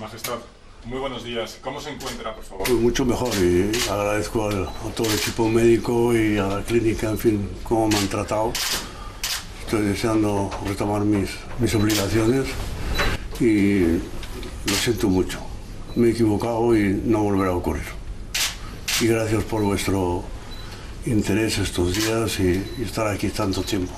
Majestad, 0.00 0.38
muy 0.86 0.98
buenos 0.98 1.24
días. 1.24 1.58
¿Cómo 1.60 1.78
se 1.78 1.90
encuentra, 1.90 2.34
por 2.34 2.42
favor? 2.42 2.66
Pues 2.66 2.80
mucho 2.80 3.04
mejor 3.04 3.28
y 3.34 3.70
agradezco 3.86 4.48
a, 4.48 4.92
todo 4.94 5.06
el 5.06 5.14
equipo 5.14 5.46
médico 5.46 6.16
y 6.16 6.38
a 6.38 6.46
la 6.46 6.62
clínica, 6.62 7.10
en 7.10 7.18
fin, 7.18 7.50
cómo 7.64 7.88
me 7.88 7.98
han 7.98 8.08
tratado. 8.08 8.50
Estoy 9.62 9.82
deseando 9.82 10.50
retomar 10.66 11.02
mis, 11.02 11.28
mis 11.58 11.74
obligaciones 11.74 12.46
y 13.40 13.80
lo 13.80 14.74
siento 14.82 15.10
mucho. 15.10 15.38
Me 15.96 16.08
he 16.08 16.10
equivocado 16.12 16.74
y 16.74 16.98
no 17.04 17.22
volverá 17.24 17.50
a 17.50 17.56
ocurrir. 17.56 17.84
Y 19.02 19.06
gracias 19.06 19.44
por 19.44 19.60
vuestro 19.60 20.24
interés 21.04 21.58
estos 21.58 21.94
días 21.94 22.40
y 22.40 22.82
estar 22.82 23.06
aquí 23.06 23.28
tanto 23.28 23.62
tiempo. 23.62 23.92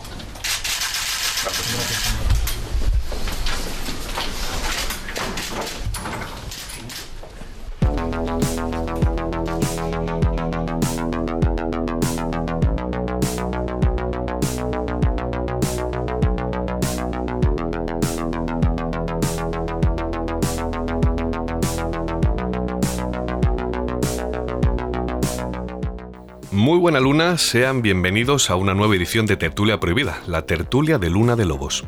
Sean 27.53 27.83
bienvenidos 27.83 28.49
a 28.49 28.57
una 28.57 28.73
nueva 28.73 28.97
edición 28.97 29.27
de 29.27 29.37
Tertulia 29.37 29.79
Prohibida, 29.79 30.23
la 30.27 30.47
tertulia 30.47 30.97
de 30.97 31.11
Luna 31.11 31.37
de 31.37 31.45
Lobos. 31.45 31.85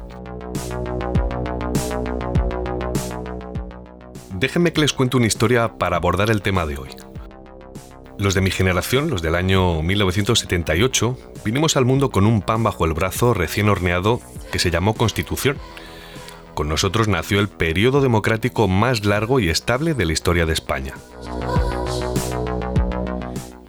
Déjenme 4.34 4.74
que 4.74 4.82
les 4.82 4.92
cuente 4.92 5.16
una 5.16 5.24
historia 5.24 5.78
para 5.78 5.96
abordar 5.96 6.28
el 6.28 6.42
tema 6.42 6.66
de 6.66 6.76
hoy. 6.76 6.90
Los 8.18 8.34
de 8.34 8.42
mi 8.42 8.50
generación, 8.50 9.08
los 9.08 9.22
del 9.22 9.34
año 9.34 9.80
1978, 9.80 11.16
vinimos 11.46 11.78
al 11.78 11.86
mundo 11.86 12.10
con 12.10 12.26
un 12.26 12.42
pan 12.42 12.62
bajo 12.62 12.84
el 12.84 12.92
brazo 12.92 13.32
recién 13.32 13.70
horneado 13.70 14.20
que 14.52 14.58
se 14.58 14.70
llamó 14.70 14.92
Constitución. 14.92 15.56
Con 16.52 16.68
nosotros 16.68 17.08
nació 17.08 17.40
el 17.40 17.48
periodo 17.48 18.02
democrático 18.02 18.68
más 18.68 19.06
largo 19.06 19.40
y 19.40 19.48
estable 19.48 19.94
de 19.94 20.04
la 20.04 20.12
historia 20.12 20.44
de 20.44 20.52
España. 20.52 20.92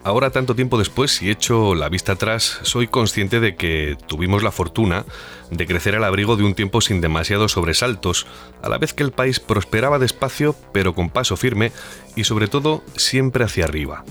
Ahora, 0.05 0.29
tanto 0.29 0.53
tiempo 0.53 0.77
después, 0.77 1.09
si 1.09 1.31
echo 1.31 1.73
la 1.73 1.89
vista 1.89 2.11
atrás, 2.11 2.59
soy 2.61 2.85
consciente 2.85 3.39
de 3.39 3.55
que 3.55 3.97
tuvimos 4.05 4.43
la 4.43 4.51
fortuna 4.51 5.03
de 5.49 5.65
crecer 5.65 5.95
al 5.95 6.03
abrigo 6.03 6.35
de 6.35 6.43
un 6.43 6.53
tiempo 6.53 6.79
sin 6.79 7.01
demasiados 7.01 7.53
sobresaltos, 7.53 8.27
a 8.61 8.69
la 8.69 8.77
vez 8.77 8.93
que 8.93 9.01
el 9.01 9.11
país 9.11 9.39
prosperaba 9.39 9.97
despacio, 9.97 10.55
pero 10.71 10.93
con 10.93 11.09
paso 11.09 11.37
firme 11.37 11.71
y 12.15 12.25
sobre 12.25 12.47
todo 12.47 12.83
siempre 12.95 13.45
hacia 13.45 13.65
arriba. 13.65 14.05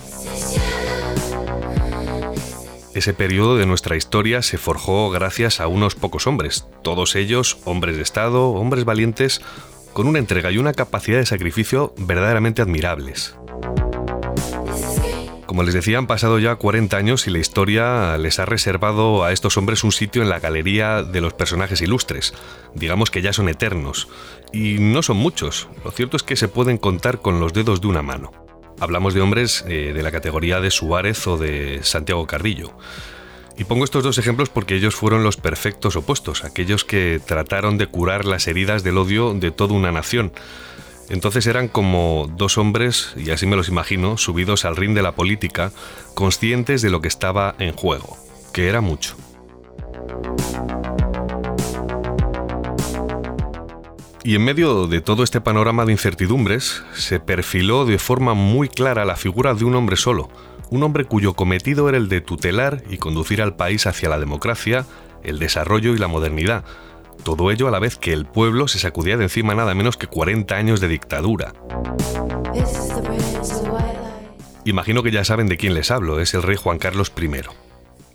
Ese 2.93 3.15
periodo 3.15 3.57
de 3.57 3.67
nuestra 3.67 3.95
historia 3.95 4.43
se 4.43 4.59
forjó 4.59 5.11
gracias 5.11 5.61
a 5.61 5.69
unos 5.69 5.95
pocos 5.95 6.27
hombres, 6.27 6.67
todos 6.83 7.15
ellos 7.15 7.59
hombres 7.67 7.95
de 7.95 8.03
Estado, 8.03 8.49
hombres 8.49 8.85
valientes, 8.85 9.43
con 9.93 10.09
una 10.09 10.19
entrega 10.19 10.51
y 10.51 10.59
una 10.59 10.73
capacidad 10.73 11.19
de 11.19 11.27
sacrificio 11.27 11.95
verdaderamente 11.97 12.63
admirables. 12.63 13.37
Como 15.55 15.63
les 15.63 15.75
decía, 15.75 15.99
han 15.99 16.09
pasado 16.09 16.41
ya 16.41 16.57
40 16.57 16.97
años 16.97 17.29
y 17.29 17.31
la 17.31 17.39
historia 17.39 18.19
les 18.19 18.41
ha 18.41 18.45
reservado 18.45 19.23
a 19.23 19.31
estos 19.31 19.57
hombres 19.57 19.85
un 19.85 19.93
sitio 19.93 20.21
en 20.21 20.29
la 20.29 20.41
galería 20.41 21.05
de 21.05 21.21
los 21.21 21.33
personajes 21.33 21.81
ilustres. 21.81 22.35
Digamos 22.75 23.13
que 23.13 23.23
ya 23.23 23.33
son 23.33 23.49
eternos. 23.49 24.09
Y 24.53 24.79
no 24.81 25.01
son 25.05 25.19
muchos. 25.19 25.69
Lo 25.85 25.93
cierto 25.93 26.17
es 26.17 26.25
que 26.25 26.35
se 26.35 26.49
pueden 26.49 26.77
contar 26.77 27.21
con 27.21 27.39
los 27.39 27.53
dedos 27.53 27.81
de 27.81 27.87
una 27.87 28.03
mano. 28.03 28.33
Hablamos 28.81 29.15
de 29.15 29.21
hombres 29.21 29.65
eh, 29.69 29.93
de 29.95 30.03
la 30.03 30.11
categoría 30.11 30.61
de 30.61 30.73
Suárez 30.73 31.25
o 31.29 31.39
de 31.39 31.79
Santiago 31.85 32.27
Carrillo. 32.27 32.77
Y 33.57 33.63
pongo 33.63 33.85
estos 33.85 34.03
dos 34.03 34.19
ejemplos 34.19 34.49
porque 34.49 34.75
ellos 34.75 34.97
fueron 34.97 35.23
los 35.23 35.37
perfectos 35.37 35.95
opuestos, 35.95 36.43
aquellos 36.43 36.85
que 36.85 37.21
trataron 37.25 37.79
de 37.79 37.87
curar 37.87 38.25
las 38.25 38.49
heridas 38.49 38.83
del 38.83 38.99
odio 38.99 39.33
de 39.35 39.53
toda 39.53 39.75
una 39.75 39.93
nación. 39.93 40.33
Entonces 41.11 41.47
eran 41.47 41.69
como 41.69 42.31
dos 42.37 42.59
hombres, 42.59 43.13
y 43.17 43.31
así 43.31 43.47
me 43.47 43.57
los 43.57 43.69
imagino, 43.69 44.17
subidos 44.17 44.65
al 44.65 44.77
ring 44.77 44.95
de 44.95 45.03
la 45.03 45.13
política, 45.13 45.73
conscientes 46.15 46.83
de 46.83 46.91
lo 46.91 47.01
que 47.01 47.09
estaba 47.09 47.55
en 47.59 47.75
juego, 47.75 48.17
que 48.53 48.69
era 48.69 48.81
mucho. 48.81 49.17
Y 54.27 54.37
en 54.37 54.45
medio 54.45 54.87
de 54.87 55.03
todo 55.03 55.23
este 55.23 55.43
panorama 55.43 55.85
de 55.85 55.93
incertidumbres, 55.93 56.83
se 56.95 57.21
perfiló 57.21 57.85
de 57.85 57.99
forma 57.99 58.33
muy 58.33 58.71
clara 58.71 59.05
la 59.05 59.17
figura 59.17 59.53
de 59.53 59.67
un 59.67 59.75
hombre 59.75 59.97
solo, 59.97 60.31
un 60.71 60.83
hombre 60.83 61.05
cuyo 61.05 61.35
cometido 61.35 61.91
era 61.91 61.99
el 61.99 62.09
de 62.09 62.23
tutelar 62.23 62.83
y 62.89 62.97
conducir 62.97 63.43
al 63.43 63.55
país 63.55 63.87
hacia 63.87 64.09
la 64.09 64.19
democracia, 64.19 64.87
el 65.23 65.39
desarrollo 65.39 65.95
y 65.95 65.99
la 65.99 66.09
modernidad, 66.09 66.65
todo 67.23 67.51
ello 67.51 67.69
a 67.69 67.71
la 67.71 67.79
vez 67.79 67.97
que 67.97 68.13
el 68.13 68.27
pueblo 68.27 68.69
se 68.69 68.79
sacudía 68.79 69.17
de 69.17 69.25
encima 69.25 69.55
nada 69.55 69.75
menos 69.75 69.97
que 69.97 70.07
40 70.07 70.55
años 70.55 70.81
de 70.81 70.89
dictadura. 70.89 71.55
Imagino 74.65 75.03
que 75.03 75.11
ya 75.11 75.25
saben 75.25 75.47
de 75.47 75.57
quién 75.57 75.75
les 75.75 75.91
hablo, 75.91 76.21
es 76.21 76.35
el 76.35 76.43
rey 76.43 76.57
Juan 76.57 76.79
Carlos 76.79 77.13
I. 77.21 77.31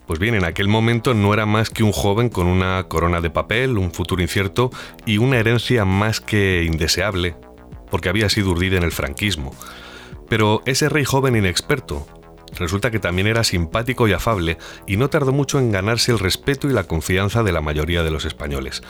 Pues 0.06 0.18
bien, 0.18 0.34
en 0.34 0.44
aquel 0.44 0.66
momento 0.66 1.14
no 1.14 1.32
era 1.32 1.46
más 1.46 1.70
que 1.70 1.84
un 1.84 1.92
joven 1.92 2.28
con 2.28 2.48
una 2.48 2.88
corona 2.88 3.20
de 3.20 3.30
papel, 3.30 3.78
un 3.78 3.92
futuro 3.92 4.20
incierto 4.20 4.70
y 5.06 5.18
una 5.18 5.38
herencia 5.38 5.84
más 5.84 6.20
que 6.20 6.64
indeseable, 6.64 7.36
porque 7.92 8.08
había 8.08 8.28
sido 8.28 8.50
urdida 8.50 8.76
en 8.76 8.82
el 8.82 8.90
franquismo. 8.90 9.54
Pero 10.28 10.62
ese 10.66 10.88
rey 10.88 11.04
joven 11.04 11.36
inexperto, 11.36 12.06
Resulta 12.56 12.90
que 12.90 12.98
también 12.98 13.26
era 13.26 13.44
simpático 13.44 14.08
y 14.08 14.12
afable 14.12 14.58
y 14.86 14.96
no 14.96 15.08
tardó 15.10 15.32
mucho 15.32 15.58
en 15.58 15.72
ganarse 15.72 16.12
el 16.12 16.18
respeto 16.18 16.68
y 16.68 16.72
la 16.72 16.84
confianza 16.84 17.42
de 17.42 17.52
la 17.52 17.60
mayoría 17.60 18.02
de 18.02 18.10
los 18.10 18.24
españoles. 18.24 18.82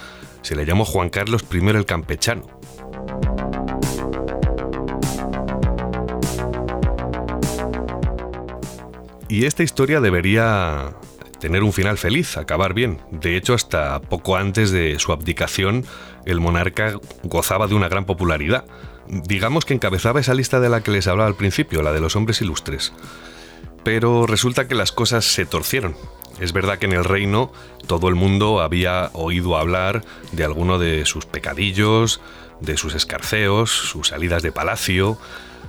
Se 0.43 0.57
le 0.57 0.67
llamó 0.67 0.85
Juan 0.85 1.11
Carlos 1.11 1.45
I 1.53 1.59
el 1.69 1.87
Campechano. 1.87 2.47
Y 9.29 9.45
esta 9.45 9.63
historia 9.63 10.01
debería 10.01 10.97
tener 11.39 11.63
un 11.63 11.73
final 11.73 11.99
feliz, 11.99 12.37
acabar 12.37 12.75
bien. 12.75 12.99
De 13.13 13.37
hecho, 13.37 13.55
hasta 13.55 14.01
poco 14.01 14.37
antes 14.37 14.73
de 14.73 14.99
su 14.99 15.13
abdicación, 15.13 15.85
el 16.27 16.41
monarca 16.41 16.95
gozaba 17.23 17.69
de 17.69 17.75
una 17.75 17.89
gran 17.89 18.05
popularidad. 18.05 18.65
Digamos 19.09 19.65
que 19.65 19.75
encabezaba 19.75 20.21
esa 20.21 20.35
lista 20.35 20.61
de 20.61 20.69
la 20.69 20.83
que 20.83 20.91
les 20.91 21.07
hablaba 21.07 21.29
al 21.29 21.37
principio, 21.37 21.83
la 21.83 21.93
de 21.93 22.01
los 22.01 22.17
hombres 22.17 22.41
ilustres. 22.43 22.93
Pero 23.85 24.27
resulta 24.27 24.69
que 24.69 24.75
las 24.75 24.93
cosas 24.93 25.25
se 25.25 25.47
torcieron. 25.47 25.97
Es 26.39 26.53
verdad 26.53 26.79
que 26.79 26.87
en 26.87 26.93
el 26.93 27.05
reino 27.05 27.53
todo 27.87 28.09
el 28.09 28.15
mundo 28.15 28.61
había 28.61 29.11
oído 29.13 29.57
hablar 29.57 30.05
de 30.33 30.45
alguno 30.45 30.79
de 30.79 31.05
sus 31.07 31.27
pecadillos, 31.27 32.21
de 32.61 32.77
sus 32.77 32.95
escarceos, 32.95 33.71
sus 33.71 34.09
salidas 34.09 34.43
de 34.43 34.53
palacio, 34.53 35.19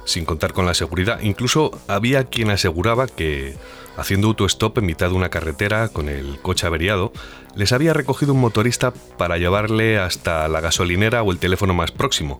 sin 0.05 0.25
contar 0.25 0.53
con 0.53 0.65
la 0.65 0.73
seguridad. 0.73 1.19
Incluso 1.21 1.79
había 1.87 2.25
quien 2.25 2.49
aseguraba 2.49 3.07
que, 3.07 3.55
haciendo 3.97 4.27
autostop 4.27 4.77
en 4.77 4.85
mitad 4.85 5.09
de 5.09 5.15
una 5.15 5.29
carretera 5.29 5.89
con 5.89 6.09
el 6.09 6.39
coche 6.41 6.67
averiado, 6.67 7.11
les 7.55 7.71
había 7.71 7.93
recogido 7.93 8.33
un 8.33 8.39
motorista 8.39 8.93
para 9.17 9.37
llevarle 9.37 9.99
hasta 9.99 10.47
la 10.47 10.61
gasolinera 10.61 11.21
o 11.23 11.31
el 11.31 11.37
teléfono 11.37 11.73
más 11.73 11.91
próximo, 11.91 12.39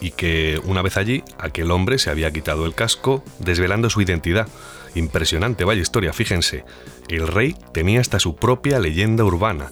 y 0.00 0.12
que, 0.12 0.60
una 0.64 0.82
vez 0.82 0.96
allí, 0.96 1.24
aquel 1.38 1.70
hombre 1.70 1.98
se 1.98 2.10
había 2.10 2.32
quitado 2.32 2.64
el 2.64 2.74
casco, 2.74 3.24
desvelando 3.38 3.90
su 3.90 4.00
identidad. 4.00 4.48
Impresionante, 4.94 5.64
vaya 5.64 5.80
historia, 5.80 6.12
fíjense. 6.12 6.64
El 7.08 7.28
rey 7.28 7.56
tenía 7.72 8.00
hasta 8.00 8.20
su 8.20 8.36
propia 8.36 8.78
leyenda 8.78 9.24
urbana. 9.24 9.70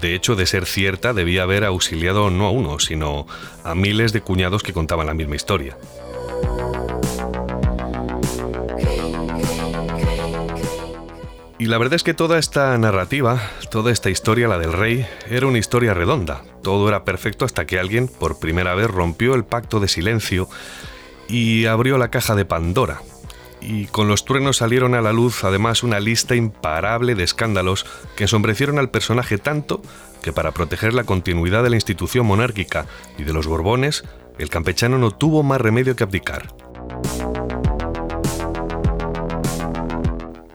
De 0.00 0.14
hecho, 0.14 0.36
de 0.36 0.46
ser 0.46 0.66
cierta, 0.66 1.14
debía 1.14 1.44
haber 1.44 1.64
auxiliado 1.64 2.30
no 2.30 2.46
a 2.46 2.50
uno, 2.50 2.78
sino 2.78 3.26
a 3.64 3.74
miles 3.74 4.12
de 4.12 4.20
cuñados 4.20 4.62
que 4.62 4.74
contaban 4.74 5.06
la 5.06 5.14
misma 5.14 5.36
historia. 5.36 5.78
Y 11.60 11.66
la 11.66 11.78
verdad 11.78 11.94
es 11.94 12.04
que 12.04 12.14
toda 12.14 12.38
esta 12.38 12.78
narrativa, 12.78 13.40
toda 13.70 13.90
esta 13.90 14.10
historia, 14.10 14.46
la 14.46 14.58
del 14.58 14.72
rey, 14.72 15.06
era 15.28 15.48
una 15.48 15.58
historia 15.58 15.92
redonda. 15.92 16.42
Todo 16.62 16.88
era 16.88 17.04
perfecto 17.04 17.44
hasta 17.44 17.66
que 17.66 17.80
alguien, 17.80 18.06
por 18.06 18.38
primera 18.38 18.76
vez, 18.76 18.88
rompió 18.88 19.34
el 19.34 19.44
pacto 19.44 19.80
de 19.80 19.88
silencio 19.88 20.48
y 21.28 21.66
abrió 21.66 21.98
la 21.98 22.10
caja 22.10 22.36
de 22.36 22.44
Pandora. 22.44 23.00
Y 23.60 23.86
con 23.86 24.08
los 24.08 24.24
truenos 24.24 24.58
salieron 24.58 24.94
a 24.94 25.00
la 25.00 25.12
luz 25.12 25.44
además 25.44 25.82
una 25.82 26.00
lista 26.00 26.34
imparable 26.34 27.14
de 27.14 27.24
escándalos 27.24 27.86
que 28.16 28.24
ensombrecieron 28.24 28.78
al 28.78 28.90
personaje 28.90 29.38
tanto 29.38 29.82
que 30.22 30.32
para 30.32 30.52
proteger 30.52 30.94
la 30.94 31.04
continuidad 31.04 31.62
de 31.62 31.70
la 31.70 31.76
institución 31.76 32.26
monárquica 32.26 32.86
y 33.18 33.24
de 33.24 33.32
los 33.32 33.46
Borbones, 33.46 34.04
el 34.38 34.48
campechano 34.48 34.98
no 34.98 35.10
tuvo 35.10 35.42
más 35.42 35.60
remedio 35.60 35.96
que 35.96 36.04
abdicar. 36.04 36.48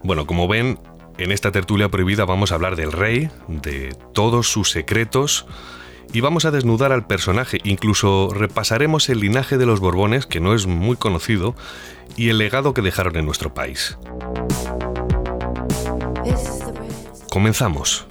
Bueno, 0.04 0.26
como 0.26 0.48
ven, 0.48 0.80
en 1.18 1.32
esta 1.32 1.52
tertulia 1.52 1.90
prohibida 1.90 2.26
vamos 2.26 2.52
a 2.52 2.56
hablar 2.56 2.76
del 2.76 2.92
rey, 2.92 3.30
de 3.48 3.96
todos 4.14 4.48
sus 4.50 4.70
secretos 4.70 5.46
y 6.14 6.22
vamos 6.22 6.46
a 6.46 6.52
desnudar 6.52 6.92
al 6.92 7.06
personaje, 7.06 7.60
incluso 7.64 8.30
repasaremos 8.34 9.10
el 9.10 9.20
linaje 9.20 9.58
de 9.58 9.66
los 9.66 9.80
Borbones, 9.80 10.28
que 10.28 10.40
no 10.40 10.54
es 10.54 10.68
muy 10.68 10.96
conocido, 10.96 11.56
y 12.16 12.30
el 12.30 12.38
legado 12.38 12.74
que 12.74 12.84
dejaron 12.84 13.18
en 13.18 13.26
nuestro 13.26 13.54
país. 13.54 13.98
Comenzamos. 17.32 18.06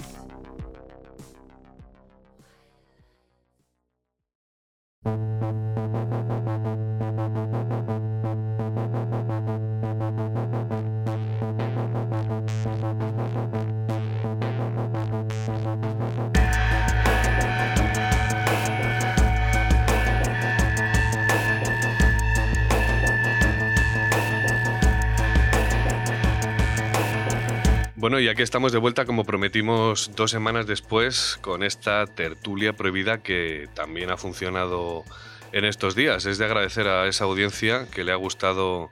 Bueno, 28.03 28.19
y 28.19 28.27
aquí 28.27 28.43
estamos 28.43 28.73
de 28.73 28.79
vuelta, 28.79 29.05
como 29.05 29.23
prometimos 29.23 30.11
dos 30.17 30.33
semanas 30.33 30.67
después, 30.67 31.39
con 31.41 31.63
esta 31.63 32.05
tertulia 32.09 32.73
prohibida 32.73 33.23
que 33.23 33.69
también 33.75 34.11
ha 34.11 34.17
funcionado 34.17 35.05
en 35.53 35.65
estos 35.65 35.95
días. 35.95 36.27
Es 36.27 36.37
de 36.37 36.45
agradecer 36.45 36.89
a 36.89 37.07
esa 37.07 37.27
audiencia 37.27 37.87
que 37.93 38.03
le 38.03 38.11
ha 38.11 38.17
gustado, 38.17 38.91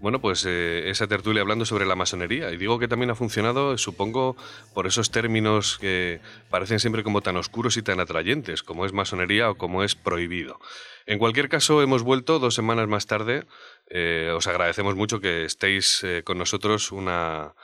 bueno, 0.00 0.20
pues 0.20 0.44
eh, 0.46 0.90
esa 0.90 1.06
tertulia 1.06 1.40
hablando 1.40 1.64
sobre 1.64 1.86
la 1.86 1.96
masonería. 1.96 2.50
Y 2.50 2.58
digo 2.58 2.78
que 2.78 2.88
también 2.88 3.08
ha 3.08 3.14
funcionado, 3.14 3.78
supongo, 3.78 4.36
por 4.74 4.86
esos 4.86 5.10
términos 5.10 5.78
que 5.78 6.20
parecen 6.50 6.78
siempre 6.78 7.02
como 7.04 7.22
tan 7.22 7.38
oscuros 7.38 7.78
y 7.78 7.82
tan 7.82 8.00
atrayentes, 8.00 8.62
como 8.62 8.84
es 8.84 8.92
masonería 8.92 9.48
o 9.48 9.54
como 9.54 9.82
es 9.82 9.94
prohibido. 9.94 10.60
En 11.06 11.18
cualquier 11.18 11.48
caso, 11.48 11.80
hemos 11.80 12.02
vuelto 12.02 12.38
dos 12.38 12.54
semanas 12.54 12.86
más 12.86 13.06
tarde. 13.06 13.46
Eh, 13.88 14.30
os 14.36 14.46
agradecemos 14.46 14.94
mucho 14.94 15.20
que 15.20 15.46
estéis 15.46 16.04
eh, 16.04 16.22
con 16.22 16.36
nosotros 16.36 16.92
una 16.92 17.54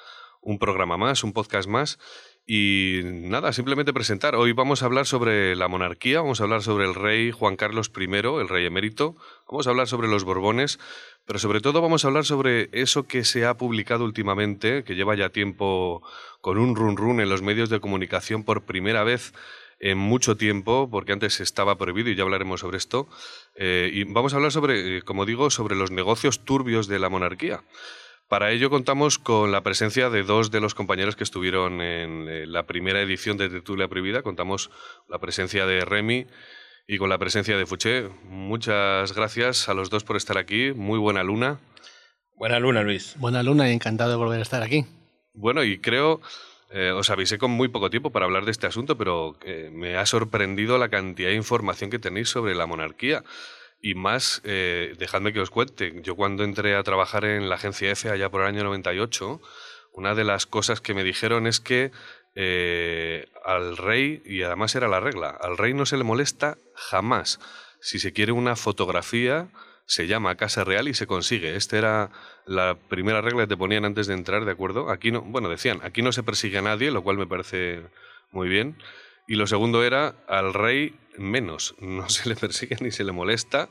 un 0.48 0.58
programa 0.58 0.96
más, 0.96 1.24
un 1.24 1.34
podcast 1.34 1.68
más. 1.68 1.98
Y 2.46 3.00
nada, 3.04 3.52
simplemente 3.52 3.92
presentar. 3.92 4.34
Hoy 4.34 4.52
vamos 4.52 4.82
a 4.82 4.86
hablar 4.86 5.04
sobre 5.04 5.54
la 5.54 5.68
monarquía, 5.68 6.22
vamos 6.22 6.40
a 6.40 6.44
hablar 6.44 6.62
sobre 6.62 6.86
el 6.86 6.94
rey 6.94 7.30
Juan 7.30 7.56
Carlos 7.56 7.92
I, 7.94 8.04
el 8.04 8.48
rey 8.48 8.64
emérito, 8.64 9.14
vamos 9.46 9.66
a 9.66 9.70
hablar 9.70 9.86
sobre 9.86 10.08
los 10.08 10.24
Borbones, 10.24 10.78
pero 11.26 11.38
sobre 11.38 11.60
todo 11.60 11.82
vamos 11.82 12.04
a 12.04 12.08
hablar 12.08 12.24
sobre 12.24 12.70
eso 12.72 13.06
que 13.06 13.24
se 13.24 13.44
ha 13.44 13.58
publicado 13.58 14.04
últimamente, 14.04 14.84
que 14.84 14.94
lleva 14.94 15.14
ya 15.14 15.28
tiempo 15.28 16.02
con 16.40 16.56
un 16.56 16.74
run 16.74 16.96
run 16.96 17.20
en 17.20 17.28
los 17.28 17.42
medios 17.42 17.68
de 17.68 17.80
comunicación 17.80 18.42
por 18.42 18.62
primera 18.64 19.04
vez 19.04 19.34
en 19.80 19.98
mucho 19.98 20.38
tiempo, 20.38 20.88
porque 20.90 21.12
antes 21.12 21.40
estaba 21.40 21.76
prohibido 21.76 22.08
y 22.08 22.16
ya 22.16 22.22
hablaremos 22.22 22.60
sobre 22.60 22.78
esto. 22.78 23.06
Eh, 23.54 23.90
y 23.92 24.04
vamos 24.04 24.32
a 24.32 24.36
hablar 24.36 24.52
sobre, 24.52 24.96
eh, 24.96 25.02
como 25.02 25.26
digo, 25.26 25.50
sobre 25.50 25.76
los 25.76 25.90
negocios 25.90 26.46
turbios 26.46 26.88
de 26.88 26.98
la 26.98 27.10
monarquía. 27.10 27.62
Para 28.28 28.50
ello 28.52 28.68
contamos 28.68 29.18
con 29.18 29.52
la 29.52 29.62
presencia 29.62 30.10
de 30.10 30.22
dos 30.22 30.50
de 30.50 30.60
los 30.60 30.74
compañeros 30.74 31.16
que 31.16 31.24
estuvieron 31.24 31.80
en 31.80 32.28
eh, 32.28 32.46
la 32.46 32.64
primera 32.66 33.00
edición 33.00 33.38
de 33.38 33.48
Tertulia 33.48 33.88
Prohibida. 33.88 34.20
Contamos 34.20 34.70
la 35.08 35.18
presencia 35.18 35.64
de 35.64 35.82
Remy 35.86 36.26
y 36.86 36.98
con 36.98 37.08
la 37.08 37.16
presencia 37.16 37.56
de 37.56 37.64
Fuché. 37.64 38.10
Muchas 38.24 39.14
gracias 39.14 39.70
a 39.70 39.74
los 39.74 39.88
dos 39.88 40.04
por 40.04 40.18
estar 40.18 40.36
aquí. 40.36 40.72
Muy 40.72 40.98
buena 40.98 41.22
luna. 41.22 41.58
Buena 42.36 42.58
luna, 42.58 42.82
Luis. 42.82 43.14
Buena 43.16 43.42
luna 43.42 43.70
y 43.70 43.72
encantado 43.72 44.10
de 44.10 44.16
volver 44.16 44.40
a 44.40 44.42
estar 44.42 44.62
aquí. 44.62 44.84
Bueno, 45.32 45.64
y 45.64 45.78
creo, 45.78 46.20
eh, 46.70 46.90
os 46.90 47.08
avisé 47.08 47.38
con 47.38 47.50
muy 47.50 47.68
poco 47.68 47.88
tiempo 47.88 48.10
para 48.10 48.26
hablar 48.26 48.44
de 48.44 48.50
este 48.50 48.66
asunto, 48.66 48.98
pero 48.98 49.38
eh, 49.42 49.70
me 49.72 49.96
ha 49.96 50.04
sorprendido 50.04 50.76
la 50.76 50.90
cantidad 50.90 51.30
de 51.30 51.34
información 51.34 51.88
que 51.88 51.98
tenéis 51.98 52.28
sobre 52.28 52.54
la 52.54 52.66
monarquía. 52.66 53.24
Y 53.80 53.94
más, 53.94 54.40
eh, 54.44 54.94
dejadme 54.98 55.32
que 55.32 55.40
os 55.40 55.50
cuente, 55.50 56.00
yo 56.02 56.16
cuando 56.16 56.42
entré 56.42 56.74
a 56.74 56.82
trabajar 56.82 57.24
en 57.24 57.48
la 57.48 57.54
agencia 57.54 57.90
F 57.92 58.10
allá 58.10 58.28
por 58.28 58.40
el 58.40 58.48
año 58.48 58.64
98, 58.64 59.40
una 59.92 60.14
de 60.14 60.24
las 60.24 60.46
cosas 60.46 60.80
que 60.80 60.94
me 60.94 61.04
dijeron 61.04 61.46
es 61.46 61.60
que 61.60 61.92
eh, 62.34 63.26
al 63.44 63.76
rey, 63.76 64.22
y 64.24 64.42
además 64.42 64.74
era 64.74 64.88
la 64.88 65.00
regla, 65.00 65.30
al 65.30 65.56
rey 65.56 65.74
no 65.74 65.86
se 65.86 65.96
le 65.96 66.04
molesta 66.04 66.58
jamás. 66.74 67.40
Si 67.80 67.98
se 67.98 68.12
quiere 68.12 68.32
una 68.32 68.56
fotografía, 68.56 69.48
se 69.86 70.06
llama 70.06 70.36
Casa 70.36 70.64
Real 70.64 70.86
y 70.86 70.94
se 70.94 71.06
consigue. 71.06 71.56
Esta 71.56 71.78
era 71.78 72.10
la 72.46 72.76
primera 72.88 73.22
regla 73.22 73.44
que 73.44 73.48
te 73.48 73.56
ponían 73.56 73.84
antes 73.84 74.06
de 74.06 74.14
entrar, 74.14 74.44
¿de 74.44 74.52
acuerdo? 74.52 74.90
Aquí 74.90 75.10
no, 75.10 75.22
bueno, 75.22 75.48
decían, 75.48 75.80
aquí 75.82 76.02
no 76.02 76.12
se 76.12 76.22
persigue 76.22 76.58
a 76.58 76.62
nadie, 76.62 76.90
lo 76.90 77.02
cual 77.02 77.16
me 77.16 77.26
parece 77.26 77.82
muy 78.30 78.48
bien. 78.48 78.76
Y 79.28 79.34
lo 79.34 79.46
segundo 79.46 79.84
era 79.84 80.14
al 80.26 80.54
rey 80.54 80.98
menos, 81.18 81.74
no 81.80 82.08
se 82.08 82.30
le 82.30 82.34
persigue 82.34 82.78
ni 82.80 82.90
se 82.90 83.04
le 83.04 83.12
molesta. 83.12 83.68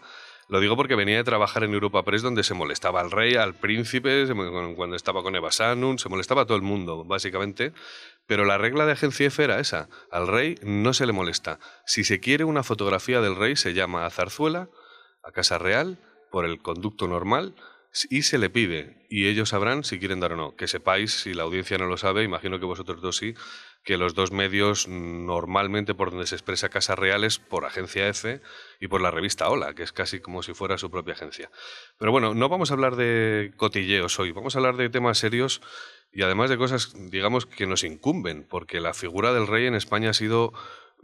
Lo 0.50 0.60
digo 0.60 0.78
porque 0.78 0.96
venía 0.96 1.18
de 1.18 1.24
trabajar 1.24 1.64
en 1.64 1.74
Europa 1.74 2.04
Press 2.04 2.22
donde 2.22 2.44
se 2.44 2.54
molestaba 2.54 3.02
al 3.02 3.10
rey, 3.10 3.36
al 3.36 3.56
príncipe, 3.56 4.28
cuando 4.76 4.96
estaba 4.96 5.24
con 5.24 5.36
Eva 5.36 5.52
Sanun, 5.52 5.98
se 5.98 6.10
molestaba 6.10 6.44
a 6.44 6.46
todo 6.46 6.56
el 6.56 6.64
mundo, 6.64 7.04
básicamente. 7.06 7.74
Pero 8.28 8.46
la 8.46 8.60
regla 8.60 8.86
de 8.86 8.92
Agencia 8.92 9.28
F 9.28 9.44
era 9.44 9.60
esa, 9.60 9.90
al 10.12 10.28
rey 10.28 10.56
no 10.62 10.94
se 10.94 11.08
le 11.08 11.12
molesta. 11.12 11.60
Si 11.88 12.04
se 12.04 12.20
quiere 12.20 12.44
una 12.44 12.62
fotografía 12.62 13.20
del 13.20 13.36
rey 13.36 13.56
se 13.56 13.74
llama 13.74 14.06
a 14.06 14.12
Zarzuela, 14.12 14.70
a 15.24 15.32
Casa 15.32 15.58
Real, 15.58 15.98
por 16.32 16.46
el 16.46 16.62
conducto 16.62 17.08
normal, 17.08 17.56
y 18.10 18.22
se 18.22 18.38
le 18.38 18.50
pide, 18.50 19.06
y 19.10 19.28
ellos 19.28 19.50
sabrán 19.50 19.84
si 19.84 19.98
quieren 19.98 20.20
dar 20.20 20.34
o 20.34 20.38
no. 20.38 20.56
Que 20.56 20.68
sepáis, 20.68 21.14
si 21.14 21.34
la 21.34 21.44
audiencia 21.44 21.78
no 21.78 21.88
lo 21.88 21.98
sabe, 21.98 22.24
imagino 22.24 22.60
que 22.60 22.66
vosotros 22.66 23.02
dos 23.02 23.18
sí, 23.18 23.34
que 23.88 23.98
los 23.98 24.16
dos 24.16 24.34
medios 24.34 24.90
normalmente 24.90 25.96
por 25.96 26.12
donde 26.12 26.28
se 26.28 26.36
expresa 26.36 26.68
Casa 26.68 26.94
Real 26.94 27.24
es 27.24 27.40
por 27.40 27.64
Agencia 27.64 28.10
F 28.10 28.42
y 28.82 28.90
por 28.90 29.00
la 29.00 29.12
revista 29.12 29.48
Hola, 29.48 29.76
que 29.76 29.84
es 29.84 29.94
casi 29.94 30.20
como 30.20 30.44
si 30.44 30.54
fuera 30.54 30.78
su 30.78 30.92
propia 30.92 31.14
agencia. 31.14 31.50
Pero 31.98 32.12
bueno, 32.12 32.34
no 32.34 32.50
vamos 32.50 32.70
a 32.70 32.74
hablar 32.74 32.98
de 32.98 33.54
cotilleos 33.56 34.20
hoy, 34.20 34.34
vamos 34.34 34.56
a 34.56 34.60
hablar 34.60 34.76
de 34.76 34.90
temas 34.90 35.20
serios 35.20 35.62
y 36.12 36.22
además 36.22 36.50
de 36.50 36.58
cosas, 36.58 36.96
digamos, 37.10 37.46
que 37.46 37.66
nos 37.66 37.86
incumben, 37.86 38.44
porque 38.44 38.82
la 38.82 38.94
figura 38.94 39.32
del 39.32 39.48
rey 39.48 39.68
en 39.68 39.76
España 39.76 40.10
ha 40.10 40.14
sido 40.14 40.52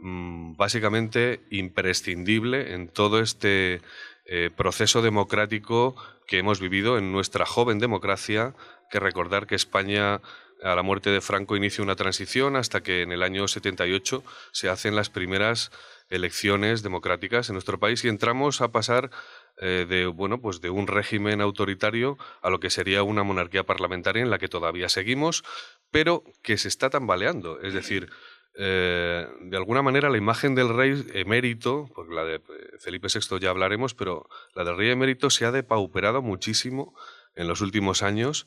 mm, 0.00 0.56
básicamente 0.56 1.40
imprescindible 1.48 2.74
en 2.74 2.88
todo 2.88 3.18
este 3.20 3.80
eh, 4.26 4.50
proceso 4.54 5.00
democrático 5.00 5.96
que 6.26 6.36
hemos 6.36 6.60
vivido 6.60 6.98
en 6.98 7.12
nuestra 7.12 7.46
joven 7.46 7.78
democracia, 7.78 8.54
que 8.90 9.00
recordar 9.00 9.46
que 9.46 9.54
España 9.54 10.20
a 10.62 10.74
la 10.74 10.82
muerte 10.82 11.10
de 11.10 11.20
Franco 11.20 11.56
inicia 11.56 11.84
una 11.84 11.96
transición 11.96 12.56
hasta 12.56 12.82
que 12.82 13.02
en 13.02 13.12
el 13.12 13.22
año 13.22 13.48
78 13.48 14.22
se 14.52 14.68
hacen 14.68 14.96
las 14.96 15.10
primeras 15.10 15.70
elecciones 16.08 16.82
democráticas 16.82 17.48
en 17.48 17.54
nuestro 17.54 17.78
país 17.78 18.04
y 18.04 18.08
entramos 18.08 18.60
a 18.60 18.72
pasar 18.72 19.10
eh, 19.58 19.86
de 19.88 20.06
bueno 20.06 20.40
pues 20.40 20.60
de 20.60 20.70
un 20.70 20.86
régimen 20.86 21.40
autoritario 21.40 22.18
a 22.42 22.50
lo 22.50 22.60
que 22.60 22.70
sería 22.70 23.02
una 23.02 23.22
monarquía 23.22 23.64
parlamentaria 23.64 24.22
en 24.22 24.30
la 24.30 24.38
que 24.38 24.48
todavía 24.48 24.88
seguimos 24.88 25.44
pero 25.90 26.24
que 26.42 26.58
se 26.58 26.68
está 26.68 26.90
tambaleando. 26.90 27.60
Es 27.60 27.72
decir 27.72 28.10
eh, 28.56 29.26
de 29.40 29.56
alguna 29.56 29.82
manera 29.82 30.10
la 30.10 30.18
imagen 30.18 30.54
del 30.54 30.68
rey 30.68 31.04
emérito, 31.14 31.90
porque 31.94 32.14
la 32.14 32.24
de 32.24 32.40
Felipe 32.78 33.08
VI 33.08 33.40
ya 33.40 33.50
hablaremos, 33.50 33.94
pero 33.94 34.28
la 34.54 34.64
del 34.64 34.76
rey 34.76 34.90
emérito 34.90 35.28
se 35.30 35.44
ha 35.44 35.50
depauperado 35.50 36.22
muchísimo 36.22 36.94
en 37.34 37.48
los 37.48 37.60
últimos 37.60 38.02
años, 38.02 38.46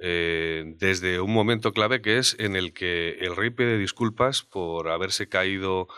eh, 0.00 0.64
desde 0.76 1.20
un 1.20 1.32
momento 1.32 1.72
clave 1.72 2.00
que 2.00 2.18
es 2.18 2.36
en 2.38 2.56
el 2.56 2.72
que 2.72 3.18
el 3.20 3.36
rey 3.36 3.50
pide 3.50 3.78
disculpas 3.78 4.42
por 4.42 4.88
haberse 4.88 5.28
caído 5.28 5.88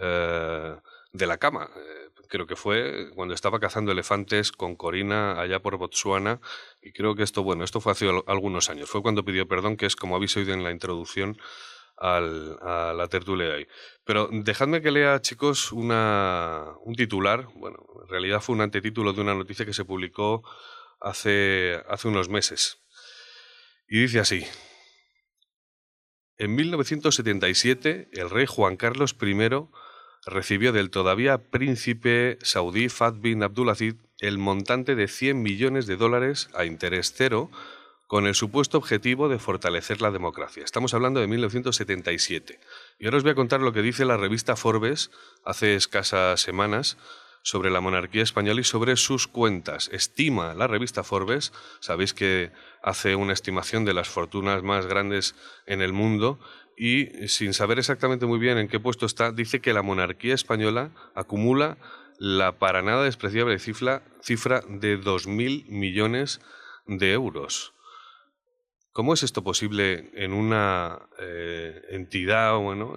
de 0.00 1.26
la 1.26 1.38
cama. 1.38 1.70
creo 2.28 2.46
que 2.46 2.54
fue 2.54 3.10
cuando 3.16 3.34
estaba 3.34 3.58
cazando 3.58 3.90
elefantes 3.90 4.52
con 4.52 4.76
Corina 4.76 5.40
allá 5.40 5.60
por 5.60 5.76
Botsuana, 5.76 6.40
y 6.80 6.92
creo 6.92 7.16
que 7.16 7.24
esto, 7.24 7.42
bueno, 7.42 7.64
esto 7.64 7.80
fue 7.80 7.90
hace 7.90 8.08
algunos 8.28 8.70
años, 8.70 8.88
fue 8.88 9.02
cuando 9.02 9.24
pidió 9.24 9.48
perdón, 9.48 9.76
que 9.76 9.86
es 9.86 9.96
como 9.96 10.14
habéis 10.14 10.36
oído 10.36 10.54
en 10.54 10.62
la 10.62 10.70
introducción, 10.70 11.36
al, 12.00 12.58
a 12.62 12.92
la 12.96 13.08
tertulia 13.08 13.48
de 13.48 13.54
hoy. 13.54 13.68
Pero 14.04 14.28
dejadme 14.30 14.80
que 14.80 14.90
lea, 14.90 15.20
chicos, 15.20 15.72
una, 15.72 16.64
un 16.84 16.94
titular. 16.94 17.48
Bueno, 17.54 17.78
en 18.02 18.08
realidad 18.08 18.40
fue 18.40 18.54
un 18.54 18.62
antetítulo 18.62 19.12
de 19.12 19.20
una 19.20 19.34
noticia 19.34 19.66
que 19.66 19.72
se 19.72 19.84
publicó 19.84 20.42
hace, 21.00 21.82
hace 21.88 22.08
unos 22.08 22.28
meses. 22.28 22.78
Y 23.88 24.00
dice 24.00 24.20
así. 24.20 24.44
En 26.36 26.54
1977, 26.54 28.10
el 28.12 28.30
rey 28.30 28.46
Juan 28.46 28.76
Carlos 28.76 29.16
I 29.20 29.34
recibió 30.26 30.72
del 30.72 30.90
todavía 30.90 31.38
príncipe 31.38 32.38
saudí 32.42 32.88
Fad 32.88 33.14
bin 33.14 33.42
Abdulaziz 33.42 33.96
el 34.20 34.38
montante 34.38 34.94
de 34.94 35.08
100 35.08 35.42
millones 35.42 35.86
de 35.86 35.96
dólares 35.96 36.48
a 36.54 36.64
interés 36.64 37.12
cero 37.16 37.50
con 38.06 38.26
el 38.26 38.34
supuesto 38.34 38.78
objetivo 38.78 39.28
de 39.28 39.38
fortalecer 39.38 40.00
la 40.00 40.10
democracia. 40.10 40.64
Estamos 40.64 40.94
hablando 40.94 41.20
de 41.20 41.26
1977. 41.26 42.58
Y 42.98 43.04
ahora 43.04 43.18
os 43.18 43.22
voy 43.22 43.32
a 43.32 43.36
contar 43.36 43.60
lo 43.60 43.72
que 43.72 43.82
dice 43.82 44.04
la 44.04 44.16
revista 44.16 44.56
Forbes 44.56 45.10
hace 45.44 45.74
escasas 45.74 46.40
semanas 46.40 46.96
sobre 47.42 47.70
la 47.70 47.80
monarquía 47.80 48.22
española 48.22 48.60
y 48.60 48.64
sobre 48.64 48.96
sus 48.96 49.26
cuentas. 49.26 49.88
Estima 49.92 50.54
la 50.54 50.66
revista 50.66 51.04
Forbes, 51.04 51.52
sabéis 51.80 52.14
que 52.14 52.50
hace 52.82 53.14
una 53.14 53.32
estimación 53.32 53.84
de 53.84 53.94
las 53.94 54.08
fortunas 54.08 54.62
más 54.62 54.86
grandes 54.86 55.34
en 55.66 55.82
el 55.82 55.92
mundo, 55.92 56.38
y 56.76 57.06
sin 57.26 57.54
saber 57.54 57.78
exactamente 57.78 58.26
muy 58.26 58.38
bien 58.38 58.56
en 58.56 58.68
qué 58.68 58.78
puesto 58.78 59.04
está, 59.04 59.32
dice 59.32 59.60
que 59.60 59.72
la 59.72 59.82
monarquía 59.82 60.34
española 60.34 60.92
acumula 61.14 61.76
la 62.18 62.58
para 62.58 62.82
nada 62.82 63.04
despreciable 63.04 63.58
cifra, 63.58 64.02
cifra 64.22 64.62
de 64.68 65.00
2.000 65.00 65.66
millones 65.68 66.40
de 66.86 67.12
euros. 67.12 67.74
¿Cómo 68.92 69.14
es 69.14 69.22
esto 69.22 69.42
posible 69.42 70.10
en 70.14 70.32
una 70.32 71.08
eh, 71.18 71.82
entidad, 71.90 72.56
bueno, 72.56 72.94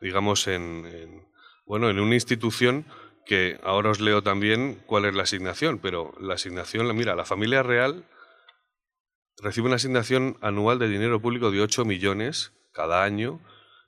digamos, 0.00 0.46
en, 0.46 1.26
bueno, 1.64 1.90
en 1.90 1.98
una 1.98 2.14
institución 2.14 2.86
que 3.26 3.58
ahora 3.62 3.90
os 3.90 4.00
leo 4.00 4.22
también 4.22 4.80
cuál 4.86 5.04
es 5.04 5.14
la 5.14 5.24
asignación, 5.24 5.78
pero 5.78 6.14
la 6.20 6.34
asignación, 6.34 6.94
mira, 6.96 7.16
la 7.16 7.24
familia 7.24 7.62
real 7.62 8.04
recibe 9.38 9.66
una 9.66 9.76
asignación 9.76 10.38
anual 10.40 10.78
de 10.78 10.88
dinero 10.88 11.20
público 11.20 11.50
de 11.50 11.60
8 11.60 11.84
millones 11.84 12.52
cada 12.72 13.02
año 13.02 13.40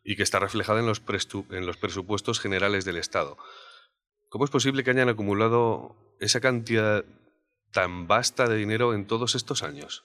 y 0.03 0.17
que 0.17 0.23
está 0.23 0.39
reflejada 0.41 0.81
en 0.81 0.87
los, 0.87 1.03
en 1.51 1.67
los 1.67 1.77
presupuestos 1.77 2.41
generales 2.41 2.85
del 2.85 2.97
Estado. 2.97 3.39
¿Cómo 4.29 4.45
es 4.45 4.51
posible 4.51 4.83
que 4.83 4.91
hayan 4.91 5.09
acumulado 5.09 5.97
esa 6.21 6.41
cantidad 6.41 7.05
tan 7.73 8.09
vasta 8.09 8.49
de 8.49 8.57
dinero 8.57 8.93
en 8.93 9.07
todos 9.07 9.35
estos 9.35 9.63
años? 9.63 10.05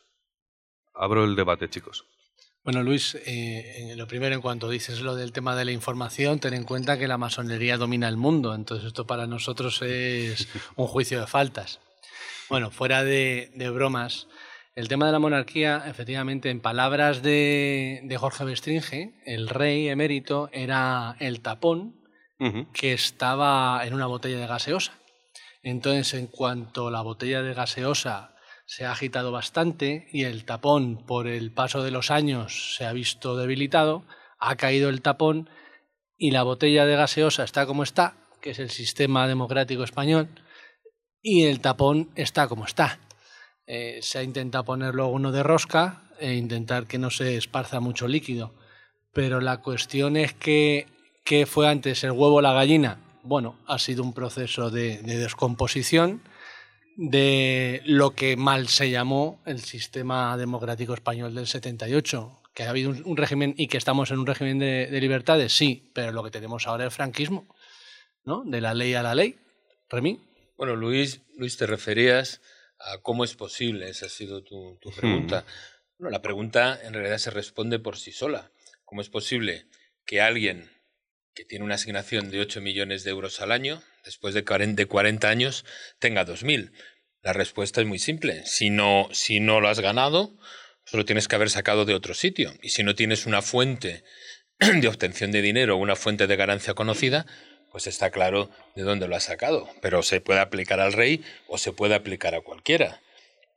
Abro 0.93 1.23
el 1.23 1.35
debate, 1.35 1.69
chicos. 1.69 2.05
Bueno, 2.63 2.81
Luis, 2.81 3.17
eh, 3.25 3.93
lo 3.97 4.07
primero, 4.07 4.35
en 4.35 4.41
cuanto 4.41 4.69
dices 4.69 5.01
lo 5.01 5.15
del 5.15 5.33
tema 5.33 5.53
de 5.57 5.65
la 5.65 5.73
información, 5.73 6.39
ten 6.39 6.53
en 6.53 6.63
cuenta 6.63 6.97
que 6.97 7.09
la 7.09 7.17
masonería 7.17 7.75
domina 7.75 8.07
el 8.07 8.15
mundo, 8.15 8.55
entonces 8.55 8.87
esto 8.87 9.05
para 9.05 9.27
nosotros 9.27 9.81
es 9.81 10.47
un 10.77 10.87
juicio 10.87 11.19
de 11.19 11.27
faltas. 11.27 11.81
Bueno, 12.49 12.71
fuera 12.71 13.03
de, 13.03 13.51
bromas, 13.73 14.27
el 14.75 14.87
tema 14.87 15.07
de 15.07 15.11
la 15.11 15.19
monarquía, 15.19 15.83
efectivamente, 15.87 16.49
en 16.51 16.61
palabras 16.61 17.21
de, 17.21 17.99
de 18.05 18.17
Jorge 18.17 18.45
Bestringe, 18.45 19.13
el 19.25 19.49
rey 19.49 19.89
emérito 19.89 20.49
era 20.53 21.17
el 21.19 21.41
tapón 21.41 22.01
que 22.73 22.93
estaba 22.93 23.85
en 23.85 23.93
una 23.93 24.05
botella 24.05 24.37
de 24.37 24.47
gaseosa. 24.47 24.93
Entonces, 25.63 26.13
en 26.13 26.27
cuanto 26.27 26.91
la 26.91 27.01
botella 27.01 27.41
de 27.41 27.53
gaseosa 27.53 28.32
se 28.75 28.85
ha 28.85 28.91
agitado 28.91 29.31
bastante 29.31 30.07
y 30.11 30.23
el 30.23 30.45
tapón, 30.45 30.97
por 31.05 31.27
el 31.27 31.51
paso 31.51 31.83
de 31.83 31.91
los 31.91 32.09
años, 32.09 32.75
se 32.75 32.85
ha 32.85 32.93
visto 32.93 33.37
debilitado, 33.37 34.03
ha 34.39 34.55
caído 34.55 34.89
el 34.89 35.01
tapón 35.01 35.49
y 36.17 36.31
la 36.31 36.43
botella 36.43 36.85
de 36.85 36.95
gaseosa 36.95 37.43
está 37.43 37.65
como 37.65 37.83
está, 37.83 38.15
que 38.41 38.51
es 38.51 38.59
el 38.59 38.69
sistema 38.69 39.27
democrático 39.27 39.83
español, 39.83 40.29
y 41.21 41.43
el 41.43 41.59
tapón 41.59 42.09
está 42.15 42.47
como 42.47 42.65
está. 42.65 42.99
Eh, 43.67 43.99
se 44.01 44.19
ha 44.19 44.23
intentado 44.23 44.65
poner 44.65 44.95
luego 44.95 45.11
uno 45.11 45.31
de 45.31 45.43
rosca 45.43 46.03
e 46.19 46.33
intentar 46.33 46.87
que 46.87 46.97
no 46.97 47.09
se 47.09 47.37
esparza 47.37 47.79
mucho 47.79 48.07
líquido. 48.07 48.53
Pero 49.13 49.39
la 49.39 49.57
cuestión 49.61 50.17
es 50.17 50.33
que 50.33 50.87
¿Qué 51.23 51.45
fue 51.45 51.69
antes, 51.69 52.03
el 52.03 52.11
huevo 52.11 52.35
o 52.35 52.41
la 52.41 52.51
gallina? 52.51 52.97
Bueno, 53.23 53.55
ha 53.65 53.79
sido 53.79 54.03
un 54.03 54.11
proceso 54.11 54.69
de, 54.69 54.97
descomposición 54.97 56.21
de 56.95 57.81
lo 57.85 58.11
que 58.11 58.35
mal 58.37 58.67
se 58.67 58.89
llamó 58.89 59.41
el 59.45 59.59
sistema 59.61 60.37
democrático 60.37 60.93
español 60.93 61.33
del 61.35 61.47
78. 61.47 62.39
Que 62.53 62.63
ha 62.63 62.69
habido 62.69 62.91
un, 62.91 63.17
régimen 63.17 63.55
y 63.57 63.67
que 63.67 63.77
estamos 63.77 64.11
en 64.11 64.19
un 64.19 64.27
régimen 64.27 64.59
de, 64.59 64.87
libertades, 65.01 65.53
sí, 65.53 65.89
pero 65.93 66.11
lo 66.11 66.23
que 66.23 66.29
tenemos 66.29 66.67
ahora 66.67 66.83
es 66.83 66.87
el 66.87 66.95
franquismo, 66.95 67.47
¿no? 68.25 68.43
De 68.45 68.61
la 68.61 68.75
ley 68.75 68.93
a 68.93 69.01
la 69.01 69.15
ley. 69.15 69.37
Remí. 69.89 70.19
Bueno, 70.55 70.75
Luis, 70.75 71.21
Luis, 71.35 71.57
te 71.57 71.65
referías 71.65 72.41
a 72.77 72.99
cómo 72.99 73.23
es 73.23 73.35
posible, 73.35 73.89
esa 73.89 74.05
ha 74.05 74.09
sido 74.09 74.43
tu, 74.43 74.77
tu 74.79 74.91
pregunta. 74.91 75.45
Bueno, 75.97 76.11
la 76.11 76.21
pregunta 76.21 76.79
en 76.83 76.93
realidad 76.93 77.17
se 77.17 77.31
responde 77.31 77.79
por 77.79 77.97
sí 77.97 78.11
sola. 78.11 78.51
¿Cómo 78.85 79.01
es 79.01 79.09
posible 79.09 79.65
que 80.05 80.21
alguien 80.21 80.69
que 81.33 81.45
tiene 81.45 81.65
una 81.65 81.75
asignación 81.75 82.29
de 82.29 82.39
8 82.41 82.61
millones 82.61 83.03
de 83.03 83.11
euros 83.11 83.41
al 83.41 83.51
año, 83.51 83.81
después 84.03 84.33
de 84.33 84.43
40 84.43 85.29
años, 85.29 85.65
tenga 85.99 86.25
2.000. 86.25 86.71
La 87.21 87.33
respuesta 87.33 87.81
es 87.81 87.87
muy 87.87 87.99
simple. 87.99 88.45
Si 88.45 88.69
no, 88.69 89.07
si 89.11 89.39
no 89.39 89.61
lo 89.61 89.69
has 89.69 89.79
ganado, 89.79 90.37
solo 90.85 91.05
tienes 91.05 91.27
que 91.27 91.35
haber 91.35 91.49
sacado 91.49 91.85
de 91.85 91.93
otro 91.93 92.13
sitio. 92.13 92.53
Y 92.61 92.69
si 92.69 92.83
no 92.83 92.95
tienes 92.95 93.25
una 93.25 93.41
fuente 93.41 94.03
de 94.59 94.87
obtención 94.87 95.31
de 95.31 95.41
dinero 95.41 95.77
una 95.77 95.95
fuente 95.95 96.27
de 96.27 96.35
ganancia 96.35 96.73
conocida, 96.73 97.25
pues 97.71 97.87
está 97.87 98.11
claro 98.11 98.49
de 98.75 98.83
dónde 98.83 99.07
lo 99.07 99.15
has 99.15 99.23
sacado. 99.23 99.69
Pero 99.81 100.03
se 100.03 100.21
puede 100.21 100.41
aplicar 100.41 100.79
al 100.79 100.93
rey 100.93 101.23
o 101.47 101.57
se 101.57 101.71
puede 101.71 101.95
aplicar 101.95 102.35
a 102.35 102.41
cualquiera. 102.41 103.01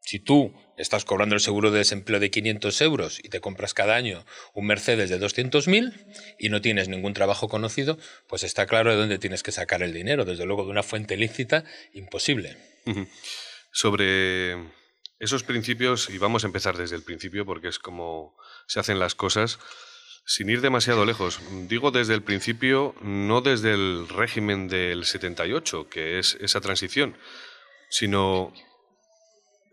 Si 0.06 0.20
tú 0.20 0.54
estás 0.76 1.04
cobrando 1.04 1.34
el 1.34 1.40
seguro 1.40 1.72
de 1.72 1.78
desempleo 1.78 2.20
de 2.20 2.30
500 2.30 2.80
euros 2.82 3.18
y 3.24 3.28
te 3.28 3.40
compras 3.40 3.74
cada 3.74 3.96
año 3.96 4.24
un 4.54 4.64
Mercedes 4.64 5.10
de 5.10 5.18
200.000 5.18 6.36
y 6.38 6.48
no 6.48 6.60
tienes 6.60 6.88
ningún 6.88 7.12
trabajo 7.12 7.48
conocido, 7.48 7.98
pues 8.28 8.44
está 8.44 8.66
claro 8.66 8.92
de 8.92 8.96
dónde 8.98 9.18
tienes 9.18 9.42
que 9.42 9.50
sacar 9.50 9.82
el 9.82 9.92
dinero. 9.92 10.24
Desde 10.24 10.46
luego, 10.46 10.64
de 10.64 10.70
una 10.70 10.84
fuente 10.84 11.16
lícita, 11.16 11.64
imposible. 11.92 12.56
Sobre 13.72 14.54
esos 15.18 15.42
principios, 15.42 16.08
y 16.08 16.18
vamos 16.18 16.44
a 16.44 16.46
empezar 16.46 16.76
desde 16.76 16.94
el 16.94 17.02
principio 17.02 17.44
porque 17.44 17.66
es 17.66 17.80
como 17.80 18.36
se 18.68 18.78
hacen 18.78 19.00
las 19.00 19.16
cosas, 19.16 19.58
sin 20.24 20.48
ir 20.48 20.60
demasiado 20.60 21.04
lejos. 21.04 21.40
Digo 21.66 21.90
desde 21.90 22.14
el 22.14 22.22
principio, 22.22 22.94
no 23.02 23.40
desde 23.40 23.74
el 23.74 24.08
régimen 24.08 24.68
del 24.68 25.04
78, 25.04 25.88
que 25.88 26.20
es 26.20 26.38
esa 26.40 26.60
transición, 26.60 27.18
sino 27.90 28.52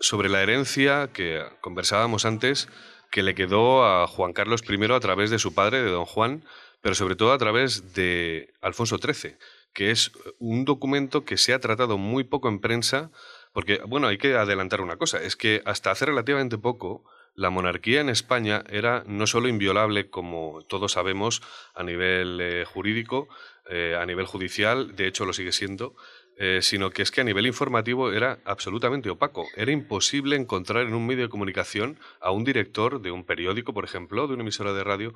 sobre 0.03 0.27
la 0.27 0.43
herencia 0.43 1.11
que 1.13 1.45
conversábamos 1.61 2.25
antes, 2.25 2.67
que 3.09 3.23
le 3.23 3.35
quedó 3.35 3.85
a 3.85 4.05
Juan 4.05 4.33
Carlos 4.33 4.61
I 4.67 4.91
a 4.91 4.99
través 4.99 5.29
de 5.29 5.39
su 5.39 5.55
padre, 5.55 5.81
de 5.81 5.89
don 5.89 6.03
Juan, 6.03 6.43
pero 6.81 6.93
sobre 6.93 7.15
todo 7.15 7.31
a 7.31 7.37
través 7.37 7.93
de 7.93 8.53
Alfonso 8.61 8.97
XIII, 8.97 9.37
que 9.71 9.91
es 9.91 10.11
un 10.39 10.65
documento 10.65 11.23
que 11.23 11.37
se 11.37 11.53
ha 11.53 11.61
tratado 11.61 11.97
muy 11.97 12.25
poco 12.25 12.49
en 12.49 12.59
prensa, 12.59 13.11
porque, 13.53 13.79
bueno, 13.87 14.07
hay 14.07 14.17
que 14.17 14.35
adelantar 14.35 14.81
una 14.81 14.97
cosa, 14.97 15.23
es 15.23 15.37
que 15.37 15.61
hasta 15.63 15.91
hace 15.91 16.05
relativamente 16.05 16.57
poco 16.57 17.05
la 17.33 17.49
monarquía 17.49 18.01
en 18.01 18.09
España 18.09 18.65
era 18.69 19.05
no 19.07 19.25
solo 19.25 19.47
inviolable, 19.47 20.09
como 20.09 20.63
todos 20.67 20.91
sabemos, 20.91 21.41
a 21.75 21.83
nivel 21.83 22.41
eh, 22.41 22.65
jurídico, 22.65 23.29
eh, 23.69 23.97
a 23.97 24.05
nivel 24.05 24.25
judicial, 24.25 24.97
de 24.97 25.07
hecho 25.07 25.25
lo 25.25 25.31
sigue 25.31 25.53
siendo, 25.53 25.95
eh, 26.37 26.59
sino 26.61 26.89
que 26.89 27.01
es 27.01 27.11
que 27.11 27.21
a 27.21 27.23
nivel 27.23 27.45
informativo 27.45 28.11
era 28.11 28.39
absolutamente 28.45 29.09
opaco. 29.09 29.45
Era 29.55 29.71
imposible 29.71 30.35
encontrar 30.35 30.85
en 30.85 30.93
un 30.93 31.05
medio 31.05 31.23
de 31.23 31.29
comunicación 31.29 31.99
a 32.19 32.31
un 32.31 32.43
director 32.43 33.01
de 33.01 33.11
un 33.11 33.23
periódico, 33.23 33.73
por 33.73 33.85
ejemplo, 33.85 34.27
de 34.27 34.33
una 34.33 34.43
emisora 34.43 34.73
de 34.73 34.83
radio, 34.83 35.13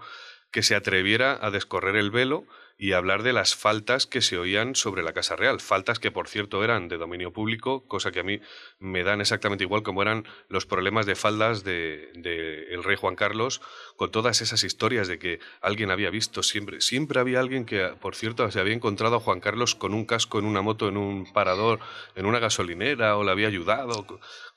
que 0.51 0.63
se 0.63 0.75
atreviera 0.75 1.37
a 1.41 1.51
descorrer 1.51 1.95
el 1.95 2.11
velo 2.11 2.45
y 2.79 2.91
hablar 2.91 3.23
de 3.23 3.33
las 3.33 3.55
faltas 3.55 4.05
que 4.05 4.21
se 4.21 4.37
oían 4.37 4.75
sobre 4.75 5.01
la 5.01 5.13
Casa 5.13 5.35
Real. 5.35 5.59
Faltas 5.59 5.97
que, 5.97 6.11
por 6.11 6.27
cierto, 6.27 6.63
eran 6.63 6.87
de 6.87 6.97
dominio 6.97 7.33
público, 7.33 7.83
cosa 7.87 8.11
que 8.11 8.19
a 8.19 8.23
mí 8.23 8.39
me 8.79 9.03
dan 9.03 9.19
exactamente 9.19 9.63
igual 9.63 9.81
como 9.81 10.03
eran 10.03 10.25
los 10.47 10.67
problemas 10.67 11.07
de 11.07 11.15
faldas 11.15 11.63
del 11.63 12.11
de, 12.13 12.67
el 12.69 12.83
rey 12.83 12.95
Juan 12.95 13.15
Carlos, 13.15 13.61
con 13.95 14.11
todas 14.11 14.41
esas 14.41 14.63
historias 14.63 15.07
de 15.07 15.17
que 15.17 15.39
alguien 15.61 15.89
había 15.89 16.11
visto 16.11 16.43
siempre. 16.43 16.79
Siempre 16.81 17.19
había 17.19 17.39
alguien 17.39 17.65
que, 17.65 17.93
por 17.99 18.15
cierto, 18.15 18.49
se 18.51 18.59
había 18.59 18.75
encontrado 18.75 19.15
a 19.15 19.19
Juan 19.19 19.39
Carlos 19.39 19.73
con 19.73 19.95
un 19.95 20.05
casco 20.05 20.37
en 20.37 20.45
una 20.45 20.61
moto, 20.61 20.87
en 20.87 20.97
un 20.97 21.31
parador, 21.33 21.79
en 22.15 22.27
una 22.27 22.37
gasolinera, 22.37 23.17
o 23.17 23.23
le 23.23 23.31
había 23.31 23.47
ayudado. 23.47 24.05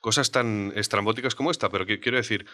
Cosas 0.00 0.30
tan 0.30 0.74
estrambóticas 0.76 1.34
como 1.34 1.50
esta, 1.50 1.70
pero 1.70 1.86
que 1.86 2.00
quiero 2.00 2.18
decir 2.18 2.46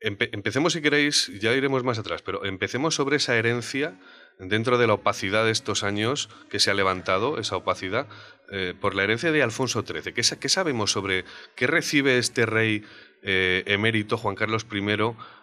empecemos, 0.00 0.72
si 0.72 0.80
queréis, 0.80 1.30
ya 1.40 1.52
iremos 1.52 1.84
más 1.84 1.98
atrás, 1.98 2.22
pero 2.22 2.44
empecemos 2.44 2.94
sobre 2.94 3.16
esa 3.16 3.36
herencia 3.36 3.98
dentro 4.38 4.78
de 4.78 4.86
la 4.86 4.94
opacidad 4.94 5.44
de 5.44 5.50
estos 5.50 5.82
años 5.82 6.30
que 6.48 6.58
se 6.58 6.70
ha 6.70 6.74
levantado, 6.74 7.38
esa 7.38 7.56
opacidad, 7.56 8.08
eh, 8.50 8.74
por 8.80 8.94
la 8.94 9.04
herencia 9.04 9.30
de 9.30 9.42
Alfonso 9.42 9.84
XIII. 9.86 10.12
¿Qué, 10.14 10.48
sabemos 10.48 10.90
sobre 10.90 11.24
qué 11.54 11.66
recibe 11.66 12.18
este 12.18 12.46
rey 12.46 12.82
eh, 13.22 13.62
emérito, 13.66 14.16
Juan 14.16 14.34
Carlos 14.34 14.66
I, 14.72 14.82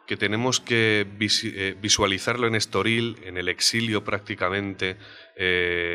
que 0.08 0.18
tenemos 0.18 0.60
que 0.60 1.06
eh, 1.20 1.76
visualizarlo 1.80 2.48
en 2.48 2.56
Estoril, 2.56 3.18
en 3.24 3.38
el 3.38 3.50
exilio 3.50 4.04
prácticamente, 4.04 4.98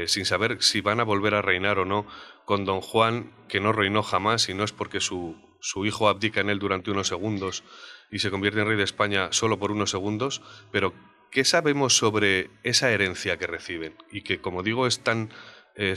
sin 0.07 0.25
saber 0.25 0.59
si 0.63 0.81
van 0.81 1.01
a 1.01 1.05
volver 1.05 1.35
a 1.35 1.43
reinar 1.43 1.81
o 1.81 1.85
no, 1.85 2.07
con 2.45 2.65
don 2.65 2.81
Juan, 2.81 3.33
que 3.49 3.59
no 3.59 3.73
reinó 3.73 4.05
jamás 4.05 4.49
y 4.49 4.55
no 4.55 4.63
es 4.63 4.73
porque 4.73 5.01
su, 5.01 5.37
su 5.61 5.87
hijo 5.87 6.09
abdica 6.09 6.41
en 6.41 6.51
él 6.51 6.61
durante 6.61 6.93
unos 6.93 7.09
segundos? 7.09 7.65
Y 8.11 8.19
se 8.19 8.31
convierte 8.31 8.61
en 8.61 8.67
rey 8.67 8.77
de 8.77 8.85
España 8.85 9.29
solo 9.33 9.59
por 9.59 9.73
unos 9.73 9.91
segundos, 9.91 10.43
pero 10.71 10.95
¿qué 11.31 11.45
sabemos 11.45 11.97
sobre 11.97 12.51
esa 12.63 12.91
herencia 12.91 13.39
que 13.39 13.47
reciben 13.47 13.97
y 14.11 14.23
que, 14.23 14.41
como 14.41 14.63
digo, 14.63 14.87
es 14.87 15.01
tan, 15.01 15.31
eh, 15.77 15.95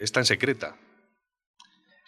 es 0.00 0.12
tan 0.12 0.24
secreta? 0.24 0.76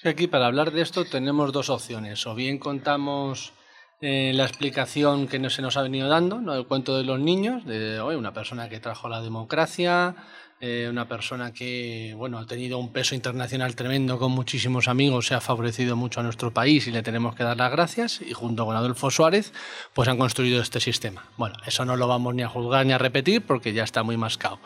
aquí 0.05 0.27
para 0.27 0.47
hablar 0.47 0.71
de 0.71 0.83
esto 0.83 1.05
tenemos 1.05 1.53
dos 1.53 1.71
opciones. 1.71 2.27
O 2.27 2.35
bien 2.35 2.59
contamos 2.59 3.53
eh, 4.01 4.33
la 4.35 4.45
explicación 4.45 5.29
que 5.29 5.39
no 5.39 5.51
se 5.51 5.63
nos 5.63 5.77
ha 5.77 5.83
venido 5.83 6.09
dando, 6.09 6.41
¿no? 6.41 6.55
el 6.55 6.67
cuento 6.67 6.97
de 6.97 7.05
los 7.05 7.19
niños, 7.19 7.65
de 7.65 8.03
una 8.03 8.35
persona 8.35 8.69
que 8.69 8.81
trajo 8.81 9.09
la 9.09 9.23
democracia, 9.23 10.17
eh, 10.61 10.87
una 10.89 11.07
persona 11.09 11.53
que 11.53 12.15
bueno, 12.17 12.39
ha 12.39 12.47
tenido 12.47 12.79
un 12.79 12.93
peso 12.93 13.15
internacional 13.15 13.75
tremendo 13.75 14.19
con 14.19 14.33
muchísimos 14.33 14.89
amigos, 14.89 15.27
se 15.27 15.35
ha 15.35 15.41
favorecido 15.41 15.97
mucho 15.97 16.21
a 16.21 16.23
nuestro 16.23 16.55
país 16.55 16.87
y 16.87 16.91
le 16.91 17.03
tenemos 17.03 17.35
que 17.35 17.45
dar 17.45 17.57
las 17.57 17.71
gracias. 17.71 18.21
Y 18.23 18.33
junto 18.33 18.65
con 18.65 18.77
Adolfo 18.77 19.11
Suárez, 19.11 19.53
pues 19.93 20.09
han 20.09 20.17
construido 20.17 20.63
este 20.63 20.81
sistema. 20.81 21.25
Bueno, 21.37 21.57
eso 21.67 21.85
no 21.85 21.97
lo 21.97 22.07
vamos 22.07 22.35
ni 22.35 22.43
a 22.43 22.49
juzgar 22.49 22.87
ni 22.87 22.93
a 22.93 22.99
repetir 22.99 23.43
porque 23.43 23.73
ya 23.73 23.85
está 23.85 24.03
muy 24.03 24.17
mascado. 24.17 24.59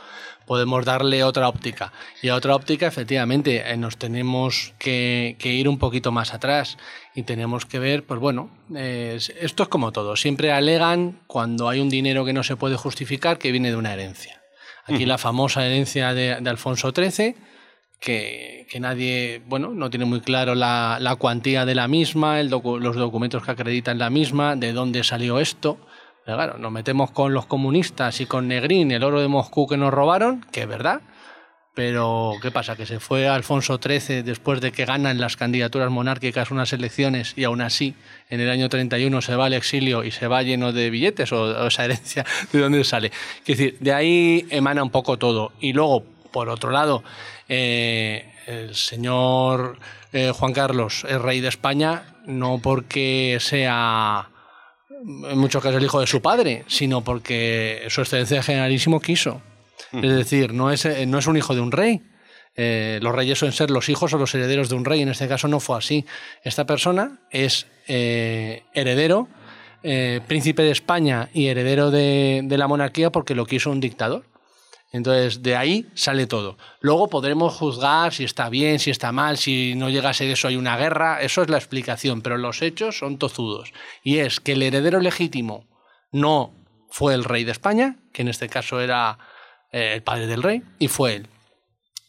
Podemos 0.46 0.84
darle 0.84 1.24
otra 1.24 1.48
óptica. 1.48 1.92
Y 2.22 2.28
a 2.28 2.36
otra 2.36 2.54
óptica, 2.54 2.86
efectivamente, 2.86 3.70
eh, 3.70 3.76
nos 3.76 3.96
tenemos 3.96 4.74
que, 4.78 5.36
ir 5.42 5.68
un 5.68 5.78
poquito 5.78 6.12
más 6.12 6.32
atrás 6.32 6.78
y 7.14 7.24
tenemos 7.24 7.66
que 7.66 7.78
ver, 7.78 8.04
pues 8.04 8.20
bueno, 8.20 8.50
esto 8.74 9.62
es 9.62 9.68
como 9.68 9.90
todo. 9.92 10.16
Siempre 10.16 10.52
alegan 10.52 11.18
cuando 11.26 11.68
hay 11.68 11.80
un 11.80 11.88
dinero 11.88 12.24
que 12.24 12.32
no 12.32 12.44
se 12.44 12.56
puede 12.56 12.76
justificar 12.76 13.38
que 13.38 13.50
viene 13.50 13.70
de 13.70 13.76
una 13.76 13.92
herencia. 13.92 14.37
Aquí 14.88 15.04
la 15.04 15.18
famosa 15.18 15.66
herencia 15.66 16.14
de, 16.14 16.32
Alfonso 16.32 16.92
XIII, 16.94 17.36
que, 18.00 18.66
nadie, 18.80 19.42
bueno, 19.46 19.70
no 19.74 19.90
tiene 19.90 20.06
muy 20.06 20.20
claro 20.20 20.54
la, 20.54 21.16
cuantía 21.18 21.66
de 21.66 21.74
la 21.74 21.88
misma, 21.88 22.42
los 22.42 22.96
documentos 22.96 23.44
que 23.44 23.50
acreditan 23.50 23.98
la 23.98 24.10
misma, 24.10 24.56
de 24.56 24.72
dónde 24.72 25.04
salió 25.04 25.40
esto. 25.40 25.78
Pero 26.24 26.36
claro, 26.36 26.58
nos 26.58 26.72
metemos 26.72 27.10
con 27.10 27.32
los 27.32 27.46
comunistas 27.46 28.20
y 28.20 28.26
con 28.26 28.48
Negrín, 28.48 28.90
el 28.90 29.02
oro 29.02 29.20
de 29.20 29.28
Moscú 29.28 29.66
que 29.66 29.76
nos 29.76 29.92
robaron, 29.92 30.44
que 30.52 30.62
es 30.62 30.68
verdad, 30.68 31.00
pero, 31.78 32.32
¿qué 32.42 32.50
pasa? 32.50 32.74
Que 32.74 32.86
se 32.86 32.98
fue 32.98 33.28
Alfonso 33.28 33.78
XIII 33.80 34.24
después 34.24 34.60
de 34.60 34.72
que 34.72 34.84
ganan 34.84 35.20
las 35.20 35.36
candidaturas 35.36 35.92
monárquicas 35.92 36.50
unas 36.50 36.72
elecciones 36.72 37.34
y 37.36 37.44
aún 37.44 37.60
así 37.60 37.94
en 38.30 38.40
el 38.40 38.50
año 38.50 38.68
31 38.68 39.22
se 39.22 39.36
va 39.36 39.46
al 39.46 39.52
exilio 39.52 40.02
y 40.02 40.10
se 40.10 40.26
va 40.26 40.42
lleno 40.42 40.72
de 40.72 40.90
billetes 40.90 41.30
o, 41.30 41.68
esa 41.68 41.84
herencia 41.84 42.26
de 42.52 42.58
dónde 42.58 42.82
sale. 42.82 43.12
Es 43.46 43.56
decir, 43.56 43.76
de 43.78 43.92
ahí 43.92 44.44
emana 44.50 44.82
un 44.82 44.90
poco 44.90 45.18
todo. 45.18 45.52
Y 45.60 45.72
luego, 45.72 46.02
por 46.32 46.48
otro 46.48 46.72
lado, 46.72 47.04
eh, 47.48 48.28
el 48.48 48.74
señor 48.74 49.78
eh, 50.12 50.32
Juan 50.34 50.52
Carlos 50.52 51.06
es 51.08 51.22
rey 51.22 51.40
de 51.40 51.46
España 51.46 52.16
no 52.26 52.58
porque 52.60 53.38
sea 53.40 54.30
en 55.06 55.38
muchos 55.38 55.62
casos 55.62 55.78
el 55.78 55.84
hijo 55.84 56.00
de 56.00 56.08
su 56.08 56.20
padre, 56.20 56.64
sino 56.66 57.04
porque 57.04 57.86
su 57.88 58.00
excelencia 58.00 58.42
generalísimo 58.42 58.98
quiso. 58.98 59.42
Es 59.92 60.12
decir, 60.12 60.52
no 60.52 60.70
es, 60.70 60.84
eh, 60.84 61.06
no 61.06 61.18
es 61.18 61.26
un 61.26 61.36
hijo 61.36 61.54
de 61.54 61.60
un 61.60 61.72
rey. 61.72 62.02
Eh, 62.54 62.98
los 63.02 63.14
reyes 63.14 63.38
suelen 63.38 63.52
ser 63.54 63.70
los 63.70 63.88
hijos 63.88 64.12
o 64.12 64.18
los 64.18 64.34
herederos 64.34 64.68
de 64.68 64.74
un 64.74 64.84
rey. 64.84 65.02
En 65.02 65.08
este 65.08 65.28
caso 65.28 65.48
no 65.48 65.60
fue 65.60 65.78
así. 65.78 66.04
Esta 66.42 66.66
persona 66.66 67.20
es 67.30 67.66
eh, 67.86 68.64
heredero, 68.74 69.28
príncipe 70.26 70.62
de 70.62 70.72
España 70.72 71.30
y 71.32 71.46
heredero 71.46 71.90
de, 71.90 72.44
la 72.48 72.66
monarquía 72.66 73.10
porque 73.10 73.34
lo 73.34 73.46
quiso 73.46 73.70
un 73.70 73.80
dictador. 73.80 74.24
Entonces, 74.90 75.42
de 75.42 75.54
ahí 75.54 75.86
sale 75.94 76.26
todo. 76.26 76.56
Luego 76.80 77.08
podremos 77.08 77.54
juzgar 77.54 78.12
si 78.12 78.24
está 78.24 78.48
bien, 78.48 78.78
si 78.78 78.90
está 78.90 79.12
mal, 79.12 79.36
si 79.36 79.74
no 79.76 79.90
llega 79.90 80.08
a 80.08 80.14
ser 80.14 80.30
eso 80.30 80.48
hay 80.48 80.56
una 80.56 80.78
guerra, 80.78 81.20
eso 81.20 81.42
es 81.42 81.50
la 81.50 81.58
explicación, 81.58 82.22
pero 82.22 82.38
los 82.38 82.62
hechos 82.62 82.98
son 82.98 83.18
tozudos. 83.18 83.72
Y 84.02 84.18
es 84.18 84.40
que 84.40 84.52
el 84.52 84.62
heredero 84.62 84.98
legítimo 85.00 85.66
no 86.10 86.54
fue 86.90 87.14
el 87.14 87.24
rey 87.24 87.44
de 87.44 87.52
España, 87.52 87.96
que 88.12 88.22
en 88.22 88.28
este 88.28 88.48
caso 88.48 88.80
era 88.80 89.18
eh, 89.72 89.92
el 89.94 90.02
padre 90.02 90.26
del 90.26 90.42
rey, 90.42 90.62
y 90.78 90.88
fue 90.88 91.16
él. 91.16 91.28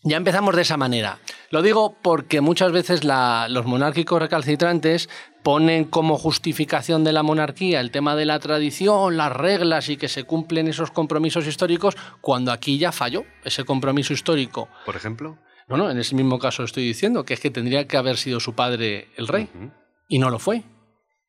Ya 0.04 0.16
empezamos 0.16 0.56
de 0.56 0.62
esa 0.62 0.78
manera. 0.78 1.20
Lo 1.51 1.62
digo 1.62 1.98
porque 2.01 2.39
muchas 2.39 2.72
veces 2.72 3.04
los 3.04 3.66
monárquicos 3.66 4.22
recalcitrantes 4.22 5.10
ponen 5.44 5.84
como 5.84 6.18
justificación 6.18 7.04
de 7.04 7.12
la 7.12 7.22
monarquía 7.22 7.82
el 7.82 7.92
tema 7.92 8.16
de 8.16 8.25
la 8.25 8.39
tradición, 8.39 9.18
las 9.18 9.34
reglas 9.34 9.89
y 9.89 9.98
que 9.98 10.08
se 10.08 10.24
cumplen 10.24 10.70
esos 10.70 10.92
compromisos 10.92 11.48
históricos, 11.48 11.98
cuando 12.22 12.54
aquí 12.54 12.78
ya 12.78 12.94
falló 12.94 13.25
ese 13.44 13.66
compromiso 13.66 14.13
histórico. 14.13 14.70
Por 14.86 14.96
ejemplo. 14.96 15.38
No, 15.68 15.75
no, 15.75 15.92
en 15.92 16.00
ese 16.00 16.16
mismo 16.16 16.39
caso 16.39 16.63
estoy 16.63 16.84
diciendo 16.84 17.25
que 17.25 17.34
es 17.34 17.39
que 17.42 17.51
tendría 17.51 17.88
que 17.88 17.98
haber 17.98 18.18
sido 18.18 18.39
su 18.39 18.54
padre 18.54 19.10
el 19.18 19.28
rey, 19.28 19.50
y 20.08 20.18
no 20.18 20.30
lo 20.30 20.39
fue. 20.39 20.63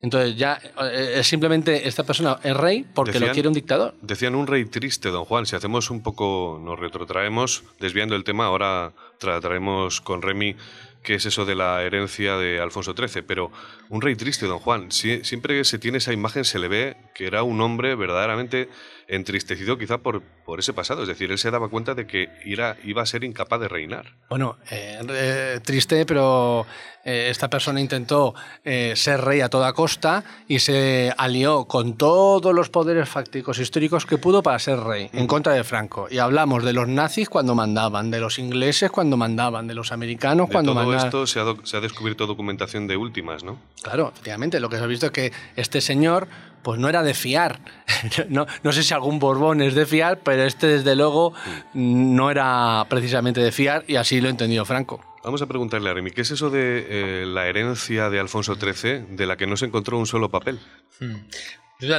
Entonces 0.01 0.35
ya 0.35 0.59
eh, 0.81 1.13
es 1.17 1.27
simplemente 1.27 1.87
esta 1.87 2.03
persona 2.03 2.39
es 2.43 2.57
rey 2.57 2.85
porque 2.93 3.19
lo 3.19 3.31
quiere 3.31 3.47
un 3.47 3.53
dictador. 3.53 3.93
Decían 4.01 4.35
un 4.35 4.47
rey 4.47 4.65
triste, 4.65 5.09
don 5.09 5.25
Juan. 5.25 5.45
Si 5.45 5.55
hacemos 5.55 5.91
un 5.91 6.01
poco, 6.01 6.59
nos 6.63 6.79
retrotraemos, 6.79 7.63
desviando 7.79 8.15
el 8.15 8.23
tema, 8.23 8.45
ahora 8.45 8.93
trataremos 9.19 10.01
con 10.01 10.21
Remy 10.21 10.55
qué 11.03 11.15
es 11.15 11.25
eso 11.25 11.45
de 11.45 11.55
la 11.55 11.81
herencia 11.83 12.37
de 12.37 12.59
Alfonso 12.59 12.93
XIII. 12.93 13.23
Pero 13.23 13.51
un 13.89 14.01
rey 14.01 14.15
triste, 14.15 14.47
don 14.47 14.59
Juan. 14.59 14.91
siempre 14.91 15.57
que 15.57 15.63
se 15.63 15.79
tiene 15.79 15.99
esa 15.99 16.13
imagen 16.13 16.45
se 16.45 16.59
le 16.59 16.67
ve 16.67 16.97
que 17.13 17.27
era 17.27 17.43
un 17.43 17.61
hombre 17.61 17.95
verdaderamente 17.95 18.69
entristecido 19.07 19.77
quizá 19.77 19.97
por, 19.97 20.21
por 20.45 20.59
ese 20.59 20.73
pasado. 20.73 21.01
Es 21.03 21.07
decir, 21.07 21.31
él 21.31 21.37
se 21.37 21.51
daba 21.51 21.69
cuenta 21.69 21.95
de 21.95 22.07
que 22.07 22.29
iba 22.45 23.01
a 23.01 23.05
ser 23.05 23.23
incapaz 23.23 23.59
de 23.59 23.67
reinar. 23.67 24.15
Bueno, 24.29 24.57
eh, 24.69 24.99
eh, 25.09 25.59
triste, 25.63 26.05
pero 26.05 26.65
eh, 27.03 27.27
esta 27.29 27.49
persona 27.49 27.81
intentó 27.81 28.33
ser 28.63 29.21
rey 29.21 29.41
a 29.41 29.49
toda 29.49 29.73
costa 29.73 30.23
y 30.47 30.59
se 30.59 31.13
alió 31.17 31.65
con 31.65 31.97
todos 31.97 32.53
los 32.53 32.69
poderes 32.69 33.09
fácticos 33.09 33.59
históricos 33.59 34.05
que 34.05 34.17
pudo 34.17 34.43
para 34.43 34.59
ser 34.59 34.79
rey, 34.79 35.09
en 35.13 35.27
contra 35.27 35.53
de 35.53 35.63
Franco. 35.63 36.07
Y 36.09 36.19
hablamos 36.19 36.63
de 36.63 36.73
los 36.73 36.87
nazis 36.87 37.29
cuando 37.29 37.55
mandaban, 37.55 38.11
de 38.11 38.19
los 38.19 38.39
ingleses 38.39 38.91
cuando 38.91 39.17
mandaban, 39.17 39.67
de 39.67 39.73
los 39.73 39.91
americanos 39.91 40.49
cuando 40.51 40.73
todo 40.73 40.83
mandaban. 40.83 41.05
esto 41.05 41.27
se 41.27 41.39
ha, 41.39 41.45
se 41.63 41.77
ha 41.77 41.81
descubierto 41.81 42.27
documentación 42.27 42.87
de 42.87 42.97
últimas, 42.97 43.43
¿no? 43.43 43.57
Claro, 43.81 44.09
efectivamente. 44.13 44.59
Lo 44.59 44.69
que 44.69 44.77
se 44.77 44.83
ha 44.83 44.87
visto 44.87 45.07
es 45.07 45.11
que 45.11 45.33
este 45.55 45.81
señor 45.81 46.27
pues 46.61 46.79
no 46.79 46.89
era 46.89 47.03
de 47.03 47.13
fiar. 47.13 47.59
no, 48.29 48.45
no, 48.63 48.71
sé 48.71 48.83
si 48.83 48.93
algún 48.93 49.19
Borbón 49.19 49.61
es 49.61 49.75
de 49.75 49.85
fiar, 49.85 50.19
pero 50.19 50.43
este 50.43 50.67
desde 50.67 50.95
luego 50.95 51.33
no 51.73 52.29
era 52.29 52.85
precisamente 52.89 53.41
de 53.41 53.51
fiar 53.51 53.83
y 53.87 53.95
así 53.95 54.21
lo 54.21 54.29
entendió 54.29 54.65
Franco. 54.65 55.10
Vamos 55.23 55.41
a 55.41 55.45
preguntarle 55.45 55.89
a 55.89 55.93
Remy, 55.93 56.11
¿qué 56.11 56.21
es 56.21 56.31
eso 56.31 56.49
de 56.49 56.85
eh, 56.89 57.25
la 57.27 57.47
herencia 57.47 58.09
de 58.09 58.19
Alfonso 58.19 58.55
XIII 58.55 59.15
de 59.15 59.25
la 59.27 59.37
que 59.37 59.45
no 59.45 59.55
se 59.55 59.65
encontró 59.65 59.99
un 59.99 60.07
solo 60.07 60.29
papel? 60.31 60.59
Hmm. 60.99 61.15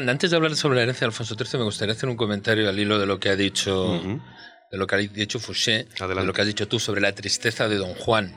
Antes 0.09 0.31
de 0.31 0.37
hablar 0.37 0.55
sobre 0.57 0.77
la 0.77 0.83
herencia 0.83 1.07
de 1.07 1.07
Alfonso 1.07 1.37
XIII, 1.37 1.59
me 1.59 1.65
gustaría 1.65 1.93
hacer 1.95 2.09
un 2.09 2.17
comentario 2.17 2.69
al 2.69 2.79
hilo 2.79 2.99
de 2.99 3.07
lo 3.07 3.19
que 3.19 3.29
ha 3.29 3.37
dicho, 3.37 4.01
de 4.71 4.79
lo 4.79 4.87
que 4.87 4.95
ha 4.95 4.99
dicho 4.99 5.41
Fouché, 5.41 5.87
de 5.99 6.25
lo 6.25 6.33
que 6.33 6.41
has 6.41 6.47
dicho 6.47 6.69
tú 6.69 6.79
sobre 6.79 7.01
la 7.01 7.13
tristeza 7.13 7.69
de 7.69 7.77
Don 7.77 7.95
Juan. 7.95 8.33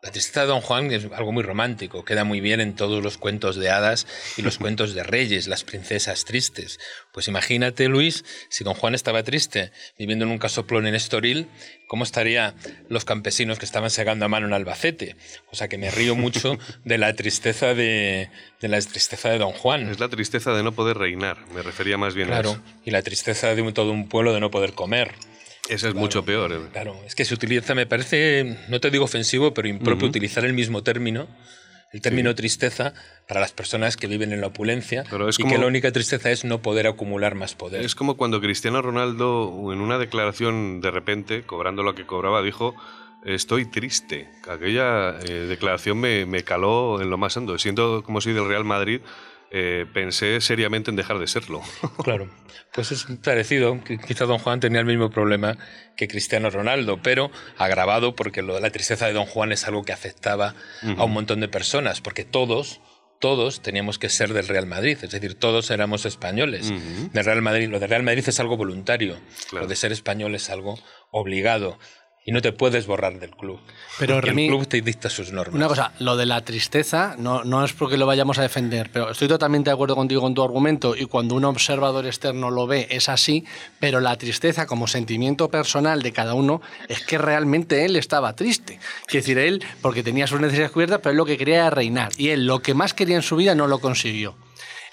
La 0.00 0.12
tristeza 0.12 0.42
de 0.42 0.46
Don 0.46 0.60
Juan 0.60 0.92
es 0.92 1.08
algo 1.12 1.32
muy 1.32 1.42
romántico, 1.42 2.04
queda 2.04 2.22
muy 2.22 2.40
bien 2.40 2.60
en 2.60 2.76
todos 2.76 3.02
los 3.02 3.18
cuentos 3.18 3.56
de 3.56 3.68
hadas 3.70 4.06
y 4.36 4.42
los 4.42 4.58
cuentos 4.58 4.94
de 4.94 5.02
reyes, 5.02 5.48
las 5.48 5.64
princesas 5.64 6.24
tristes. 6.24 6.78
Pues 7.12 7.26
imagínate, 7.26 7.88
Luis, 7.88 8.24
si 8.48 8.62
Don 8.62 8.74
Juan 8.74 8.94
estaba 8.94 9.24
triste, 9.24 9.72
viviendo 9.98 10.24
en 10.24 10.30
un 10.30 10.38
casoplón 10.38 10.86
en 10.86 10.94
Estoril, 10.94 11.48
¿cómo 11.88 12.04
estarían 12.04 12.54
los 12.88 13.04
campesinos 13.04 13.58
que 13.58 13.64
estaban 13.64 13.90
segando 13.90 14.24
a 14.24 14.28
mano 14.28 14.46
en 14.46 14.52
Albacete? 14.52 15.16
O 15.50 15.56
sea 15.56 15.66
que 15.66 15.78
me 15.78 15.90
río 15.90 16.14
mucho 16.14 16.58
de 16.84 16.96
la 16.96 17.14
tristeza 17.14 17.74
de, 17.74 18.30
la 18.60 18.80
tristeza 18.80 19.30
de 19.30 19.38
Don 19.38 19.52
Juan. 19.52 19.88
Es 19.88 19.98
la 19.98 20.08
tristeza 20.08 20.52
de 20.52 20.62
no 20.62 20.70
poder 20.70 20.96
reinar, 20.96 21.38
me 21.52 21.62
refería 21.62 21.98
más 21.98 22.14
bien 22.14 22.32
a 22.32 22.38
eso. 22.38 22.62
y 22.84 22.92
la 22.92 23.02
tristeza 23.02 23.52
de 23.52 23.72
todo 23.72 23.90
un 23.90 24.08
pueblo 24.08 24.32
de 24.32 24.38
no 24.38 24.52
poder 24.52 24.74
comer. 24.74 25.16
Eso 25.68 25.88
es 25.88 25.94
mucho 25.94 26.24
peor. 26.24 26.52
Eh. 26.52 26.60
Claro, 26.72 26.96
es 27.06 27.14
que 27.14 27.24
se 27.24 27.34
utiliza, 27.34 27.74
me 27.74 27.86
parece, 27.86 28.58
no 28.68 28.80
te 28.80 28.90
digo 28.90 29.04
ofensivo, 29.04 29.54
pero 29.54 29.68
impropio 29.68 30.08
utilizar 30.08 30.44
el 30.44 30.52
mismo 30.54 30.82
término, 30.82 31.28
el 31.92 32.00
término 32.00 32.34
tristeza, 32.34 32.94
para 33.26 33.40
las 33.40 33.52
personas 33.52 33.96
que 33.96 34.06
viven 34.06 34.32
en 34.32 34.40
la 34.40 34.48
opulencia 34.48 35.04
y 35.38 35.44
que 35.44 35.58
la 35.58 35.66
única 35.66 35.92
tristeza 35.92 36.30
es 36.30 36.44
no 36.44 36.62
poder 36.62 36.86
acumular 36.86 37.34
más 37.34 37.54
poder. 37.54 37.82
Es 37.82 37.94
como 37.94 38.16
cuando 38.16 38.40
Cristiano 38.40 38.82
Ronaldo, 38.82 39.72
en 39.72 39.80
una 39.80 39.98
declaración 39.98 40.80
de 40.80 40.90
repente, 40.90 41.42
cobrando 41.42 41.82
lo 41.82 41.94
que 41.94 42.06
cobraba, 42.06 42.42
dijo 42.42 42.74
estoy 43.24 43.66
triste. 43.66 44.30
Aquella 44.48 45.18
eh, 45.20 45.46
declaración 45.48 45.98
me, 45.98 46.24
me, 46.24 46.44
caló 46.44 47.00
en 47.00 47.10
lo 47.10 47.18
más 47.18 47.36
hondo. 47.36 47.58
Siento 47.58 48.02
como 48.02 48.20
si 48.20 48.32
del 48.32 48.48
Real 48.48 48.64
Madrid 48.64 49.00
eh, 49.50 49.86
pensé 49.92 50.40
seriamente 50.40 50.90
en 50.90 50.96
dejar 50.96 51.18
de 51.18 51.26
serlo. 51.26 51.62
Claro, 52.02 52.28
pues 52.72 52.92
es 52.92 53.06
parecido. 53.22 53.78
Quizá 54.06 54.24
Don 54.24 54.38
Juan 54.38 54.60
tenía 54.60 54.80
el 54.80 54.86
mismo 54.86 55.10
problema 55.10 55.56
que 55.96 56.08
Cristiano 56.08 56.50
Ronaldo, 56.50 57.00
pero 57.02 57.30
agravado 57.56 58.14
porque 58.14 58.42
lo 58.42 58.54
de 58.54 58.60
la 58.60 58.70
tristeza 58.70 59.06
de 59.06 59.12
Don 59.12 59.26
Juan 59.26 59.52
es 59.52 59.66
algo 59.66 59.84
que 59.84 59.92
afectaba 59.92 60.54
a 60.96 61.04
un 61.04 61.12
montón 61.12 61.40
de 61.40 61.48
personas, 61.48 62.00
porque 62.00 62.24
todos, 62.24 62.80
todos 63.20 63.62
teníamos 63.62 63.98
que 63.98 64.08
ser 64.08 64.32
del 64.32 64.48
Real 64.48 64.66
Madrid, 64.66 64.96
es 65.02 65.10
decir, 65.10 65.34
todos 65.34 65.70
éramos 65.70 66.06
españoles 66.06 66.72
del 67.12 67.24
Real 67.24 67.42
Madrid. 67.42 67.68
Lo 67.68 67.80
de 67.80 67.86
Real 67.86 68.02
Madrid 68.02 68.24
es 68.26 68.40
algo 68.40 68.56
voluntario, 68.56 69.16
lo 69.52 69.66
de 69.66 69.76
ser 69.76 69.92
español 69.92 70.34
es 70.34 70.50
algo 70.50 70.78
obligado 71.10 71.78
y 72.28 72.30
no 72.30 72.42
te 72.42 72.52
puedes 72.52 72.86
borrar 72.86 73.18
del 73.18 73.30
club. 73.30 73.58
Pero 73.98 74.18
el 74.18 74.34
club 74.34 74.68
te 74.68 74.82
dicta 74.82 75.08
sus 75.08 75.32
normas. 75.32 75.54
Una 75.54 75.66
cosa, 75.66 75.92
lo 75.98 76.14
de 76.14 76.26
la 76.26 76.42
tristeza 76.42 77.14
no, 77.16 77.42
no 77.42 77.64
es 77.64 77.72
porque 77.72 77.96
lo 77.96 78.04
vayamos 78.04 78.38
a 78.38 78.42
defender, 78.42 78.90
pero 78.92 79.10
estoy 79.10 79.28
totalmente 79.28 79.70
de 79.70 79.72
acuerdo 79.72 79.96
contigo 79.96 80.20
con 80.20 80.34
tu 80.34 80.42
argumento 80.42 80.94
y 80.94 81.06
cuando 81.06 81.36
un 81.36 81.46
observador 81.46 82.04
externo 82.04 82.50
lo 82.50 82.66
ve 82.66 82.86
es 82.90 83.08
así, 83.08 83.46
pero 83.80 84.00
la 84.00 84.14
tristeza 84.16 84.66
como 84.66 84.86
sentimiento 84.86 85.48
personal 85.48 86.02
de 86.02 86.12
cada 86.12 86.34
uno 86.34 86.60
es 86.90 87.00
que 87.00 87.16
realmente 87.16 87.86
él 87.86 87.96
estaba 87.96 88.36
triste. 88.36 88.78
Quiere 89.06 89.22
decir, 89.22 89.38
él, 89.38 89.64
porque 89.80 90.02
tenía 90.02 90.26
sus 90.26 90.38
necesidades 90.38 90.72
cubiertas, 90.72 90.98
pero 90.98 91.12
él 91.12 91.16
lo 91.16 91.24
que 91.24 91.38
quería 91.38 91.54
era 91.56 91.70
reinar 91.70 92.12
y 92.18 92.28
él 92.28 92.46
lo 92.46 92.60
que 92.60 92.74
más 92.74 92.92
quería 92.92 93.16
en 93.16 93.22
su 93.22 93.36
vida 93.36 93.54
no 93.54 93.66
lo 93.66 93.78
consiguió. 93.78 94.36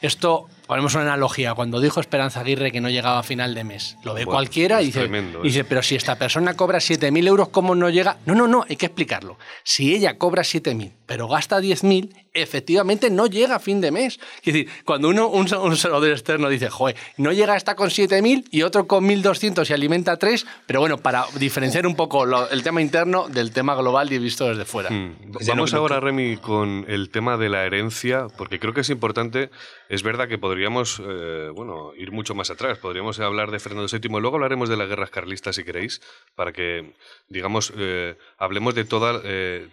Esto 0.01 0.47
ponemos 0.67 0.93
una 0.95 1.03
analogía, 1.03 1.53
cuando 1.53 1.79
dijo 1.79 1.99
Esperanza 1.99 2.39
Aguirre 2.41 2.71
que 2.71 2.81
no 2.81 2.89
llegaba 2.89 3.19
a 3.19 3.23
final 3.23 3.53
de 3.55 3.63
mes, 3.63 3.97
lo 4.03 4.13
ve 4.13 4.25
Bueno, 4.25 4.35
cualquiera 4.37 4.81
y 4.81 4.87
dice, 4.87 4.99
tremendo, 4.99 5.39
y 5.41 5.47
dice, 5.49 5.63
pero 5.63 5.81
si 5.83 5.95
esta 5.95 6.17
persona 6.17 6.55
cobra 6.55 6.79
7.000 6.79 7.27
euros, 7.27 7.49
¿cómo 7.49 7.75
no 7.75 7.89
llega? 7.89 8.17
No, 8.25 8.35
no, 8.35 8.47
no, 8.47 8.65
hay 8.67 8.75
que 8.75 8.87
explicarlo. 8.87 9.37
Si 9.63 9.93
ella 9.93 10.17
cobra 10.17 10.43
7.000, 10.43 10.91
pero 11.05 11.27
gasta 11.27 11.59
10.000, 11.59 12.09
efectivamente 12.33 13.09
no 13.09 13.27
llega 13.27 13.55
a 13.55 13.59
fin 13.59 13.79
de 13.81 13.91
mes. 13.91 14.19
Es 14.43 14.53
decir, 14.53 14.69
cuando 14.85 15.09
uno, 15.09 15.27
un, 15.27 15.47
un 15.53 15.73
externo 16.09 16.49
dice, 16.49 16.69
joder, 16.69 16.95
no 17.17 17.31
llega 17.31 17.53
hasta 17.53 17.75
con 17.75 17.89
7.000 17.89 18.45
y 18.51 18.61
otro 18.63 18.87
con 18.87 19.05
1.200 19.07 19.69
y 19.69 19.73
alimenta 19.73 20.17
3, 20.17 20.45
pero 20.65 20.79
bueno, 20.79 20.97
para 20.97 21.25
diferenciar 21.39 21.85
un 21.87 21.95
poco 21.95 22.25
lo- 22.25 22.49
el 22.49 22.63
tema 22.63 22.81
interno 22.81 23.27
del 23.29 23.51
tema 23.51 23.75
global 23.75 24.11
y 24.11 24.17
visto 24.19 24.47
desde 24.47 24.65
fuera. 24.65 24.89
Mm. 24.89 25.15
Ya 25.41 25.53
Vamos 25.53 25.73
ahora, 25.73 25.99
Remy, 25.99 26.37
con 26.37 26.85
el 26.87 27.09
tema 27.09 27.37
de 27.37 27.49
la 27.49 27.65
herencia, 27.65 28.27
porque 28.37 28.59
creo 28.59 28.73
que 28.73 28.81
es 28.81 28.89
importante. 28.89 29.49
Es 29.89 30.03
verdad 30.03 30.27
que 30.27 30.37
podríamos 30.55 31.01
eh, 31.05 31.51
bueno, 31.53 31.91
ir 31.97 32.13
mucho 32.13 32.33
más 32.33 32.49
atrás. 32.49 32.77
Podríamos 32.77 33.19
hablar 33.19 33.51
de 33.51 33.59
Fernando 33.59 33.89
VII. 33.91 34.21
Luego 34.21 34.37
hablaremos 34.37 34.69
de 34.69 34.77
las 34.77 34.87
guerras 34.87 35.09
carlistas, 35.09 35.57
si 35.57 35.65
queréis, 35.65 36.01
para 36.33 36.53
que, 36.53 36.93
digamos, 37.27 37.73
eh, 37.75 38.15
hablemos 38.37 38.73
de 38.73 38.85
toda. 38.85 39.19
eh, 39.25 39.67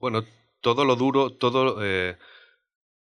bueno, 0.00 0.24
todo 0.62 0.86
lo 0.86 0.96
duro, 0.96 1.28
todo. 1.34 1.76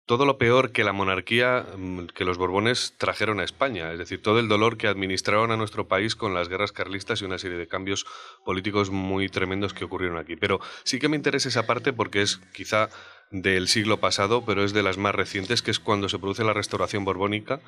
todo 0.06 0.28
lo 0.28 0.38
peor 0.38 0.72
que 0.72 0.84
la 0.84 0.94
monarquía, 0.94 1.66
mm, 1.76 2.06
que 2.14 2.26
los 2.26 2.38
Borbones 2.38 2.94
trajeron 3.00 3.40
a 3.40 3.44
España, 3.44 3.92
es 3.92 3.98
decir, 3.98 4.22
todo 4.22 4.38
el 4.38 4.48
dolor 4.48 4.78
que 4.78 4.88
administraron 4.88 5.50
a 5.50 5.58
nuestro 5.58 5.88
país 5.88 6.16
con 6.16 6.36
las 6.36 6.48
guerras 6.48 6.72
carlistas 6.72 7.22
y 7.22 7.26
una 7.26 7.40
serie 7.40 7.58
de 7.58 7.68
cambios 7.68 8.06
políticos 8.46 8.92
muy 8.92 9.30
tremendos 9.30 9.74
que 9.74 9.86
ocurrieron 9.86 10.20
aquí. 10.20 10.36
Pero 10.36 10.60
sí 10.84 11.00
que 11.00 11.10
me 11.10 11.16
interesa 11.16 11.50
esa 11.50 11.66
parte 11.66 11.92
porque 11.92 12.22
es 12.22 12.38
quizá 12.54 12.90
del 13.32 13.68
siglo 13.68 14.00
pasado, 14.00 14.46
pero 14.46 14.64
es 14.64 14.74
de 14.74 14.84
las 14.84 14.98
más 14.98 15.16
recientes, 15.16 15.62
que 15.62 15.72
es 15.72 15.80
cuando 15.80 16.10
se 16.10 16.20
produce 16.20 16.44
la 16.44 16.54
restauración 16.54 17.06
borbónica 17.06 17.62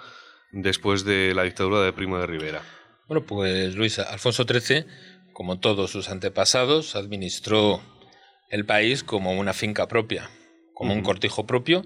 después 0.51 1.03
de 1.03 1.33
la 1.33 1.43
dictadura 1.43 1.81
de 1.81 1.93
Primo 1.93 2.17
de 2.19 2.27
Rivera. 2.27 2.61
Bueno, 3.07 3.25
pues 3.25 3.75
Luis, 3.75 3.99
Alfonso 3.99 4.43
XIII, 4.43 4.85
como 5.33 5.59
todos 5.59 5.91
sus 5.91 6.09
antepasados, 6.09 6.95
administró 6.95 7.81
el 8.49 8.65
país 8.65 9.03
como 9.03 9.33
una 9.33 9.53
finca 9.53 9.87
propia, 9.87 10.29
como 10.73 10.93
un 10.93 11.03
cortijo 11.03 11.45
propio, 11.45 11.85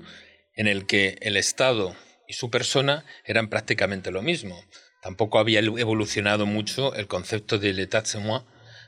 en 0.55 0.67
el 0.67 0.85
que 0.85 1.17
el 1.21 1.37
Estado 1.37 1.95
y 2.27 2.33
su 2.33 2.49
persona 2.49 3.05
eran 3.25 3.49
prácticamente 3.49 4.11
lo 4.11 4.21
mismo. 4.21 4.63
Tampoco 5.01 5.39
había 5.39 5.59
evolucionado 5.59 6.45
mucho 6.45 6.93
el 6.95 7.07
concepto 7.07 7.57
de 7.57 7.73
l'état 7.73 8.05
c'est 8.05 8.21
moi 8.21 8.45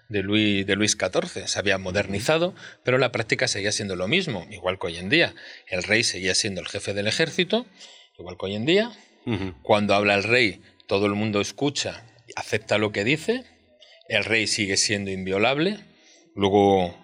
de 0.10 0.22
Luis, 0.24 0.66
de 0.66 0.76
Luis 0.76 0.98
XIV. 1.00 1.48
Se 1.48 1.60
había 1.60 1.78
modernizado, 1.78 2.54
pero 2.84 2.98
la 2.98 3.12
práctica 3.12 3.48
seguía 3.48 3.72
siendo 3.72 3.96
lo 3.96 4.08
mismo, 4.08 4.48
igual 4.52 4.80
que 4.80 4.88
hoy 4.88 4.98
en 4.98 5.10
día. 5.10 5.34
El 5.68 5.84
rey 5.84 6.04
seguía 6.04 6.36
siendo 6.36 6.62
el 6.62 6.68
jefe 6.68 6.94
del 6.94 7.08
ejército, 7.08 7.66
igual 8.18 8.38
que 8.40 8.46
hoy 8.46 8.56
en 8.56 8.66
día. 8.66 8.92
Cuando 9.62 9.96
habla 9.96 10.16
el 10.16 10.24
rey, 10.24 10.62
todo 10.88 11.06
el 11.06 11.14
mundo 11.14 11.40
escucha, 11.40 12.04
acepta 12.36 12.78
lo 12.78 12.92
que 12.92 13.04
dice, 13.06 13.46
el 14.10 14.26
rey 14.26 14.48
sigue 14.48 14.78
siendo 14.78 15.12
inviolable. 15.12 15.80
Luego, 16.36 16.96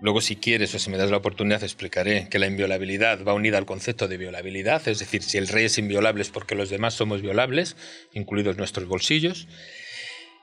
luego 0.00 0.20
si 0.20 0.36
quieres 0.36 0.74
o 0.74 0.78
si 0.78 0.90
me 0.90 0.96
das 0.96 1.10
la 1.10 1.18
oportunidad, 1.18 1.62
explicaré 1.62 2.28
que 2.30 2.38
la 2.38 2.46
inviolabilidad 2.46 3.22
va 3.24 3.34
unida 3.34 3.58
al 3.58 3.66
concepto 3.66 4.08
de 4.08 4.16
violabilidad, 4.16 4.86
es 4.88 5.00
decir, 5.00 5.22
si 5.22 5.38
el 5.38 5.48
rey 5.48 5.66
es 5.66 5.76
inviolable 5.78 6.22
es 6.22 6.30
porque 6.30 6.54
los 6.54 6.70
demás 6.70 6.94
somos 6.94 7.20
violables, 7.20 7.76
incluidos 8.12 8.56
nuestros 8.56 8.88
bolsillos. 8.88 9.46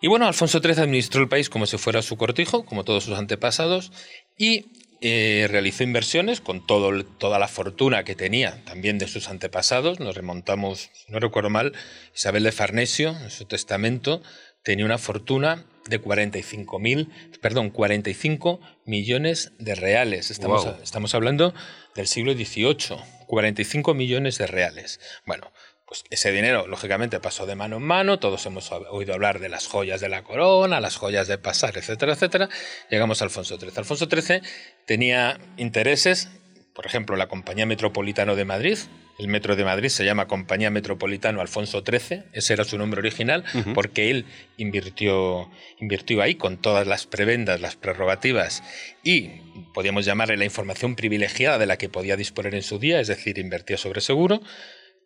Y 0.01 0.07
bueno, 0.07 0.27
Alfonso 0.27 0.59
XIII 0.59 0.83
administró 0.83 1.21
el 1.21 1.29
país 1.29 1.49
como 1.49 1.65
si 1.65 1.77
fuera 1.77 2.01
su 2.01 2.17
cortijo, 2.17 2.65
como 2.65 2.83
todos 2.83 3.03
sus 3.03 3.17
antepasados, 3.17 3.91
y 4.37 4.65
eh, 5.01 5.47
realizó 5.49 5.83
inversiones 5.83 6.41
con 6.41 6.65
todo, 6.65 7.03
toda 7.03 7.39
la 7.39 7.47
fortuna 7.47 8.03
que 8.03 8.15
tenía 8.15 8.63
también 8.65 8.99
de 8.99 9.07
sus 9.07 9.27
antepasados. 9.27 9.99
Nos 9.99 10.15
remontamos, 10.15 10.91
no 11.07 11.19
recuerdo 11.19 11.49
mal, 11.49 11.73
Isabel 12.15 12.43
de 12.43 12.51
Farnesio, 12.51 13.09
en 13.09 13.31
su 13.31 13.45
testamento, 13.45 14.21
tenía 14.63 14.85
una 14.85 14.97
fortuna 14.97 15.65
de 15.87 15.99
45 15.99 16.79
mil, 16.79 17.09
perdón, 17.41 17.69
45 17.69 18.59
millones 18.85 19.53
de 19.59 19.75
reales. 19.75 20.29
Estamos, 20.29 20.67
estamos 20.83 21.15
hablando 21.15 21.53
del 21.95 22.07
siglo 22.07 22.33
XVIII, 22.33 22.97
45 23.25 23.93
millones 23.93 24.37
de 24.37 24.47
reales. 24.47 24.99
Bueno, 25.25 25.51
pues 25.87 26.03
ese 26.09 26.33
dinero, 26.33 26.67
lógicamente, 26.67 27.21
pasó 27.21 27.45
de 27.45 27.55
mano 27.55 27.77
en 27.77 27.83
mano. 27.83 28.19
Todos 28.19 28.45
hemos 28.45 28.69
oído 28.71 29.13
hablar 29.13 29.39
de 29.39 29.47
las 29.47 29.67
joyas 29.67 30.01
de 30.01 30.09
la 30.09 30.21
corona, 30.21 30.81
las 30.81 30.97
joyas 30.97 31.29
de 31.29 31.37
pasar, 31.37 31.77
etcétera, 31.77 32.13
etcétera. 32.13 32.49
Llegamos 32.89 33.21
a 33.21 33.25
Alfonso 33.25 33.57
XIII. 33.57 33.71
Alfonso 33.77 34.07
XIII 34.09 34.41
tenía 34.85 35.39
intereses, 35.55 36.29
por 36.73 36.85
ejemplo, 36.85 37.15
la 37.15 37.29
Compañía 37.29 37.65
Metropolitano 37.65 38.35
de 38.35 38.43
Madrid. 38.43 38.77
El 39.17 39.29
Metro 39.29 39.55
de 39.55 39.63
Madrid 39.63 39.87
se 39.87 40.03
llama 40.03 40.27
Compañía 40.27 40.69
Metropolitano 40.69 41.41
Alfonso 41.41 41.83
XIII, 41.83 42.25
ese 42.33 42.53
era 42.53 42.65
su 42.65 42.77
nombre 42.77 42.99
original, 42.99 43.43
porque 43.73 44.11
él 44.11 44.25
invirtió, 44.57 45.49
invirtió 45.79 46.21
ahí 46.21 46.35
con 46.35 46.57
todas 46.57 46.85
las 46.85 47.07
prebendas, 47.07 47.59
las 47.59 47.75
prerrogativas 47.77 48.61
y 49.03 49.41
podíamos 49.73 50.05
llamarle 50.05 50.37
la 50.37 50.45
información 50.45 50.95
privilegiada 50.95 51.57
de 51.57 51.65
la 51.65 51.77
que 51.77 51.89
podía 51.89 52.15
disponer 52.15 52.53
en 52.53 52.61
su 52.61 52.77
día, 52.77 52.99
es 52.99 53.07
decir, 53.07 53.39
invertía 53.39 53.77
sobre 53.77 54.01
seguro 54.01 54.39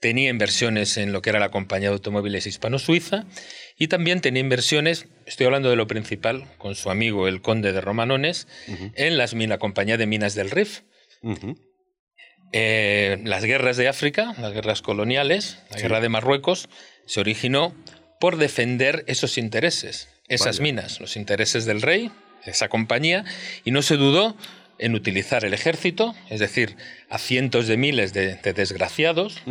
tenía 0.02 0.30
inversiones 0.30 0.98
en 0.98 1.14
lo 1.14 1.22
que 1.22 1.30
era 1.30 1.40
la 1.40 1.50
compañía 1.52 1.88
de 1.90 1.94
automóviles 1.94 2.46
hispano-suiza 2.48 3.24
y 3.78 3.88
también 3.88 4.20
tenía 4.20 4.42
inversiones, 4.42 5.06
estoy 5.26 5.46
hablando 5.46 5.70
de 5.70 5.76
lo 5.78 5.88
principal, 5.88 6.44
con 6.58 6.76
su 6.76 6.90
amigo 6.92 7.28
el 7.30 7.42
conde 7.42 7.72
de 7.72 7.80
Romanones, 7.82 8.48
en 8.96 9.18
las, 9.18 9.34
la 9.34 9.58
compañía 9.60 9.98
de 9.98 10.08
minas 10.08 10.36
del 10.36 10.50
Rif. 10.52 10.82
Eh, 12.54 13.20
las 13.24 13.46
guerras 13.46 13.78
de 13.78 13.88
África, 13.88 14.34
las 14.40 14.52
guerras 14.54 14.82
coloniales, 14.82 15.60
la 15.70 15.78
Sí. 15.78 15.84
guerra 15.84 16.02
de 16.02 16.10
Marruecos, 16.10 16.68
se 17.06 17.20
originó 17.22 17.74
por 18.20 18.38
defender 18.38 19.04
esos 19.08 19.38
intereses, 19.38 20.10
esas 20.28 20.60
minas, 20.60 21.00
los 21.00 21.16
intereses 21.16 21.66
del 21.66 21.82
rey, 21.82 22.12
esa 22.46 22.68
compañía, 22.68 23.24
y 23.64 23.72
no 23.72 23.82
se 23.82 23.96
dudó 23.98 24.36
en 24.82 24.96
utilizar 24.96 25.46
el 25.46 25.54
ejército, 25.54 26.14
es 26.30 26.40
decir, 26.40 26.76
a 27.10 27.18
cientos 27.18 27.68
de 27.68 27.78
miles 27.78 28.12
de, 28.14 28.36
de 28.36 28.54
desgraciados, 28.54 29.42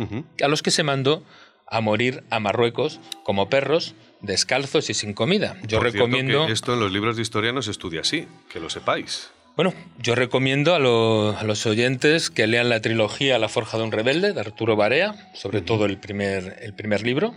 a 0.41 0.47
los 0.47 0.61
que 0.61 0.71
se 0.71 0.83
mandó 0.83 1.23
a 1.67 1.81
morir 1.81 2.23
a 2.29 2.39
Marruecos 2.39 2.99
como 3.23 3.49
perros, 3.49 3.95
descalzos 4.19 4.89
y 4.89 4.93
sin 4.93 5.13
comida. 5.13 5.55
Yo 5.65 5.79
Por 5.79 5.91
recomiendo... 5.91 6.45
que 6.45 6.51
esto 6.53 6.73
en 6.73 6.79
los 6.81 6.91
libros 6.91 7.15
de 7.15 7.21
historia 7.23 7.51
no 7.53 7.61
se 7.61 7.71
estudia 7.71 8.01
así, 8.01 8.27
que 8.51 8.59
lo 8.59 8.69
sepáis. 8.69 9.31
Bueno, 9.55 9.73
yo 9.99 10.15
recomiendo 10.15 10.75
a, 10.75 10.79
lo- 10.79 11.35
a 11.37 11.43
los 11.43 11.65
oyentes 11.65 12.29
que 12.29 12.45
lean 12.47 12.69
la 12.69 12.81
trilogía 12.81 13.37
La 13.39 13.49
Forja 13.49 13.77
de 13.77 13.83
un 13.83 13.91
Rebelde 13.91 14.33
de 14.33 14.39
Arturo 14.39 14.75
Barea, 14.75 15.29
sobre 15.33 15.61
todo 15.61 15.85
el 15.85 15.97
primer, 15.97 16.57
el 16.61 16.73
primer 16.73 17.05
libro, 17.05 17.33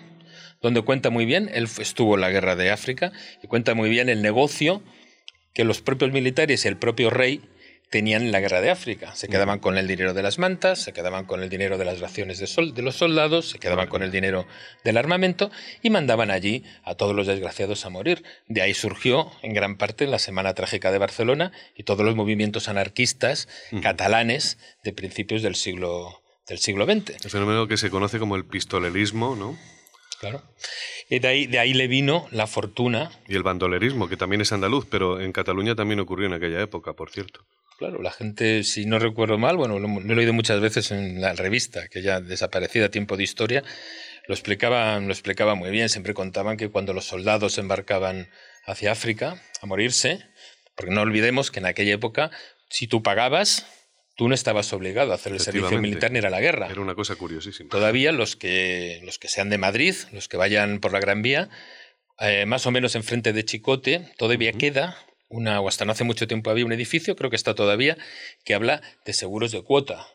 donde 0.62 0.82
cuenta 0.82 1.10
muy 1.10 1.26
bien, 1.26 1.50
él 1.52 1.68
estuvo 1.78 2.14
en 2.16 2.20
la 2.22 2.30
guerra 2.30 2.56
de 2.56 2.70
África, 2.70 3.12
y 3.42 3.46
cuenta 3.46 3.74
muy 3.74 3.88
bien 3.90 4.08
el 4.08 4.22
negocio 4.22 4.82
que 5.54 5.64
los 5.64 5.80
propios 5.80 6.10
militares 6.12 6.64
y 6.64 6.68
el 6.68 6.76
propio 6.76 7.10
rey 7.10 7.40
tenían 7.94 8.22
en 8.22 8.32
la 8.32 8.40
guerra 8.40 8.60
de 8.60 8.70
África. 8.70 9.14
Se 9.14 9.28
quedaban 9.28 9.60
con 9.60 9.78
el 9.78 9.86
dinero 9.86 10.14
de 10.14 10.22
las 10.24 10.40
mantas, 10.40 10.82
se 10.82 10.92
quedaban 10.92 11.26
con 11.26 11.44
el 11.44 11.48
dinero 11.48 11.78
de 11.78 11.84
las 11.84 12.00
raciones 12.00 12.40
de, 12.40 12.48
sol- 12.48 12.74
de 12.74 12.82
los 12.82 12.96
soldados, 12.96 13.50
se 13.50 13.60
quedaban 13.60 13.86
con 13.86 14.02
el 14.02 14.10
dinero 14.10 14.48
del 14.82 14.96
armamento 14.96 15.52
y 15.80 15.90
mandaban 15.90 16.32
allí 16.32 16.64
a 16.82 16.96
todos 16.96 17.14
los 17.14 17.28
desgraciados 17.28 17.86
a 17.86 17.90
morir. 17.90 18.24
De 18.48 18.62
ahí 18.62 18.74
surgió 18.74 19.30
en 19.42 19.54
gran 19.54 19.76
parte 19.76 20.08
la 20.08 20.18
Semana 20.18 20.54
Trágica 20.54 20.90
de 20.90 20.98
Barcelona 20.98 21.52
y 21.76 21.84
todos 21.84 22.04
los 22.04 22.16
movimientos 22.16 22.68
anarquistas 22.68 23.46
catalanes 23.80 24.58
de 24.82 24.92
principios 24.92 25.42
del 25.42 25.54
siglo, 25.54 26.20
del 26.48 26.58
siglo 26.58 26.86
XX. 26.86 27.24
El 27.24 27.30
fenómeno 27.30 27.68
que 27.68 27.76
se 27.76 27.90
conoce 27.90 28.18
como 28.18 28.34
el 28.34 28.44
pistolerismo, 28.44 29.36
¿no? 29.36 29.56
Claro. 30.18 30.42
Y 31.10 31.20
de 31.20 31.28
ahí, 31.28 31.46
de 31.46 31.58
ahí 31.60 31.74
le 31.74 31.86
vino 31.86 32.26
la 32.32 32.46
fortuna 32.46 33.10
Y 33.28 33.34
el 33.36 33.42
bandolerismo, 33.44 34.08
que 34.08 34.16
también 34.16 34.40
es 34.40 34.52
andaluz, 34.52 34.84
pero 34.90 35.20
en 35.20 35.30
Cataluña 35.32 35.74
también 35.76 36.00
ocurrió 36.00 36.26
en 36.26 36.32
aquella 36.32 36.60
época, 36.60 36.94
por 36.94 37.10
cierto. 37.10 37.44
Claro, 37.78 38.00
la 38.00 38.12
gente, 38.12 38.62
si 38.62 38.86
no 38.86 38.98
recuerdo 38.98 39.36
mal, 39.36 39.56
bueno, 39.56 39.78
lo, 39.78 39.88
lo 39.88 40.12
he 40.12 40.16
leído 40.16 40.32
muchas 40.32 40.60
veces 40.60 40.90
en 40.92 41.20
la 41.20 41.32
revista, 41.32 41.88
que 41.88 42.02
ya 42.02 42.20
desaparecida 42.20 42.90
tiempo 42.90 43.16
de 43.16 43.24
historia, 43.24 43.64
lo 44.26 44.34
explicaban, 44.34 45.06
lo 45.06 45.12
explicaba 45.12 45.54
muy 45.54 45.70
bien. 45.70 45.88
Siempre 45.88 46.14
contaban 46.14 46.56
que 46.56 46.68
cuando 46.70 46.92
los 46.92 47.04
soldados 47.04 47.58
embarcaban 47.58 48.30
hacia 48.64 48.92
África 48.92 49.42
a 49.60 49.66
morirse, 49.66 50.24
porque 50.76 50.94
no 50.94 51.02
olvidemos 51.02 51.50
que 51.50 51.60
en 51.60 51.66
aquella 51.66 51.94
época, 51.94 52.30
si 52.68 52.86
tú 52.86 53.02
pagabas, 53.02 53.66
tú 54.16 54.28
no 54.28 54.34
estabas 54.34 54.72
obligado 54.72 55.12
a 55.12 55.16
hacer 55.16 55.32
el 55.32 55.40
servicio 55.40 55.78
militar 55.80 56.10
ni 56.10 56.18
ir 56.18 56.26
a 56.26 56.30
la 56.30 56.40
guerra. 56.40 56.68
Era 56.70 56.80
una 56.80 56.94
cosa 56.94 57.16
curiosísima. 57.16 57.70
Todavía 57.70 58.12
los 58.12 58.36
que, 58.36 59.00
los 59.04 59.18
que 59.18 59.28
sean 59.28 59.50
de 59.50 59.58
Madrid, 59.58 59.94
los 60.12 60.28
que 60.28 60.36
vayan 60.36 60.80
por 60.80 60.92
la 60.92 61.00
Gran 61.00 61.22
Vía, 61.22 61.50
eh, 62.20 62.46
más 62.46 62.66
o 62.66 62.70
menos 62.70 62.94
enfrente 62.94 63.32
de 63.32 63.44
Chicote, 63.44 64.12
todavía 64.16 64.52
queda 64.52 64.96
una, 65.34 65.60
o 65.60 65.68
hasta 65.68 65.84
no 65.84 65.92
hace 65.92 66.04
mucho 66.04 66.26
tiempo 66.26 66.50
había 66.50 66.64
un 66.64 66.72
edificio, 66.72 67.16
creo 67.16 67.30
que 67.30 67.36
está 67.36 67.54
todavía, 67.54 67.96
que 68.44 68.54
habla 68.54 68.82
de 69.04 69.12
seguros 69.12 69.52
de 69.52 69.62
cuota. 69.62 70.06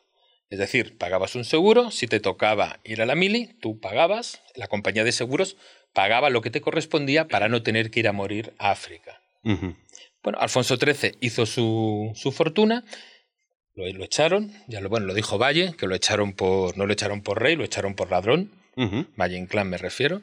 Es 0.50 0.58
decir, 0.58 0.98
pagabas 0.98 1.36
un 1.36 1.46
seguro, 1.46 1.92
si 1.92 2.08
te 2.08 2.20
tocaba 2.20 2.80
ir 2.84 3.02
a 3.02 3.06
la 3.06 3.16
mili, 3.16 3.56
tú 3.62 3.80
pagabas, 3.80 4.42
la 4.56 4.68
compañía 4.68 5.04
de 5.04 5.12
seguros 5.12 5.58
pagaba 5.94 6.30
lo 6.30 6.42
que 6.42 6.50
te 6.50 6.62
correspondía 6.62 7.28
para 7.28 7.50
no 7.50 7.62
tener 7.62 7.92
que 7.92 8.00
ir 8.00 8.08
a 8.08 8.14
morir 8.14 8.54
a 8.58 8.72
África. 8.72 9.22
Bueno, 10.24 10.40
Alfonso 10.40 10.78
XIII 10.78 11.16
hizo 11.22 11.46
su, 11.46 12.12
su 12.16 12.32
fortuna, 12.32 12.84
lo, 13.76 13.88
lo 13.88 14.04
echaron, 14.04 14.54
ya 14.68 14.82
lo, 14.82 14.90
bueno, 14.90 15.06
lo 15.06 15.14
dijo 15.14 15.38
Valle, 15.38 15.74
que 15.78 15.88
lo 15.88 15.96
echaron 15.96 16.34
por, 16.34 16.78
no 16.78 16.86
lo 16.86 16.94
echaron 16.94 17.22
por 17.22 17.42
rey, 17.42 17.56
lo 17.56 17.64
echaron 17.64 17.96
por 17.96 18.10
ladrón. 18.10 18.52
Valle 19.18 19.38
Inclán 19.38 19.70
me 19.70 19.78
refiero, 19.78 20.22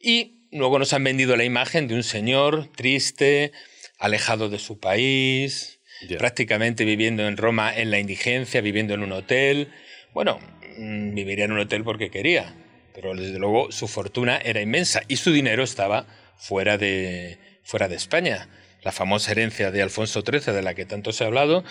y 0.00 0.48
luego 0.50 0.78
nos 0.78 0.92
han 0.92 1.04
vendido 1.04 1.36
la 1.36 1.44
imagen 1.44 1.86
de 1.86 1.94
un 1.94 2.02
señor 2.02 2.68
triste, 2.74 3.52
alejado 3.98 4.48
de 4.48 4.58
su 4.58 4.78
país, 4.78 5.80
prácticamente 6.18 6.84
viviendo 6.84 7.26
en 7.26 7.36
Roma 7.36 7.74
en 7.74 7.90
la 7.90 7.98
indigencia, 7.98 8.60
viviendo 8.60 8.94
en 8.94 9.02
un 9.02 9.12
hotel. 9.12 9.68
Bueno, 10.12 10.38
mm, 10.78 11.14
viviría 11.14 11.46
en 11.46 11.52
un 11.52 11.60
hotel 11.60 11.84
porque 11.84 12.10
quería, 12.10 12.54
pero 12.94 13.14
desde 13.14 13.38
luego 13.38 13.72
su 13.72 13.88
fortuna 13.88 14.38
era 14.38 14.60
inmensa 14.60 15.02
y 15.08 15.16
su 15.16 15.32
dinero 15.32 15.62
estaba 15.62 16.06
fuera 16.36 16.78
de, 16.78 17.38
fuera 17.62 17.88
de 17.88 17.96
España. 17.96 18.48
La 18.82 18.92
famosa 18.92 19.32
herencia 19.32 19.70
de 19.70 19.82
Alfonso 19.82 20.22
XIII, 20.22 20.54
de 20.54 20.62
la 20.62 20.74
que 20.74 20.86
tanto 20.86 21.12
se 21.12 21.24
ha 21.24 21.26
hablado, 21.26 21.64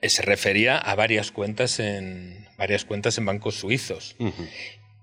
eh, 0.00 0.08
se 0.08 0.22
refería 0.22 0.78
a 0.78 0.94
varias 0.94 1.32
cuentas 1.32 1.80
en, 1.80 2.46
varias 2.56 2.84
cuentas 2.84 3.18
en 3.18 3.26
bancos 3.26 3.56
suizos. 3.56 4.16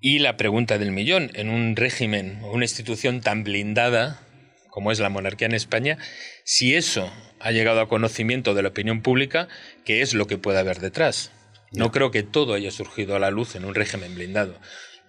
Y 0.02 0.20
la 0.20 0.38
pregunta 0.38 0.78
del 0.78 0.92
millón, 0.92 1.32
en 1.34 1.50
un 1.50 1.76
régimen 1.76 2.40
o 2.44 2.52
una 2.54 2.64
institución 2.64 3.20
tan 3.20 3.44
blindada 3.44 4.22
como 4.80 4.94
es 4.94 5.02
la 5.02 5.10
monarquía 5.10 5.46
en 5.46 5.56
España, 5.56 5.98
si 6.46 6.74
eso 6.74 7.12
ha 7.42 7.52
llegado 7.52 7.82
a 7.82 7.90
conocimiento 7.90 8.54
de 8.54 8.64
la 8.64 8.70
opinión 8.70 9.02
pública, 9.02 9.50
¿qué 9.84 10.02
es 10.02 10.14
lo 10.14 10.26
que 10.26 10.38
puede 10.38 10.58
haber 10.58 10.80
detrás? 10.80 11.34
No 11.74 11.92
creo 11.92 12.12
que 12.12 12.24
todo 12.24 12.54
haya 12.54 12.72
surgido 12.72 13.14
a 13.14 13.20
la 13.20 13.30
luz 13.30 13.56
en 13.56 13.66
un 13.66 13.76
régimen 13.76 14.16
blindado. 14.16 14.58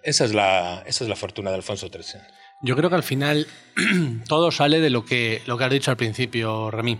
Esa 0.03 0.25
es 0.25 0.33
la, 0.33 0.83
esa 0.87 1.05
es 1.05 1.09
la 1.09 1.15
fortuna 1.15 1.51
de 1.51 1.55
Alfonso 1.55 1.87
XIII. 1.87 2.19
Yo 2.63 2.75
creo 2.75 2.89
que 2.89 2.97
al 2.97 3.03
final 3.03 3.47
todo 4.27 4.51
sale 4.51 4.81
de 4.81 4.89
lo 4.89 5.05
que, 5.05 5.41
lo 5.45 5.57
que 5.57 5.63
has 5.63 5.71
dicho 5.71 5.89
al 5.89 5.95
principio, 5.95 6.69
Remí 6.69 6.99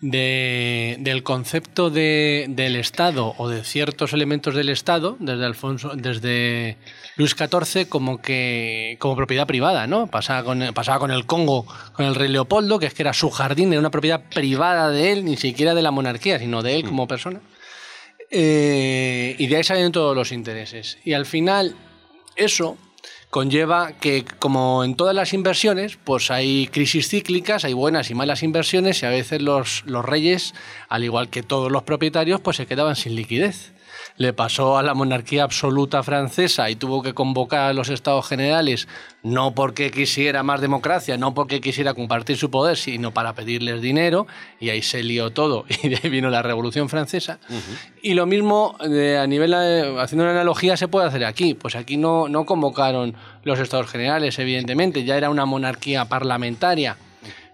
de, 0.00 0.96
del 1.00 1.22
concepto 1.22 1.90
de, 1.90 2.46
del 2.48 2.76
Estado 2.76 3.34
o 3.38 3.48
de 3.48 3.64
ciertos 3.64 4.12
elementos 4.12 4.54
del 4.54 4.68
Estado, 4.68 5.16
desde 5.20 5.44
Alfonso, 5.44 5.92
desde 5.94 6.76
Luis 7.16 7.34
XIV, 7.34 7.88
como 7.88 8.20
que 8.20 8.96
como 9.00 9.16
propiedad 9.16 9.46
privada, 9.46 9.86
¿no? 9.86 10.06
Pasaba 10.06 10.44
con, 10.44 10.62
pasaba 10.74 10.98
con 10.98 11.10
el 11.10 11.26
Congo, 11.26 11.66
con 11.94 12.04
el 12.04 12.14
rey 12.14 12.28
Leopoldo, 12.28 12.78
que 12.78 12.86
es 12.86 12.94
que 12.94 13.02
era 13.02 13.14
su 13.14 13.30
jardín, 13.30 13.72
era 13.72 13.80
una 13.80 13.90
propiedad 13.90 14.22
privada 14.28 14.90
de 14.90 15.12
él, 15.12 15.24
ni 15.24 15.36
siquiera 15.36 15.74
de 15.74 15.82
la 15.82 15.90
monarquía, 15.90 16.38
sino 16.38 16.62
de 16.62 16.76
él 16.76 16.84
como 16.84 17.04
mm. 17.04 17.08
persona. 17.08 17.40
Eh, 18.30 19.36
y 19.38 19.46
de 19.46 19.56
ahí 19.56 19.64
salen 19.64 19.92
todos 19.92 20.14
los 20.14 20.32
intereses. 20.32 20.98
Y 21.04 21.14
al 21.14 21.26
final, 21.26 21.74
eso 22.34 22.76
conlleva 23.36 23.92
que, 23.92 24.24
como 24.38 24.82
en 24.82 24.94
todas 24.94 25.14
las 25.14 25.34
inversiones, 25.34 25.98
pues 26.02 26.30
hay 26.30 26.68
crisis 26.68 27.10
cíclicas, 27.10 27.66
hay 27.66 27.74
buenas 27.74 28.10
y 28.10 28.14
malas 28.14 28.42
inversiones 28.42 29.02
y 29.02 29.04
a 29.04 29.10
veces 29.10 29.42
los, 29.42 29.82
los 29.84 30.06
reyes, 30.06 30.54
al 30.88 31.04
igual 31.04 31.28
que 31.28 31.42
todos 31.42 31.70
los 31.70 31.82
propietarios, 31.82 32.40
pues 32.40 32.56
se 32.56 32.64
quedaban 32.64 32.96
sin 32.96 33.14
liquidez 33.14 33.75
le 34.16 34.32
pasó 34.32 34.78
a 34.78 34.82
la 34.82 34.94
monarquía 34.94 35.44
absoluta 35.44 36.02
francesa 36.02 36.70
y 36.70 36.76
tuvo 36.76 37.02
que 37.02 37.14
convocar 37.14 37.70
a 37.70 37.72
los 37.72 37.88
estados 37.88 38.26
generales, 38.26 38.88
no 39.22 39.54
porque 39.54 39.90
quisiera 39.90 40.42
más 40.42 40.60
democracia, 40.60 41.16
no 41.16 41.34
porque 41.34 41.60
quisiera 41.60 41.94
compartir 41.94 42.36
su 42.36 42.50
poder, 42.50 42.76
sino 42.76 43.12
para 43.12 43.34
pedirles 43.34 43.82
dinero, 43.82 44.26
y 44.58 44.70
ahí 44.70 44.82
se 44.82 45.02
lió 45.02 45.30
todo, 45.30 45.64
y 45.82 45.88
de 45.88 46.00
ahí 46.02 46.10
vino 46.10 46.30
la 46.30 46.42
Revolución 46.42 46.88
Francesa. 46.88 47.38
Y 48.02 48.14
lo 48.14 48.26
mismo, 48.26 48.76
eh, 48.80 49.18
a 49.18 49.26
nivel, 49.26 49.54
eh, 49.54 49.96
haciendo 50.00 50.24
una 50.24 50.32
analogía, 50.32 50.76
se 50.76 50.88
puede 50.88 51.06
hacer 51.06 51.24
aquí. 51.24 51.54
Pues 51.54 51.76
aquí 51.76 51.96
no, 51.96 52.28
no 52.28 52.46
convocaron 52.46 53.14
los 53.42 53.58
estados 53.58 53.88
generales, 53.90 54.38
evidentemente, 54.38 55.04
ya 55.04 55.16
era 55.16 55.30
una 55.30 55.44
monarquía 55.44 56.06
parlamentaria. 56.06 56.96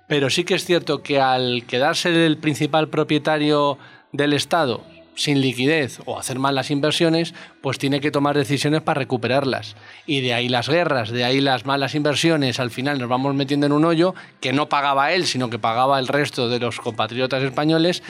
Pero 0.07 0.29
sí 0.29 0.45
que 0.45 0.55
es 0.55 0.65
cierto 0.65 1.03
que 1.03 1.21
al 1.21 1.65
quedarse 1.67 2.27
el 2.27 2.37
principal 2.37 2.89
propietario 2.89 3.79
del 4.13 4.35
Estado 4.35 4.92
sin 5.15 5.41
liquidez 5.41 6.01
o 6.07 6.19
hacer 6.19 6.39
mal 6.39 6.55
las 6.55 6.71
inversiones, 6.71 7.35
pues 7.61 7.79
tiene 7.79 8.01
que 8.01 8.11
tomar 8.11 8.37
decisiones 8.37 8.83
para 8.83 9.01
recuperarlas. 9.01 9.77
Y 10.07 10.21
de 10.21 10.35
ahí 10.35 10.49
las 10.49 10.69
guerras, 10.69 11.11
de 11.11 11.25
ahí 11.25 11.41
las 11.41 11.67
malas 11.67 11.95
inversiones, 11.95 12.61
al 12.61 12.71
final 12.71 12.99
nos 12.99 13.09
vamos 13.09 13.35
metiendo 13.35 13.67
en 13.67 13.73
un 13.73 13.85
hoyo 13.85 14.15
que 14.41 14.53
no 14.53 14.69
pagaba 14.69 15.13
él, 15.13 15.27
sino 15.27 15.51
que 15.51 15.59
pagaba 15.59 15.99
el 15.99 16.09
resto 16.09 16.49
de 16.49 16.59
los 16.59 16.81
compatriotas 16.81 17.43
españoles, 17.43 18.03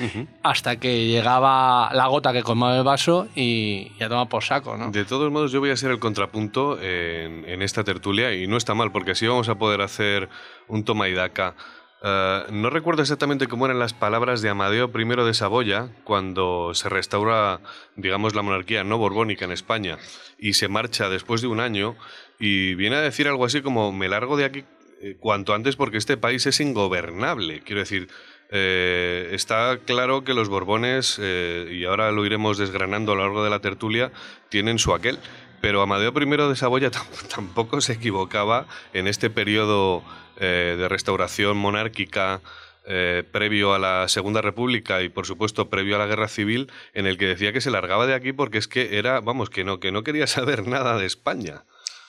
hasta 0.43 0.77
que 0.77 1.07
llegaba 1.07 1.91
la 1.93 2.07
gota 2.07 2.33
que 2.33 2.43
colmaba 2.43 2.77
el 2.77 2.85
vaso 2.85 3.29
y 3.35 3.93
ya 3.99 4.09
toma 4.09 4.29
por 4.29 4.45
saco. 4.45 4.77
¿no? 4.77 4.91
De 4.91 5.05
todos 5.05 5.31
modos, 5.31 5.53
yo 5.53 5.61
voy 5.61 5.71
a 5.71 5.77
ser 5.77 5.91
el 5.91 5.99
contrapunto 5.99 6.81
en, 6.81 7.45
en 7.49 7.63
esta 7.63 7.85
tertulia, 7.85 8.35
y 8.35 8.47
no 8.47 8.57
está 8.57 8.75
mal, 8.75 8.93
porque 8.93 9.13
así 9.13 9.27
vamos 9.27 9.49
a 9.49 9.57
poder 9.57 9.81
hacer 9.81 10.29
un 10.69 10.85
toma 10.85 11.09
y 11.09 11.15
daca 11.15 11.55
eh, 12.03 12.45
no 12.51 12.69
recuerdo 12.69 13.03
exactamente 13.03 13.47
cómo 13.47 13.67
eran 13.67 13.79
las 13.79 13.95
palabras 13.95 14.43
de 14.43 14.49
Amadeo 14.49 14.91
I 14.93 15.25
de 15.25 15.35
Saboya 15.35 15.89
cuando 16.03 16.75
se 16.75 16.89
restaura, 16.89 17.61
digamos, 17.95 18.35
la 18.35 18.43
monarquía 18.43 18.83
no 18.83 18.99
borbónica 18.99 19.45
en 19.45 19.53
España 19.53 19.99
y 20.37 20.55
se 20.55 20.67
marcha 20.67 21.09
después 21.09 21.43
de 21.43 21.47
un 21.47 21.61
año 21.61 21.97
y 22.41 22.75
viene 22.75 22.97
a 22.97 23.01
decir 23.01 23.29
algo 23.29 23.45
así 23.45 23.63
como 23.63 23.93
me 23.93 24.09
largo 24.09 24.37
de 24.37 24.45
aquí 24.45 24.65
eh, 25.01 25.17
cuanto 25.21 25.55
antes 25.55 25.77
porque 25.77 25.99
este 25.99 26.17
país 26.17 26.45
es 26.47 26.59
ingobernable. 26.59 27.61
Quiero 27.61 27.81
decir, 27.81 28.09
eh, 28.51 29.29
está 29.31 29.79
claro 29.85 30.25
que 30.25 30.35
los 30.35 30.49
Borbones, 30.49 31.21
y 31.21 31.85
ahora 31.85 32.11
lo 32.11 32.27
iremos 32.27 32.59
desgranando 32.59 33.13
a 33.13 33.15
lo 33.15 33.23
largo 33.23 33.45
de 33.45 33.51
la 33.51 33.61
tertulia, 33.61 34.11
tienen 34.49 34.81
su 34.81 34.93
aquel. 34.93 35.21
Pero 35.61 35.81
Amadeo 35.81 36.13
I 36.21 36.49
de 36.49 36.57
Saboya 36.57 36.91
tampoco 37.35 37.81
se 37.81 37.93
equivocaba 37.93 38.67
en 38.93 39.07
este 39.07 39.31
periodo 39.31 40.03
eh, 40.41 40.77
de 40.79 40.89
restauración 40.89 41.57
monárquica 41.57 42.41
eh, 42.85 43.23
previo 43.31 43.75
a 43.75 43.79
la 43.79 44.09
Segunda 44.09 44.41
República 44.41 45.03
y 45.03 45.09
por 45.09 45.25
supuesto 45.25 45.71
previo 45.71 45.95
a 45.95 45.99
la 46.01 46.07
Guerra 46.07 46.27
Civil, 46.27 46.71
en 46.95 47.07
el 47.07 47.17
que 47.17 47.27
decía 47.27 47.53
que 47.53 47.61
se 47.61 47.71
largaba 47.71 48.07
de 48.07 48.15
aquí 48.15 48.33
porque 48.33 48.59
es 48.59 48.67
que 48.67 48.99
era, 48.99 49.21
vamos, 49.21 49.51
que 49.51 49.63
no, 49.63 49.79
que 49.79 49.93
no 49.93 50.03
quería 50.03 50.27
saber 50.27 50.67
nada 50.67 50.99
de 50.99 51.07
España. 51.07 51.65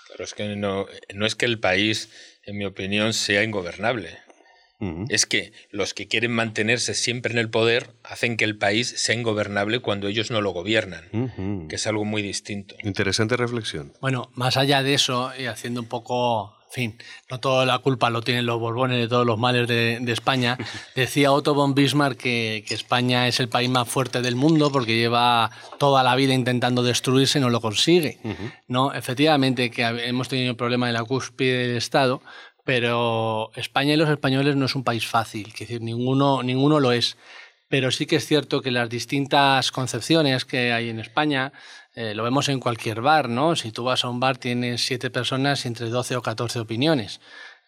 Claro, 0.07 0.23
es 0.23 0.33
que 0.33 0.55
no, 0.55 0.87
no 1.13 1.25
es 1.25 1.35
que 1.35 1.45
el 1.45 1.59
país, 1.59 2.09
en 2.43 2.57
mi 2.57 2.65
opinión, 2.65 3.13
sea 3.13 3.43
ingobernable. 3.43 4.17
Es 5.09 5.25
que 5.25 5.53
los 5.71 5.93
que 5.93 6.07
quieren 6.07 6.31
mantenerse 6.31 6.93
siempre 6.93 7.33
en 7.33 7.39
el 7.39 7.49
poder 7.49 7.91
hacen 8.03 8.37
que 8.37 8.45
el 8.45 8.57
país 8.57 8.93
sea 8.97 9.15
ingobernable 9.15 9.79
cuando 9.79 10.07
ellos 10.07 10.31
no 10.31 10.41
lo 10.41 10.51
gobiernan, 10.51 11.67
que 11.69 11.75
es 11.75 11.87
algo 11.87 12.05
muy 12.05 12.21
distinto. 12.21 12.75
Interesante 12.83 13.37
reflexión. 13.37 13.93
Bueno, 14.01 14.31
más 14.35 14.57
allá 14.57 14.83
de 14.83 14.93
eso, 14.93 15.31
y 15.37 15.45
haciendo 15.45 15.81
un 15.81 15.87
poco 15.87 16.55
fin, 16.73 16.97
no 17.29 17.39
toda 17.39 17.65
la 17.67 17.77
culpa 17.79 18.09
lo 18.09 18.23
tienen 18.23 18.47
los 18.47 18.59
Borbones 18.59 18.97
de 18.97 19.07
todos 19.07 19.27
los 19.27 19.37
males 19.37 19.67
de, 19.67 20.11
España. 20.11 20.57
Decía 20.95 21.31
Otto 21.31 21.53
von 21.53 21.75
Bismarck 21.75 22.17
que, 22.17 22.65
España 22.69 23.27
es 23.27 23.39
el 23.39 23.47
país 23.47 23.69
más 23.69 23.87
fuerte 23.87 24.21
del 24.21 24.35
mundo 24.35 24.71
porque 24.71 24.97
lleva 24.97 25.51
toda 25.77 26.01
la 26.01 26.15
vida 26.15 26.33
intentando 26.33 26.81
destruirse 26.81 27.37
y 27.37 27.41
no 27.41 27.51
lo 27.51 27.61
consigue. 27.61 28.19
¿no? 28.67 28.91
Efectivamente, 28.93 29.69
que 29.69 29.83
hemos 29.83 30.29
tenido 30.29 30.49
el 30.49 30.57
problema 30.57 30.87
de 30.87 30.93
la 30.93 31.03
cúspide 31.03 31.67
del 31.67 31.77
Estado, 31.77 32.23
pero 32.63 33.51
España 33.55 33.93
y 33.93 33.97
los 33.97 34.09
españoles 34.09 34.55
no 34.55 34.65
es 34.65 34.75
un 34.75 34.83
país 34.83 35.05
fácil, 35.05 35.49
es 35.53 35.59
decir, 35.59 35.81
ninguno, 35.81 36.43
ninguno 36.43 36.79
lo 36.79 36.91
es. 36.91 37.17
Pero 37.67 37.91
sí 37.91 38.05
que 38.05 38.17
es 38.17 38.25
cierto 38.27 38.61
que 38.61 38.71
las 38.71 38.89
distintas 38.89 39.71
concepciones 39.71 40.45
que 40.45 40.73
hay 40.73 40.89
en 40.89 40.99
España, 40.99 41.53
eh, 41.95 42.13
lo 42.13 42.23
vemos 42.23 42.47
en 42.49 42.59
cualquier 42.59 43.01
bar, 43.01 43.29
¿no? 43.29 43.55
Si 43.55 43.71
tú 43.71 43.83
vas 43.83 44.05
a 44.05 44.09
un 44.09 44.19
bar 44.19 44.37
tienes 44.37 44.85
siete 44.85 45.09
personas 45.09 45.65
y 45.65 45.69
entre 45.69 45.89
12 45.89 46.15
o 46.15 46.21
14 46.21 46.59
opiniones. 46.59 47.19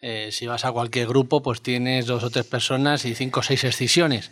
Eh, 0.02 0.28
si 0.30 0.46
vas 0.46 0.64
a 0.64 0.72
cualquier 0.72 1.08
grupo, 1.08 1.42
pues 1.42 1.62
tienes 1.62 2.06
dos 2.06 2.22
o 2.22 2.30
tres 2.30 2.44
personas 2.44 3.04
y 3.04 3.14
cinco 3.14 3.40
o 3.40 3.42
seis 3.42 3.64
excisiones. 3.64 4.30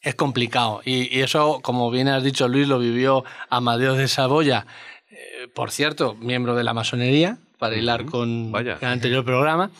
Es 0.00 0.14
complicado. 0.14 0.80
Y, 0.84 1.20
eso, 1.20 1.60
como 1.62 1.90
bien 1.90 2.08
has 2.08 2.24
dicho 2.24 2.48
Luis, 2.48 2.66
lo 2.66 2.78
vivió 2.78 3.24
Amadeo 3.50 3.94
de 3.94 4.08
Saboya, 4.08 4.66
eh, 5.10 5.48
por 5.54 5.70
cierto, 5.70 6.14
miembro 6.14 6.56
de 6.56 6.64
la 6.64 6.72
masonería, 6.72 7.38
para 7.62 7.76
hilar 7.76 8.06
con 8.06 8.52
el 8.56 8.76
anterior 8.84 9.24
programa 9.24 9.70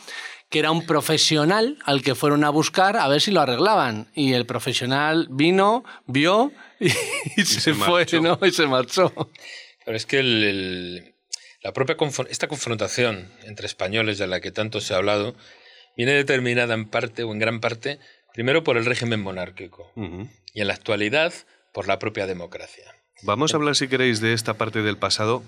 que 0.49 0.59
era 0.59 0.71
un 0.71 0.85
profesional 0.85 1.77
al 1.83 2.01
que 2.01 2.15
fueron 2.15 2.45
a 2.45 2.49
buscar 2.49 2.95
a 2.95 3.09
ver 3.09 3.19
si 3.19 3.31
lo 3.31 3.41
arreglaban. 3.41 4.07
Y 4.15 4.31
el 4.31 4.45
profesional 4.45 5.27
vino, 5.29 5.83
vio 6.05 6.53
y, 6.79 6.89
se, 7.43 7.73
fue, 7.73 8.05
¿no? 8.21 8.39
Y 8.41 8.51
se 8.51 8.67
marchó. 8.67 9.11
Pero 9.83 9.97
es 9.97 10.05
que 10.05 10.23
la 11.61 11.73
propia 11.73 11.97
esta 12.29 12.47
confrontación 12.47 13.33
entre 13.43 13.65
españoles 13.65 14.17
de 14.17 14.27
la 14.27 14.39
que 14.39 14.51
tanto 14.51 14.79
se 14.79 14.93
ha 14.93 14.97
hablado 14.97 15.35
viene 15.97 16.13
determinada 16.13 16.73
en 16.73 16.87
parte 16.87 17.23
o 17.23 17.33
en 17.33 17.39
gran 17.39 17.59
parte, 17.59 17.99
primero 18.33 18.63
por 18.63 18.77
el 18.77 18.85
régimen 18.85 19.19
monárquico 19.19 19.91
y 20.53 20.61
en 20.61 20.67
la 20.67 20.73
actualidad 20.73 21.33
por 21.73 21.89
la 21.89 21.99
propia 21.99 22.27
democracia. 22.27 22.85
Vamos 23.23 23.53
a 23.53 23.57
hablar, 23.57 23.75
si 23.75 23.89
queréis, 23.89 24.21
de 24.21 24.31
esta 24.31 24.53
parte 24.53 24.83
del 24.83 24.97
pasado 24.97 25.43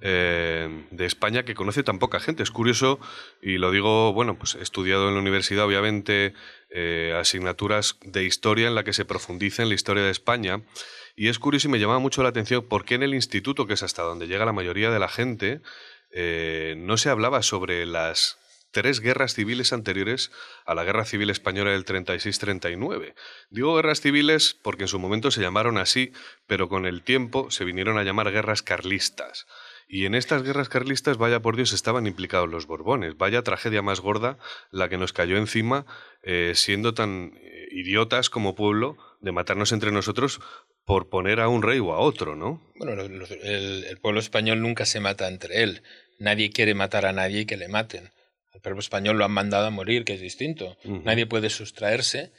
eh, 0.00 0.84
de 0.90 1.06
España 1.06 1.44
que 1.44 1.54
conoce 1.54 1.82
tan 1.82 1.98
poca 1.98 2.20
gente. 2.20 2.42
Es 2.42 2.50
curioso, 2.50 3.00
y 3.40 3.58
lo 3.58 3.70
digo, 3.70 4.12
bueno, 4.12 4.38
pues 4.38 4.54
he 4.54 4.62
estudiado 4.62 5.08
en 5.08 5.14
la 5.14 5.20
universidad, 5.20 5.64
obviamente, 5.64 6.34
eh, 6.70 7.14
asignaturas 7.18 7.98
de 8.04 8.24
historia 8.24 8.68
en 8.68 8.74
la 8.74 8.84
que 8.84 8.92
se 8.92 9.04
profundiza 9.04 9.62
en 9.62 9.68
la 9.68 9.74
historia 9.74 10.02
de 10.02 10.10
España. 10.10 10.62
Y 11.16 11.28
es 11.28 11.38
curioso 11.38 11.68
y 11.68 11.70
me 11.70 11.78
llama 11.78 11.98
mucho 11.98 12.22
la 12.22 12.30
atención 12.30 12.66
por 12.66 12.84
qué 12.84 12.96
en 12.96 13.02
el 13.02 13.14
instituto, 13.14 13.66
que 13.66 13.74
es 13.74 13.82
hasta 13.82 14.02
donde 14.02 14.26
llega 14.26 14.44
la 14.44 14.52
mayoría 14.52 14.90
de 14.90 14.98
la 14.98 15.08
gente, 15.08 15.60
eh, 16.10 16.74
no 16.78 16.96
se 16.96 17.10
hablaba 17.10 17.42
sobre 17.42 17.86
las 17.86 18.38
tres 18.74 19.00
guerras 19.00 19.34
civiles 19.34 19.72
anteriores 19.72 20.32
a 20.66 20.74
la 20.74 20.84
Guerra 20.84 21.04
Civil 21.04 21.30
Española 21.30 21.70
del 21.70 21.84
36-39. 21.84 23.14
Digo 23.48 23.76
guerras 23.76 24.00
civiles 24.00 24.58
porque 24.60 24.84
en 24.84 24.88
su 24.88 24.98
momento 24.98 25.30
se 25.30 25.40
llamaron 25.40 25.78
así, 25.78 26.12
pero 26.46 26.68
con 26.68 26.84
el 26.84 27.02
tiempo 27.02 27.50
se 27.50 27.64
vinieron 27.64 27.98
a 27.98 28.02
llamar 28.02 28.32
guerras 28.32 28.62
carlistas. 28.62 29.46
Y 29.88 30.06
en 30.06 30.14
estas 30.14 30.42
guerras 30.42 30.68
carlistas, 30.68 31.18
vaya 31.18 31.40
por 31.40 31.56
Dios, 31.56 31.72
estaban 31.72 32.06
implicados 32.06 32.48
los 32.48 32.66
Borbones. 32.66 33.16
Vaya 33.16 33.42
tragedia 33.42 33.82
más 33.82 34.00
gorda 34.00 34.38
la 34.70 34.88
que 34.88 34.98
nos 34.98 35.12
cayó 35.12 35.36
encima, 35.36 35.86
eh, 36.22 36.52
siendo 36.54 36.94
tan 36.94 37.32
eh, 37.36 37.68
idiotas 37.70 38.30
como 38.30 38.54
pueblo 38.54 38.96
de 39.20 39.32
matarnos 39.32 39.72
entre 39.72 39.92
nosotros 39.92 40.40
por 40.84 41.08
poner 41.08 41.40
a 41.40 41.48
un 41.48 41.62
rey 41.62 41.78
o 41.78 41.92
a 41.92 41.98
otro, 41.98 42.36
¿no? 42.36 42.62
Bueno, 42.76 43.02
el, 43.02 43.98
pueblo 44.00 44.20
español 44.20 44.60
nunca 44.60 44.84
se 44.84 45.00
mata 45.00 45.28
entre 45.28 45.62
él. 45.62 45.82
Nadie 46.18 46.50
quiere 46.50 46.74
matar 46.74 47.06
a 47.06 47.12
nadie 47.12 47.40
y 47.40 47.46
que 47.46 47.56
le 47.56 47.68
maten. 47.68 48.12
Al 48.52 48.60
pueblo 48.60 48.80
español 48.80 49.16
lo 49.16 49.24
han 49.24 49.32
mandado 49.32 49.66
a 49.66 49.70
morir, 49.70 50.04
que 50.04 50.14
es 50.14 50.20
distinto. 50.20 50.76
Nadie 50.84 51.26
puede 51.26 51.50
sustraerse 51.50 52.32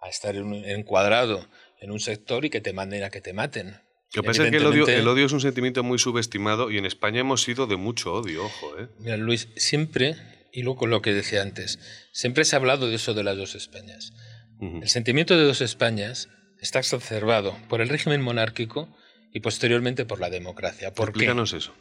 a 0.00 0.08
estar 0.08 0.34
encuadrado 0.36 1.46
en 1.80 1.90
un 1.90 2.00
sector 2.00 2.44
y 2.44 2.50
que 2.50 2.60
te 2.60 2.72
manden 2.72 3.02
a 3.02 3.10
que 3.10 3.20
te 3.20 3.32
maten. 3.32 3.80
Lo 4.14 4.22
que 4.22 4.26
pasa 4.26 4.44
es 4.44 4.50
que 4.50 4.56
el 4.56 4.66
odio, 4.66 4.88
el 4.88 5.06
odio, 5.06 5.26
es 5.26 5.32
un 5.32 5.40
sentimiento 5.40 5.84
muy 5.84 5.98
subestimado 5.98 6.70
y 6.70 6.78
en 6.78 6.86
España 6.86 7.20
hemos 7.20 7.42
sido 7.42 7.66
de 7.66 7.76
mucho 7.76 8.12
odio, 8.12 8.44
ojo. 8.44 8.78
¿eh? 8.78 8.88
Mira, 8.98 9.16
Luis, 9.16 9.48
siempre, 9.56 10.16
y 10.52 10.62
luego 10.62 10.86
lo 10.86 11.00
que 11.00 11.12
decía 11.12 11.42
antes, 11.42 11.78
siempre 12.12 12.44
se 12.44 12.56
ha 12.56 12.58
hablado 12.58 12.88
de 12.88 12.96
eso 12.96 13.14
de 13.14 13.22
las 13.22 13.36
dos 13.36 13.54
Españas. 13.54 14.12
El 14.60 14.88
sentimiento 14.88 15.38
de 15.38 15.44
dos 15.44 15.62
Españas 15.62 16.28
está 16.60 16.80
exacerbado 16.80 17.56
por 17.68 17.80
el 17.80 17.88
régimen 17.88 18.20
monárquico 18.20 18.94
y 19.32 19.40
posteriormente 19.40 20.04
por 20.04 20.20
la 20.20 20.28
democracia. 20.28 20.92
¿Por 20.92 21.10
Explícanos 21.10 21.52
eso. 21.54 21.72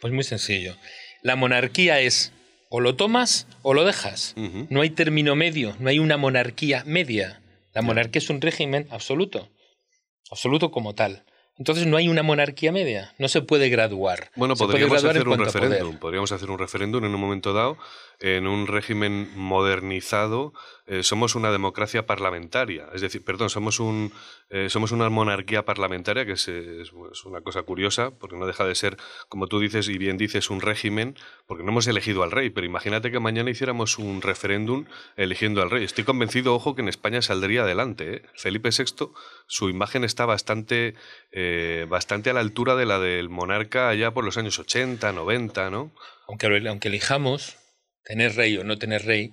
Pues 0.00 0.12
muy 0.12 0.24
sencillo. 0.24 0.76
La 1.22 1.36
monarquía 1.36 2.00
es 2.00 2.32
o 2.70 2.80
lo 2.80 2.94
tomas 2.96 3.46
o 3.62 3.74
lo 3.74 3.84
dejas. 3.84 4.34
No 4.68 4.82
hay 4.82 4.90
término 4.90 5.34
medio, 5.34 5.74
no 5.80 5.88
hay 5.88 5.98
una 5.98 6.16
monarquía 6.16 6.84
media. 6.86 7.42
La 7.74 7.82
monarquía 7.82 8.20
es 8.20 8.30
un 8.30 8.40
régimen 8.40 8.86
absoluto, 8.90 9.50
absoluto 10.30 10.70
como 10.70 10.94
tal. 10.94 11.24
Entonces 11.58 11.86
no 11.86 11.96
hay 11.96 12.08
una 12.08 12.22
monarquía 12.22 12.70
media, 12.70 13.12
no 13.18 13.28
se 13.28 13.42
puede 13.42 13.68
graduar. 13.68 14.30
Bueno, 14.36 14.54
podríamos 14.54 15.02
hacer 15.04 15.28
un 15.28 15.38
referéndum, 15.38 15.96
podríamos 15.96 16.30
hacer 16.30 16.50
un 16.50 16.58
referéndum 16.58 17.04
en 17.04 17.14
un 17.14 17.20
momento 17.20 17.52
dado, 17.52 17.76
en 18.20 18.46
un 18.46 18.66
régimen 18.66 19.30
modernizado, 19.36 20.52
eh, 20.86 21.02
somos 21.02 21.34
una 21.34 21.52
democracia 21.52 22.06
parlamentaria, 22.06 22.88
es 22.92 23.00
decir, 23.00 23.22
perdón, 23.22 23.48
somos, 23.50 23.78
un, 23.78 24.12
eh, 24.50 24.68
somos 24.70 24.90
una 24.90 25.08
monarquía 25.08 25.64
parlamentaria, 25.64 26.26
que 26.26 26.32
es, 26.32 26.48
una 27.24 27.42
cosa 27.42 27.62
curiosa, 27.62 28.10
porque 28.10 28.36
no 28.36 28.46
deja 28.46 28.64
de 28.64 28.74
ser, 28.74 28.96
como 29.28 29.46
tú 29.46 29.60
dices 29.60 29.88
y 29.88 29.98
bien 29.98 30.16
dices, 30.16 30.50
un 30.50 30.60
régimen, 30.60 31.14
porque 31.46 31.62
no 31.62 31.70
hemos 31.70 31.86
elegido 31.86 32.22
al 32.24 32.32
rey, 32.32 32.50
pero 32.50 32.66
imagínate 32.66 33.12
que 33.12 33.20
mañana 33.20 33.50
hiciéramos 33.50 33.98
un 33.98 34.20
referéndum 34.20 34.86
eligiendo 35.16 35.62
al 35.62 35.70
rey. 35.70 35.84
Estoy 35.84 36.04
convencido, 36.04 36.54
ojo, 36.54 36.74
que 36.74 36.82
en 36.82 36.88
España 36.88 37.22
saldría 37.22 37.62
adelante. 37.62 38.16
¿eh? 38.16 38.22
Felipe 38.34 38.70
VI, 38.70 39.10
su 39.46 39.68
imagen 39.68 40.04
está 40.04 40.26
bastante, 40.26 40.94
bastante 41.88 42.30
a 42.30 42.32
la 42.32 42.40
altura 42.40 42.74
de 42.74 42.86
la 42.86 42.98
del 42.98 43.28
monarca 43.28 43.90
allá 43.90 44.12
por 44.12 44.24
los 44.24 44.38
años 44.38 44.58
80, 44.58 45.12
90, 45.12 45.70
¿no? 45.70 45.92
Aunque, 46.26 46.46
aunque 46.68 46.88
elijamos 46.88 47.56
tener 48.08 48.36
rey 48.36 48.56
o 48.56 48.64
no 48.64 48.78
tener 48.78 49.04
rey, 49.04 49.32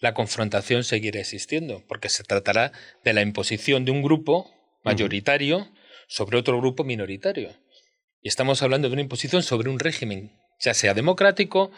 la 0.00 0.14
confrontación 0.14 0.84
seguirá 0.84 1.18
existiendo, 1.18 1.82
porque 1.88 2.08
se 2.08 2.22
tratará 2.22 2.70
de 3.02 3.12
la 3.12 3.20
imposición 3.20 3.84
de 3.84 3.90
un 3.90 4.00
grupo 4.00 4.48
mayoritario 4.84 5.68
sobre 6.06 6.38
otro 6.38 6.56
grupo 6.58 6.84
minoritario. 6.84 7.50
Y 8.22 8.28
estamos 8.28 8.62
hablando 8.62 8.88
de 8.88 8.92
una 8.92 9.02
imposición 9.02 9.42
sobre 9.42 9.70
un 9.70 9.80
régimen, 9.80 10.30
ya 10.60 10.72
sea 10.72 10.94
democrático, 10.94 11.72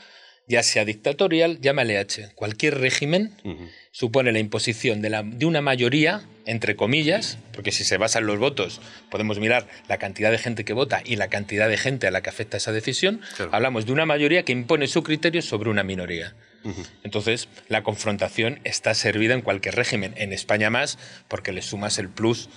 ya 0.47 0.63
sea 0.63 0.85
dictatorial, 0.85 1.61
llámale 1.61 1.99
H. 1.99 2.31
Cualquier 2.35 2.79
régimen 2.79 3.33
supone 3.91 4.33
la 4.33 4.39
imposición 4.39 5.01
de, 5.01 5.11
la, 5.11 5.23
de, 5.23 5.47
una 5.47 5.61
mayoría, 5.61 6.23
entre 6.47 6.77
comillas, 6.77 7.39
porque 7.53 7.73
si 7.73 7.85
se 7.85 7.97
basan 7.97 8.27
los 8.27 8.39
votos, 8.39 8.81
podemos 9.11 9.39
mirar 9.39 9.67
la 9.89 9.99
cantidad 9.99 10.31
de 10.31 10.39
gente 10.39 10.65
que 10.65 10.73
vota 10.73 11.03
y 11.05 11.17
la 11.17 11.29
cantidad 11.29 11.69
de 11.69 11.77
gente 11.77 12.07
a 12.07 12.11
la 12.11 12.23
que 12.23 12.31
afecta 12.31 12.59
esa 12.59 12.73
decisión. 12.73 13.21
Hablamos 13.53 13.87
de 13.87 13.93
una 13.93 14.07
mayoría 14.07 14.45
que 14.45 14.53
impone 14.53 14.87
su 14.87 15.03
criterio 15.03 15.43
sobre 15.43 15.71
una 15.71 15.83
minoría. 15.83 16.35
Entonces, 17.03 17.49
la 17.69 17.83
confrontación 17.83 18.61
está 18.65 18.95
servida 18.95 19.35
en 19.35 19.43
cualquier 19.43 19.75
régimen, 19.75 20.15
en 20.17 20.33
España 20.33 20.71
más, 20.71 20.99
porque 21.29 21.53
le 21.53 21.61
sumas 21.61 21.99
el 21.99 22.09
plus 22.09 22.49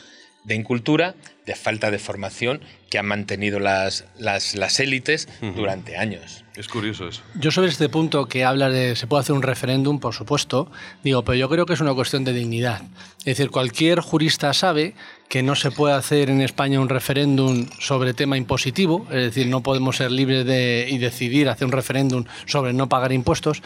de 0.47 0.55
incultura, 0.55 1.13
de 1.45 1.55
falta 1.55 1.91
de 1.91 1.99
formación 1.99 2.61
que 2.89 2.97
han 2.97 3.05
mantenido 3.05 3.59
las, 3.59 4.05
las, 4.17 4.79
élites 4.79 5.27
durante 5.55 5.97
años. 5.97 6.45
Es 6.55 6.69
curioso 6.69 7.07
eso. 7.07 7.21
Yo 7.35 7.51
sobre 7.51 7.69
este 7.69 7.89
punto 7.89 8.25
que 8.27 8.45
habla 8.45 8.69
de 8.69 8.95
se 8.95 9.07
puede 9.07 9.21
hacer 9.21 9.35
un 9.35 9.43
referéndum, 9.43 9.99
por 9.99 10.13
supuesto, 10.13 10.71
digo, 11.03 11.23
pero 11.23 11.35
yo 11.35 11.49
creo 11.49 11.65
que 11.65 11.73
es 11.73 11.81
una 11.81 11.93
cuestión 11.93 12.23
de 12.23 12.33
dignidad. 12.33 12.81
Es 13.19 13.37
decir, 13.37 13.51
cualquier 13.51 13.99
jurista 13.99 14.53
sabe 14.53 14.95
que 15.27 15.43
no 15.43 15.55
se 15.55 15.69
puede 15.69 15.93
hacer 15.95 16.29
en 16.29 16.41
España 16.41 16.79
un 16.79 16.87
referéndum 16.87 17.67
sobre 17.79 18.13
tema 18.13 18.37
impositivo, 18.37 19.05
es 19.09 19.23
decir, 19.23 19.47
no 19.47 19.61
podemos 19.61 19.97
ser 19.97 20.11
libres 20.11 20.45
de 20.45 20.87
y 20.89 20.97
decidir 20.97 21.49
hacer 21.49 21.65
un 21.65 21.73
referéndum 21.73 22.23
sobre 22.45 22.71
no 22.71 22.87
pagar 22.87 23.11
impuestos. 23.11 23.61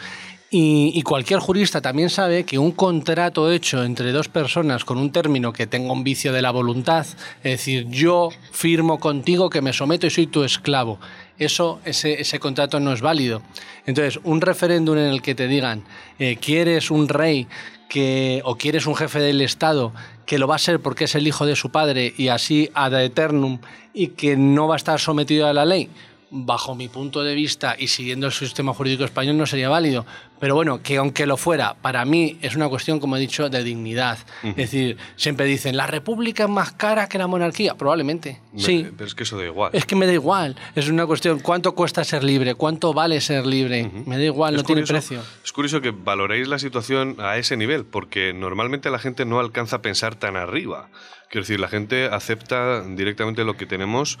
Y, 0.54 1.00
cualquier 1.00 1.40
jurista 1.40 1.80
también 1.80 2.10
sabe 2.10 2.44
que 2.44 2.58
un 2.58 2.72
contrato 2.72 3.50
hecho 3.50 3.82
entre 3.84 4.12
dos 4.12 4.28
personas 4.28 4.84
con 4.84 4.98
un 4.98 5.10
término 5.10 5.50
que 5.50 5.66
tenga 5.66 5.90
un 5.94 6.04
vicio 6.04 6.30
de 6.30 6.42
la 6.42 6.50
voluntad, 6.50 7.06
es 7.42 7.52
decir, 7.52 7.88
yo 7.88 8.28
firmo 8.50 9.00
contigo 9.00 9.48
que 9.48 9.62
me 9.62 9.72
someto 9.72 10.06
y 10.06 10.10
soy 10.10 10.26
tu 10.26 10.44
esclavo, 10.44 10.98
eso, 11.38 11.80
ese, 11.86 12.38
contrato 12.38 12.80
no 12.80 12.92
es 12.92 13.00
válido. 13.00 13.40
Entonces, 13.86 14.20
un 14.24 14.42
referéndum 14.42 14.98
en 14.98 15.06
el 15.06 15.22
que 15.22 15.34
te 15.34 15.48
digan, 15.48 15.84
eh, 16.18 16.36
¿quieres 16.36 16.90
un 16.90 17.08
rey 17.08 17.46
que, 17.88 18.42
o 18.44 18.56
quieres 18.56 18.84
un 18.84 18.94
jefe 18.94 19.20
del 19.20 19.40
Estado 19.40 19.94
que 20.26 20.38
lo 20.38 20.46
va 20.48 20.56
a 20.56 20.58
ser 20.58 20.80
porque 20.80 21.04
es 21.04 21.14
el 21.14 21.26
hijo 21.26 21.46
de 21.46 21.56
su 21.56 21.70
padre 21.70 22.12
y 22.18 22.28
así 22.28 22.68
ad 22.74 23.02
eternum 23.02 23.58
y 23.94 24.08
que 24.08 24.36
no 24.36 24.68
va 24.68 24.74
a 24.74 24.76
estar 24.76 25.00
sometido 25.00 25.46
a 25.46 25.54
la 25.54 25.64
ley? 25.64 25.88
Bajo 26.34 26.74
mi 26.74 26.88
punto 26.88 27.22
de 27.22 27.34
vista 27.34 27.76
y 27.78 27.88
siguiendo 27.88 28.26
el 28.26 28.32
sistema 28.32 28.72
jurídico 28.72 29.04
español 29.04 29.36
no 29.36 29.44
sería 29.44 29.68
válido. 29.68 30.06
Pero 30.40 30.54
bueno, 30.56 30.82
que 30.82 30.96
aunque 30.96 31.26
lo 31.26 31.36
fuera, 31.36 31.74
para 31.74 32.04
mí 32.04 32.38
es 32.40 32.56
una 32.56 32.68
cuestión, 32.68 32.98
como 32.98 33.16
he 33.16 33.20
dicho, 33.20 33.48
de 33.48 33.62
dignidad. 33.62 34.18
Es 34.42 34.56
decir, 34.56 34.96
siempre 35.14 35.46
dicen, 35.46 35.76
la 35.76 35.86
república 35.86 36.44
es 36.44 36.48
más 36.48 36.72
cara 36.72 37.08
que 37.08 37.18
la 37.18 37.28
monarquía. 37.28 37.76
Probablemente. 37.76 38.40
sí. 38.56 38.88
Pero 38.96 39.06
es 39.06 39.14
que 39.14 39.22
eso 39.22 39.38
da 39.38 39.44
igual. 39.44 39.70
Es 39.72 39.84
que 39.84 39.94
me 39.94 40.06
da 40.06 40.12
igual. 40.14 40.56
Es 40.74 40.88
una 40.88 41.06
cuestión, 41.06 41.38
¿cuánto 41.38 41.74
cuesta 41.74 42.02
ser 42.02 42.24
libre? 42.24 42.54
¿Cuánto 42.54 42.92
vale 42.92 43.20
ser 43.20 43.46
libre? 43.46 43.88
Me 44.06 44.16
da 44.16 44.24
igual, 44.24 44.56
no 44.56 44.64
tiene 44.64 44.82
precio. 44.82 45.22
Es 45.44 45.52
curioso 45.52 45.80
que 45.80 45.90
valoréis 45.90 46.48
la 46.48 46.58
situación 46.58 47.16
a 47.20 47.36
ese 47.36 47.56
nivel, 47.56 47.84
porque 47.84 48.32
normalmente 48.32 48.90
la 48.90 48.98
gente 48.98 49.24
no 49.24 49.38
alcanza 49.38 49.76
a 49.76 49.82
pensar 49.82 50.16
tan 50.16 50.36
arriba. 50.36 50.88
Quiero 51.28 51.44
decir, 51.44 51.60
la 51.60 51.68
gente 51.68 52.06
acepta 52.06 52.82
directamente 52.82 53.44
lo 53.44 53.56
que 53.56 53.64
tenemos 53.64 54.18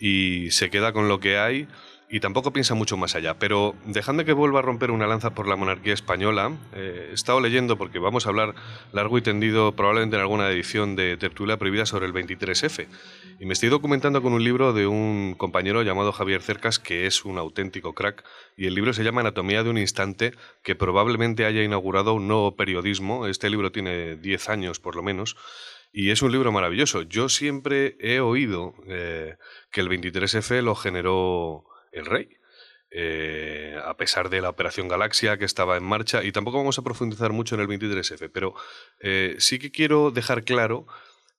y 0.00 0.50
se 0.50 0.70
queda 0.70 0.92
con 0.92 1.08
lo 1.08 1.20
que 1.20 1.38
hay 1.38 1.68
y 2.12 2.18
tampoco 2.18 2.52
piensa 2.52 2.74
mucho 2.74 2.96
más 2.96 3.14
allá. 3.14 3.38
Pero 3.38 3.76
dejadme 3.86 4.24
que 4.24 4.32
vuelva 4.32 4.58
a 4.58 4.62
romper 4.62 4.90
una 4.90 5.06
lanza 5.06 5.30
por 5.30 5.46
la 5.46 5.54
monarquía 5.54 5.94
española. 5.94 6.52
Eh, 6.74 7.08
he 7.10 7.14
estado 7.14 7.40
leyendo, 7.40 7.78
porque 7.78 8.00
vamos 8.00 8.26
a 8.26 8.30
hablar 8.30 8.54
largo 8.92 9.16
y 9.16 9.22
tendido 9.22 9.76
probablemente 9.76 10.16
en 10.16 10.22
alguna 10.22 10.50
edición 10.50 10.96
de 10.96 11.16
Tertulia 11.16 11.56
Prohibida 11.56 11.86
sobre 11.86 12.06
el 12.06 12.12
23F. 12.12 12.88
Y 13.38 13.46
me 13.46 13.52
estoy 13.52 13.68
documentando 13.68 14.22
con 14.22 14.32
un 14.32 14.42
libro 14.42 14.72
de 14.72 14.88
un 14.88 15.34
compañero 15.38 15.82
llamado 15.82 16.10
Javier 16.10 16.42
Cercas, 16.42 16.80
que 16.80 17.06
es 17.06 17.24
un 17.24 17.38
auténtico 17.38 17.94
crack. 17.94 18.24
Y 18.56 18.66
el 18.66 18.74
libro 18.74 18.92
se 18.92 19.04
llama 19.04 19.20
Anatomía 19.20 19.62
de 19.62 19.70
un 19.70 19.78
Instante, 19.78 20.32
que 20.64 20.74
probablemente 20.74 21.44
haya 21.44 21.62
inaugurado 21.62 22.14
un 22.14 22.26
nuevo 22.26 22.56
periodismo. 22.56 23.28
Este 23.28 23.48
libro 23.48 23.70
tiene 23.70 24.16
10 24.16 24.48
años 24.48 24.80
por 24.80 24.96
lo 24.96 25.04
menos. 25.04 25.36
Y 25.92 26.10
es 26.10 26.22
un 26.22 26.30
libro 26.30 26.52
maravilloso. 26.52 27.02
Yo 27.02 27.28
siempre 27.28 27.96
he 27.98 28.20
oído 28.20 28.74
eh, 28.86 29.36
que 29.70 29.80
el 29.80 29.88
23F 29.88 30.62
lo 30.62 30.74
generó 30.74 31.64
el 31.92 32.06
rey. 32.06 32.36
Eh, 32.92 33.78
a 33.84 33.96
pesar 33.96 34.30
de 34.30 34.40
la 34.40 34.48
Operación 34.48 34.88
Galaxia 34.88 35.38
que 35.38 35.44
estaba 35.44 35.76
en 35.76 35.84
marcha, 35.84 36.24
y 36.24 36.32
tampoco 36.32 36.58
vamos 36.58 36.78
a 36.78 36.82
profundizar 36.82 37.32
mucho 37.32 37.54
en 37.54 37.60
el 37.60 37.68
23F, 37.68 38.30
pero 38.32 38.54
eh, 38.98 39.36
sí 39.38 39.60
que 39.60 39.70
quiero 39.70 40.10
dejar 40.10 40.42
claro 40.42 40.86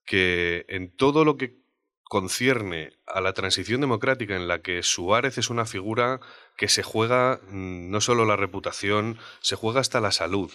que 0.05 0.65
en 0.69 0.95
todo 0.95 1.25
lo 1.25 1.35
que 1.35 1.61
concierne 2.05 2.91
a 3.05 3.21
la 3.21 3.33
transición 3.33 3.81
democrática 3.81 4.35
en 4.35 4.47
la 4.47 4.61
que 4.61 4.83
Suárez 4.83 5.37
es 5.37 5.49
una 5.49 5.65
figura 5.65 6.19
que 6.57 6.67
se 6.67 6.83
juega 6.83 7.39
mm, 7.49 7.89
no 7.89 8.01
solo 8.01 8.25
la 8.25 8.35
reputación, 8.35 9.17
se 9.41 9.55
juega 9.55 9.81
hasta 9.81 10.01
la 10.01 10.11
salud. 10.11 10.51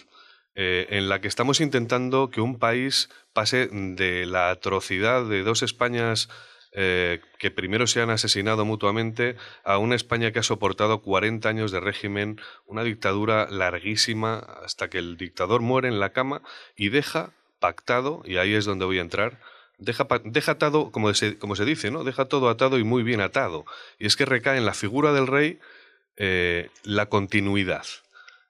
Eh, 0.53 0.87
en 0.89 1.09
la 1.09 1.21
que 1.21 1.27
estamos 1.27 1.61
intentando 1.61 2.31
que 2.31 2.41
un 2.41 2.57
país 2.57 3.09
pase 3.33 3.67
de 3.71 4.25
la 4.25 4.49
atrocidad 4.49 5.23
de 5.25 5.43
dos 5.43 5.61
Españas 5.61 6.29
eh, 6.79 7.21
que 7.39 7.49
primero 7.49 7.87
se 7.87 8.01
han 8.01 8.11
asesinado 8.11 8.63
mutuamente 8.63 9.35
a 9.63 9.79
una 9.79 9.95
España 9.95 10.31
que 10.31 10.37
ha 10.37 10.43
soportado 10.43 11.01
40 11.01 11.49
años 11.49 11.71
de 11.71 11.79
régimen, 11.79 12.39
una 12.67 12.83
dictadura 12.83 13.47
larguísima, 13.49 14.37
hasta 14.63 14.87
que 14.87 14.99
el 14.99 15.17
dictador 15.17 15.61
muere 15.61 15.87
en 15.87 15.99
la 15.99 16.11
cama 16.11 16.43
y 16.75 16.89
deja 16.89 17.31
pactado, 17.59 18.21
y 18.25 18.37
ahí 18.37 18.53
es 18.53 18.65
donde 18.65 18.85
voy 18.85 18.99
a 18.99 19.01
entrar, 19.01 19.39
deja, 19.79 20.07
deja 20.23 20.51
atado, 20.51 20.91
como 20.91 21.11
se, 21.15 21.39
como 21.39 21.55
se 21.55 21.65
dice, 21.65 21.89
¿no? 21.89 22.03
deja 22.03 22.25
todo 22.25 22.47
atado 22.47 22.77
y 22.77 22.83
muy 22.83 23.01
bien 23.01 23.21
atado. 23.21 23.65
Y 23.97 24.05
es 24.05 24.15
que 24.15 24.25
recae 24.25 24.59
en 24.59 24.67
la 24.67 24.75
figura 24.75 25.13
del 25.13 25.25
rey 25.25 25.57
eh, 26.15 26.69
la 26.83 27.07
continuidad. 27.07 27.87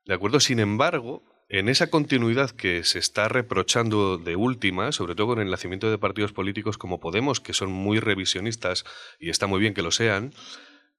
¿De 0.05 0.15
acuerdo? 0.15 0.41
Sin 0.41 0.59
embargo, 0.59 1.23
en 1.49 1.69
esa 1.69 1.87
continuidad 1.87 2.51
que 2.51 2.83
se 2.83 2.99
está 2.99 3.29
reprochando 3.29 4.17
de 4.17 4.35
última, 4.35 4.91
sobre 4.91 5.15
todo 5.15 5.27
con 5.27 5.39
el 5.39 5.49
nacimiento 5.49 5.89
de 5.89 5.97
partidos 5.97 6.33
políticos 6.33 6.77
como 6.77 6.99
Podemos, 6.99 7.39
que 7.39 7.53
son 7.53 7.71
muy 7.71 7.99
revisionistas 7.99 8.83
y 9.19 9.29
está 9.29 9.47
muy 9.47 9.59
bien 9.59 9.73
que 9.73 9.81
lo 9.81 9.91
sean, 9.91 10.33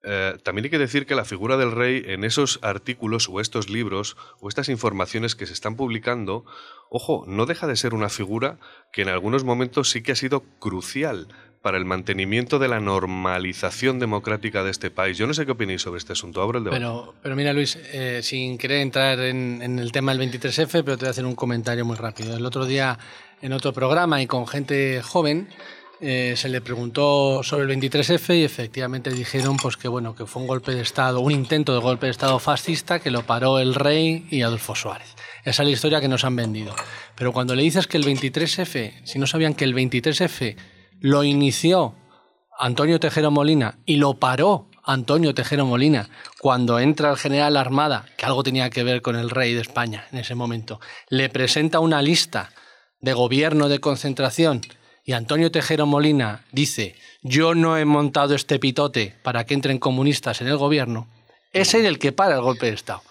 eh, 0.04 0.38
también 0.44 0.64
hay 0.64 0.70
que 0.70 0.78
decir 0.78 1.06
que 1.06 1.16
la 1.16 1.24
figura 1.24 1.56
del 1.56 1.72
rey 1.72 2.02
en 2.06 2.22
esos 2.22 2.60
artículos 2.62 3.28
o 3.28 3.40
estos 3.40 3.68
libros 3.68 4.16
o 4.40 4.48
estas 4.48 4.68
informaciones 4.68 5.34
que 5.34 5.46
se 5.46 5.52
están 5.52 5.76
publicando, 5.76 6.44
ojo, 6.88 7.24
no 7.26 7.46
deja 7.46 7.66
de 7.66 7.76
ser 7.76 7.94
una 7.94 8.08
figura 8.08 8.58
que 8.92 9.02
en 9.02 9.08
algunos 9.08 9.42
momentos 9.44 9.90
sí 9.90 10.02
que 10.02 10.12
ha 10.12 10.16
sido 10.16 10.44
crucial 10.60 11.28
para 11.62 11.78
el 11.78 11.84
mantenimiento 11.84 12.58
de 12.58 12.68
la 12.68 12.80
normalización 12.80 13.98
democrática 13.98 14.62
de 14.64 14.70
este 14.70 14.90
país. 14.90 15.18
Yo 15.18 15.26
no 15.26 15.34
sé 15.34 15.44
qué 15.44 15.52
opináis 15.52 15.82
sobre 15.82 15.98
este 15.98 16.12
asunto. 16.12 16.40
Abro 16.42 16.58
el 16.58 16.64
debate. 16.64 16.80
Pero, 16.80 17.14
pero 17.22 17.36
mira, 17.36 17.52
Luis, 17.52 17.76
eh, 17.92 18.20
sin 18.22 18.58
querer 18.58 18.80
entrar 18.80 19.20
en, 19.20 19.60
en, 19.62 19.78
el 19.78 19.92
tema 19.92 20.14
del 20.14 20.30
23F, 20.30 20.84
pero 20.84 20.96
te 20.96 21.04
voy 21.04 21.08
a 21.08 21.10
hacer 21.10 21.24
un 21.24 21.34
comentario 21.34 21.84
muy 21.84 21.96
rápido. 21.96 22.36
El 22.36 22.46
otro 22.46 22.64
día, 22.64 22.98
en 23.42 23.52
otro 23.52 23.72
programa 23.72 24.22
y 24.22 24.26
con 24.26 24.46
gente 24.46 25.02
joven, 25.02 25.48
eh, 26.00 26.34
se 26.36 26.48
le 26.48 26.60
preguntó 26.60 27.42
sobre 27.42 27.64
el 27.64 27.80
23F 27.80 28.36
y 28.38 28.44
efectivamente 28.44 29.10
dijeron 29.10 29.56
pues 29.56 29.76
que 29.76 29.88
bueno 29.88 30.14
que 30.14 30.26
fue 30.26 30.42
un 30.42 30.46
golpe 30.46 30.72
de 30.72 30.80
estado, 30.80 31.18
un 31.18 31.32
intento 31.32 31.74
de 31.74 31.80
golpe 31.80 32.06
de 32.06 32.12
estado 32.12 32.38
fascista 32.38 33.00
que 33.00 33.10
lo 33.10 33.22
paró 33.22 33.58
el 33.58 33.74
rey 33.74 34.24
y 34.30 34.42
Adolfo 34.42 34.76
Suárez. 34.76 35.16
Esa 35.44 35.62
es 35.62 35.68
la 35.68 35.72
historia 35.72 36.00
que 36.00 36.06
nos 36.06 36.24
han 36.24 36.36
vendido. 36.36 36.72
Pero 37.16 37.32
cuando 37.32 37.56
le 37.56 37.64
dices 37.64 37.88
que 37.88 37.96
el 37.96 38.04
23F, 38.04 38.92
si 39.04 39.18
no 39.18 39.26
sabían 39.26 39.54
que 39.54 39.64
el 39.64 39.74
23F 39.74 40.56
lo 41.00 41.24
inició 41.24 41.94
Antonio 42.58 42.98
Tejero 42.98 43.30
Molina 43.30 43.78
y 43.86 43.96
lo 43.96 44.14
paró 44.14 44.68
Antonio 44.84 45.34
Tejero 45.34 45.66
Molina 45.66 46.08
cuando 46.40 46.78
entra 46.78 47.10
el 47.10 47.16
general 47.16 47.56
Armada, 47.56 48.06
que 48.16 48.26
algo 48.26 48.42
tenía 48.42 48.70
que 48.70 48.82
ver 48.84 49.02
con 49.02 49.16
el 49.16 49.30
rey 49.30 49.54
de 49.54 49.60
España 49.60 50.06
en 50.10 50.18
ese 50.18 50.34
momento, 50.34 50.80
le 51.08 51.28
presenta 51.28 51.80
una 51.80 52.02
lista 52.02 52.50
de 53.00 53.12
gobierno 53.12 53.68
de 53.68 53.80
concentración 53.80 54.62
y 55.04 55.12
Antonio 55.12 55.50
Tejero 55.50 55.86
Molina 55.86 56.44
dice, 56.52 56.96
yo 57.22 57.54
no 57.54 57.78
he 57.78 57.84
montado 57.84 58.34
este 58.34 58.58
pitote 58.58 59.14
para 59.22 59.44
que 59.44 59.54
entren 59.54 59.78
comunistas 59.78 60.40
en 60.40 60.48
el 60.48 60.56
gobierno, 60.56 61.08
es 61.52 61.74
él 61.74 61.86
el 61.86 61.98
que 61.98 62.12
para 62.12 62.34
el 62.34 62.42
golpe 62.42 62.66
de 62.66 62.72
Estado. 62.72 63.02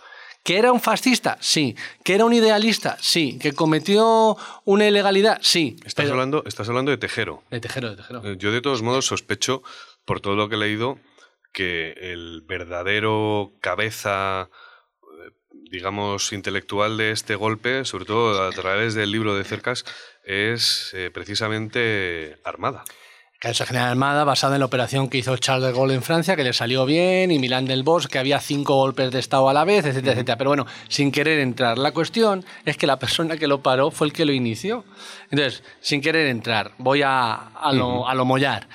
¿Que 0.47 0.57
era 0.57 0.71
un 0.71 0.79
fascista? 0.79 1.37
Sí. 1.41 1.75
¿Que 2.05 2.15
era 2.15 2.23
un 2.23 2.31
idealista? 2.31 2.95
Sí. 3.01 3.37
¿Que 3.37 3.51
cometió 3.51 4.37
una 4.63 4.87
ilegalidad? 4.87 5.39
Sí. 5.41 5.75
Estás, 5.83 6.09
hablando, 6.09 6.41
estás 6.45 6.69
hablando 6.69 6.89
de 6.89 6.97
Tejero. 6.97 7.43
De 7.51 7.59
Tejero, 7.59 7.89
de 7.89 7.97
Tejero. 7.97 8.21
Eh, 8.23 8.37
yo 8.39 8.53
de 8.53 8.61
todos 8.61 8.81
modos 8.81 9.05
sospecho, 9.05 9.61
por 10.05 10.21
todo 10.21 10.37
lo 10.37 10.47
que 10.47 10.55
he 10.55 10.57
leído, 10.57 10.99
que 11.51 11.91
el 11.99 12.43
verdadero 12.47 13.55
cabeza 13.59 14.49
eh, 15.03 15.31
digamos, 15.69 16.31
intelectual 16.31 16.95
de 16.95 17.11
este 17.11 17.35
golpe, 17.35 17.83
sobre 17.83 18.05
todo 18.05 18.41
a 18.41 18.51
través 18.51 18.93
del 18.93 19.11
libro 19.11 19.35
de 19.35 19.43
Cercas, 19.43 19.83
es 20.23 20.91
eh, 20.93 21.11
precisamente 21.13 22.37
Armada. 22.45 22.85
Casa 23.39 23.67
General 23.67 23.89
Armada, 23.89 24.23
basada 24.23 24.55
en 24.55 24.61
la 24.61 24.65
operación 24.65 25.09
que 25.09 25.19
hizo 25.19 25.37
Charles 25.37 25.67
de 25.67 25.73
Gaulle 25.73 25.93
en 25.93 26.01
Francia, 26.01 26.35
que 26.35 26.43
le 26.43 26.53
salió 26.53 26.87
bien, 26.87 27.29
y 27.29 27.37
Milán 27.37 27.65
del 27.65 27.83
Bosch, 27.83 28.07
que 28.07 28.17
había 28.17 28.39
cinco 28.39 28.75
golpes 28.75 29.11
de 29.11 29.19
Estado 29.19 29.47
a 29.47 29.53
la 29.53 29.63
vez, 29.63 29.85
etcétera, 29.85 30.13
etcétera. 30.13 30.39
Pero 30.39 30.49
bueno, 30.49 30.65
sin 30.87 31.11
querer 31.11 31.39
entrar. 31.39 31.77
La 31.77 31.91
cuestión 31.91 32.43
es 32.65 32.77
que 32.77 32.87
la 32.87 32.97
persona 32.97 33.37
que 33.37 33.45
lo 33.45 33.61
paró 33.61 33.91
fue 33.91 34.07
el 34.07 34.13
que 34.13 34.25
lo 34.25 34.33
inició. 34.33 34.85
Entonces, 35.29 35.61
sin 35.81 36.01
querer 36.01 36.27
entrar, 36.27 36.71
voy 36.79 37.03
a, 37.03 37.33
a, 37.35 37.71
lo, 37.73 38.07
a 38.07 38.15
lo 38.15 38.25
mollar. 38.25 38.67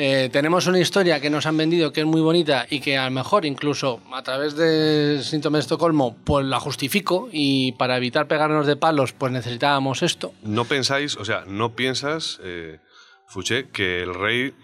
Eh, 0.00 0.30
tenemos 0.32 0.66
una 0.68 0.78
historia 0.78 1.20
que 1.20 1.28
nos 1.28 1.46
han 1.46 1.56
vendido 1.56 1.92
que 1.92 2.00
es 2.00 2.06
muy 2.06 2.20
bonita 2.20 2.66
y 2.70 2.78
que 2.78 2.96
a 2.96 3.04
lo 3.06 3.10
mejor 3.10 3.44
incluso 3.44 4.00
a 4.12 4.22
través 4.22 4.54
de 4.54 5.20
síntoma 5.24 5.58
de 5.58 5.62
Estocolmo 5.62 6.16
pues 6.22 6.46
la 6.46 6.60
justifico 6.60 7.28
y 7.32 7.72
para 7.72 7.96
evitar 7.96 8.28
pegarnos 8.28 8.68
de 8.68 8.76
palos 8.76 9.12
pues 9.12 9.32
necesitábamos 9.32 10.04
esto. 10.04 10.32
No 10.44 10.66
pensáis, 10.66 11.16
o 11.16 11.24
sea, 11.24 11.42
no 11.48 11.74
piensas, 11.74 12.38
eh, 12.44 12.78
Fouché, 13.28 13.68
que 13.68 14.02
el 14.02 14.14
rey 14.14 14.54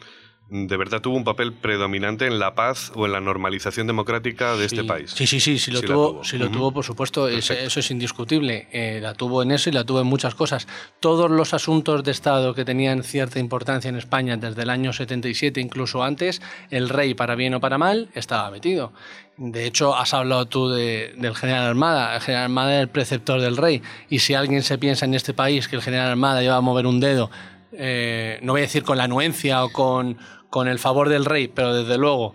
de 0.51 0.77
verdad 0.77 1.01
tuvo 1.01 1.17
un 1.17 1.25
papel 1.25 1.53
predominante 1.53 2.27
en 2.27 2.39
la 2.39 2.55
paz 2.55 2.93
o 2.95 3.07
en 3.07 3.12
la 3.12 3.21
normalización 3.21 3.87
democrática 3.87 4.57
de 4.57 4.67
este 4.67 4.85
país. 4.85 5.11
Sí, 5.11 5.27
sí, 5.27 5.41
sí, 5.41 5.59
sí 5.59 5.71
lo 5.71 5.81
tuvo, 5.81 6.23
sí 6.23 6.37
lo 6.37 6.51
tuvo, 6.51 6.71
por 6.71 6.85
supuesto, 6.85 7.29
eso, 7.29 7.55
es 7.55 7.91
indiscutible. 7.91 8.69
Eh, 8.71 9.01
la 9.03 9.15
tuvo 9.15 9.43
en 9.43 9.51
eso 9.53 9.71
y 9.71 9.73
la 9.73 9.85
tuvo 9.85 10.01
en 10.01 10.07
muchas 10.07 10.35
cosas. 10.35 10.69
Todos 11.01 11.31
los 11.31 11.55
asuntos 11.55 12.05
de 12.05 12.11
Estado 12.11 12.55
que 12.55 12.65
tenían 12.65 13.03
cierta 13.03 13.39
importancia 13.39 13.89
en 13.89 13.97
España 13.97 14.37
desde 14.37 14.62
el 14.62 14.71
año 14.71 14.93
77, 14.93 15.61
incluso 15.61 16.05
antes, 16.05 16.43
el 16.71 16.89
rey, 16.89 17.15
para 17.15 17.35
bien 17.35 17.55
o 17.55 17.61
para 17.61 17.79
mal, 17.79 18.11
estaba 18.15 18.51
metido. 18.51 18.93
De 19.37 19.67
hecho, 19.67 19.97
has 19.97 20.15
hablado 20.15 20.47
tú 20.47 20.69
del 20.69 21.35
general 21.35 21.67
Armada. 21.67 22.15
El 22.15 22.21
general 22.21 22.45
Armada 22.45 22.77
es 22.77 22.83
el 22.83 22.89
preceptor 22.89 23.41
del 23.41 23.57
rey. 23.57 23.83
Y 24.09 24.21
si 24.21 24.35
alguien 24.35 24.62
se 24.62 24.79
piensa 24.79 25.07
en 25.07 25.15
este 25.15 25.35
país 25.35 25.67
que 25.67 25.75
el 25.75 25.83
general 25.83 26.11
Armada 26.11 26.43
lleva 26.43 26.57
a 26.57 26.61
mover 26.61 26.87
un 26.87 27.01
dedo 27.01 27.31
eh, 27.77 28.39
no 28.43 28.53
voy 28.53 28.61
a 28.61 28.64
decir 28.64 28.83
con 28.83 28.99
la 28.99 29.05
anuencia 29.05 29.64
o 29.64 29.70
con, 29.70 30.18
con 30.51 30.68
el 30.68 30.79
favor 30.79 31.09
del 31.09 31.25
rey, 31.25 31.49
pero 31.49 31.75
desde 31.75 31.99
luego 31.99 32.35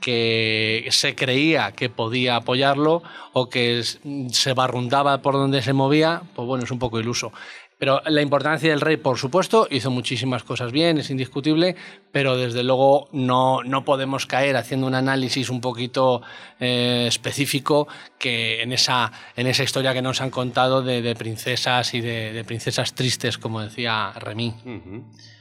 que 0.00 0.88
se 0.90 1.14
creía 1.14 1.72
que 1.72 1.90
podía 1.90 2.36
apoyarlo 2.36 3.02
o 3.32 3.48
que 3.48 3.82
se 3.82 4.52
barrundaba 4.54 5.20
por 5.22 5.34
donde 5.34 5.62
se 5.62 5.72
movía, 5.72 6.22
pues 6.34 6.48
bueno, 6.48 6.64
es 6.64 6.70
un 6.70 6.78
poco 6.78 6.98
iluso. 6.98 7.32
Pero 7.80 8.02
la 8.04 8.20
importancia 8.20 8.68
del 8.68 8.82
rey, 8.82 8.98
por 8.98 9.16
supuesto, 9.16 9.66
hizo 9.70 9.90
muchísimas 9.90 10.44
cosas 10.44 10.70
bien, 10.70 10.98
es 10.98 11.08
indiscutible, 11.08 11.76
pero 12.12 12.36
desde 12.36 12.62
luego 12.62 13.08
no, 13.12 13.62
no 13.64 13.86
podemos 13.86 14.26
caer 14.26 14.58
haciendo 14.58 14.86
un 14.86 14.94
análisis 14.94 15.48
un 15.48 15.62
poquito 15.62 16.20
eh, 16.60 17.06
específico 17.08 17.88
que 18.18 18.60
en 18.60 18.74
esa, 18.74 19.10
en 19.34 19.46
esa 19.46 19.62
historia 19.62 19.94
que 19.94 20.02
nos 20.02 20.20
han 20.20 20.28
contado 20.28 20.82
de, 20.82 21.14
princesas 21.14 21.94
y 21.94 22.02
de, 22.02 22.44
princesas 22.46 22.94
tristes, 22.94 23.38
como 23.38 23.62
decía 23.62 24.12
Remy. 24.12 24.54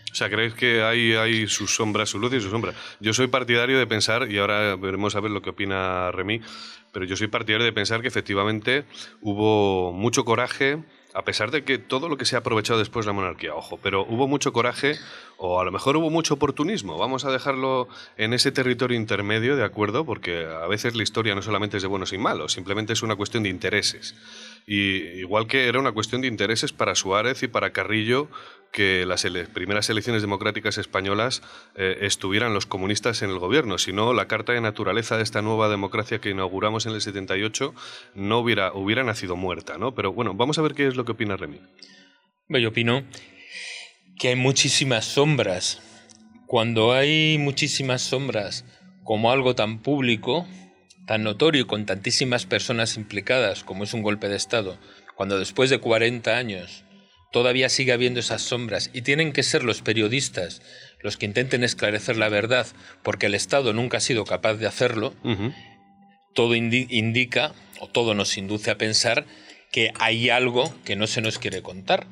O 0.10 0.16
sea, 0.16 0.30
¿creéis 0.30 0.54
que 0.54 0.82
hay, 0.82 1.16
hay 1.16 1.46
sus 1.48 1.76
sombras, 1.76 2.08
su 2.08 2.20
luz 2.20 2.34
y 2.34 2.40
su 2.40 2.50
sombra? 2.50 2.74
Yo 3.02 3.14
soy 3.14 3.28
partidario 3.28 3.78
de 3.78 3.86
pensar, 3.86 4.32
y 4.32 4.38
ahora 4.38 4.78
veremos 4.78 5.14
a 5.18 5.20
ver 5.20 5.32
lo 5.32 5.42
que 5.42 5.50
opina 5.50 6.10
Remy, 6.14 6.40
pero 6.94 7.04
yo 7.06 7.18
soy 7.18 7.28
partidario 7.28 7.66
de 7.66 7.74
pensar 7.74 8.02
que 8.02 8.08
efectivamente 8.08 8.86
hubo 9.22 9.92
mucho 9.92 10.24
coraje, 10.24 10.80
a 11.20 11.26
pesar 11.26 11.52
de 11.52 11.66
que 11.66 11.78
todo 11.78 12.08
lo 12.08 12.16
que 12.16 12.24
se 12.24 12.38
ha 12.38 12.40
aprovechado 12.40 12.80
después 12.80 13.06
de 13.06 13.10
la 13.10 13.14
monarquía, 13.14 13.54
ojo, 13.54 13.78
pero 13.84 14.06
hubo 14.08 14.26
mucho 14.26 14.54
coraje 14.54 14.96
o 15.38 15.60
a 15.60 15.66
lo 15.66 15.72
mejor 15.72 15.98
hubo 15.98 16.10
mucho 16.10 16.36
oportunismo. 16.36 16.98
Vamos 16.98 17.26
a 17.26 17.32
dejarlo 17.32 17.90
en 18.16 18.34
ese 18.34 18.54
territorio 18.54 18.98
intermedio, 18.98 19.58
¿de 19.58 19.66
acuerdo? 19.66 20.06
Porque 20.06 20.46
a 20.46 20.66
veces 20.68 20.96
la 20.96 21.04
historia 21.04 21.36
no 21.36 21.42
solamente 21.42 21.76
es 21.76 21.84
de 21.84 21.90
buenos 21.90 22.14
y 22.14 22.18
malos, 22.18 22.54
simplemente 22.54 22.94
es 22.94 23.04
una 23.04 23.18
cuestión 23.18 23.44
de 23.44 23.50
intereses. 23.50 24.16
Y 24.66 25.20
igual 25.20 25.48
que 25.48 25.68
era 25.68 25.80
una 25.80 25.92
cuestión 25.92 26.22
de 26.22 26.28
intereses 26.28 26.72
para 26.72 26.96
Suárez 26.96 27.44
y 27.44 27.50
para 27.50 27.72
Carrillo 27.72 28.30
que 28.72 29.06
las 29.06 29.26
primeras 29.54 29.90
elecciones 29.90 30.22
democráticas 30.22 30.78
españolas 30.78 31.42
eh, 31.76 32.00
estuvieran 32.02 32.54
los 32.54 32.66
comunistas 32.66 33.22
en 33.22 33.30
el 33.30 33.40
gobierno, 33.40 33.78
si 33.78 33.94
no 33.94 34.14
la 34.14 34.28
carta 34.28 34.54
de 34.54 34.62
naturaleza 34.62 35.18
de 35.18 35.24
esta 35.24 35.42
nueva 35.42 35.70
democracia 35.70 36.20
que 36.20 36.30
inauguramos 36.30 36.86
en 36.86 36.94
el 36.94 37.02
78 37.02 37.74
no 38.16 38.40
hubiera, 38.40 38.74
hubiera 38.74 39.04
nacido 39.04 39.36
muerta, 39.36 39.78
¿no? 39.78 39.96
Pero 39.96 40.14
bueno, 40.14 40.34
vamos 40.34 40.60
a 40.60 40.62
ver 40.62 40.74
qué 40.74 40.88
es 40.88 40.96
lo 40.96 41.06
que 41.06 41.14
opina 41.14 41.36
Remy. 41.36 41.60
Yo 42.50 42.70
opino 42.70 43.04
que 44.18 44.30
hay 44.30 44.36
muchísimas 44.36 45.06
sombras. 45.06 45.82
Cuando 46.48 46.94
hay 46.94 47.38
muchísimas 47.38 48.02
sombras 48.02 48.66
como 49.04 49.32
algo 49.32 49.56
tan 49.56 49.82
público, 49.82 50.48
tan 51.06 51.24
notorio 51.24 51.68
con 51.68 51.86
tantísimas 51.86 52.46
personas 52.46 52.98
implicadas 52.98 53.64
como 53.64 53.84
es 53.84 53.94
un 53.94 54.02
golpe 54.02 54.28
de 54.28 54.36
Estado, 54.36 54.78
cuando 55.16 55.38
después 55.40 55.70
de 55.70 55.80
40 55.80 56.38
años 56.38 56.84
todavía 57.32 57.70
sigue 57.70 57.94
habiendo 57.94 58.20
esas 58.20 58.42
sombras. 58.42 58.90
Y 58.94 59.02
tienen 59.02 59.34
que 59.34 59.44
ser 59.44 59.64
los 59.64 59.82
periodistas 59.82 60.62
los 61.02 61.18
que 61.18 61.26
intenten 61.26 61.64
esclarecer 61.64 62.18
la 62.18 62.30
verdad, 62.30 62.68
porque 63.04 63.28
el 63.28 63.36
Estado 63.36 63.74
nunca 63.74 63.98
ha 63.98 64.02
sido 64.02 64.26
capaz 64.26 64.56
de 64.56 64.68
hacerlo, 64.68 65.14
todo 66.34 66.56
indica 66.56 67.54
o 67.80 67.88
todo 67.88 68.14
nos 68.14 68.38
induce 68.38 68.72
a 68.72 68.78
pensar 68.78 69.26
que 69.72 69.94
hay 70.00 70.30
algo 70.30 70.74
que 70.84 70.96
no 70.96 71.08
se 71.08 71.22
nos 71.22 71.40
quiere 71.40 71.62
contar, 71.62 72.08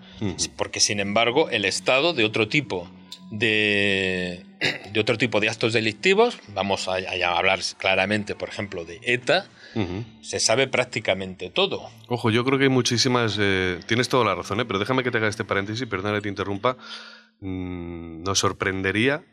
porque 0.56 0.80
sin 0.80 1.00
embargo 1.00 1.50
el 1.50 1.66
Estado 1.66 2.14
de 2.14 2.24
otro 2.24 2.48
tipo 2.48 2.90
de, 3.32 4.46
de 4.92 5.00
otro 5.00 5.18
tipo 5.18 5.40
de 5.40 5.50
actos 5.50 5.74
delictivos, 5.74 6.40
vamos 6.50 6.88
a, 6.88 6.96
hablar 6.96 7.60
claramente, 7.78 8.36
por 8.36 8.50
ejemplo, 8.50 8.86
de 8.86 9.00
ETA, 9.04 9.48
se 10.22 10.40
sabe 10.40 10.68
prácticamente 10.68 11.50
todo. 11.50 11.90
Ojo, 12.08 12.30
yo 12.30 12.44
creo 12.44 12.58
que 12.58 12.66
hay 12.66 12.70
muchísimas... 12.70 13.38
Eh, 13.40 13.80
tienes 13.88 14.10
toda 14.10 14.26
la 14.26 14.36
razón, 14.36 14.60
¿eh? 14.60 14.66
pero 14.66 14.80
déjame 14.80 15.04
que 15.04 15.12
te 15.12 15.18
haga 15.18 15.28
este 15.28 15.44
paréntesis, 15.44 15.88
perdona 15.88 16.16
que 16.16 16.22
te 16.22 16.30
interrumpa. 16.30 16.78
Mm, 17.42 18.24
nos 18.24 18.40
sorprendería, 18.40 19.24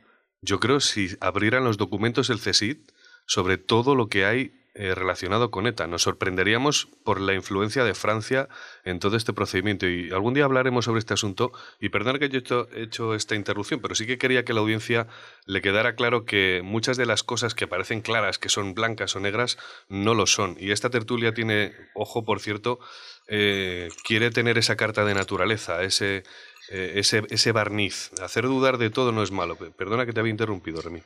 yo 0.42 0.60
creo, 0.60 0.80
si 0.80 1.16
abrieran 1.20 1.64
los 1.64 1.78
documentos 1.78 2.30
el 2.30 2.40
CSID 2.40 2.78
sobre 3.26 3.58
todo 3.58 3.94
lo 3.94 4.08
que 4.08 4.24
hay 4.24 4.52
eh, 4.76 4.92
relacionado 4.94 5.52
con 5.52 5.68
ETA. 5.68 5.86
Nos 5.86 6.02
sorprenderíamos 6.02 6.88
por 7.04 7.20
la 7.20 7.32
influencia 7.32 7.84
de 7.84 7.94
Francia 7.94 8.48
en 8.84 8.98
todo 8.98 9.16
este 9.16 9.32
procedimiento. 9.32 9.86
Y 9.86 10.10
algún 10.10 10.34
día 10.34 10.44
hablaremos 10.44 10.86
sobre 10.86 10.98
este 10.98 11.14
asunto. 11.14 11.52
Y 11.80 11.90
perdón 11.90 12.18
que 12.18 12.28
yo 12.28 12.40
he 12.72 12.82
hecho 12.82 13.14
esta 13.14 13.36
interrupción, 13.36 13.80
pero 13.80 13.94
sí 13.94 14.04
que 14.04 14.18
quería 14.18 14.44
que 14.44 14.52
la 14.52 14.60
audiencia 14.60 15.06
le 15.46 15.62
quedara 15.62 15.94
claro 15.94 16.24
que 16.24 16.62
muchas 16.64 16.96
de 16.96 17.06
las 17.06 17.22
cosas 17.22 17.54
que 17.54 17.68
parecen 17.68 18.00
claras, 18.00 18.38
que 18.38 18.48
son 18.48 18.74
blancas 18.74 19.14
o 19.14 19.20
negras, 19.20 19.58
no 19.88 20.12
lo 20.14 20.26
son. 20.26 20.56
Y 20.58 20.72
esta 20.72 20.90
tertulia 20.90 21.32
tiene, 21.32 21.72
ojo, 21.94 22.24
por 22.24 22.40
cierto, 22.40 22.80
eh, 23.28 23.90
quiere 24.04 24.32
tener 24.32 24.58
esa 24.58 24.74
carta 24.74 25.04
de 25.04 25.14
naturaleza, 25.14 25.84
ese, 25.84 26.24
eh, 26.70 26.94
ese, 26.96 27.22
ese 27.30 27.52
barniz. 27.52 28.10
Hacer 28.20 28.44
dudar 28.44 28.78
de 28.78 28.90
todo 28.90 29.12
no 29.12 29.22
es 29.22 29.30
malo. 29.30 29.56
Perdona 29.56 30.04
que 30.04 30.12
te 30.12 30.18
había 30.18 30.32
interrumpido, 30.32 30.82
Remy. 30.82 31.00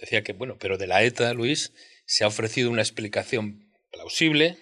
Decía 0.00 0.22
que, 0.22 0.32
bueno, 0.32 0.56
pero 0.60 0.78
de 0.78 0.86
la 0.86 1.02
ETA, 1.02 1.34
Luis, 1.34 1.72
se 2.10 2.24
ha 2.24 2.26
ofrecido 2.26 2.70
una 2.70 2.82
explicación 2.82 3.70
plausible, 3.92 4.58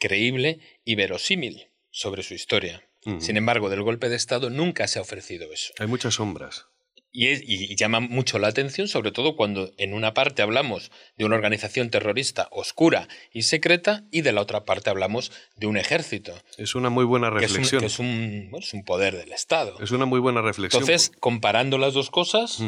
creíble 0.00 0.58
y 0.84 0.96
verosímil 0.96 1.68
sobre 1.90 2.24
su 2.24 2.34
historia. 2.34 2.82
Sin 3.20 3.36
embargo, 3.36 3.70
del 3.70 3.82
golpe 3.82 4.08
de 4.08 4.16
Estado 4.16 4.50
nunca 4.50 4.88
se 4.88 4.98
ha 4.98 5.02
ofrecido 5.02 5.52
eso. 5.52 5.72
Hay 5.78 5.86
muchas 5.86 6.14
sombras. 6.14 6.66
Y, 7.12 7.76
llama 7.76 8.00
mucho 8.00 8.40
la 8.40 8.48
atención, 8.48 8.88
sobre 8.88 9.12
todo 9.12 9.36
cuando 9.36 9.70
en 9.78 9.94
una 9.94 10.12
parte 10.12 10.42
hablamos 10.42 10.90
de 11.16 11.24
una 11.24 11.36
organización 11.36 11.88
terrorista 11.90 12.48
oscura 12.50 13.08
y 13.32 13.42
secreta 13.42 14.04
y 14.10 14.22
de 14.22 14.32
la 14.32 14.42
otra 14.42 14.64
parte 14.64 14.90
hablamos 14.90 15.30
de 15.54 15.68
un 15.68 15.76
ejército. 15.76 16.34
Es 16.56 16.74
una 16.74 16.90
muy 16.90 17.04
buena 17.04 17.30
reflexión. 17.30 17.80
Que 17.80 17.86
es 17.86 18.00
un, 18.00 18.50
es 18.58 18.74
un, 18.74 18.84
poder 18.84 19.16
del 19.16 19.32
Estado. 19.32 19.78
Es 19.80 19.92
una 19.92 20.04
muy 20.04 20.18
buena 20.18 20.42
reflexión. 20.42 20.82
Entonces, 20.82 21.12
comparando 21.20 21.78
las 21.78 21.94
dos 21.94 22.10
cosas, 22.10 22.60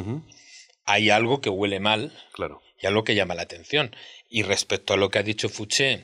hay 0.90 1.10
algo 1.10 1.40
que 1.40 1.50
huele 1.50 1.78
mal 1.78 2.12
claro. 2.32 2.62
y 2.80 2.86
algo 2.86 3.04
que 3.04 3.14
llama 3.14 3.36
la 3.36 3.42
atención. 3.42 3.94
Y 4.28 4.42
respecto 4.42 4.92
a 4.92 4.96
lo 4.96 5.08
que 5.08 5.20
ha 5.20 5.22
dicho 5.22 5.48
Fouché, 5.48 6.02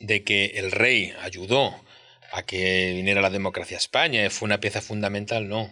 de 0.00 0.24
que 0.24 0.46
el 0.56 0.72
rey 0.72 1.14
ayudó 1.20 1.74
a 2.32 2.42
que 2.42 2.92
viniera 2.94 3.20
la 3.20 3.30
democracia 3.30 3.76
a 3.76 3.80
España, 3.80 4.28
fue 4.30 4.46
una 4.46 4.58
pieza 4.58 4.82
fundamental, 4.82 5.48
no. 5.48 5.70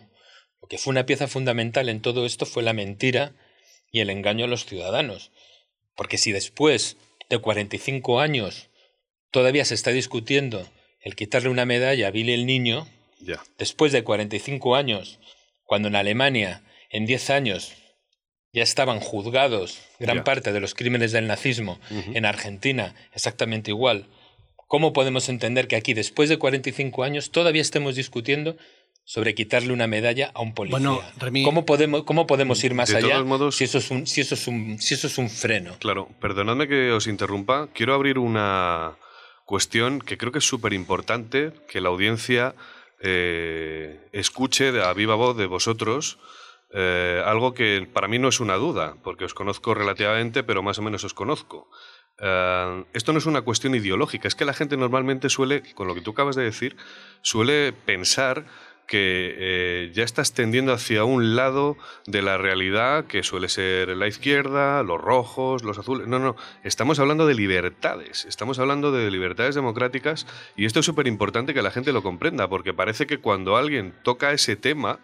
Lo 0.62 0.68
que 0.68 0.78
fue 0.78 0.92
una 0.92 1.06
pieza 1.06 1.26
fundamental 1.26 1.88
en 1.88 2.00
todo 2.00 2.24
esto 2.24 2.46
fue 2.46 2.62
la 2.62 2.72
mentira 2.72 3.34
y 3.90 3.98
el 3.98 4.10
engaño 4.10 4.44
a 4.44 4.48
los 4.48 4.64
ciudadanos. 4.64 5.32
Porque 5.96 6.16
si 6.16 6.30
después 6.30 6.96
de 7.28 7.38
45 7.38 8.20
años 8.20 8.70
todavía 9.32 9.64
se 9.64 9.74
está 9.74 9.90
discutiendo 9.90 10.68
el 11.00 11.16
quitarle 11.16 11.48
una 11.48 11.66
medalla 11.66 12.08
a 12.08 12.10
Billy 12.12 12.32
el 12.32 12.46
Niño, 12.46 12.86
después 13.58 13.90
de 13.90 14.04
45 14.04 14.76
años, 14.76 15.18
cuando 15.64 15.88
en 15.88 15.96
Alemania 15.96 16.62
en 16.90 17.06
10 17.06 17.30
años 17.30 17.72
ya 18.56 18.62
estaban 18.62 19.00
juzgados 19.00 19.82
gran 20.00 20.24
parte 20.24 20.50
de 20.50 20.60
los 20.60 20.74
crímenes 20.74 21.12
del 21.12 21.26
nazismo, 21.26 21.78
en 21.90 22.24
Argentina 22.24 22.94
exactamente 23.12 23.70
igual, 23.70 24.06
¿cómo 24.66 24.94
podemos 24.94 25.28
entender 25.28 25.68
que 25.68 25.76
aquí, 25.76 25.92
después 25.92 26.30
de 26.30 26.38
45 26.38 27.04
años, 27.04 27.30
todavía 27.30 27.60
estemos 27.60 27.96
discutiendo 27.96 28.56
sobre 29.04 29.34
quitarle 29.34 29.72
una 29.72 29.86
medalla 29.86 30.32
a 30.34 30.40
un 30.40 30.52
policía. 30.52 30.78
Bueno, 30.78 31.00
¿Cómo, 31.44 31.64
podemos, 31.64 32.02
¿Cómo 32.02 32.26
podemos 32.26 32.64
ir 32.64 32.74
más 32.74 32.92
allá 32.92 33.22
si, 33.52 33.64
eso 33.64 33.78
es 33.78 33.90
un, 33.92 34.04
si, 34.06 34.22
eso 34.22 34.34
es 34.34 34.48
un, 34.48 34.80
si 34.80 34.94
eso 34.94 35.06
es 35.06 35.16
un 35.18 35.30
freno? 35.30 35.76
Claro, 35.78 36.08
perdonadme 36.20 36.66
que 36.66 36.90
os 36.90 37.06
interrumpa. 37.06 37.68
Quiero 37.72 37.94
abrir 37.94 38.18
una 38.18 38.96
cuestión 39.44 40.00
que 40.00 40.18
creo 40.18 40.32
que 40.32 40.38
es 40.38 40.44
súper 40.48 40.72
importante 40.72 41.52
que 41.68 41.80
la 41.80 41.90
audiencia 41.90 42.56
eh, 43.00 44.00
escuche 44.12 44.68
a 44.80 44.92
viva 44.92 45.14
voz 45.14 45.36
de 45.36 45.46
vosotros. 45.46 46.18
Eh, 46.70 47.22
algo 47.24 47.54
que 47.54 47.88
para 47.92 48.08
mí 48.08 48.18
no 48.18 48.28
es 48.28 48.40
una 48.40 48.56
duda, 48.56 48.96
porque 49.02 49.24
os 49.24 49.34
conozco 49.34 49.74
relativamente, 49.74 50.42
pero 50.42 50.62
más 50.62 50.78
o 50.78 50.82
menos 50.82 51.04
os 51.04 51.14
conozco. 51.14 51.70
Eh, 52.18 52.84
esto 52.92 53.12
no 53.12 53.18
es 53.18 53.26
una 53.26 53.42
cuestión 53.42 53.74
ideológica, 53.74 54.28
es 54.28 54.34
que 54.34 54.44
la 54.44 54.54
gente 54.54 54.76
normalmente 54.76 55.28
suele, 55.28 55.62
con 55.74 55.86
lo 55.86 55.94
que 55.94 56.00
tú 56.00 56.10
acabas 56.10 56.36
de 56.36 56.42
decir, 56.42 56.76
suele 57.22 57.72
pensar 57.72 58.46
que 58.86 59.34
eh, 59.36 59.90
ya 59.92 60.04
estás 60.04 60.32
tendiendo 60.32 60.72
hacia 60.72 61.04
un 61.04 61.34
lado 61.36 61.76
de 62.06 62.22
la 62.22 62.38
realidad 62.38 63.06
que 63.06 63.22
suele 63.22 63.48
ser 63.48 63.88
la 63.88 64.06
izquierda, 64.06 64.82
los 64.82 65.00
rojos, 65.00 65.64
los 65.64 65.78
azules. 65.78 66.06
No, 66.06 66.18
no, 66.18 66.36
estamos 66.62 66.98
hablando 66.98 67.26
de 67.26 67.34
libertades, 67.34 68.24
estamos 68.26 68.58
hablando 68.58 68.92
de 68.92 69.10
libertades 69.10 69.54
democráticas 69.54 70.26
y 70.56 70.66
esto 70.66 70.80
es 70.80 70.86
súper 70.86 71.06
importante 71.06 71.54
que 71.54 71.62
la 71.62 71.70
gente 71.70 71.92
lo 71.92 72.02
comprenda, 72.02 72.48
porque 72.48 72.74
parece 72.74 73.06
que 73.06 73.18
cuando 73.18 73.56
alguien 73.56 73.92
toca 74.02 74.32
ese 74.32 74.56
tema, 74.56 75.00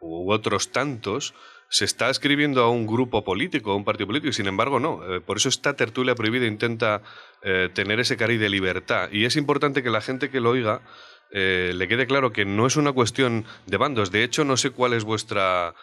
u 0.00 0.32
otros 0.32 0.72
tantos, 0.72 1.34
se 1.68 1.84
está 1.84 2.10
escribiendo 2.10 2.62
a 2.62 2.70
un 2.70 2.86
grupo 2.86 3.24
político, 3.24 3.72
a 3.72 3.76
un 3.76 3.84
partido 3.84 4.06
político, 4.06 4.30
y 4.30 4.32
sin 4.32 4.46
embargo 4.46 4.80
no. 4.80 5.02
Eh, 5.04 5.20
por 5.20 5.36
eso 5.36 5.48
esta 5.48 5.74
tertulia 5.74 6.14
prohibida 6.14 6.46
intenta 6.46 7.02
eh, 7.42 7.68
tener 7.72 8.00
ese 8.00 8.16
cariz 8.16 8.40
de 8.40 8.48
libertad. 8.48 9.08
Y 9.10 9.24
es 9.24 9.36
importante 9.36 9.82
que 9.82 9.90
la 9.90 10.00
gente 10.00 10.30
que 10.30 10.40
lo 10.40 10.50
oiga 10.50 10.82
eh, 11.32 11.72
le 11.74 11.88
quede 11.88 12.06
claro 12.06 12.32
que 12.32 12.44
no 12.44 12.66
es 12.66 12.76
una 12.76 12.92
cuestión 12.92 13.44
de 13.66 13.76
bandos. 13.76 14.10
De 14.10 14.22
hecho, 14.22 14.44
no 14.44 14.56
sé 14.56 14.70
cuál 14.70 14.92
es 14.92 15.04
vuestra... 15.04 15.74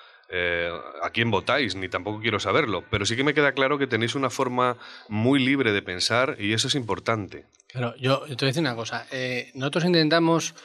A 1.03 1.11
quién 1.11 1.29
votáis, 1.29 1.75
ni 1.75 1.89
tampoco 1.89 2.19
quiero 2.19 2.39
saberlo, 2.39 2.83
pero 2.89 3.05
sí 3.05 3.15
que 3.15 3.23
me 3.23 3.35
queda 3.35 3.51
claro 3.51 3.77
que 3.77 3.85
tenéis 3.85 4.15
una 4.15 4.31
forma 4.31 4.77
muy 5.07 5.37
libre 5.37 5.73
de 5.73 5.83
pensar 5.83 6.37
y 6.39 6.53
eso 6.53 6.69
es 6.69 6.73
importante. 6.73 7.45
Claro, 7.67 7.93
yo, 7.97 8.21
te 8.21 8.33
voy 8.33 8.45
a 8.45 8.47
decir 8.47 8.61
una 8.61 8.75
cosa. 8.75 9.05
Nosotros 9.53 9.85
intentamos, 9.85 10.55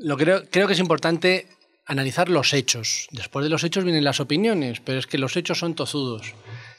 lo 0.00 0.16
creo, 0.16 0.44
creo 0.50 0.66
que 0.66 0.72
es 0.72 0.78
importante 0.78 1.48
analizar 1.86 2.28
los 2.28 2.52
hechos. 2.52 3.08
Después 3.10 3.44
de 3.44 3.50
los 3.50 3.64
hechos 3.64 3.84
vienen 3.84 4.04
las 4.04 4.20
opiniones, 4.20 4.80
pero 4.80 4.98
es 4.98 5.06
que 5.06 5.18
los 5.18 5.36
hechos 5.36 5.58
son 5.58 5.74
tozudos. 5.74 6.34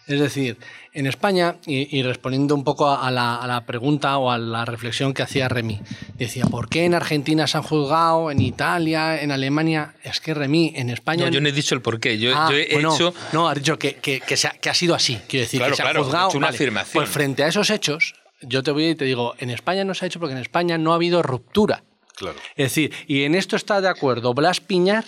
Es 0.08 0.20
decir, 0.20 0.58
en 0.94 1.08
España, 1.08 1.56
y, 1.66 2.04
respondiendo 2.04 2.54
un 2.54 2.64
poco 2.64 2.92
a 2.92 3.10
la, 3.10 3.64
pregunta 3.66 4.18
o 4.20 4.30
a 4.30 4.38
la 4.38 4.64
reflexión 4.64 5.16
que 5.16 5.24
hacía 5.24 5.50
Remy, 5.50 5.82
decía, 6.14 6.46
¿por 6.46 6.70
qué 6.70 6.86
en 6.86 6.94
Argentina 6.94 7.48
se 7.48 7.58
han 7.58 7.64
juzgado, 7.64 8.30
en 8.30 8.40
Italia, 8.40 9.20
en 9.20 9.32
Alemania? 9.32 9.96
Es 10.04 10.22
que 10.22 10.36
Remy, 10.36 10.74
en 10.76 10.92
España... 10.92 11.26
No, 11.26 11.32
yo 11.32 11.42
no 11.42 11.50
he 11.50 11.52
dicho 11.52 11.74
el 11.74 11.82
por 11.82 12.00
qué, 12.00 12.20
yo, 12.20 12.34
ah, 12.36 12.52
he 12.54 12.78
hecho... 12.78 13.16
No, 13.34 13.50
ha 13.50 13.56
dicho 13.56 13.80
que, 13.80 13.96
que, 13.96 14.22
ha, 14.70 14.74
sido 14.76 14.94
así, 14.94 15.20
quiero 15.28 15.46
decir, 15.46 15.60
que 15.60 15.76
se 15.76 15.82
ha 15.82 15.96
juzgado... 15.96 16.30
una 16.36 16.50
afirmación. 16.50 17.04
Pues 17.04 17.10
frente 17.10 17.44
a 17.44 17.48
esos 17.48 17.72
hechos, 17.72 18.14
yo 18.42 18.62
te 18.62 18.70
voy 18.70 18.90
y 18.90 18.96
te 18.96 19.06
digo, 19.06 19.34
en 19.40 19.50
España 19.50 19.84
no 19.86 19.96
se 19.96 20.06
ha 20.06 20.08
hecho 20.08 20.20
porque 20.20 20.34
en 20.34 20.42
España 20.42 20.78
no 20.78 20.92
ha 20.92 20.96
habido 20.96 21.24
ruptura. 21.24 21.84
Claro. 22.16 22.40
Es 22.56 22.72
decir, 22.72 22.94
y 23.08 23.24
en 23.24 23.36
esto 23.36 23.56
está 23.56 23.82
de 23.82 23.90
acuerdo 23.90 24.34
Blas 24.34 24.62
Piñar 24.62 25.06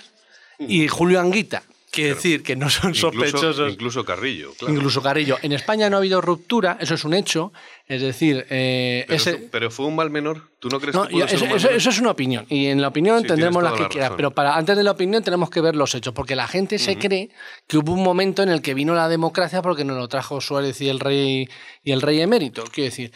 y 0.60 0.88
Julio 0.88 1.20
Anguita. 1.20 1.64
Quiere 1.90 2.16
decir 2.16 2.44
que 2.44 2.56
no 2.56 2.70
son 2.70 2.94
sospechosos. 2.94 3.74
Incluso 3.74 4.04
Carrillo. 4.06 4.54
Claro. 4.60 4.74
Incluso 4.74 5.02
Carrillo. 5.02 5.38
En 5.42 5.54
España 5.54 5.90
no 5.90 5.96
ha 5.96 6.00
habido 6.00 6.22
ruptura, 6.22 6.78
eso 6.80 6.94
es 6.94 7.04
un 7.06 7.14
hecho. 7.14 7.54
Es 7.88 8.02
decir, 8.02 8.46
eh, 8.50 9.06
pero, 9.08 9.18
ese... 9.18 9.36
pero, 9.50 9.72
fue 9.72 9.86
un 9.86 9.96
mal 9.96 10.10
menor. 10.10 10.50
¿Tú 10.60 10.70
no 10.70 10.80
crees 10.80 10.96
que 10.96 11.10
pudo 11.10 11.26
eso, 11.26 11.38
ser 11.38 11.50
un 11.50 11.56
eso, 11.56 11.70
eso, 11.70 11.90
es 11.90 12.00
una 12.00 12.12
opinión. 12.12 12.46
Y 12.50 12.68
en 12.68 12.82
la 12.82 12.90
opinión 12.90 13.24
tendremos 13.24 13.64
la 13.64 13.74
que 13.74 13.88
quieras. 13.88 14.12
Pero 14.16 14.32
para, 14.32 14.56
antes 14.58 14.76
de 14.76 14.84
la 14.84 14.92
opinión 14.92 15.24
tenemos 15.24 15.50
que 15.50 15.62
ver 15.62 15.76
los 15.76 15.96
hechos. 15.96 16.14
Porque 16.14 16.36
la 16.36 16.48
gente 16.48 16.78
se 16.78 16.98
cree 16.98 17.30
que 17.66 17.78
hubo 17.78 17.94
un 17.94 18.04
momento 18.04 18.44
en 18.44 18.50
el 18.50 18.62
que 18.62 18.74
vino 18.74 18.94
la 18.94 19.08
democracia 19.08 19.62
porque 19.62 19.86
nos 19.86 19.98
lo 19.98 20.08
trajo 20.08 20.42
Suárez 20.42 20.80
y 20.82 20.90
el 20.90 21.00
rey, 21.00 21.50
y 21.84 21.92
el 21.94 22.02
rey 22.02 22.20
emérito. 22.20 22.66
Quiero 22.66 22.90
decir. 22.90 23.12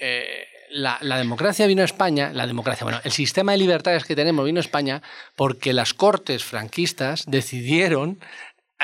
Eh, 0.00 0.46
la, 0.72 0.98
democracia 1.18 1.66
vino 1.66 1.82
a 1.82 1.84
España, 1.84 2.30
la 2.32 2.46
democracia, 2.46 2.84
bueno, 2.84 3.00
el 3.04 3.12
sistema 3.12 3.52
de 3.52 3.58
libertades 3.58 4.04
que 4.04 4.16
tenemos 4.16 4.44
vino 4.44 4.58
a 4.58 4.62
España 4.62 5.02
porque 5.36 5.72
las 5.72 5.94
cortes 5.94 6.44
franquistas 6.44 7.24
decidieron 7.26 8.18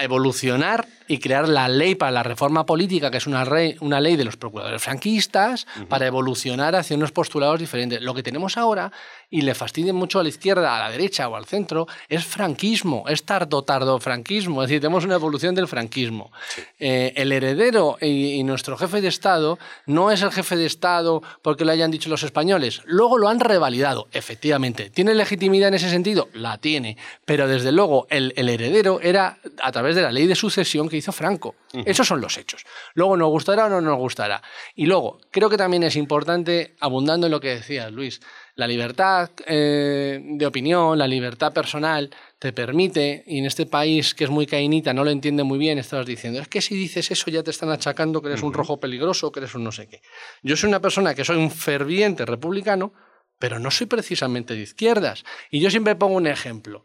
evolucionar 0.00 0.86
y 1.08 1.18
crear 1.18 1.48
la 1.48 1.68
ley 1.68 1.94
para 1.94 2.12
la 2.12 2.22
reforma 2.22 2.66
política, 2.66 3.10
que 3.10 3.16
es 3.16 3.26
una, 3.26 3.44
una 3.80 4.00
ley 4.00 4.16
de 4.16 4.24
los 4.24 4.36
procuradores 4.36 4.80
franquistas, 4.80 5.66
para 5.88 6.06
evolucionar 6.06 6.76
hacia 6.76 6.96
unos 6.96 7.10
postulados 7.10 7.58
diferentes. 7.58 8.00
Lo 8.00 8.14
que 8.14 8.22
tenemos 8.22 8.56
ahora, 8.56 8.92
y 9.30 9.42
le 9.42 9.54
fastidia 9.54 9.92
mucho 9.92 10.20
a 10.20 10.22
la 10.22 10.28
izquierda, 10.28 10.76
a 10.76 10.80
la 10.80 10.90
derecha 10.90 11.28
o 11.28 11.36
al 11.36 11.44
centro, 11.44 11.86
es 12.08 12.24
franquismo, 12.24 13.04
es 13.08 13.24
tardo-tardo 13.24 13.98
franquismo, 14.00 14.62
es 14.62 14.68
decir, 14.68 14.80
tenemos 14.80 15.04
una 15.04 15.16
evolución 15.16 15.54
del 15.54 15.68
franquismo. 15.68 16.32
Eh, 16.78 17.12
el 17.16 17.32
heredero 17.32 17.98
y, 18.00 18.42
nuestro 18.48 18.78
jefe 18.78 19.00
de 19.02 19.08
Estado 19.08 19.58
no 19.84 20.10
es 20.10 20.22
el 20.22 20.30
jefe 20.30 20.56
de 20.56 20.64
Estado 20.64 21.22
porque 21.42 21.64
lo 21.64 21.72
hayan 21.72 21.90
dicho 21.90 22.08
los 22.08 22.22
españoles, 22.22 22.80
luego 22.86 23.18
lo 23.18 23.28
han 23.28 23.40
revalidado, 23.40 24.08
efectivamente. 24.12 24.88
¿Tiene 24.88 25.14
legitimidad 25.14 25.68
en 25.68 25.74
ese 25.74 25.90
sentido? 25.90 26.28
La 26.32 26.56
tiene, 26.58 26.96
pero 27.26 27.46
desde 27.46 27.72
luego 27.72 28.06
el, 28.08 28.32
el 28.36 28.48
heredero 28.48 29.00
era 29.02 29.38
a 29.62 29.72
través 29.72 29.96
de 29.96 30.02
la 30.02 30.12
ley 30.12 30.26
de 30.26 30.34
sucesión 30.34 30.88
que 30.88 30.96
hizo 30.96 31.12
Franco. 31.12 31.56
Esos 31.84 32.06
son 32.06 32.20
los 32.20 32.38
hechos. 32.38 32.64
Luego 32.94 33.16
nos 33.16 33.28
gustará 33.28 33.66
o 33.66 33.68
no 33.68 33.80
nos 33.80 33.98
gustará. 33.98 34.42
Y 34.74 34.86
luego, 34.86 35.18
creo 35.30 35.50
que 35.50 35.58
también 35.58 35.82
es 35.82 35.96
importante, 35.96 36.76
abundando 36.80 37.26
en 37.26 37.32
lo 37.32 37.40
que 37.40 37.48
decías, 37.48 37.92
Luis, 37.92 38.20
la 38.58 38.66
libertad 38.66 39.30
eh, 39.46 40.20
de 40.20 40.44
opinión, 40.44 40.98
la 40.98 41.06
libertad 41.06 41.52
personal, 41.52 42.10
te 42.40 42.52
permite, 42.52 43.22
y 43.24 43.38
en 43.38 43.46
este 43.46 43.66
país 43.66 44.16
que 44.16 44.24
es 44.24 44.30
muy 44.30 44.46
cainita, 44.46 44.92
no 44.92 45.04
lo 45.04 45.10
entiende 45.10 45.44
muy 45.44 45.60
bien, 45.60 45.78
estabas 45.78 46.06
diciendo, 46.06 46.40
es 46.40 46.48
que 46.48 46.60
si 46.60 46.74
dices 46.74 47.08
eso 47.12 47.30
ya 47.30 47.44
te 47.44 47.52
están 47.52 47.70
achacando 47.70 48.20
que 48.20 48.30
eres 48.30 48.42
un 48.42 48.52
rojo 48.52 48.80
peligroso, 48.80 49.30
que 49.30 49.38
eres 49.38 49.54
un 49.54 49.62
no 49.62 49.70
sé 49.70 49.86
qué. 49.86 50.02
Yo 50.42 50.56
soy 50.56 50.70
una 50.70 50.80
persona 50.80 51.14
que 51.14 51.24
soy 51.24 51.36
un 51.36 51.52
ferviente 51.52 52.26
republicano, 52.26 52.92
pero 53.38 53.60
no 53.60 53.70
soy 53.70 53.86
precisamente 53.86 54.54
de 54.54 54.62
izquierdas. 54.62 55.22
Y 55.52 55.60
yo 55.60 55.70
siempre 55.70 55.94
pongo 55.94 56.16
un 56.16 56.26
ejemplo. 56.26 56.84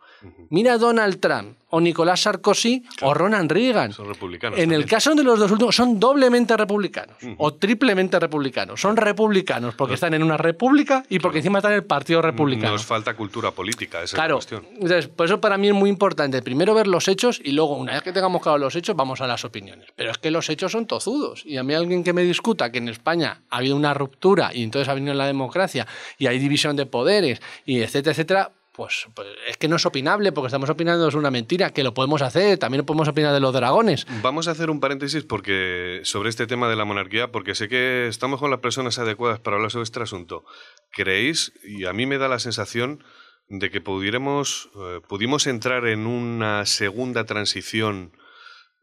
Mira 0.49 0.77
Donald 0.77 1.19
Trump 1.19 1.57
o 1.69 1.81
Nicolás 1.81 2.21
Sarkozy 2.21 2.83
o 3.01 3.13
Ronald 3.13 3.51
Reagan. 3.51 3.91
Son 3.91 4.07
republicanos. 4.07 4.59
En 4.59 4.71
el 4.71 4.85
caso 4.85 5.15
de 5.15 5.23
los 5.23 5.39
dos 5.39 5.51
últimos, 5.51 5.75
son 5.75 5.99
doblemente 5.99 6.55
republicanos 6.55 7.17
o 7.37 7.55
triplemente 7.55 8.19
republicanos. 8.19 8.79
Son 8.79 8.95
republicanos 8.95 9.73
porque 9.73 9.95
están 9.95 10.13
en 10.13 10.21
una 10.21 10.37
república 10.37 11.03
y 11.09 11.17
porque 11.17 11.39
encima 11.39 11.59
están 11.59 11.71
en 11.71 11.77
el 11.77 11.85
Partido 11.85 12.21
Republicano. 12.21 12.73
Nos 12.73 12.85
falta 12.85 13.15
cultura 13.15 13.49
política, 13.51 14.03
esa 14.03 14.15
claro, 14.15 14.37
es 14.37 14.51
la 14.51 14.59
cuestión. 14.59 14.73
Entonces, 14.75 15.07
por 15.07 15.25
eso 15.25 15.41
para 15.41 15.57
mí 15.57 15.69
es 15.69 15.73
muy 15.73 15.89
importante 15.89 16.43
primero 16.43 16.75
ver 16.75 16.85
los 16.85 17.07
hechos 17.07 17.41
y 17.43 17.53
luego, 17.53 17.75
una 17.75 17.93
vez 17.93 18.03
que 18.03 18.11
tengamos 18.11 18.43
claro 18.43 18.59
los 18.59 18.75
hechos, 18.75 18.95
vamos 18.95 19.21
a 19.21 19.27
las 19.27 19.43
opiniones. 19.43 19.87
Pero 19.95 20.11
es 20.11 20.19
que 20.19 20.29
los 20.29 20.49
hechos 20.49 20.71
son 20.71 20.85
tozudos. 20.85 21.43
Y 21.43 21.57
a 21.57 21.63
mí 21.63 21.73
alguien 21.73 22.03
que 22.03 22.13
me 22.13 22.21
discuta 22.21 22.71
que 22.71 22.77
en 22.77 22.89
España 22.89 23.41
ha 23.49 23.57
habido 23.57 23.75
una 23.75 23.95
ruptura 23.95 24.51
y 24.53 24.61
entonces 24.61 24.89
ha 24.89 24.93
venido 24.93 25.15
la 25.15 25.25
democracia 25.25 25.87
y 26.19 26.27
hay 26.27 26.37
división 26.37 26.75
de 26.75 26.85
poderes 26.85 27.41
y 27.65 27.81
etcétera, 27.81 28.11
etcétera, 28.11 28.51
pues, 28.73 29.07
pues, 29.13 29.27
es 29.47 29.57
que 29.57 29.67
no 29.67 29.75
es 29.75 29.85
opinable 29.85 30.31
porque 30.31 30.47
estamos 30.47 30.69
opinando 30.69 31.07
es 31.07 31.13
una 31.13 31.29
mentira, 31.29 31.71
que 31.71 31.83
lo 31.83 31.93
podemos 31.93 32.21
hacer, 32.21 32.57
también 32.57 32.85
podemos 32.85 33.07
opinar 33.07 33.33
de 33.33 33.39
los 33.39 33.53
dragones. 33.53 34.05
Vamos 34.21 34.47
a 34.47 34.51
hacer 34.51 34.69
un 34.69 34.79
paréntesis 34.79 35.23
porque 35.23 36.01
sobre 36.03 36.29
este 36.29 36.47
tema 36.47 36.67
de 36.67 36.75
la 36.75 36.83
monarquía, 36.83 37.31
porque 37.31 37.53
sé 37.53 37.69
que 37.69 38.07
estamos 38.07 38.39
con 38.39 38.49
las 38.49 38.59
personas 38.61 38.97
adecuadas 38.97 39.39
para 39.39 39.57
hablar 39.57 39.71
sobre 39.71 39.83
este 39.83 40.01
asunto. 40.01 40.43
¿Creéis, 40.91 41.53
y 41.63 41.85
a 41.85 41.93
mí 41.93 42.05
me 42.07 42.17
da 42.17 42.27
la 42.27 42.39
sensación 42.39 43.03
de 43.47 43.69
que 43.69 43.79
pudiéramos, 43.79 44.69
eh, 44.75 45.01
pudimos 45.07 45.45
entrar 45.45 45.85
en 45.85 46.07
una 46.07 46.65
segunda 46.65 47.25
transición, 47.25 48.17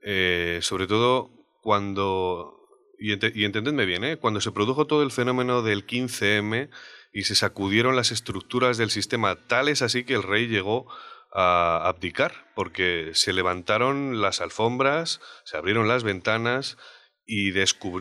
eh, 0.03 0.61
sobre 0.63 0.87
todo 0.87 1.31
cuando, 1.63 2.55
y, 2.97 3.13
y 3.41 3.45
entendedme 3.45 3.87
bien, 3.87 4.05
¿eh? 4.05 4.17
cuando 4.19 4.41
se 4.41 4.53
produjo 4.53 4.87
todo 4.87 5.03
el 5.03 5.11
fenómeno 5.11 5.63
del 5.63 5.85
15M, 5.85 6.71
y 7.13 7.25
se 7.25 7.35
sacudieron 7.35 7.97
las 7.97 8.13
estructuras 8.13 8.79
del 8.79 8.91
sistema, 8.91 9.37
tales 9.47 9.83
así 9.83 10.05
que 10.05 10.15
el 10.15 10.23
rey 10.23 10.47
llegó 10.47 10.87
a 11.33 11.87
abdicar, 11.87 12.51
porque 12.55 13.11
se 13.15 13.33
levantaron 13.33 14.21
las 14.21 14.41
alfombras, 14.41 15.21
se 15.45 15.57
abrieron 15.57 15.89
las 15.89 16.03
ventanas 16.03 16.77
y 17.25 17.53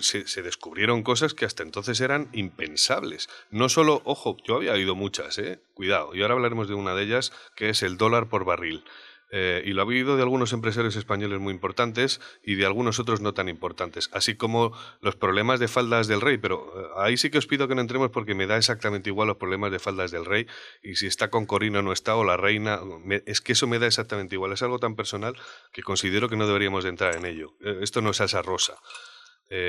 se, 0.01 0.41
descubrieron 0.41 1.03
cosas 1.03 1.35
que 1.35 1.45
hasta 1.45 1.61
entonces 1.61 2.01
eran 2.01 2.29
impensables. 2.33 3.29
No 3.51 3.69
solo, 3.69 4.01
ojo, 4.05 4.37
yo 4.47 4.55
había 4.55 4.73
oído 4.73 4.95
muchas, 4.95 5.37
¿eh? 5.37 5.61
cuidado, 5.75 6.15
y 6.15 6.23
ahora 6.23 6.33
hablaremos 6.33 6.67
de 6.67 6.73
una 6.73 6.95
de 6.95 7.03
ellas, 7.03 7.31
que 7.55 7.69
es 7.69 7.83
el 7.83 7.97
dólar 7.97 8.27
por 8.27 8.43
barril. 8.43 8.83
Eh, 9.31 9.61
y 9.65 9.73
lo 9.73 9.81
ha 9.81 9.85
habido 9.85 10.15
de 10.15 10.23
algunos 10.23 10.53
empresarios 10.53 10.95
españoles 10.95 11.39
muy 11.39 11.53
importantes 11.53 12.19
y 12.43 12.55
de 12.55 12.65
algunos 12.65 12.99
otros 12.99 13.21
no 13.21 13.33
tan 13.33 13.47
importantes, 13.47 14.09
así 14.11 14.35
como 14.35 14.75
los 15.01 15.15
problemas 15.15 15.59
de 15.59 15.67
faldas 15.67 16.07
del 16.07 16.21
rey, 16.21 16.39
pero 16.39 16.73
eh, 16.75 16.87
ahí 16.97 17.15
sí 17.15 17.29
que 17.29 17.37
os 17.37 17.45
pido 17.45 17.67
que 17.67 17.75
no 17.75 17.81
entremos 17.81 18.09
porque 18.09 18.33
me 18.33 18.47
da 18.47 18.57
exactamente 18.57 19.09
igual 19.09 19.27
los 19.27 19.37
problemas 19.37 19.71
de 19.71 19.77
faldas 19.77 20.09
del 20.09 20.25
rey 20.25 20.47
y 20.81 20.95
si 20.95 21.05
está 21.05 21.29
con 21.29 21.45
Corina 21.45 21.79
o 21.79 21.81
no 21.83 21.91
está 21.91 22.15
o 22.15 22.23
la 22.23 22.37
reina, 22.37 22.79
es 23.27 23.41
que 23.41 23.51
eso 23.51 23.67
me 23.67 23.77
da 23.77 23.85
exactamente 23.85 24.33
igual, 24.33 24.51
es 24.51 24.63
algo 24.63 24.79
tan 24.79 24.95
personal 24.95 25.35
que 25.71 25.83
considero 25.83 26.27
que 26.27 26.35
no 26.35 26.47
deberíamos 26.47 26.83
de 26.83 26.89
entrar 26.89 27.15
en 27.15 27.25
ello. 27.25 27.53
Eh, 27.61 27.79
esto 27.81 28.01
no 28.01 28.09
es 28.09 28.17
salsa 28.17 28.41
rosa, 28.41 28.77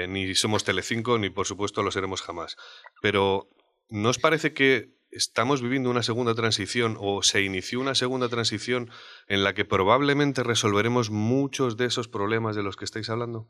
ni 0.08 0.34
somos 0.34 0.64
Telecinco 0.64 1.18
ni 1.18 1.30
por 1.30 1.46
supuesto 1.46 1.82
lo 1.82 1.90
seremos 1.90 2.22
jamás, 2.22 2.56
pero 3.02 3.48
¿no 3.88 4.10
os 4.10 4.18
parece 4.18 4.52
que 4.52 4.99
estamos 5.10 5.62
viviendo 5.62 5.90
una 5.90 6.02
segunda 6.02 6.34
transición 6.34 6.96
o 7.00 7.22
se 7.22 7.42
inició 7.42 7.80
una 7.80 7.94
segunda 7.94 8.28
transición 8.28 8.90
en 9.26 9.42
la 9.42 9.54
que 9.54 9.64
probablemente 9.64 10.42
resolveremos 10.42 11.10
muchos 11.10 11.76
de 11.76 11.86
esos 11.86 12.08
problemas 12.08 12.56
de 12.56 12.62
los 12.62 12.76
que 12.76 12.84
estáis 12.84 13.10
hablando? 13.10 13.48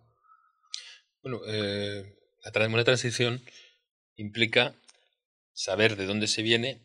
Bueno, 1.22 1.40
eh, 1.46 2.16
una 2.68 2.84
transición 2.84 3.42
implica 4.16 4.74
saber 5.52 5.96
de 5.96 6.06
dónde 6.06 6.26
se 6.26 6.42
viene 6.42 6.80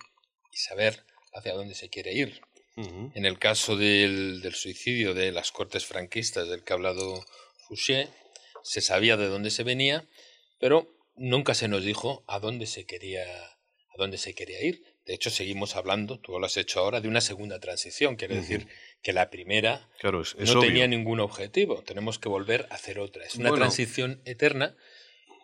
y 0.52 0.58
saber 0.58 1.06
hacia 1.34 1.54
dónde 1.54 1.76
se 1.76 1.90
quiere 1.90 2.14
ir. 2.14 2.42
En 2.78 3.26
el 3.26 3.40
caso 3.40 3.78
del, 3.78 4.42
del, 4.42 4.54
suicidio 4.54 5.14
de 5.14 5.32
las 5.32 5.54
cortes 5.54 5.86
franquistas 5.86 6.50
del 6.50 6.66
que 6.66 6.74
ha 6.74 6.76
hablado 6.76 7.26
Fouché, 7.70 8.10
se 8.64 8.82
sabía 8.82 9.16
de 9.16 9.30
dónde 9.30 9.50
se 9.50 9.64
venía, 9.64 10.10
pero 10.60 10.94
nunca 11.16 11.54
se 11.54 11.70
nos 11.70 11.86
dijo 11.86 12.26
a 12.28 12.40
dónde 12.40 12.66
se 12.66 12.86
quería 12.86 13.55
a 13.96 13.98
dónde 13.98 14.18
se 14.18 14.34
quería 14.34 14.64
ir. 14.64 14.84
De 15.06 15.14
hecho, 15.14 15.30
seguimos 15.30 15.76
hablando, 15.76 16.20
tú 16.20 16.38
lo 16.40 16.46
has 16.46 16.58
hecho 16.58 16.80
ahora, 16.80 17.00
de 17.00 17.08
una 17.08 17.22
segunda 17.22 17.60
transición. 17.60 18.16
Quiere 18.16 18.36
decir 18.36 18.68
que 19.02 19.14
la 19.14 19.30
primera 19.30 19.88
no 20.04 20.60
tenía 20.60 20.88
ningún 20.88 21.20
objetivo. 21.20 21.82
Tenemos 21.84 22.20
que 22.20 22.28
volver 22.28 22.68
a 22.72 22.76
hacer 22.76 23.00
otra. 23.00 23.24
Es 23.24 23.36
una 23.36 23.54
transición 23.54 24.22
eterna. 24.26 24.76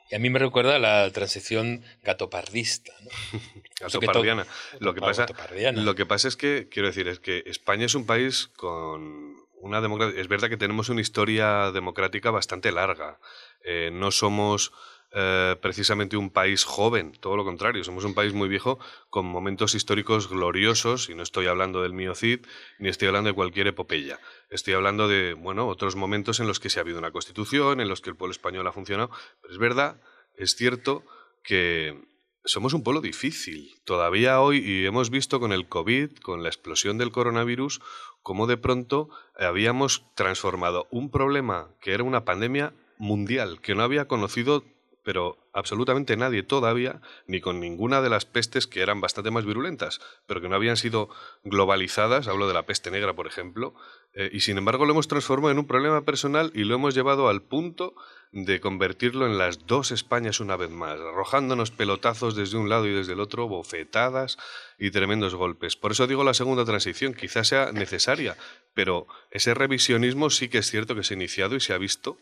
Y 0.10 0.16
a 0.16 0.20
mí 0.20 0.30
me 0.30 0.40
recuerda 0.40 0.76
a 0.76 0.80
la 0.80 1.10
transición 1.12 1.84
gatopardista. 2.04 2.92
Gatopardiana. 3.80 4.46
Lo 4.80 4.94
que, 4.94 5.00
pasa, 5.00 5.26
lo 5.74 5.96
que 5.96 6.06
pasa 6.06 6.28
es 6.28 6.36
que, 6.36 6.68
quiero 6.70 6.90
decir, 6.90 7.08
es 7.08 7.20
que 7.20 7.44
España 7.46 7.86
es 7.86 7.96
un 7.96 8.06
país 8.06 8.48
con 8.58 9.38
una 9.62 9.80
democracia. 9.80 10.20
Es 10.20 10.28
verdad 10.28 10.50
que 10.50 10.58
tenemos 10.58 10.90
una 10.90 11.00
historia 11.00 11.72
democrática 11.72 12.30
bastante 12.30 12.74
larga. 12.74 13.20
Eh, 13.64 13.90
no 13.94 14.12
somos 14.12 14.74
eh, 15.14 15.58
precisamente 15.62 16.16
un 16.16 16.30
país 16.30 16.64
joven, 16.64 17.12
todo 17.20 17.36
lo 17.36 17.44
contrario, 17.44 17.84
somos 17.84 18.06
un 18.06 18.14
país 18.14 18.34
muy 18.34 18.48
viejo 18.48 18.80
con 19.10 19.26
momentos 19.26 19.76
históricos 19.76 20.30
gloriosos, 20.30 21.10
y 21.10 21.16
no 21.16 21.24
estoy 21.24 21.48
hablando 21.48 21.82
del 21.82 21.94
Miocid, 21.94 22.46
ni 22.80 22.90
estoy 22.90 23.10
hablando 23.10 23.30
de 23.30 23.34
cualquier 23.34 23.68
epopeya. 23.68 24.20
Estoy 24.50 24.74
hablando 24.74 25.08
de, 25.08 25.34
bueno, 25.34 25.68
otros 25.68 25.96
momentos 25.96 26.40
en 26.40 26.48
los 26.48 26.60
que 26.60 26.70
se 26.70 26.80
ha 26.80 26.84
habido 26.84 27.00
una 27.00 27.12
constitución, 27.12 27.82
en 27.82 27.90
los 27.90 28.02
que 28.02 28.10
el 28.10 28.16
pueblo 28.16 28.32
español 28.32 28.66
ha 28.68 28.72
funcionado, 28.72 29.12
pero 29.42 29.54
es 29.54 29.60
verdad, 29.60 30.02
es 30.36 30.56
cierto 30.56 31.04
que 31.44 32.00
somos 32.46 32.74
un 32.74 32.84
pueblo 32.84 33.02
difícil. 33.02 33.76
Todavía 33.84 34.40
hoy, 34.40 34.58
y 34.58 34.86
hemos 34.86 35.10
visto 35.10 35.40
con 35.40 35.52
el 35.52 35.68
COVID, 35.68 36.18
con 36.18 36.42
la 36.44 36.50
explosión 36.50 36.98
del 36.98 37.12
coronavirus, 37.12 37.82
cómo 38.24 38.48
de 38.48 38.58
pronto 38.58 39.10
habíamos 39.38 40.06
transformado 40.16 40.88
un 40.92 41.12
problema 41.12 41.70
que 41.82 41.94
era 41.94 42.04
una 42.04 42.26
pandemia 42.26 42.74
mundial, 42.98 43.62
que 43.62 43.76
no 43.76 43.84
había 43.84 44.08
conocido 44.08 44.64
pero 45.04 45.50
absolutamente 45.54 46.16
nadie 46.16 46.44
todavía, 46.44 47.02
ni 47.28 47.42
con 47.42 47.60
ninguna 47.60 48.02
de 48.02 48.10
las 48.10 48.26
pestes 48.26 48.68
que 48.68 48.82
eran 48.82 49.02
bastante 49.02 49.32
más 49.32 49.46
virulentas, 49.46 50.00
pero 50.28 50.42
que 50.42 50.50
no 50.50 50.56
habían 50.56 50.78
sido 50.78 51.10
globalizadas, 51.44 52.28
hablo 52.28 52.48
de 52.48 52.54
la 52.54 52.66
peste 52.66 52.92
negra, 52.92 53.14
por 53.14 53.28
ejemplo, 53.28 53.74
eh, 54.14 54.30
y 54.32 54.42
sin 54.42 54.58
embargo 54.58 54.86
lo 54.86 54.92
hemos 54.92 55.08
transformado 55.08 55.52
en 55.52 55.60
un 55.60 55.68
problema 55.68 56.04
personal 56.04 56.52
y 56.54 56.64
lo 56.64 56.76
hemos 56.76 56.94
llevado 56.94 57.30
al 57.30 57.42
punto 57.42 57.96
de 58.32 58.62
convertirlo 58.62 59.26
en 59.26 59.38
las 59.38 59.68
dos 59.68 59.92
Españas 59.92 60.40
una 60.40 60.56
vez 60.56 60.70
más, 60.70 61.00
arrojándonos 61.00 61.72
pelotazos 61.72 62.36
desde 62.36 62.58
un 62.58 62.70
lado 62.70 62.88
y 62.88 62.94
desde 62.94 63.14
el 63.14 63.20
otro, 63.20 63.48
bofetadas 63.48 64.38
y 64.80 64.92
tremendos 64.92 65.36
golpes. 65.36 65.76
Por 65.76 65.92
eso 65.92 66.08
digo 66.08 66.24
la 66.24 66.34
segunda 66.34 66.64
transición, 66.64 67.14
quizás 67.14 67.50
sea 67.50 67.72
necesaria, 67.74 68.38
pero 68.74 69.08
ese 69.32 69.54
revisionismo 69.54 70.30
sí 70.30 70.48
que 70.48 70.60
es 70.60 70.70
cierto 70.70 70.96
que 70.96 71.04
se 71.04 71.14
ha 71.14 71.18
iniciado 71.18 71.56
y 71.56 71.60
se 71.60 71.74
ha 71.74 71.78
visto 71.78 72.20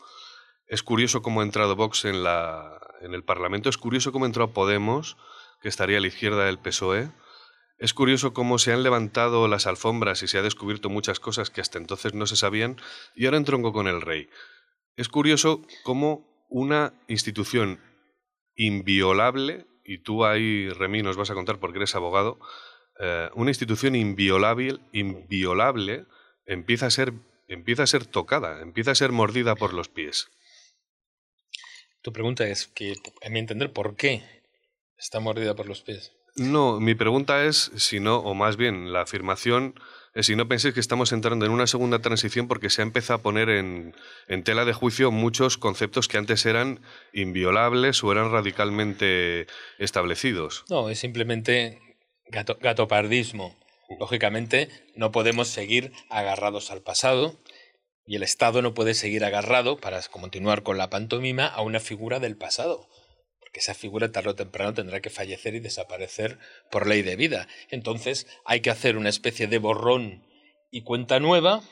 es 0.70 0.84
curioso 0.84 1.20
cómo 1.20 1.40
ha 1.40 1.44
entrado 1.44 1.74
Vox 1.74 2.04
en, 2.04 2.22
la, 2.22 2.80
en 3.00 3.12
el 3.12 3.24
Parlamento, 3.24 3.68
es 3.68 3.76
curioso 3.76 4.12
cómo 4.12 4.24
entrado 4.24 4.52
Podemos, 4.52 5.16
que 5.60 5.68
estaría 5.68 5.98
a 5.98 6.00
la 6.00 6.06
izquierda 6.06 6.44
del 6.44 6.60
PSOE. 6.60 7.10
Es 7.76 7.92
curioso 7.92 8.32
cómo 8.32 8.56
se 8.58 8.72
han 8.72 8.84
levantado 8.84 9.48
las 9.48 9.66
alfombras 9.66 10.22
y 10.22 10.28
se 10.28 10.38
ha 10.38 10.42
descubierto 10.42 10.88
muchas 10.88 11.18
cosas 11.18 11.50
que 11.50 11.60
hasta 11.60 11.78
entonces 11.78 12.14
no 12.14 12.24
se 12.26 12.36
sabían 12.36 12.76
y 13.16 13.24
ahora 13.24 13.38
entronco 13.38 13.72
con 13.72 13.88
el 13.88 14.00
rey. 14.00 14.30
Es 14.94 15.08
curioso 15.08 15.62
cómo 15.82 16.46
una 16.48 16.94
institución 17.08 17.80
inviolable, 18.54 19.66
y 19.84 19.98
tú 19.98 20.24
ahí, 20.24 20.68
Remy, 20.68 21.02
nos 21.02 21.16
vas 21.16 21.30
a 21.30 21.34
contar 21.34 21.58
porque 21.58 21.78
eres 21.78 21.96
abogado, 21.96 22.38
eh, 23.00 23.28
una 23.34 23.50
institución 23.50 23.96
inviolable, 23.96 24.78
inviolable 24.92 26.06
empieza, 26.46 26.86
a 26.86 26.90
ser, 26.90 27.12
empieza 27.48 27.82
a 27.82 27.88
ser 27.88 28.06
tocada, 28.06 28.60
empieza 28.60 28.92
a 28.92 28.94
ser 28.94 29.10
mordida 29.10 29.56
por 29.56 29.74
los 29.74 29.88
pies. 29.88 30.30
Tu 32.02 32.12
pregunta 32.12 32.46
es 32.46 32.66
que, 32.66 32.94
a 33.24 33.28
mi 33.28 33.38
entender, 33.38 33.72
¿por 33.72 33.96
qué 33.96 34.22
está 34.96 35.20
mordida 35.20 35.54
por 35.54 35.66
los 35.66 35.82
pies? 35.82 36.12
No, 36.36 36.80
mi 36.80 36.94
pregunta 36.94 37.44
es 37.44 37.70
si 37.76 38.00
no, 38.00 38.18
o 38.18 38.34
más 38.34 38.56
bien 38.56 38.92
la 38.92 39.02
afirmación 39.02 39.74
es 40.14 40.26
si 40.26 40.36
no 40.36 40.48
penséis 40.48 40.74
que 40.74 40.80
estamos 40.80 41.12
entrando 41.12 41.46
en 41.46 41.52
una 41.52 41.66
segunda 41.66 42.00
transición 42.00 42.48
porque 42.48 42.70
se 42.70 42.82
ha 42.82 42.84
empezado 42.84 43.18
a 43.18 43.22
poner 43.22 43.48
en, 43.48 43.94
tela 44.44 44.64
de 44.64 44.72
juicio 44.72 45.10
muchos 45.10 45.56
conceptos 45.56 46.08
que 46.08 46.18
antes 46.18 46.46
eran 46.46 46.80
inviolables 47.12 48.02
o 48.02 48.10
eran 48.10 48.32
radicalmente 48.32 49.46
establecidos. 49.78 50.64
No, 50.68 50.88
es 50.88 50.98
simplemente 50.98 51.78
gato, 52.26 52.58
gatopardismo. 52.60 53.56
Lógicamente, 53.98 54.68
no 54.94 55.10
podemos 55.12 55.48
seguir 55.48 55.92
agarrados 56.08 56.70
al 56.70 56.80
pasado 56.80 57.36
y 58.10 58.16
el 58.16 58.24
Estado 58.24 58.60
no 58.60 58.74
puede 58.74 58.94
seguir 58.94 59.24
agarrado, 59.24 59.78
para 59.78 60.02
continuar 60.02 60.64
con 60.64 60.76
la 60.76 60.90
pantomima, 60.90 61.46
a 61.46 61.62
una 61.62 61.78
figura 61.78 62.18
del 62.18 62.36
pasado, 62.36 62.88
porque 63.38 63.60
esa 63.60 63.72
figura 63.72 64.10
tarde 64.10 64.30
o 64.30 64.34
temprano 64.34 64.74
tendrá 64.74 65.00
que 65.00 65.10
fallecer 65.10 65.54
y 65.54 65.60
desaparecer 65.60 66.40
por 66.72 66.88
ley 66.88 67.02
de 67.02 67.14
vida. 67.14 67.46
Entonces 67.68 68.26
hay 68.44 68.62
que 68.62 68.70
hacer 68.70 68.96
una 68.96 69.10
especie 69.10 69.46
de 69.46 69.58
borrón 69.58 70.26
y 70.72 70.82
cuenta 70.82 71.20
nueva. 71.20 71.62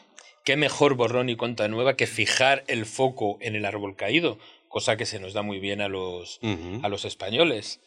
¿Qué 0.45 0.57
mejor 0.57 0.95
borrón 0.95 1.28
y 1.28 1.34
cuenta 1.34 1.66
nueva 1.66 1.97
que 1.97 2.07
fijar 2.07 2.62
el 2.68 2.86
foco 2.86 3.39
en 3.41 3.57
el 3.57 3.64
árbol 3.64 3.97
caído? 3.97 4.39
Cosa 4.68 4.97
que 4.97 5.07
se 5.07 5.18
nos 5.18 5.32
da 5.32 5.43
muy 5.43 5.59
bien 5.59 5.80
a 5.80 5.89
los, 5.89 6.39
a 6.84 6.89
los 6.89 7.05
españoles. 7.05 7.80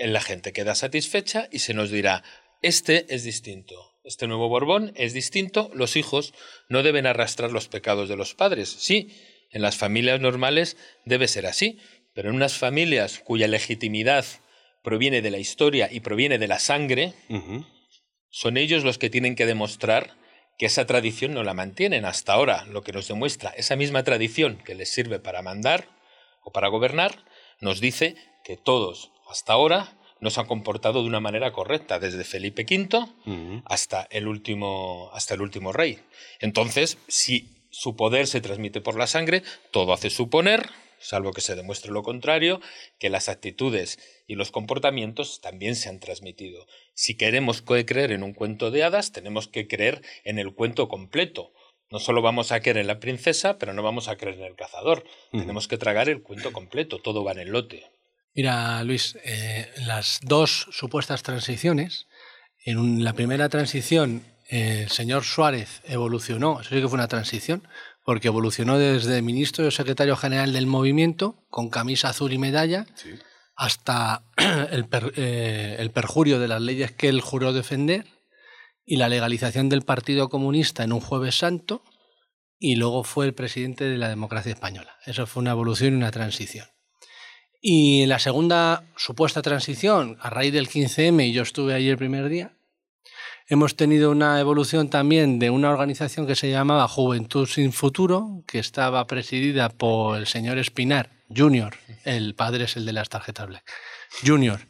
La 0.00 0.20
gente 0.20 0.52
queda 0.52 0.74
satisfecha 0.74 1.46
y 1.52 1.60
se 1.60 1.74
nos 1.74 1.92
dirá, 1.92 2.24
este 2.60 3.06
es 3.14 3.22
distinto, 3.22 3.93
este 4.04 4.26
nuevo 4.26 4.48
Borbón 4.48 4.92
es 4.96 5.14
distinto, 5.14 5.70
los 5.74 5.96
hijos 5.96 6.34
no 6.68 6.82
deben 6.82 7.06
arrastrar 7.06 7.50
los 7.50 7.68
pecados 7.68 8.08
de 8.08 8.16
los 8.16 8.34
padres. 8.34 8.68
Sí, 8.68 9.10
en 9.50 9.62
las 9.62 9.76
familias 9.76 10.20
normales 10.20 10.76
debe 11.06 11.26
ser 11.26 11.46
así, 11.46 11.78
pero 12.12 12.28
en 12.28 12.36
unas 12.36 12.58
familias 12.58 13.20
cuya 13.24 13.48
legitimidad 13.48 14.24
proviene 14.82 15.22
de 15.22 15.30
la 15.30 15.38
historia 15.38 15.88
y 15.90 16.00
proviene 16.00 16.38
de 16.38 16.48
la 16.48 16.58
sangre, 16.58 17.14
son 18.28 18.56
ellos 18.58 18.84
los 18.84 18.98
que 18.98 19.08
tienen 19.08 19.36
que 19.36 19.46
demostrar 19.46 20.18
que 20.58 20.66
esa 20.66 20.86
tradición 20.86 21.32
no 21.32 21.42
la 21.42 21.54
mantienen 21.54 22.04
hasta 22.04 22.34
ahora, 22.34 22.64
lo 22.66 22.82
que 22.82 22.92
nos 22.92 23.08
demuestra 23.08 23.50
esa 23.56 23.74
misma 23.74 24.04
tradición 24.04 24.58
que 24.58 24.74
les 24.74 24.92
sirve 24.92 25.18
para 25.18 25.40
mandar 25.40 25.88
o 26.42 26.52
para 26.52 26.68
gobernar, 26.68 27.24
nos 27.60 27.80
dice 27.80 28.16
que 28.44 28.58
todos 28.58 29.10
hasta 29.30 29.54
ahora 29.54 29.96
no 30.24 30.30
se 30.30 30.40
han 30.40 30.46
comportado 30.46 31.02
de 31.02 31.08
una 31.08 31.20
manera 31.20 31.52
correcta, 31.52 31.98
desde 31.98 32.24
Felipe 32.24 32.64
V 32.64 33.62
hasta 33.66 34.08
el 34.10 34.26
último, 34.26 35.10
hasta 35.12 35.34
el 35.34 35.42
último 35.42 35.70
rey. 35.70 36.00
Entonces, 36.40 36.96
si 37.08 37.66
su 37.68 37.94
poder 37.94 38.26
se 38.26 38.40
transmite 38.40 38.80
por 38.80 38.96
la 38.96 39.06
sangre, 39.06 39.42
todo 39.70 39.92
hace 39.92 40.08
suponer, 40.08 40.70
salvo 40.98 41.34
que 41.34 41.42
se 41.42 41.54
demuestre 41.56 41.92
lo 41.92 42.02
contrario, 42.02 42.62
que 42.98 43.10
las 43.10 43.28
actitudes 43.28 43.98
y 44.26 44.36
los 44.36 44.50
comportamientos 44.50 45.42
también 45.42 45.76
se 45.76 45.90
han 45.90 46.00
transmitido. 46.00 46.66
Si 46.94 47.18
queremos 47.18 47.60
creer 47.60 48.10
en 48.10 48.22
un 48.22 48.32
cuento 48.32 48.70
de 48.70 48.82
hadas, 48.82 49.12
tenemos 49.12 49.46
que 49.46 49.68
creer 49.68 50.00
en 50.24 50.38
el 50.38 50.54
cuento 50.54 50.88
completo. 50.88 51.52
No 51.90 51.98
solo 51.98 52.22
vamos 52.22 52.50
a 52.50 52.60
creer 52.60 52.78
en 52.78 52.86
la 52.86 52.98
princesa, 52.98 53.58
pero 53.58 53.74
no 53.74 53.82
vamos 53.82 54.08
a 54.08 54.16
creer 54.16 54.38
en 54.38 54.46
el 54.46 54.56
cazador. 54.56 55.04
Tenemos 55.32 55.68
que 55.68 55.76
tragar 55.76 56.08
el 56.08 56.22
cuento 56.22 56.50
completo, 56.50 56.98
todo 56.98 57.24
va 57.24 57.32
en 57.32 57.40
el 57.40 57.50
lote. 57.50 57.84
Mira, 58.34 58.82
Luis, 58.84 59.16
eh, 59.24 59.70
las 59.86 60.18
dos 60.22 60.66
supuestas 60.72 61.22
transiciones, 61.22 62.06
en 62.64 62.78
un- 62.78 63.04
la 63.04 63.12
primera 63.12 63.48
transición 63.48 64.24
eh, 64.50 64.82
el 64.84 64.90
señor 64.90 65.24
Suárez 65.24 65.80
evolucionó, 65.84 66.60
eso 66.60 66.68
sí 66.70 66.80
que 66.80 66.88
fue 66.88 66.96
una 66.98 67.08
transición, 67.08 67.66
porque 68.04 68.28
evolucionó 68.28 68.78
desde 68.78 69.22
ministro 69.22 69.66
y 69.66 69.70
secretario 69.70 70.16
general 70.16 70.52
del 70.52 70.66
movimiento, 70.66 71.42
con 71.48 71.70
camisa 71.70 72.10
azul 72.10 72.32
y 72.32 72.38
medalla, 72.38 72.86
Sí. 72.94 73.10
hasta 73.56 74.22
el, 74.70 74.86
per- 74.86 75.14
eh, 75.16 75.76
el 75.78 75.90
perjurio 75.90 76.38
de 76.38 76.48
las 76.48 76.60
leyes 76.60 76.92
que 76.92 77.08
él 77.08 77.20
juró 77.22 77.52
defender 77.54 78.04
y 78.84 78.96
la 78.96 79.08
legalización 79.08 79.70
del 79.70 79.80
Partido 79.82 80.28
Comunista 80.28 80.84
en 80.84 80.92
un 80.92 81.00
jueves 81.00 81.36
santo 81.38 81.82
y 82.58 82.76
luego 82.76 83.02
fue 83.04 83.24
el 83.26 83.32
presidente 83.34 83.84
de 83.84 83.96
la 83.96 84.08
democracia 84.10 84.52
española. 84.52 84.96
Eso 85.06 85.26
fue 85.26 85.40
una 85.40 85.52
evolución 85.52 85.94
y 85.94 85.96
una 85.96 86.10
transición. 86.10 86.66
Y 87.66 88.02
en 88.02 88.10
la 88.10 88.18
segunda 88.18 88.84
supuesta 88.94 89.40
transición, 89.40 90.18
a 90.20 90.28
raíz 90.28 90.52
del 90.52 90.68
15M, 90.68 91.26
y 91.26 91.32
yo 91.32 91.40
estuve 91.40 91.72
ahí 91.72 91.88
el 91.88 91.96
primer 91.96 92.28
día, 92.28 92.52
hemos 93.48 93.74
tenido 93.74 94.10
una 94.10 94.38
evolución 94.38 94.90
también 94.90 95.38
de 95.38 95.48
una 95.48 95.70
organización 95.70 96.26
que 96.26 96.34
se 96.36 96.50
llamaba 96.50 96.86
Juventud 96.88 97.46
sin 97.46 97.72
Futuro, 97.72 98.42
que 98.46 98.58
estaba 98.58 99.06
presidida 99.06 99.70
por 99.70 100.18
el 100.18 100.26
señor 100.26 100.58
Espinar, 100.58 101.08
Junior, 101.34 101.74
el 102.04 102.34
padre 102.34 102.64
es 102.64 102.76
el 102.76 102.84
de 102.84 102.92
las 102.92 103.08
tarjetas 103.08 103.46
Black, 103.48 103.64
Junior, 104.26 104.60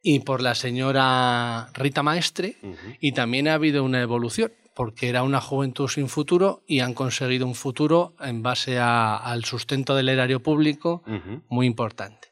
y 0.00 0.20
por 0.20 0.40
la 0.40 0.54
señora 0.54 1.70
Rita 1.74 2.04
Maestre, 2.04 2.56
y 3.00 3.10
también 3.12 3.48
ha 3.48 3.54
habido 3.54 3.82
una 3.82 4.00
evolución, 4.00 4.52
porque 4.76 5.08
era 5.08 5.24
una 5.24 5.40
juventud 5.40 5.88
sin 5.88 6.08
futuro 6.08 6.62
y 6.68 6.78
han 6.78 6.94
conseguido 6.94 7.48
un 7.48 7.56
futuro 7.56 8.14
en 8.20 8.44
base 8.44 8.78
a- 8.78 9.16
al 9.16 9.44
sustento 9.44 9.96
del 9.96 10.08
erario 10.08 10.40
público 10.40 11.02
Ujú. 11.04 11.42
muy 11.48 11.66
importante. 11.66 12.27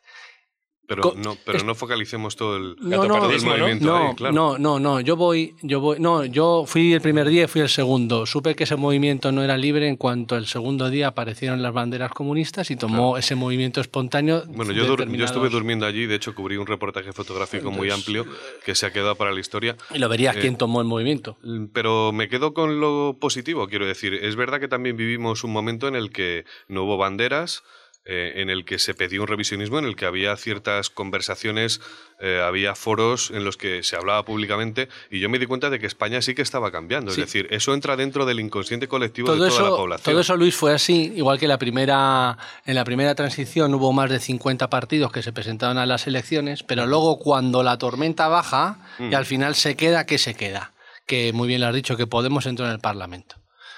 Pero, 0.87 1.15
no, 1.17 1.37
pero 1.45 1.65
no 1.65 1.75
focalicemos 1.75 2.37
todo 2.37 2.57
el, 2.57 2.77
No, 2.81 3.05
no, 3.07 3.29
el 3.29 3.43
¿no? 3.43 3.49
movimiento 3.51 3.87
no, 3.87 3.97
ahí, 4.09 4.15
claro. 4.15 4.33
no, 4.35 4.57
no, 4.59 4.79
no, 4.79 5.01
yo 5.01 5.17
voy, 5.17 5.57
yo 5.63 5.81
voy, 5.81 5.99
no, 5.99 6.25
yo 6.25 6.65
fui 6.67 6.93
el 6.93 7.01
primer 7.01 7.29
día 7.29 7.45
y 7.45 7.47
fui 7.49 7.61
el 7.61 7.69
segundo. 7.69 8.25
Supe 8.25 8.55
que 8.55 8.65
ese 8.65 8.77
movimiento 8.77 9.33
no 9.33 9.43
era 9.43 9.57
libre 9.57 9.89
en 9.89 9.97
cuanto 9.97 10.37
el 10.37 10.47
segundo 10.47 10.89
día 10.89 11.09
aparecieron 11.09 11.61
las 11.63 11.73
banderas 11.73 12.13
comunistas 12.13 12.71
y 12.71 12.77
tomó 12.77 13.19
ese 13.19 13.35
movimiento 13.35 13.81
espontáneo. 13.81 14.45
Bueno, 14.47 14.71
yo, 14.73 14.97
yo 14.97 15.25
estuve 15.25 15.49
durmiendo 15.49 15.87
allí, 15.87 16.07
de 16.07 16.15
hecho 16.15 16.35
cubrí 16.35 16.57
un 16.57 16.67
reportaje 16.67 17.13
fotográfico 17.13 17.71
muy 17.71 17.91
amplio 17.91 18.25
que 18.65 18.75
se 18.77 18.87
ha 18.87 18.93
quedado 18.93 19.17
para 19.17 19.33
la 19.33 19.41
historia. 19.41 19.77
Y 19.93 19.99
lo 19.99 20.09
verías 20.09 20.37
Eh, 20.37 20.41
quién 20.41 20.57
tomó 20.57 20.81
el 20.81 20.87
movimiento. 20.87 21.37
Pero 21.73 22.13
me 22.13 22.29
quedo 22.29 22.55
con 22.55 22.81
lo 22.81 23.17
positivo, 23.19 23.67
quiero 23.69 23.87
decir. 23.87 24.15
Es 24.15 24.37
verdad 24.37 24.61
que 24.61 24.69
también 24.69 24.97
vivimos 24.97 25.43
un 25.43 25.53
momento 25.53 25.89
en 25.89 25.97
el 25.97 26.11
que 26.11 26.45
no 26.69 26.85
hubo 26.85 26.97
banderas, 26.97 27.65
eh, 28.09 28.35
en 28.37 28.51
el 28.51 28.65
que 28.65 28.79
se 28.79 28.95
pedía 28.95 29.21
un 29.21 29.27
revisionismo, 29.27 29.79
en 29.79 29.85
el 29.85 29.97
que 29.97 30.07
había 30.07 30.37
ciertas 30.37 30.91
conversaciones, 30.91 31.81
eh, 32.21 32.41
había 32.41 32.75
foros 32.75 33.31
en 33.33 33.45
los 33.45 33.57
que 33.57 33.83
se 33.83 33.97
hablaba 33.97 34.25
públicamente, 34.25 34.89
y 35.11 35.19
yo 35.19 35.29
me 35.29 35.39
di 35.39 35.47
cuenta 35.47 35.71
de 35.71 35.81
que 35.81 35.87
España 35.87 36.23
sí 36.23 36.35
que 36.35 36.43
estaba 36.43 36.71
cambiando. 36.71 37.11
Sí. 37.11 37.21
Es 37.21 37.27
decir, 37.27 37.49
eso 37.51 37.75
entra 37.75 37.97
dentro 37.97 38.25
del 38.25 38.39
inconsciente 38.39 38.87
colectivo 38.87 39.27
Todo 39.27 39.45
de 39.45 39.51
toda 39.51 39.71
la 39.71 39.77
población. 39.77 40.13
todo 40.13 40.21
eso, 40.21 40.37
Luis, 40.37 40.55
fue 40.55 40.73
así, 40.73 41.13
igual 41.17 41.39
que 41.39 41.49
la 41.49 41.59
primera, 41.59 42.39
en 42.65 42.75
la 42.77 42.85
primera 42.85 43.15
transición 43.15 43.75
hubo 43.75 43.93
más 43.93 44.09
de 44.09 44.21
50 44.21 44.71
partidos 44.71 45.11
que 45.11 45.23
se 45.23 45.33
presentaron 45.33 45.79
a 45.79 45.87
las 45.87 46.07
elecciones, 46.07 46.63
pero 46.63 46.87
luego 46.87 47.19
cuando 47.19 47.63
la 47.63 47.77
tormenta 47.77 48.29
baja 48.29 48.79
y 48.99 49.15
al 49.15 49.27
final 49.27 49.57
se 49.57 49.77
queda, 49.77 50.07
¿qué 50.07 50.19
se 50.19 50.35
queda? 50.35 50.73
Que 51.07 51.33
muy 51.33 51.49
bien 51.49 51.61
lo 51.61 51.67
has 51.67 51.75
dicho, 51.75 51.97
que 51.97 52.07
Podemos 52.07 52.47
entró 52.47 52.67
en 52.67 52.73
el 52.73 52.79
Parlamento. 52.79 53.37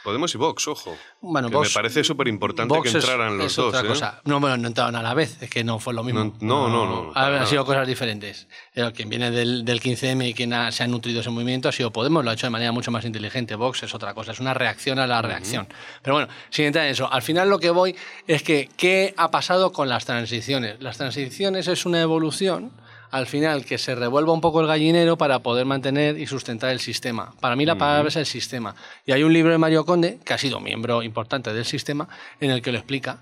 Podemos 0.08 0.34
y 0.34 0.38
Vox, 0.38 0.66
ojo. 0.68 0.96
Bueno, 1.20 1.50
que 1.50 1.56
Vox- 1.56 1.68
me 1.68 1.74
parece 1.74 2.02
súper 2.02 2.28
importante 2.28 2.74
que 2.82 2.88
es- 2.88 2.94
entraran 2.94 3.36
los 3.36 3.48
es 3.48 3.56
dos. 3.56 3.66
otra 3.74 3.80
¿eh? 3.82 3.86
cosa. 3.88 4.22
No, 4.24 4.40
bueno, 4.40 4.56
no 4.56 4.68
entraron 4.68 4.96
a 4.96 5.02
la 5.02 5.12
vez, 5.12 5.36
es 5.42 5.50
que 5.50 5.62
no 5.64 5.78
fue 5.78 5.92
lo 5.92 6.02
mismo. 6.02 6.34
No, 6.40 6.68
no, 6.68 6.86
no, 6.86 7.02
no, 7.08 7.12
para 7.12 7.26
Han 7.26 7.32
nada. 7.34 7.46
sido 7.46 7.66
cosas 7.66 7.86
diferentes. 7.86 8.48
Pero 8.72 8.90
quien 8.94 9.10
viene 9.10 9.30
del, 9.30 9.66
del 9.66 9.80
15M 9.82 10.26
y 10.30 10.32
quien 10.32 10.54
ha- 10.54 10.72
se 10.72 10.82
ha 10.82 10.86
nutrido 10.86 11.20
ese 11.20 11.28
movimiento 11.28 11.68
ha 11.68 11.72
sido 11.72 11.92
Podemos, 11.92 12.24
lo 12.24 12.30
ha 12.30 12.34
hecho 12.34 12.46
de 12.46 12.50
manera 12.50 12.72
mucho 12.72 12.90
más 12.90 13.04
inteligente. 13.04 13.54
Vox 13.54 13.82
es 13.82 13.94
otra 13.94 14.14
cosa, 14.14 14.32
es 14.32 14.40
una 14.40 14.54
reacción 14.54 14.98
a 14.98 15.06
la 15.06 15.20
reacción. 15.20 15.68
Pero 16.02 16.14
bueno, 16.16 16.28
sin 16.48 16.64
entrar 16.64 16.86
en 16.86 16.92
eso, 16.92 17.12
al 17.12 17.20
final 17.20 17.50
lo 17.50 17.58
que 17.58 17.68
voy 17.68 17.94
es 18.26 18.42
que, 18.42 18.70
¿qué 18.78 19.12
ha 19.18 19.30
pasado 19.30 19.72
con 19.72 19.90
las 19.90 20.06
transiciones? 20.06 20.80
Las 20.80 20.96
transiciones 20.96 21.68
es 21.68 21.84
una 21.84 22.00
evolución 22.00 22.72
al 23.10 23.26
final 23.26 23.64
que 23.64 23.78
se 23.78 23.94
revuelva 23.94 24.32
un 24.32 24.40
poco 24.40 24.60
el 24.60 24.66
gallinero 24.66 25.16
para 25.16 25.40
poder 25.40 25.66
mantener 25.66 26.18
y 26.18 26.26
sustentar 26.26 26.70
el 26.70 26.80
sistema. 26.80 27.32
Para 27.40 27.56
mí 27.56 27.64
la 27.64 27.76
palabra 27.76 28.08
es 28.08 28.16
el 28.16 28.26
sistema. 28.26 28.74
Y 29.06 29.12
hay 29.12 29.22
un 29.22 29.32
libro 29.32 29.52
de 29.52 29.58
Mario 29.58 29.84
Conde, 29.84 30.18
que 30.24 30.34
ha 30.34 30.38
sido 30.38 30.60
miembro 30.60 31.02
importante 31.02 31.52
del 31.52 31.64
sistema, 31.64 32.08
en 32.40 32.50
el 32.50 32.62
que 32.62 32.72
lo 32.72 32.78
explica. 32.78 33.20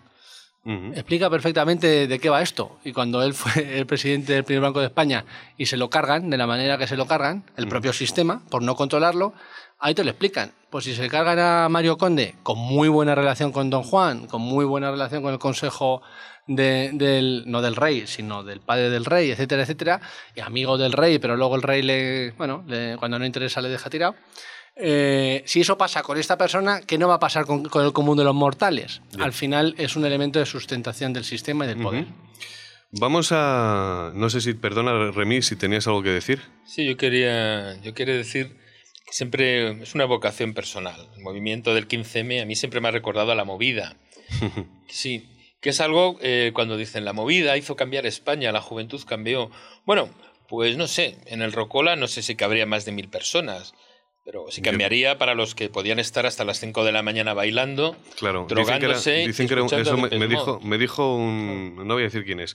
Explica 0.69 1.31
perfectamente 1.31 2.09
de 2.09 2.19
qué 2.19 2.29
va 2.29 2.43
esto. 2.43 2.79
Y 2.85 2.93
cuando 2.93 3.23
él 3.23 3.35
fue 3.35 3.53
el 3.79 3.87
presidente 3.87 4.33
del 4.33 4.43
primer 4.43 4.63
Banco 4.63 4.81
de 4.81 4.87
España 4.87 5.25
y 5.57 5.67
se 5.67 5.77
lo 5.77 5.89
cargan, 5.89 6.29
de 6.29 6.37
la 6.37 6.49
manera 6.49 6.77
que 6.77 6.89
se 6.89 6.97
lo 6.97 7.07
cargan, 7.07 7.45
el 7.57 7.69
propio 7.69 7.93
sistema, 7.93 8.43
por 8.51 8.63
no 8.63 8.75
controlarlo, 8.75 9.33
ahí 9.79 9.95
te 9.95 10.03
lo 10.03 10.11
explican. 10.11 10.53
Pues 10.69 10.85
si 10.85 10.95
se 10.97 11.09
cargan 11.09 11.39
a 11.39 11.69
Mario 11.69 11.97
Conde 11.97 12.35
con 12.43 12.59
muy 12.59 12.89
buena 12.89 13.15
relación 13.15 13.53
con 13.53 13.71
Don 13.71 13.85
Juan, 13.85 14.27
con 14.27 14.43
muy 14.43 14.65
buena 14.65 14.91
relación 14.91 15.23
con 15.23 15.33
el 15.33 15.39
Consejo 15.39 16.03
de- 16.47 16.91
del, 16.93 17.45
no 17.47 17.63
del 17.63 17.77
rey, 17.77 18.07
sino 18.07 18.43
del 18.45 18.61
padre 18.61 18.91
del 18.91 19.05
rey, 19.05 19.31
etcétera, 19.31 19.63
etcétera, 19.63 20.01
y 20.35 20.41
amigo 20.41 20.79
del 20.79 20.93
rey, 20.93 21.19
pero 21.19 21.37
luego 21.37 21.57
el 21.57 21.63
rey 21.63 21.83
le, 21.83 22.31
bueno, 22.33 22.65
le- 22.67 22.97
cuando 22.99 23.19
no 23.19 23.27
interesa 23.27 23.61
le 23.61 23.69
deja 23.69 23.91
tirado. 23.91 24.15
Eh, 24.79 25.43
si 25.47 25.63
eso 25.63 25.79
pasa 25.79 26.03
con 26.03 26.19
esta 26.19 26.37
persona, 26.37 26.83
¿qué 26.83 26.99
no 26.99 27.09
va 27.09 27.15
a 27.15 27.19
pasar 27.19 27.47
con, 27.47 27.65
con 27.65 27.85
el 27.85 27.93
común 27.93 28.19
de 28.19 28.25
los 28.25 28.35
mortales? 28.35 29.01
Al 29.19 29.33
final 29.33 29.75
es 29.79 29.97
un 29.97 30.05
elemento 30.05 30.39
de 30.39 30.45
sustentación 30.47 31.13
del 31.15 31.25
sistema 31.25 31.65
y 31.65 31.69
del 31.69 31.79
poder. 31.79 32.05
Vamos 32.93 33.31
a. 33.33 34.13
No 34.15 34.29
sé 34.31 34.41
si. 34.41 34.53
Perdona, 34.55 35.11
Remy, 35.13 35.43
si 35.43 35.57
tenías 35.57 35.87
algo 35.87 36.03
que 36.03 36.11
decir. 36.11 36.41
Sí, 36.67 36.85
yo 36.87 36.97
quería, 36.97 37.81
yo 37.83 37.95
quería 37.95 38.15
decir 38.15 38.57
que 39.07 39.13
siempre 39.13 39.83
es 39.83 39.95
una 39.95 40.05
vocación 40.05 40.53
personal. 40.55 41.09
El 41.17 41.23
movimiento 41.23 41.75
del 41.75 41.89
15M 41.89 42.43
a 42.43 42.45
mí 42.45 42.55
siempre 42.55 42.81
me 42.81 42.89
ha 42.89 42.93
recordado 42.93 43.33
a 43.33 43.35
la 43.35 43.45
movida. 43.45 43.97
Sí, 44.89 45.27
que 45.67 45.71
es 45.71 45.81
algo 45.81 46.17
eh, 46.23 46.53
cuando 46.55 46.77
dicen 46.77 47.05
la 47.05 47.13
movida 47.13 47.57
hizo 47.57 47.75
cambiar 47.75 48.07
España, 48.07 48.53
la 48.53 48.61
juventud 48.61 49.03
cambió. 49.05 49.51
Bueno, 49.85 50.09
pues 50.49 50.77
no 50.77 50.87
sé, 50.87 51.19
en 51.27 51.43
el 51.43 51.51
Rocola 51.53 51.97
no 51.97 52.07
sé 52.07 52.23
si 52.23 52.37
cabría 52.37 52.67
más 52.67 52.85
de 52.85 52.93
mil 52.93 53.09
personas, 53.09 53.75
pero 54.25 54.45
sí 54.49 54.61
Yo- 54.61 54.71
cambiaría 54.71 55.19
para 55.19 55.35
los 55.35 55.57
que 55.57 55.69
podían 55.69 55.99
estar 55.99 56.25
hasta 56.25 56.45
las 56.45 56.61
5 56.61 56.85
de 56.85 56.93
la 56.93 57.03
mañana 57.03 57.35
bailando. 57.35 57.97
Claro, 58.17 58.47
dicen 58.49 58.57
que 58.57 58.63
era, 58.63 58.77
drogándose 58.79 59.27
dicen 59.27 59.49
que 59.49 59.55
era 59.55 59.65
eso 59.83 59.97
me, 59.97 60.09
me 60.17 60.29
dijo, 60.29 60.61
me 60.63 60.79
dijo 60.79 61.17
un, 61.17 61.75
no 61.85 61.95
voy 61.95 62.05
a 62.05 62.07
decir 62.07 62.25
quién 62.25 62.39
es, 62.39 62.55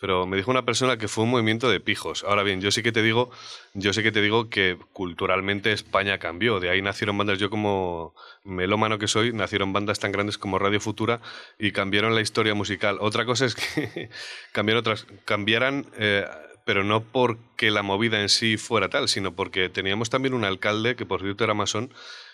pero 0.00 0.26
me 0.26 0.38
dijo 0.38 0.50
una 0.50 0.64
persona 0.64 0.96
que 0.96 1.08
fue 1.08 1.24
un 1.24 1.30
movimiento 1.30 1.70
de 1.70 1.78
pijos. 1.78 2.24
Ahora 2.24 2.42
bien, 2.42 2.62
yo 2.62 2.70
sí 2.70 2.82
que 2.82 2.90
te 2.90 3.02
digo, 3.02 3.30
yo 3.74 3.92
sí 3.92 4.02
que 4.02 4.10
te 4.10 4.22
digo 4.22 4.48
que 4.48 4.78
culturalmente 4.94 5.72
España 5.72 6.18
cambió. 6.18 6.58
De 6.58 6.70
ahí 6.70 6.80
nacieron 6.80 7.18
bandas, 7.18 7.38
yo 7.38 7.50
como 7.50 8.14
melómano 8.42 8.98
que 8.98 9.06
soy, 9.06 9.34
nacieron 9.34 9.74
bandas 9.74 10.00
tan 10.00 10.10
grandes 10.10 10.38
como 10.38 10.58
Radio 10.58 10.80
Futura 10.80 11.20
y 11.58 11.72
cambiaron 11.72 12.14
la 12.14 12.22
historia 12.22 12.54
musical. 12.54 12.96
Otra 13.00 13.26
cosa 13.26 13.44
es 13.44 13.54
que 13.54 14.08
cambiaron 14.52 14.80
otras, 14.80 15.06
cambiaran, 15.26 15.84
eh, 15.98 16.24
pero 16.64 16.82
no 16.82 17.02
porque 17.02 17.70
la 17.70 17.82
movida 17.82 18.22
en 18.22 18.30
sí 18.30 18.56
fuera 18.56 18.88
tal, 18.88 19.06
sino 19.06 19.36
porque 19.36 19.68
teníamos 19.68 20.08
también 20.08 20.32
un 20.32 20.44
alcalde 20.44 20.96
que 20.96 21.04
por 21.04 21.20
cierto 21.20 21.44
era 21.44 21.52
masón 21.52 21.92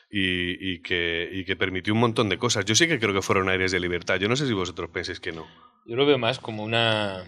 y, 0.08 0.78
que, 0.82 1.28
y 1.32 1.44
que 1.44 1.56
permitió 1.56 1.92
un 1.92 2.00
montón 2.00 2.28
de 2.28 2.38
cosas. 2.38 2.64
Yo 2.64 2.76
sí 2.76 2.86
que 2.86 3.00
creo 3.00 3.12
que 3.12 3.22
fueron 3.22 3.48
aires 3.48 3.72
de 3.72 3.80
libertad. 3.80 4.16
Yo 4.16 4.28
no 4.28 4.36
sé 4.36 4.46
si 4.46 4.52
vosotros 4.52 4.88
pensáis 4.90 5.18
que 5.18 5.32
no. 5.32 5.46
Yo 5.84 5.96
lo 5.96 6.06
veo 6.06 6.16
más 6.16 6.38
como 6.38 6.62
una, 6.62 7.24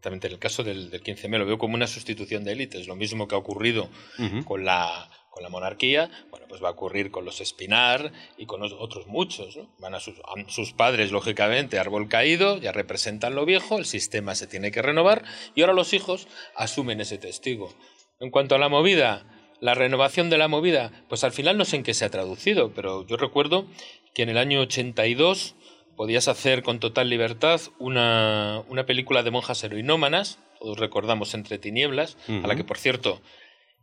concretamente 0.00 0.28
en 0.28 0.32
el 0.32 0.38
caso 0.38 0.64
del, 0.64 0.90
del 0.90 1.02
15M, 1.02 1.38
lo 1.38 1.44
veo 1.46 1.58
como 1.58 1.74
una 1.74 1.86
sustitución 1.86 2.42
de 2.44 2.52
élites, 2.52 2.86
lo 2.86 2.96
mismo 2.96 3.28
que 3.28 3.34
ha 3.34 3.38
ocurrido 3.38 3.90
Ujú. 4.18 4.44
con 4.46 4.64
la, 4.64 5.10
con 5.30 5.42
la 5.42 5.50
monarquía, 5.50 6.10
bueno, 6.30 6.46
pues 6.48 6.62
va 6.62 6.68
a 6.68 6.72
ocurrir 6.72 7.10
con 7.10 7.26
los 7.26 7.40
Espinar 7.42 8.10
y 8.38 8.46
con 8.46 8.62
os- 8.62 8.72
otros 8.78 9.06
muchos. 9.08 9.56
¿no? 9.58 9.68
Van 9.78 9.94
a 9.94 10.00
sus, 10.00 10.14
a 10.20 10.50
sus 10.50 10.72
padres, 10.72 11.12
lógicamente, 11.12 11.78
árbol 11.78 12.08
caído, 12.08 12.56
ya 12.56 12.72
representan 12.72 13.34
lo 13.34 13.44
viejo, 13.44 13.76
el 13.78 13.84
sistema 13.84 14.34
se 14.34 14.46
tiene 14.46 14.70
que 14.70 14.80
renovar 14.80 15.22
y 15.54 15.60
ahora 15.60 15.74
los 15.74 15.92
hijos 15.92 16.28
asumen 16.56 17.00
ese 17.02 17.18
testigo. 17.18 17.74
En 18.20 18.30
cuanto 18.30 18.54
a 18.54 18.58
la 18.58 18.70
movida, 18.70 19.26
la 19.60 19.74
renovación 19.74 20.30
de 20.30 20.38
la 20.38 20.48
movida, 20.48 20.92
pues 21.10 21.24
al 21.24 21.32
final 21.32 21.58
no 21.58 21.66
sé 21.66 21.76
en 21.76 21.82
qué 21.82 21.92
se 21.92 22.06
ha 22.06 22.10
traducido, 22.10 22.72
pero 22.74 23.06
yo 23.06 23.18
recuerdo 23.18 23.66
que 24.14 24.22
en 24.22 24.30
el 24.30 24.38
año 24.38 24.60
82 24.62 25.54
podías 25.96 26.28
hacer 26.28 26.62
con 26.62 26.80
total 26.80 27.10
libertad 27.10 27.60
una, 27.78 28.62
una 28.68 28.86
película 28.86 29.22
de 29.22 29.30
monjas 29.30 29.62
heroinómanas, 29.64 30.38
todos 30.60 30.78
recordamos 30.78 31.34
Entre 31.34 31.58
Tinieblas, 31.58 32.16
a 32.28 32.46
la 32.46 32.56
que 32.56 32.64
por 32.64 32.78
cierto 32.78 33.20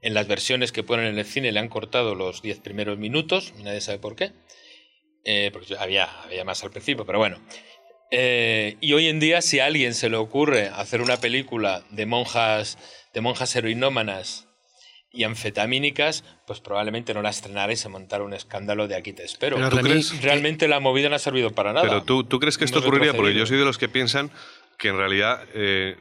en 0.01 0.13
las 0.13 0.27
versiones 0.27 0.71
que 0.71 0.83
ponen 0.83 1.07
en 1.07 1.17
el 1.17 1.25
cine 1.25 1.51
le 1.51 1.59
han 1.59 1.69
cortado 1.69 2.15
los 2.15 2.41
10 2.41 2.59
primeros 2.59 2.97
minutos, 2.97 3.53
nadie 3.63 3.81
sabe 3.81 3.99
por 3.99 4.15
qué, 4.15 4.31
eh, 5.23 5.49
porque 5.51 5.75
había, 5.77 6.05
había 6.21 6.45
más 6.45 6.63
al 6.63 6.71
principio, 6.71 7.05
pero 7.05 7.17
bueno. 7.17 7.39
Eh, 8.11 8.77
y 8.79 8.93
hoy 8.93 9.07
en 9.07 9.19
día, 9.19 9.41
si 9.41 9.59
a 9.59 9.65
alguien 9.65 9.93
se 9.93 10.09
le 10.09 10.17
ocurre 10.17 10.69
hacer 10.69 11.01
una 11.01 11.17
película 11.17 11.83
de 11.89 12.05
monjas, 12.05 12.77
de 13.13 13.21
monjas 13.21 13.55
heroinómanas 13.55 14.46
y 15.18 15.24
anfetamínicas, 15.24 16.24
pues 16.45 16.59
probablemente 16.59 17.11
no 17.15 17.24
la 17.24 17.32
estrenara 17.32 17.74
y 17.74 17.76
se 17.76 17.89
montara 17.89 18.24
un 18.24 18.36
escándalo 18.36 18.88
de 18.88 18.95
aquí 18.95 19.13
te 19.13 19.26
espero. 19.26 19.55
Pero 19.55 19.70
¿Tú 19.70 19.78
crees? 19.78 20.22
Realmente 20.22 20.68
la 20.68 20.80
movida 20.80 21.09
no 21.09 21.15
ha 21.15 21.20
servido 21.20 21.49
para 21.51 21.74
nada. 21.74 21.88
Pero 21.88 22.03
tú, 22.03 22.24
tú 22.24 22.39
crees 22.39 22.59
que 22.59 22.65
esto 22.65 22.80
ocurriría 22.80 23.13
porque 23.13 23.34
yo 23.34 23.47
soy 23.47 23.57
de 23.57 23.65
los 23.65 23.80
que 23.80 23.89
piensan 23.89 24.30
que 24.78 24.89
en 24.89 24.97
realidad 24.97 25.41
eh, 25.55 25.97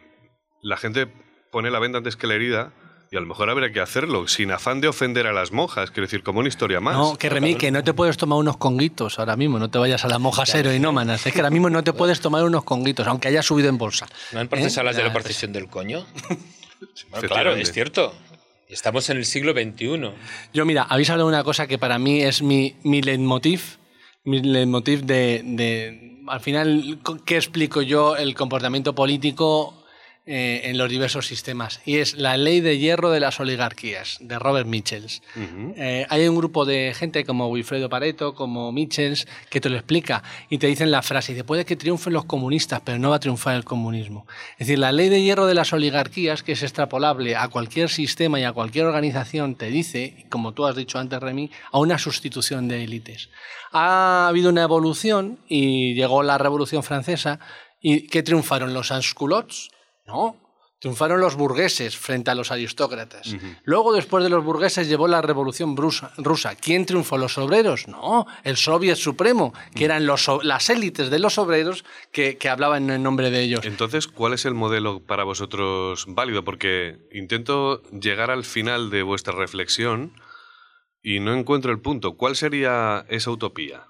la 0.60 0.76
gente 0.76 1.08
pone 1.50 1.70
la 1.70 1.78
venda 1.78 1.98
antes 1.98 2.14
que 2.14 2.26
la 2.26 2.34
herida 2.34 2.74
y 3.10 3.16
a 3.16 3.20
lo 3.20 3.26
mejor 3.26 3.48
habría 3.48 3.72
que 3.72 3.80
hacerlo 3.80 4.28
sin 4.28 4.50
afán 4.50 4.82
de 4.82 4.88
ofender 4.88 5.26
a 5.26 5.32
las 5.32 5.50
monjas, 5.50 5.90
quiero 5.90 6.06
decir, 6.06 6.22
como 6.22 6.40
una 6.40 6.48
historia 6.48 6.80
más. 6.80 6.94
No, 6.94 7.16
que 7.16 7.30
Remy, 7.30 7.54
que 7.54 7.70
no 7.70 7.82
te 7.82 7.94
puedes 7.94 8.18
tomar 8.18 8.38
unos 8.38 8.58
conguitos 8.58 9.18
ahora 9.18 9.36
mismo, 9.36 9.58
no 9.58 9.70
te 9.70 9.78
vayas 9.78 10.04
a 10.04 10.08
las 10.08 10.20
monjas 10.20 10.54
heroinómanas. 10.54 11.26
Es 11.26 11.32
que 11.32 11.38
ahora 11.40 11.50
mismo 11.50 11.70
no 11.70 11.82
te 11.82 11.94
puedes 11.94 12.20
tomar 12.20 12.44
unos 12.44 12.64
conguitos, 12.64 13.06
aunque 13.06 13.28
haya 13.28 13.42
subido 13.42 13.70
en 13.70 13.78
bolsa. 13.78 14.06
¿No 14.32 14.40
han 14.40 14.48
procesado 14.48 14.82
¿Eh? 14.82 14.84
las 14.90 14.96
de 14.96 15.04
la 15.04 15.12
partición 15.14 15.54
del 15.54 15.68
coño? 15.68 16.04
Bueno, 17.10 17.28
claro, 17.28 17.54
es 17.54 17.72
cierto. 17.72 18.14
Estamos 18.68 19.08
en 19.10 19.18
el 19.18 19.24
siglo 19.24 19.52
XXI. 19.52 20.10
Yo, 20.52 20.64
mira, 20.64 20.82
habéis 20.82 21.10
hablado 21.10 21.28
de 21.28 21.34
una 21.34 21.44
cosa 21.44 21.66
que 21.66 21.78
para 21.78 21.98
mí 21.98 22.22
es 22.22 22.42
mi, 22.42 22.74
mi 22.82 23.00
leitmotiv, 23.00 23.78
mi 24.24 24.40
leitmotiv 24.40 25.04
de, 25.04 25.42
de, 25.44 26.22
al 26.26 26.40
final, 26.40 26.98
¿qué 27.24 27.36
explico 27.36 27.82
yo 27.82 28.16
el 28.16 28.34
comportamiento 28.34 28.94
político 28.94 29.85
eh, 30.26 30.62
en 30.64 30.76
los 30.76 30.90
diversos 30.90 31.26
sistemas? 31.26 31.80
Y 31.84 31.98
es 31.98 32.14
la 32.14 32.36
ley 32.36 32.60
de 32.60 32.78
hierro 32.78 33.10
de 33.10 33.20
las 33.20 33.38
oligarquías, 33.38 34.18
de 34.20 34.38
Robert 34.38 34.66
Michels. 34.66 35.22
Eh, 35.76 36.04
hay 36.08 36.26
un 36.26 36.36
grupo 36.36 36.64
de 36.64 36.92
gente 36.94 37.24
como 37.24 37.48
Wilfredo 37.48 37.88
Pareto, 37.88 38.34
como 38.34 38.72
Michels, 38.72 39.28
que 39.50 39.60
te 39.60 39.68
lo 39.68 39.76
explica 39.76 40.22
y 40.50 40.58
te 40.58 40.66
dicen 40.66 40.90
la 40.90 41.02
frase, 41.02 41.32
dice, 41.32 41.44
puede 41.44 41.64
que 41.64 41.76
triunfen 41.76 42.12
los 42.12 42.24
comunistas, 42.24 42.82
pero 42.84 42.98
no 42.98 43.10
va 43.10 43.16
a 43.16 43.20
triunfar 43.20 43.54
el 43.54 43.64
comunismo. 43.64 44.26
Es 44.58 44.66
decir, 44.66 44.78
la 44.78 44.92
ley 44.92 45.08
de 45.08 45.22
hierro 45.22 45.46
de 45.46 45.54
las 45.54 45.72
oligarquías, 45.72 46.42
que 46.42 46.52
es 46.52 46.62
extrapolable 46.62 47.36
a 47.36 47.48
cualquier 47.48 47.88
sistema 47.88 48.40
y 48.40 48.44
a 48.44 48.52
cualquier 48.52 48.86
organización, 48.86 49.54
te 49.54 49.66
dice, 49.66 50.26
como 50.28 50.52
tú 50.52 50.66
has 50.66 50.76
dicho 50.76 50.98
antes, 50.98 51.20
Remy, 51.20 51.50
a 51.70 51.78
una 51.78 51.98
sustitución 51.98 52.68
de 52.68 52.82
élites. 52.84 53.30
Ha 53.72 54.28
habido 54.28 54.50
una 54.50 54.62
evolución 54.62 55.38
y 55.48 55.94
llegó 55.94 56.22
la 56.22 56.38
Revolución 56.38 56.82
Francesa 56.82 57.38
y 57.80 58.06
¿qué 58.08 58.22
triunfaron 58.22 58.74
los 58.74 58.88
sans-culottes? 58.88 59.70
No, 60.06 60.36
Triunfaron 60.78 61.20
los 61.22 61.36
burgueses 61.36 61.96
frente 61.96 62.30
a 62.30 62.34
los 62.34 62.52
aristócratas. 62.52 63.34
Luego, 63.64 63.94
después 63.94 64.22
de 64.22 64.28
los 64.28 64.44
burgueses, 64.44 64.86
llevó 64.86 65.08
la 65.08 65.22
revolución 65.22 65.74
brusa- 65.74 66.12
rusa. 66.18 66.54
¿Quién 66.54 66.84
triunfó? 66.84 67.16
¿Los 67.16 67.38
obreros? 67.38 67.88
No, 67.88 68.26
el 68.44 68.58
Soviet 68.58 68.96
Supremo, 68.96 69.54
que 69.74 69.86
eran 69.86 70.04
los, 70.04 70.28
las 70.42 70.68
élites 70.68 71.08
de 71.08 71.18
los 71.18 71.38
obreros 71.38 71.82
que, 72.12 72.36
que 72.36 72.50
hablaban 72.50 72.90
en 72.90 73.02
nombre 73.02 73.30
de 73.30 73.40
ellos. 73.40 73.64
Entonces, 73.64 74.06
¿cuál 74.06 74.34
es 74.34 74.44
el 74.44 74.52
modelo 74.52 75.00
para 75.00 75.24
vosotros 75.24 76.04
válido? 76.08 76.44
Porque 76.44 76.98
intento 77.10 77.82
llegar 77.90 78.30
al 78.30 78.44
final 78.44 78.90
de 78.90 79.02
vuestra 79.02 79.32
reflexión 79.32 80.12
y 81.02 81.20
no 81.20 81.32
encuentro 81.32 81.72
el 81.72 81.80
punto. 81.80 82.18
¿Cuál 82.18 82.36
sería 82.36 83.06
esa 83.08 83.30
utopía? 83.30 83.86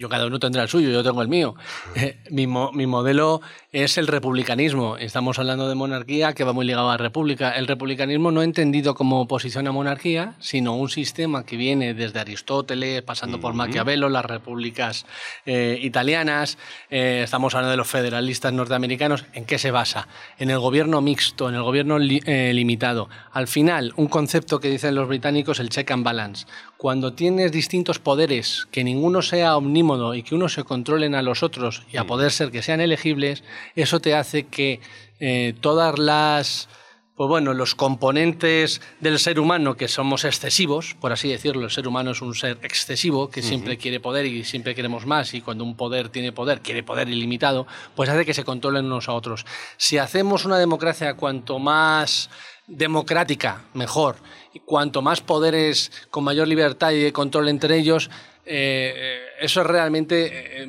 Yo 0.00 0.08
cada 0.08 0.26
uno 0.26 0.38
tendrá 0.38 0.62
el 0.62 0.68
suyo, 0.68 0.90
yo 0.90 1.02
tengo 1.02 1.22
el 1.22 1.28
mío. 1.28 1.56
Eh, 1.96 2.18
mi, 2.30 2.46
mo- 2.46 2.70
mi 2.70 2.86
modelo 2.86 3.40
es 3.72 3.98
el 3.98 4.06
republicanismo. 4.06 4.96
Estamos 4.96 5.40
hablando 5.40 5.68
de 5.68 5.74
monarquía 5.74 6.34
que 6.34 6.44
va 6.44 6.52
muy 6.52 6.64
ligado 6.64 6.88
a 6.88 6.96
república. 6.96 7.50
El 7.50 7.66
republicanismo 7.66 8.30
no 8.30 8.42
entendido 8.44 8.94
como 8.94 9.20
oposición 9.20 9.66
a 9.66 9.72
monarquía, 9.72 10.34
sino 10.38 10.76
un 10.76 10.88
sistema 10.88 11.44
que 11.44 11.56
viene 11.56 11.94
desde 11.94 12.20
Aristóteles, 12.20 13.02
pasando 13.02 13.40
por 13.40 13.54
Maquiavelo, 13.54 14.08
las 14.08 14.24
repúblicas 14.24 15.04
eh, 15.46 15.80
italianas. 15.82 16.58
Eh, 16.90 17.22
estamos 17.24 17.56
hablando 17.56 17.72
de 17.72 17.76
los 17.78 17.88
federalistas 17.88 18.52
norteamericanos. 18.52 19.24
¿En 19.32 19.46
qué 19.46 19.58
se 19.58 19.72
basa? 19.72 20.06
En 20.38 20.50
el 20.50 20.60
gobierno 20.60 21.00
mixto, 21.00 21.48
en 21.48 21.56
el 21.56 21.62
gobierno 21.64 21.98
li- 21.98 22.22
eh, 22.24 22.52
limitado. 22.54 23.08
Al 23.32 23.48
final, 23.48 23.94
un 23.96 24.06
concepto 24.06 24.60
que 24.60 24.70
dicen 24.70 24.94
los 24.94 25.08
británicos, 25.08 25.58
el 25.58 25.70
check 25.70 25.90
and 25.90 26.04
balance. 26.04 26.46
Cuando 26.78 27.12
tienes 27.12 27.50
distintos 27.50 27.98
poderes, 27.98 28.68
que 28.70 28.84
ninguno 28.84 29.20
sea 29.20 29.56
omnímodo 29.56 30.14
y 30.14 30.22
que 30.22 30.36
uno 30.36 30.48
se 30.48 30.62
controlen 30.62 31.16
a 31.16 31.22
los 31.22 31.42
otros 31.42 31.82
y 31.92 31.96
a 31.96 32.04
poder 32.04 32.30
ser 32.30 32.52
que 32.52 32.62
sean 32.62 32.80
elegibles, 32.80 33.42
eso 33.74 33.98
te 33.98 34.14
hace 34.14 34.44
que 34.44 34.80
eh, 35.18 35.54
todas 35.60 35.98
las, 35.98 36.68
pues 37.16 37.26
bueno, 37.26 37.52
los 37.52 37.74
componentes 37.74 38.80
del 39.00 39.18
ser 39.18 39.40
humano 39.40 39.74
que 39.74 39.88
somos 39.88 40.24
excesivos, 40.24 40.94
por 41.00 41.10
así 41.10 41.28
decirlo, 41.28 41.64
el 41.64 41.72
ser 41.72 41.88
humano 41.88 42.12
es 42.12 42.22
un 42.22 42.36
ser 42.36 42.60
excesivo 42.62 43.28
que 43.28 43.42
siempre 43.42 43.76
quiere 43.76 43.98
poder 43.98 44.26
y 44.26 44.44
siempre 44.44 44.76
queremos 44.76 45.04
más 45.04 45.34
y 45.34 45.40
cuando 45.40 45.64
un 45.64 45.76
poder 45.76 46.10
tiene 46.10 46.30
poder, 46.30 46.60
quiere 46.60 46.84
poder 46.84 47.08
ilimitado, 47.08 47.66
pues 47.96 48.08
hace 48.08 48.24
que 48.24 48.34
se 48.34 48.44
controlen 48.44 48.84
unos 48.84 49.08
a 49.08 49.14
otros. 49.14 49.46
Si 49.78 49.98
hacemos 49.98 50.44
una 50.44 50.58
democracia 50.58 51.14
cuanto 51.14 51.58
más 51.58 52.30
democrática, 52.68 53.64
mejor. 53.74 54.16
Cuanto 54.64 55.02
más 55.02 55.20
poderes 55.20 55.90
con 56.10 56.24
mayor 56.24 56.48
libertad 56.48 56.92
y 56.92 57.00
de 57.00 57.12
control 57.12 57.48
entre 57.48 57.76
ellos, 57.76 58.10
eh, 58.44 59.20
eso 59.40 59.62
realmente 59.62 60.62
eh, 60.62 60.66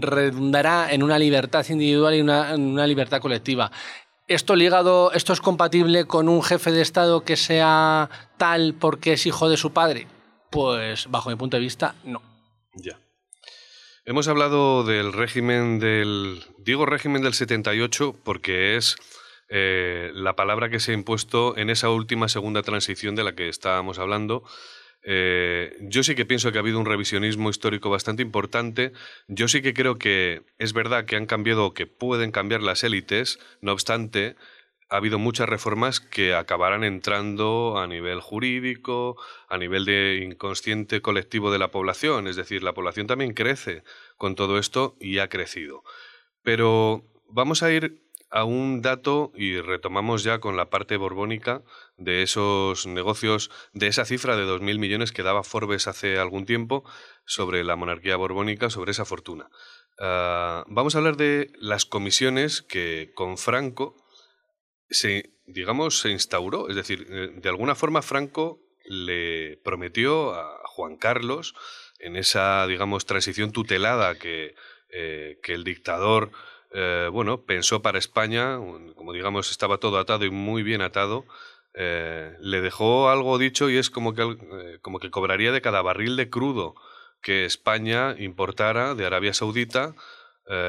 redundará 0.00 0.92
en 0.92 1.02
una 1.02 1.18
libertad 1.18 1.66
individual 1.68 2.14
y 2.14 2.20
en 2.20 2.30
una 2.30 2.86
libertad 2.86 3.20
colectiva. 3.20 3.70
Esto 4.28 4.56
ligado, 4.56 5.12
esto 5.12 5.32
es 5.32 5.40
compatible 5.40 6.06
con 6.06 6.28
un 6.28 6.42
jefe 6.42 6.72
de 6.72 6.82
Estado 6.82 7.22
que 7.22 7.36
sea 7.36 8.10
tal 8.38 8.74
porque 8.74 9.12
es 9.12 9.26
hijo 9.26 9.48
de 9.48 9.56
su 9.56 9.72
padre. 9.72 10.08
Pues 10.50 11.08
bajo 11.10 11.30
mi 11.30 11.36
punto 11.36 11.56
de 11.56 11.62
vista, 11.62 11.94
no. 12.04 12.22
Ya. 12.74 12.98
Hemos 14.04 14.28
hablado 14.28 14.84
del 14.84 15.12
régimen 15.12 15.80
del. 15.80 16.44
Digo 16.58 16.86
régimen 16.86 17.22
del 17.22 17.34
78 17.34 18.16
porque 18.22 18.76
es 18.76 18.96
eh, 19.48 20.10
la 20.14 20.36
palabra 20.36 20.70
que 20.70 20.80
se 20.80 20.92
ha 20.92 20.94
impuesto 20.94 21.56
en 21.56 21.70
esa 21.70 21.90
última 21.90 22.28
segunda 22.28 22.62
transición 22.62 23.14
de 23.14 23.24
la 23.24 23.34
que 23.34 23.48
estábamos 23.48 23.98
hablando. 23.98 24.44
Eh, 25.08 25.76
yo 25.82 26.02
sí 26.02 26.16
que 26.16 26.26
pienso 26.26 26.50
que 26.50 26.58
ha 26.58 26.62
habido 26.62 26.80
un 26.80 26.86
revisionismo 26.86 27.48
histórico 27.48 27.90
bastante 27.90 28.22
importante. 28.22 28.92
Yo 29.28 29.46
sí 29.46 29.62
que 29.62 29.72
creo 29.72 29.98
que 29.98 30.42
es 30.58 30.72
verdad 30.72 31.04
que 31.04 31.16
han 31.16 31.26
cambiado 31.26 31.64
o 31.64 31.74
que 31.74 31.86
pueden 31.86 32.32
cambiar 32.32 32.62
las 32.62 32.82
élites. 32.82 33.38
No 33.60 33.72
obstante, 33.72 34.34
ha 34.88 34.96
habido 34.96 35.18
muchas 35.20 35.48
reformas 35.48 36.00
que 36.00 36.34
acabarán 36.34 36.82
entrando 36.82 37.78
a 37.78 37.86
nivel 37.86 38.20
jurídico, 38.20 39.16
a 39.48 39.58
nivel 39.58 39.84
de 39.84 40.22
inconsciente 40.24 41.00
colectivo 41.00 41.52
de 41.52 41.58
la 41.58 41.70
población. 41.70 42.26
Es 42.26 42.34
decir, 42.34 42.64
la 42.64 42.74
población 42.74 43.06
también 43.06 43.32
crece 43.32 43.84
con 44.16 44.34
todo 44.34 44.58
esto 44.58 44.96
y 45.00 45.18
ha 45.18 45.28
crecido. 45.28 45.84
Pero 46.42 47.04
vamos 47.28 47.62
a 47.62 47.72
ir 47.72 48.05
a 48.30 48.44
un 48.44 48.82
dato 48.82 49.32
y 49.34 49.60
retomamos 49.60 50.24
ya 50.24 50.40
con 50.40 50.56
la 50.56 50.68
parte 50.68 50.96
borbónica 50.96 51.62
de 51.96 52.22
esos 52.22 52.86
negocios, 52.86 53.50
de 53.72 53.86
esa 53.86 54.04
cifra 54.04 54.36
de 54.36 54.44
2.000 54.44 54.78
millones 54.78 55.12
que 55.12 55.22
daba 55.22 55.44
Forbes 55.44 55.86
hace 55.86 56.18
algún 56.18 56.44
tiempo 56.44 56.84
sobre 57.24 57.64
la 57.64 57.76
monarquía 57.76 58.16
borbónica, 58.16 58.70
sobre 58.70 58.90
esa 58.90 59.04
fortuna. 59.04 59.48
Ah, 59.98 60.64
vamos 60.66 60.94
a 60.94 60.98
hablar 60.98 61.16
de 61.16 61.50
las 61.58 61.86
comisiones 61.86 62.62
que 62.62 63.12
con 63.14 63.38
Franco 63.38 63.96
se, 64.90 65.32
digamos, 65.46 66.00
se 66.00 66.10
instauró. 66.10 66.68
Es 66.68 66.76
decir, 66.76 67.06
eh, 67.08 67.30
de 67.34 67.48
alguna 67.48 67.74
forma 67.74 68.02
Franco 68.02 68.60
le 68.84 69.58
prometió 69.64 70.34
a 70.34 70.60
Juan 70.64 70.96
Carlos 70.96 71.54
en 71.98 72.16
esa, 72.16 72.66
digamos, 72.66 73.06
transición 73.06 73.52
tutelada 73.52 74.18
que, 74.18 74.54
eh, 74.90 75.38
que 75.42 75.54
el 75.54 75.64
dictador, 75.64 76.30
eh, 76.72 77.08
bueno, 77.12 77.42
pensó 77.42 77.82
para 77.82 77.98
España, 77.98 78.56
como 78.94 79.12
digamos, 79.12 79.50
estaba 79.50 79.78
todo 79.78 79.98
atado 79.98 80.24
y 80.24 80.30
muy 80.30 80.62
bien 80.62 80.82
atado, 80.82 81.24
eh, 81.74 82.34
le 82.40 82.60
dejó 82.60 83.08
algo 83.10 83.38
dicho 83.38 83.68
y 83.70 83.76
es 83.76 83.90
como 83.90 84.14
que, 84.14 84.22
eh, 84.22 84.78
como 84.82 84.98
que 84.98 85.10
cobraría 85.10 85.52
de 85.52 85.60
cada 85.60 85.82
barril 85.82 86.16
de 86.16 86.30
crudo 86.30 86.74
que 87.22 87.44
España 87.44 88.14
importara 88.18 88.94
de 88.94 89.04
Arabia 89.06 89.34
Saudita 89.34 89.94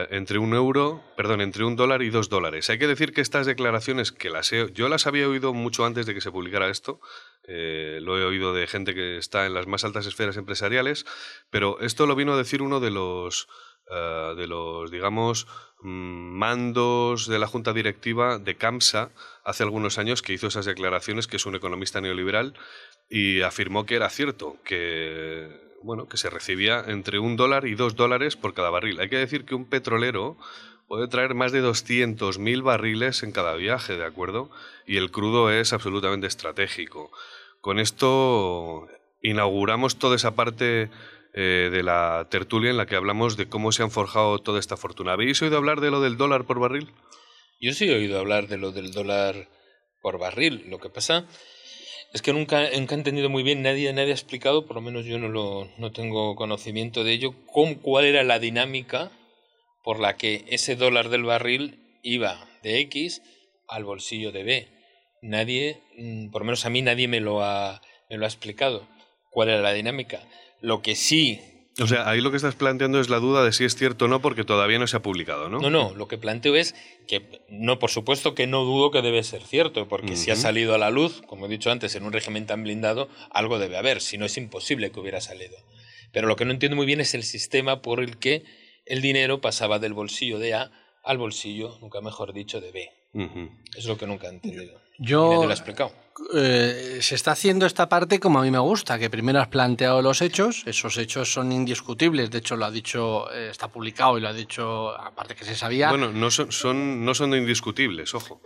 entre 0.09 0.39
un 0.39 0.55
euro, 0.55 1.03
perdón, 1.15 1.39
entre 1.39 1.63
un 1.63 1.75
dólar 1.75 2.01
y 2.01 2.09
dos 2.09 2.29
dólares. 2.29 2.67
Hay 2.71 2.79
que 2.79 2.87
decir 2.87 3.13
que 3.13 3.21
estas 3.21 3.45
declaraciones, 3.45 4.11
que 4.11 4.31
las 4.31 4.51
he- 4.51 4.71
yo 4.73 4.89
las 4.89 5.05
había 5.05 5.29
oído 5.29 5.53
mucho 5.53 5.85
antes 5.85 6.07
de 6.07 6.15
que 6.15 6.21
se 6.21 6.31
publicara 6.31 6.69
esto, 6.69 6.99
lo 7.47 8.17
he 8.17 8.25
oído 8.25 8.53
de 8.53 8.65
gente 8.65 8.95
que 8.95 9.17
está 9.17 9.45
en 9.45 9.53
las 9.53 9.67
más 9.67 9.83
altas 9.85 10.07
esferas 10.07 10.35
empresariales, 10.35 11.05
pero 11.51 11.79
esto 11.79 12.07
lo 12.07 12.15
vino 12.15 12.33
a 12.33 12.37
decir 12.37 12.63
uno 12.63 12.79
de 12.79 12.89
los, 12.89 13.47
eh, 13.91 14.33
de 14.35 14.47
los 14.47 14.91
digamos, 14.91 15.47
mm, 15.81 16.37
mandos 16.37 17.27
de 17.27 17.39
la 17.39 17.47
junta 17.47 17.73
directiva 17.73 18.39
de 18.39 18.55
CAMSA 18.55 19.09
hace 19.43 19.63
algunos 19.63 19.97
años 19.97 20.21
que 20.21 20.33
hizo 20.33 20.47
esas 20.47 20.65
declaraciones, 20.65 21.27
que 21.27 21.37
es 21.37 21.45
un 21.45 21.55
economista 21.55 22.01
neoliberal, 22.01 22.53
y 23.09 23.41
afirmó 23.41 23.85
que 23.85 23.95
era 23.95 24.09
cierto, 24.09 24.57
que 24.63 25.65
bueno, 25.83 26.07
que 26.07 26.17
se 26.17 26.29
recibía 26.29 26.83
entre 26.87 27.19
un 27.19 27.37
dólar 27.37 27.65
y 27.65 27.75
dos 27.75 27.95
dólares 27.95 28.35
por 28.35 28.53
cada 28.53 28.69
barril. 28.69 28.99
Hay 28.99 29.09
que 29.09 29.17
decir 29.17 29.45
que 29.45 29.55
un 29.55 29.65
petrolero, 29.65 30.37
puede 30.87 31.07
traer 31.07 31.33
más 31.33 31.51
de 31.51 31.61
200.000 31.61 32.63
barriles 32.63 33.23
en 33.23 33.31
cada 33.31 33.53
viaje, 33.55 33.97
¿de 33.97 34.05
acuerdo? 34.05 34.49
Y 34.85 34.97
el 34.97 35.11
crudo 35.11 35.51
es 35.51 35.73
absolutamente 35.73 36.27
estratégico. 36.27 37.11
Con 37.61 37.79
esto 37.79 38.87
inauguramos 39.21 39.97
toda 39.97 40.15
esa 40.15 40.35
parte 40.35 40.89
eh, 41.39 41.69
de 41.71 41.83
la 41.83 42.27
tertulia 42.31 42.71
en 42.71 42.77
la 42.77 42.87
que 42.87 42.95
hablamos 42.95 43.37
de 43.37 43.47
cómo 43.47 43.71
se 43.71 43.83
han 43.83 43.91
forjado 43.91 44.39
toda 44.39 44.59
esta 44.59 44.75
fortuna. 44.75 45.13
¿Habéis 45.13 45.39
oído 45.43 45.57
hablar 45.57 45.81
de 45.81 45.91
lo 45.91 46.01
del 46.01 46.17
dólar 46.17 46.45
por 46.45 46.59
barril? 46.59 46.89
Yo 47.61 47.73
sí 47.73 47.85
he 47.85 47.93
oído 47.93 48.17
hablar 48.17 48.47
de 48.47 48.57
lo 48.57 48.71
del 48.71 48.91
dólar 48.91 49.47
por 50.01 50.17
barril. 50.17 50.65
Lo 50.67 50.79
que 50.79 50.89
pasa 50.89 51.27
es 52.11 52.23
que 52.23 52.33
nunca, 52.33 52.67
he 52.67 52.77
entendido 52.77 53.29
muy 53.29 53.43
bien, 53.43 53.61
nadie, 53.61 53.93
nadie 53.93 54.13
ha 54.13 54.15
explicado, 54.15 54.65
por 54.65 54.77
lo 54.77 54.81
menos 54.81 55.05
yo 55.05 55.19
no, 55.19 55.29
lo, 55.29 55.69
no 55.77 55.91
tengo 55.91 56.35
conocimiento 56.35 57.03
de 57.03 57.13
ello, 57.13 57.35
cuál 57.83 58.05
era 58.05 58.23
la 58.23 58.39
dinámica 58.39 59.11
por 59.83 59.99
la 59.99 60.17
que 60.17 60.43
ese 60.47 60.75
dólar 60.75 61.09
del 61.09 61.21
barril 61.21 61.99
iba 62.01 62.49
de 62.63 62.79
X 62.79 63.21
al 63.67 63.83
bolsillo 63.83 64.31
de 64.31 64.43
B. 64.43 64.67
Nadie, 65.21 65.83
mm, 65.99 66.31
por 66.31 66.41
lo 66.41 66.45
menos 66.47 66.65
a 66.65 66.71
mí 66.71 66.81
nadie 66.81 67.07
me 67.07 67.19
lo 67.19 67.43
ha, 67.43 67.79
me 68.09 68.17
lo 68.17 68.25
ha 68.25 68.27
explicado 68.27 68.87
cuál 69.29 69.49
era 69.49 69.61
la 69.61 69.73
dinámica. 69.73 70.23
Lo 70.61 70.81
que 70.81 70.95
sí 70.95 71.41
o 71.79 71.85
sea, 71.85 72.09
ahí 72.09 72.21
lo 72.21 72.31
que 72.31 72.37
estás 72.37 72.55
planteando 72.55 72.99
es 72.99 73.09
la 73.09 73.19
duda 73.19 73.43
de 73.43 73.51
si 73.51 73.63
es 73.63 73.75
cierto 73.75 74.05
o 74.05 74.07
no, 74.07 74.19
porque 74.19 74.43
todavía 74.43 74.79
no 74.79 74.87
se 74.87 74.97
ha 74.97 75.01
publicado, 75.03 75.47
¿no? 75.47 75.59
No, 75.59 75.69
no, 75.69 75.93
lo 75.93 76.07
que 76.07 76.17
planteo 76.17 76.55
es 76.55 76.73
que, 77.07 77.43
no, 77.49 77.77
por 77.77 77.91
supuesto 77.91 78.33
que 78.33 78.47
no 78.47 78.63
dudo 78.63 78.89
que 78.89 79.03
debe 79.03 79.21
ser 79.21 79.43
cierto, 79.43 79.87
porque 79.87 80.15
si 80.15 80.31
ha 80.31 80.35
salido 80.35 80.73
a 80.73 80.79
la 80.79 80.89
luz, 80.89 81.21
como 81.27 81.45
he 81.45 81.49
dicho 81.49 81.69
antes, 81.69 81.95
en 81.95 82.03
un 82.03 82.13
régimen 82.13 82.47
tan 82.47 82.63
blindado, 82.63 83.09
algo 83.29 83.59
debe 83.59 83.77
haber, 83.77 84.01
si 84.01 84.17
no 84.17 84.25
es 84.25 84.37
imposible 84.37 84.91
que 84.91 84.99
hubiera 84.99 85.21
salido. 85.21 85.55
Pero 86.11 86.27
lo 86.27 86.35
que 86.35 86.45
no 86.45 86.51
entiendo 86.51 86.75
muy 86.75 86.87
bien 86.87 86.99
es 86.99 87.13
el 87.13 87.23
sistema 87.23 87.83
por 87.83 87.99
el 87.99 88.17
que 88.17 88.43
el 88.85 89.01
dinero 89.01 89.39
pasaba 89.39 89.77
del 89.77 89.93
bolsillo 89.93 90.39
de 90.39 90.55
A 90.55 90.71
al 91.03 91.19
bolsillo, 91.19 91.77
nunca 91.79 92.01
mejor 92.01 92.33
dicho, 92.33 92.59
de 92.59 92.71
B. 92.71 92.89
Es 93.77 93.85
lo 93.85 93.97
que 93.97 94.07
nunca 94.07 94.27
he 94.27 94.31
entendido. 94.31 94.81
Yo, 94.97 95.43
lo 95.43 95.49
he 95.49 95.53
explicado. 95.53 95.91
Eh, 96.33 96.97
se 97.01 97.15
está 97.15 97.31
haciendo 97.31 97.65
esta 97.65 97.87
parte 97.87 98.19
como 98.19 98.39
a 98.39 98.41
mí 98.41 98.49
me 98.49 98.59
gusta, 98.59 98.97
que 98.97 99.09
primero 99.09 99.39
has 99.39 99.47
planteado 99.47 100.01
los 100.01 100.21
hechos, 100.21 100.63
esos 100.65 100.97
hechos 100.97 101.31
son 101.31 101.51
indiscutibles, 101.51 102.31
de 102.31 102.39
hecho 102.39 102.55
lo 102.55 102.65
ha 102.65 102.71
dicho, 102.71 103.31
eh, 103.31 103.49
está 103.51 103.67
publicado 103.67 104.17
y 104.17 104.21
lo 104.21 104.27
ha 104.27 104.33
dicho, 104.33 104.99
aparte 104.99 105.35
que 105.35 105.45
se 105.45 105.55
sabía. 105.55 105.89
Bueno, 105.89 106.11
no 106.11 106.31
son, 106.31 107.05
no 107.05 107.13
son 107.13 107.35
indiscutibles, 107.35 108.15
ojo. 108.15 108.41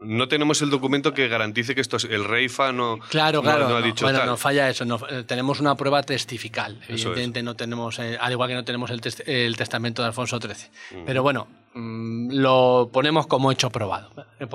No 0.00 0.28
tenemos 0.28 0.62
el 0.62 0.70
documento 0.70 1.12
que 1.12 1.26
garantice 1.26 1.74
que 1.74 1.80
esto 1.80 1.96
es 1.96 2.04
el 2.04 2.24
rey 2.24 2.48
fa 2.48 2.70
no, 2.70 3.00
claro, 3.10 3.42
claro, 3.42 3.68
no, 3.68 3.76
ha 3.78 3.82
dicho 3.82 4.04
bueno, 4.04 4.20
tal. 4.20 4.28
no 4.28 4.36
falla 4.36 4.68
eso. 4.70 4.84
Eh, 5.10 5.24
tenemos 5.24 5.58
una 5.58 5.74
prueba 5.74 6.04
testifical. 6.04 6.80
Evidentemente 6.86 7.42
no 7.42 7.56
tenemos, 7.56 7.98
al 7.98 8.30
igual 8.30 8.48
que 8.48 8.54
no 8.54 8.64
tenemos 8.64 8.90
el, 8.90 9.00
el 9.26 9.56
testamento 9.56 10.02
de 10.02 10.06
Alfonso 10.06 10.38
XIII. 10.38 11.02
Pero 11.04 11.24
bueno, 11.24 11.48
mm, 11.74 12.30
lo 12.30 12.90
ponemos 12.92 13.26
como 13.26 13.50
hecho 13.50 13.70
probado 13.70 14.12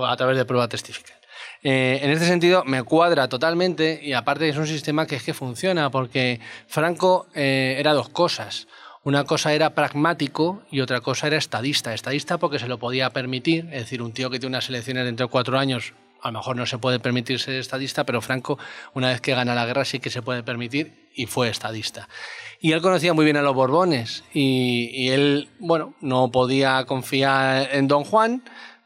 a 0.08 0.16
través 0.16 0.38
de 0.38 0.46
prueba 0.46 0.70
testifical. 0.70 1.18
Eh, 1.64 2.00
en 2.02 2.12
este 2.12 2.26
sentido, 2.26 2.64
me 2.66 2.84
cuadra 2.84 3.30
totalmente 3.30 4.00
y 4.04 4.14
aparte 4.14 4.50
es 4.50 4.58
un 4.58 4.68
sistema 4.68 5.08
que 5.08 5.16
es 5.16 5.24
que 5.24 5.34
funciona 5.34 5.90
porque 5.90 6.40
Franco 6.68 7.28
eh, 7.34 7.78
era 7.80 7.94
dos 7.94 8.10
cosas. 8.10 8.68
Una 9.04 9.24
cosa 9.26 9.54
era 9.54 9.72
pragmático 9.72 10.64
y 10.72 10.82
otra 10.82 11.02
cosa 11.02 11.28
era 11.28 11.38
estadista. 11.38 11.94
Estadista 11.94 12.38
porque 12.38 12.60
se 12.60 12.68
lo 12.68 12.80
podía 12.80 13.10
permitir, 13.10 13.66
es 13.72 13.82
decir, 13.82 14.02
un 14.02 14.14
tío 14.14 14.30
que 14.30 14.40
tiene 14.40 14.56
unas 14.56 14.70
elecciones 14.70 15.06
dentro 15.06 15.28
de 15.28 15.32
cuatro 15.32 15.58
años, 15.58 15.94
a 16.24 16.32
lo 16.32 16.40
mejor 16.40 16.56
no 16.56 16.66
se 16.66 16.78
puede 16.78 17.00
permitir 17.00 17.38
ser 17.40 17.56
estadista, 17.56 18.06
pero 18.06 18.22
Franco, 18.22 18.58
una 18.94 19.10
vez 19.10 19.20
que 19.20 19.36
gana 19.36 19.54
la 19.54 19.66
guerra, 19.66 19.84
sí 19.84 20.00
que 20.00 20.10
se 20.10 20.22
puede 20.22 20.42
permitir 20.42 21.10
y 21.14 21.26
fue 21.26 21.50
estadista. 21.50 22.08
Y 22.62 22.72
él 22.72 22.82
conocía 22.82 23.14
muy 23.14 23.26
bien 23.26 23.36
a 23.36 23.42
los 23.42 23.54
Borbones 23.54 24.24
y, 24.34 25.10
él, 25.10 25.50
bueno, 25.60 25.96
no 26.00 26.32
podía 26.32 26.86
confiar 26.86 27.68
en 27.74 27.90
Don 27.90 28.06
Juan, 28.06 28.42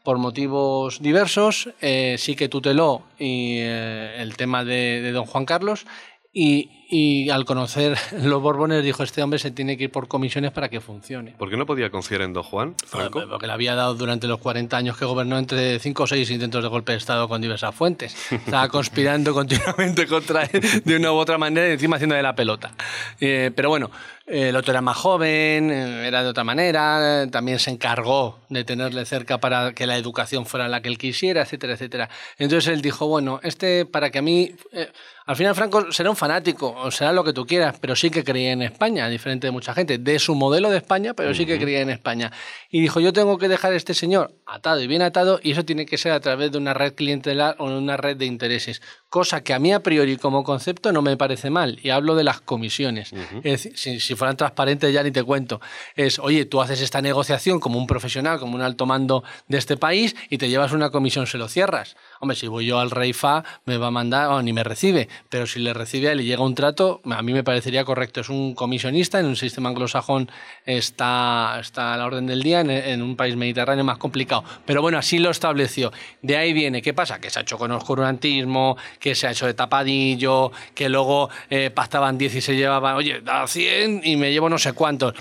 por 0.08 0.16
motivos 0.16 1.02
diversos, 1.02 1.68
eh, 1.82 2.16
sí 2.16 2.34
que 2.34 2.48
tuteló 2.48 3.02
y, 3.18 3.58
eh, 3.58 4.22
el 4.22 4.38
tema 4.38 4.64
de, 4.64 5.02
de, 5.02 5.12
don 5.12 5.26
Juan 5.26 5.44
Carlos 5.44 5.84
y, 6.32 6.70
y 6.88 7.28
al 7.28 7.44
conocer 7.44 7.98
los 8.22 8.40
Borbones 8.40 8.82
dijo, 8.82 9.02
este 9.02 9.22
hombre 9.22 9.38
se 9.38 9.50
tiene 9.50 9.76
que 9.76 9.84
ir 9.84 9.92
por 9.92 10.08
comisiones 10.08 10.50
para 10.50 10.70
que 10.70 10.80
funcione. 10.80 11.32
¿Por 11.32 11.50
qué 11.50 11.58
no 11.58 11.66
podía 11.66 11.90
confiar 11.90 12.22
en 12.22 12.32
Don 12.32 12.42
Juan, 12.42 12.74
Franco? 12.86 13.22
Porque 13.28 13.46
le 13.46 13.52
había 13.52 13.74
dado 13.74 13.94
durante 13.96 14.26
los 14.26 14.38
40 14.38 14.74
años 14.78 14.96
que 14.96 15.04
gobernó 15.04 15.36
entre 15.36 15.78
5 15.78 16.02
o 16.02 16.06
6 16.06 16.30
intentos 16.30 16.62
de 16.62 16.70
golpe 16.70 16.92
de 16.92 16.98
Estado 16.98 17.28
con 17.28 17.42
diversas 17.42 17.74
fuentes. 17.74 18.16
Estaba 18.32 18.66
conspirando 18.70 19.34
continuamente 19.34 20.06
contra 20.06 20.44
él 20.44 20.82
de 20.86 20.96
una 20.96 21.12
u 21.12 21.16
otra 21.16 21.36
manera 21.36 21.68
y 21.68 21.72
encima 21.72 21.96
haciendo 21.96 22.14
de 22.14 22.22
la 22.22 22.34
pelota. 22.34 22.72
Eh, 23.20 23.50
pero 23.54 23.68
bueno, 23.68 23.90
el 24.28 24.56
otro 24.56 24.72
era 24.72 24.80
más 24.80 24.96
joven, 24.96 25.70
eh, 25.70 26.06
era 26.06 26.22
de 26.22 26.28
otra 26.28 26.44
manera, 26.44 27.26
también 27.30 27.58
se 27.58 27.70
encargó 27.70 28.38
de 28.48 28.64
tenerle 28.64 29.04
cerca 29.06 29.38
para 29.38 29.72
que 29.72 29.86
la 29.86 29.96
educación 29.96 30.46
fuera 30.46 30.68
la 30.68 30.82
que 30.82 30.88
él 30.88 30.98
quisiera, 30.98 31.42
etcétera, 31.42 31.74
etcétera. 31.74 32.10
Entonces 32.38 32.72
él 32.72 32.82
dijo, 32.82 33.06
bueno, 33.06 33.40
este 33.42 33.86
para 33.86 34.10
que 34.10 34.18
a 34.18 34.22
mí... 34.22 34.54
Eh, 34.72 34.90
al 35.28 35.36
final 35.36 35.54
Franco 35.54 35.92
será 35.92 36.08
un 36.08 36.16
fanático, 36.16 36.74
o 36.74 36.90
será 36.90 37.12
lo 37.12 37.22
que 37.22 37.34
tú 37.34 37.46
quieras, 37.46 37.76
pero 37.78 37.94
sí 37.94 38.08
que 38.08 38.24
creía 38.24 38.50
en 38.50 38.62
España, 38.62 39.10
diferente 39.10 39.46
de 39.46 39.50
mucha 39.50 39.74
gente, 39.74 39.98
de 39.98 40.18
su 40.18 40.34
modelo 40.34 40.70
de 40.70 40.78
España, 40.78 41.12
pero 41.12 41.34
sí 41.34 41.44
que 41.44 41.58
creía 41.58 41.82
en 41.82 41.90
España. 41.90 42.32
Y 42.70 42.80
dijo, 42.80 42.98
yo 42.98 43.12
tengo 43.12 43.36
que 43.36 43.46
dejar 43.46 43.74
a 43.74 43.76
este 43.76 43.92
señor 43.92 44.32
atado 44.46 44.80
y 44.80 44.86
bien 44.86 45.02
atado, 45.02 45.38
y 45.42 45.50
eso 45.52 45.66
tiene 45.66 45.84
que 45.84 45.98
ser 45.98 46.12
a 46.12 46.20
través 46.20 46.50
de 46.50 46.56
una 46.56 46.72
red 46.72 46.94
clientelar 46.94 47.56
o 47.58 47.68
de 47.68 47.76
una 47.76 47.98
red 47.98 48.16
de 48.16 48.24
intereses 48.24 48.80
cosa 49.08 49.42
que 49.42 49.54
a 49.54 49.58
mí 49.58 49.72
a 49.72 49.80
priori 49.80 50.16
como 50.16 50.44
concepto 50.44 50.92
no 50.92 51.02
me 51.02 51.16
parece 51.16 51.50
mal, 51.50 51.78
y 51.82 51.90
hablo 51.90 52.14
de 52.14 52.24
las 52.24 52.40
comisiones. 52.40 53.12
Es 53.42 53.64
decir, 53.64 54.00
si, 54.00 54.14
fueran 54.14 54.36
transparentes 54.36 54.92
ya 54.92 55.02
ni 55.02 55.10
te 55.10 55.22
cuento. 55.22 55.60
Es, 55.94 56.18
oye, 56.18 56.44
tú 56.44 56.60
haces 56.60 56.80
esta 56.80 57.00
negociación 57.00 57.60
como 57.60 57.78
un 57.78 57.86
profesional, 57.86 58.38
como 58.38 58.54
un 58.54 58.62
alto 58.62 58.86
mando 58.86 59.24
de 59.46 59.58
este 59.58 59.76
país, 59.76 60.14
y 60.28 60.38
te 60.38 60.48
llevas 60.48 60.72
una 60.72 60.90
comisión, 60.90 61.26
se 61.26 61.38
lo 61.38 61.48
cierras. 61.48 61.96
Hombre, 62.20 62.36
si 62.36 62.48
voy 62.48 62.66
yo 62.66 62.80
al 62.80 62.90
rey 62.90 63.12
Fa, 63.12 63.44
me 63.64 63.76
va 63.76 63.88
a 63.88 63.90
mandar, 63.90 64.28
o 64.30 64.42
ni 64.42 64.52
me 64.52 64.64
recibe, 64.64 65.08
pero 65.28 65.46
si 65.46 65.60
le 65.60 65.72
recibe 65.72 66.12
y 66.14 66.24
llega 66.24 66.42
un 66.42 66.54
trato, 66.54 67.00
a 67.04 67.22
mí 67.22 67.32
me 67.32 67.44
parecería 67.44 67.84
correcto. 67.84 68.20
Es 68.20 68.28
un 68.28 68.54
comisionista, 68.54 69.20
en 69.20 69.26
un 69.26 69.36
sistema 69.36 69.68
anglosajón 69.68 70.30
está, 70.64 71.58
está 71.60 71.94
a 71.94 71.96
la 71.96 72.06
orden 72.06 72.26
del 72.26 72.42
día, 72.42 72.60
en, 72.60 72.70
en 72.70 73.02
un 73.02 73.16
país 73.16 73.36
mediterráneo 73.36 73.84
más 73.84 73.98
complicado. 73.98 74.44
Pero 74.66 74.82
bueno, 74.82 74.98
así 74.98 75.18
lo 75.18 75.30
estableció. 75.30 75.92
De 76.22 76.36
ahí 76.36 76.52
viene, 76.52 76.82
¿qué 76.82 76.92
pasa? 76.94 77.20
Que 77.20 77.30
se 77.30 77.38
ha 77.38 77.42
hecho 77.42 77.58
con 77.58 77.70
oscurantismo, 77.70 78.76
que 78.98 79.14
se 79.14 79.26
ha 79.26 79.30
hecho 79.30 79.46
de 79.46 79.54
tapadillo, 79.54 80.50
que 80.74 80.88
luego 80.88 81.30
eh, 81.50 81.70
pactaban 81.70 82.18
10 82.18 82.34
y 82.36 82.40
se 82.40 82.56
llevaban, 82.56 82.96
oye, 82.96 83.20
da 83.20 83.46
100 83.46 84.02
y 84.04 84.16
me 84.16 84.32
llevo 84.32 84.48
no 84.48 84.58
sé 84.58 84.72
cuántos. 84.72 85.14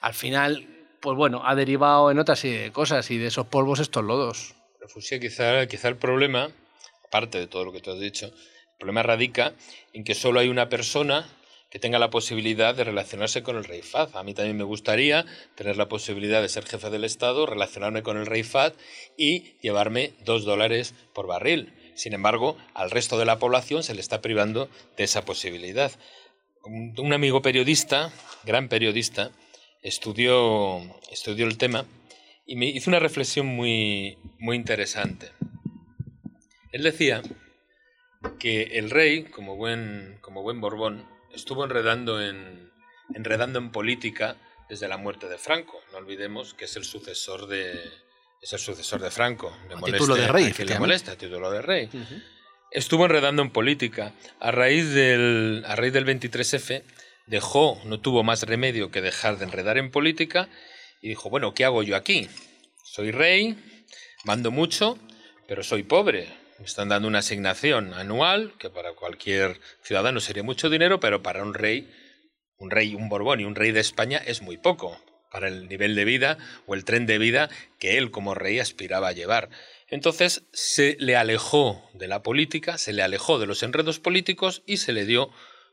Al 0.00 0.14
final, 0.14 0.66
pues 1.00 1.16
bueno, 1.16 1.42
ha 1.44 1.54
derivado 1.54 2.10
en 2.10 2.18
otras 2.18 2.44
cosas 2.72 3.10
y 3.10 3.18
de 3.18 3.28
esos 3.28 3.46
polvos 3.46 3.78
estos 3.78 4.04
lodos. 4.04 4.61
Refugio, 4.82 5.20
quizá, 5.20 5.64
quizá 5.68 5.86
el 5.86 5.96
problema, 5.96 6.50
aparte 7.06 7.38
de 7.38 7.46
todo 7.46 7.64
lo 7.64 7.72
que 7.72 7.80
tú 7.80 7.92
has 7.92 8.00
dicho, 8.00 8.26
el 8.26 8.76
problema 8.78 9.04
radica 9.04 9.54
en 9.92 10.02
que 10.02 10.16
solo 10.16 10.40
hay 10.40 10.48
una 10.48 10.68
persona 10.68 11.28
que 11.70 11.78
tenga 11.78 12.00
la 12.00 12.10
posibilidad 12.10 12.74
de 12.74 12.82
relacionarse 12.82 13.44
con 13.44 13.56
el 13.56 13.62
rey 13.62 13.80
Fad. 13.80 14.16
A 14.16 14.24
mí 14.24 14.34
también 14.34 14.56
me 14.56 14.64
gustaría 14.64 15.24
tener 15.54 15.76
la 15.76 15.88
posibilidad 15.88 16.42
de 16.42 16.48
ser 16.48 16.66
jefe 16.66 16.90
del 16.90 17.04
Estado, 17.04 17.46
relacionarme 17.46 18.02
con 18.02 18.16
el 18.16 18.26
rey 18.26 18.42
Fad 18.42 18.72
y 19.16 19.56
llevarme 19.60 20.14
dos 20.24 20.44
dólares 20.44 20.94
por 21.14 21.28
barril. 21.28 21.72
Sin 21.94 22.12
embargo, 22.12 22.56
al 22.74 22.90
resto 22.90 23.18
de 23.20 23.24
la 23.24 23.38
población 23.38 23.84
se 23.84 23.94
le 23.94 24.00
está 24.00 24.20
privando 24.20 24.68
de 24.96 25.04
esa 25.04 25.24
posibilidad. 25.24 25.92
Un, 26.64 27.12
amigo 27.12 27.40
periodista, 27.40 28.12
gran 28.42 28.68
periodista, 28.68 29.30
estudió, 29.80 30.82
estudió 31.12 31.46
el 31.46 31.56
tema 31.56 31.86
y 32.52 32.56
me 32.56 32.66
hizo 32.66 32.90
una 32.90 32.98
reflexión 32.98 33.46
muy, 33.46 34.18
muy 34.38 34.56
interesante. 34.56 35.32
Él 36.70 36.82
decía 36.82 37.22
que 38.38 38.64
el 38.74 38.90
rey, 38.90 39.22
como 39.22 39.56
buen, 39.56 40.18
como 40.20 40.42
buen 40.42 40.60
Borbón, 40.60 41.08
estuvo 41.32 41.64
enredando 41.64 42.20
en, 42.20 42.70
enredando 43.14 43.58
en 43.58 43.70
política 43.70 44.36
desde 44.68 44.86
la 44.86 44.98
muerte 44.98 45.30
de 45.30 45.38
Franco. 45.38 45.80
No 45.92 45.96
olvidemos 45.96 46.52
que 46.52 46.66
es 46.66 46.76
el 46.76 46.84
sucesor 46.84 47.46
de, 47.46 47.72
es 48.42 48.52
el 48.52 48.58
sucesor 48.58 49.00
de 49.00 49.10
Franco. 49.10 49.56
título 49.86 50.14
de 50.14 50.28
rey. 50.28 50.52
Que 50.52 50.66
le 50.66 50.78
molesta, 50.78 51.16
título 51.16 51.50
de 51.50 51.62
rey. 51.62 51.88
Estuvo 52.70 53.06
enredando 53.06 53.40
en 53.40 53.48
política. 53.48 54.12
A 54.40 54.50
raíz 54.50 54.90
del, 54.92 55.64
a 55.66 55.74
raíz 55.74 55.94
del 55.94 56.04
23F 56.04 56.82
dejó, 57.26 57.80
no 57.86 57.98
tuvo 57.98 58.22
más 58.22 58.42
remedio 58.42 58.90
que 58.90 59.00
dejar 59.00 59.38
de 59.38 59.46
enredar 59.46 59.78
en 59.78 59.90
política 59.90 60.50
y 61.02 61.08
dijo, 61.08 61.28
bueno, 61.28 61.52
¿qué 61.52 61.64
hago 61.64 61.82
yo 61.82 61.96
aquí? 61.96 62.28
Soy 62.84 63.10
rey, 63.10 63.58
mando 64.24 64.50
mucho, 64.52 64.98
pero 65.48 65.64
soy 65.64 65.82
pobre. 65.82 66.28
Me 66.60 66.64
están 66.64 66.88
dando 66.88 67.08
una 67.08 67.18
asignación 67.18 67.92
anual, 67.92 68.54
que 68.56 68.70
para 68.70 68.94
cualquier 68.94 69.60
ciudadano 69.82 70.20
sería 70.20 70.44
mucho 70.44 70.70
dinero, 70.70 71.00
pero 71.00 71.20
para 71.20 71.42
un 71.42 71.54
rey, 71.54 71.92
un 72.56 72.70
rey, 72.70 72.94
un 72.94 73.08
Borbón 73.08 73.40
y 73.40 73.44
un 73.44 73.56
rey 73.56 73.72
de 73.72 73.80
España 73.80 74.22
es 74.24 74.42
muy 74.42 74.58
poco 74.58 74.96
para 75.32 75.48
el 75.48 75.68
nivel 75.68 75.96
de 75.96 76.04
vida 76.04 76.38
o 76.66 76.74
el 76.74 76.84
tren 76.84 77.06
de 77.06 77.18
vida 77.18 77.50
que 77.80 77.98
él 77.98 78.12
como 78.12 78.34
rey 78.34 78.60
aspiraba 78.60 79.08
a 79.08 79.12
llevar. 79.12 79.48
Entonces 79.88 80.44
se 80.52 80.96
le 81.00 81.16
alejó 81.16 81.82
de 81.94 82.06
la 82.06 82.22
política, 82.22 82.78
se 82.78 82.92
le 82.92 83.02
alejó 83.02 83.40
de 83.40 83.46
los 83.46 83.62
enredos 83.64 83.98
políticos 83.98 84.62
y 84.66 84.76
se 84.76 84.92
le 84.92 85.04
dio 85.04 85.30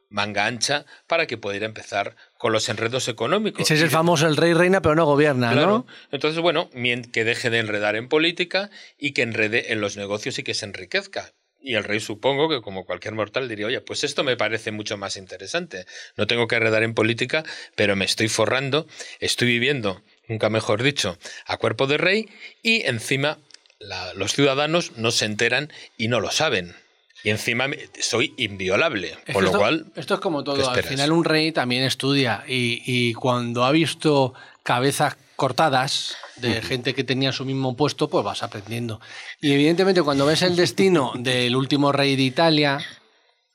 manga 0.09 0.45
ancha 0.45 0.85
para 1.07 1.27
que 1.27 1.37
pudiera 1.37 1.65
empezar 1.65 2.15
con 2.37 2.51
los 2.51 2.67
enredos 2.69 3.07
económicos. 3.07 3.61
Ese 3.61 3.75
es 3.75 3.81
el 3.81 3.89
famoso 3.89 4.27
el 4.27 4.37
rey 4.37 4.53
reina 4.53 4.81
pero 4.81 4.95
no 4.95 5.05
gobierna, 5.05 5.51
Claro. 5.51 5.67
¿no? 5.67 5.87
Entonces, 6.11 6.41
bueno, 6.41 6.69
que 7.11 7.23
deje 7.23 7.49
de 7.49 7.59
enredar 7.59 7.95
en 7.95 8.07
política 8.09 8.69
y 8.97 9.11
que 9.13 9.21
enrede 9.21 9.71
en 9.71 9.81
los 9.81 9.97
negocios 9.97 10.39
y 10.39 10.43
que 10.43 10.53
se 10.53 10.65
enriquezca. 10.65 11.33
Y 11.61 11.75
el 11.75 11.83
rey 11.83 11.99
supongo 11.99 12.47
que 12.49 12.61
como 12.61 12.85
cualquier 12.85 13.13
mortal 13.15 13.49
diría, 13.49 13.67
oye, 13.67 13.81
pues 13.81 14.05
esto 14.05 14.23
me 14.23 14.37
parece 14.37 14.71
mucho 14.71 14.97
más 14.97 15.17
interesante. 15.17 15.85
No 16.15 16.25
tengo 16.25 16.47
que 16.47 16.55
enredar 16.55 16.83
en 16.83 16.93
política, 16.93 17.43
pero 17.75 17.97
me 17.97 18.05
estoy 18.05 18.29
forrando, 18.29 18.87
estoy 19.19 19.49
viviendo, 19.49 20.01
nunca 20.29 20.49
mejor 20.49 20.81
dicho, 20.83 21.17
a 21.45 21.57
cuerpo 21.57 21.85
de 21.85 21.97
rey 21.97 22.29
y 22.63 22.83
encima 22.87 23.39
la- 23.77 24.13
los 24.13 24.33
ciudadanos 24.33 24.93
no 24.97 25.11
se 25.11 25.25
enteran 25.25 25.71
y 25.97 26.07
no 26.07 26.21
lo 26.21 26.31
saben. 26.31 26.75
Y 27.23 27.29
encima 27.31 27.65
soy 27.99 28.33
inviolable, 28.37 29.17
Es 29.25 29.33
con 29.33 29.43
lo 29.43 29.49
esto, 29.49 29.59
cual... 29.59 29.85
esto 29.95 30.13
es 30.15 30.19
como 30.19 30.39
¿qué 30.43 30.45
todo. 30.45 30.69
Al 30.69 30.83
final 30.83 31.11
un 31.11 31.25
rey 31.25 31.51
también 31.51 31.83
estudia 31.83 32.43
y, 32.47 32.81
y 32.85 33.13
cuando 33.13 33.65
ha 33.65 33.71
visto 33.71 34.33
cabezas 34.63 35.17
cortadas 35.35 36.15
de 36.37 36.61
gente 36.61 36.93
que 36.93 37.03
tenía 37.03 37.31
su 37.31 37.43
mismo 37.45 37.75
puesto, 37.75 38.09
pues 38.09 38.23
vas 38.23 38.43
aprendiendo. 38.43 38.99
Y 39.41 39.51
evidentemente 39.53 40.01
cuando 40.01 40.25
ves 40.25 40.41
el 40.41 40.55
destino 40.55 41.11
del 41.15 41.55
último 41.55 41.91
rey 41.91 42.15
de 42.15 42.23
Italia, 42.23 42.79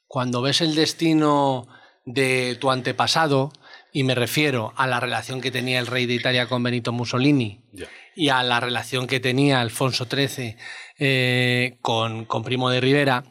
cuando 0.06 0.42
ves 0.42 0.60
el 0.60 0.74
destino 0.74 1.66
de 2.04 2.56
tu 2.60 2.70
antepasado, 2.70 3.52
y 3.92 4.02
me 4.02 4.14
refiero 4.14 4.72
a 4.76 4.86
la 4.86 4.98
relación 5.00 5.40
que 5.40 5.50
tenía 5.50 5.78
el 5.78 5.86
rey 5.86 6.04
de 6.06 6.14
Italia 6.14 6.46
con 6.48 6.62
Benito 6.62 6.90
Mussolini 6.92 7.60
Ya. 7.72 7.86
y 8.16 8.28
a 8.28 8.42
la 8.42 8.58
relación 8.60 9.06
que 9.06 9.20
tenía 9.20 9.60
Alfonso 9.60 10.06
XIII 10.10 10.56
eh, 10.98 11.78
con, 11.80 12.24
con 12.24 12.42
Primo 12.44 12.70
de 12.70 12.80
Rivera, 12.80 13.24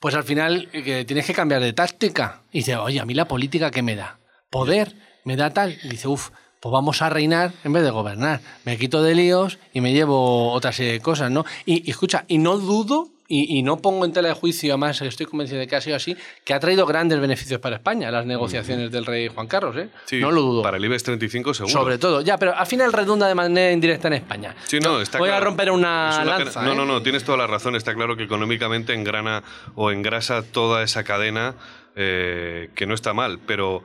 pues 0.00 0.14
al 0.14 0.24
final 0.24 0.68
eh, 0.72 0.82
que 0.82 1.04
tienes 1.04 1.26
que 1.26 1.34
cambiar 1.34 1.62
de 1.62 1.72
táctica. 1.72 2.42
Y 2.52 2.58
dice, 2.58 2.76
oye, 2.76 3.00
a 3.00 3.04
mí 3.04 3.14
la 3.14 3.28
política, 3.28 3.70
¿qué 3.70 3.82
me 3.82 3.96
da? 3.96 4.18
¿Poder? 4.50 4.94
¿Me 5.24 5.36
da 5.36 5.50
tal? 5.50 5.76
Y 5.82 5.88
dice, 5.88 6.08
uff, 6.08 6.30
pues 6.60 6.72
vamos 6.72 7.02
a 7.02 7.10
reinar 7.10 7.52
en 7.64 7.72
vez 7.72 7.82
de 7.82 7.90
gobernar. 7.90 8.40
Me 8.64 8.76
quito 8.78 9.02
de 9.02 9.14
líos 9.14 9.58
y 9.72 9.80
me 9.80 9.92
llevo 9.92 10.52
otra 10.52 10.72
serie 10.72 10.92
de 10.92 11.00
cosas, 11.00 11.30
¿no? 11.30 11.44
Y 11.64 11.88
escucha, 11.90 12.24
y 12.28 12.38
no 12.38 12.58
dudo 12.58 13.08
y, 13.28 13.58
y 13.58 13.62
no 13.62 13.78
pongo 13.78 14.04
en 14.04 14.12
tela 14.12 14.28
de 14.28 14.34
juicio, 14.34 14.72
además 14.72 15.00
estoy 15.02 15.26
convencido 15.26 15.60
de 15.60 15.66
que 15.66 15.76
ha 15.76 15.80
sido 15.80 15.96
así, 15.96 16.16
que 16.44 16.54
ha 16.54 16.60
traído 16.60 16.86
grandes 16.86 17.20
beneficios 17.20 17.60
para 17.60 17.76
España 17.76 18.10
las 18.10 18.26
negociaciones 18.26 18.90
del 18.90 19.06
rey 19.06 19.28
Juan 19.28 19.46
Carlos, 19.46 19.76
¿eh? 19.76 19.88
Sí, 20.04 20.20
no 20.20 20.30
lo 20.30 20.42
dudo. 20.42 20.62
Para 20.62 20.76
el 20.76 20.84
IBEX 20.84 21.04
35 21.04 21.54
seguro. 21.54 21.72
Sobre 21.72 21.98
todo, 21.98 22.20
ya, 22.20 22.38
pero 22.38 22.54
al 22.56 22.66
final 22.66 22.92
redunda 22.92 23.28
de 23.28 23.34
manera 23.34 23.72
indirecta 23.72 24.08
en 24.08 24.14
España. 24.14 24.54
Sí, 24.64 24.78
no, 24.80 25.00
está 25.00 25.18
Voy 25.18 25.30
a 25.30 25.40
romper 25.40 25.70
una, 25.70 26.24
lanza. 26.24 26.62
No, 26.62 26.72
¿eh? 26.72 26.76
no, 26.76 26.84
no, 26.84 27.02
tienes 27.02 27.24
toda 27.24 27.38
la 27.38 27.46
razón. 27.46 27.76
Está 27.76 27.94
claro 27.94 28.16
que 28.16 28.24
económicamente 28.24 28.94
engrana 28.94 29.42
o 29.74 29.90
engrasa 29.90 30.42
toda 30.42 30.82
esa 30.82 31.04
cadena 31.04 31.54
eh, 31.94 32.70
que 32.74 32.86
no 32.86 32.94
está 32.94 33.14
mal, 33.14 33.38
pero 33.46 33.82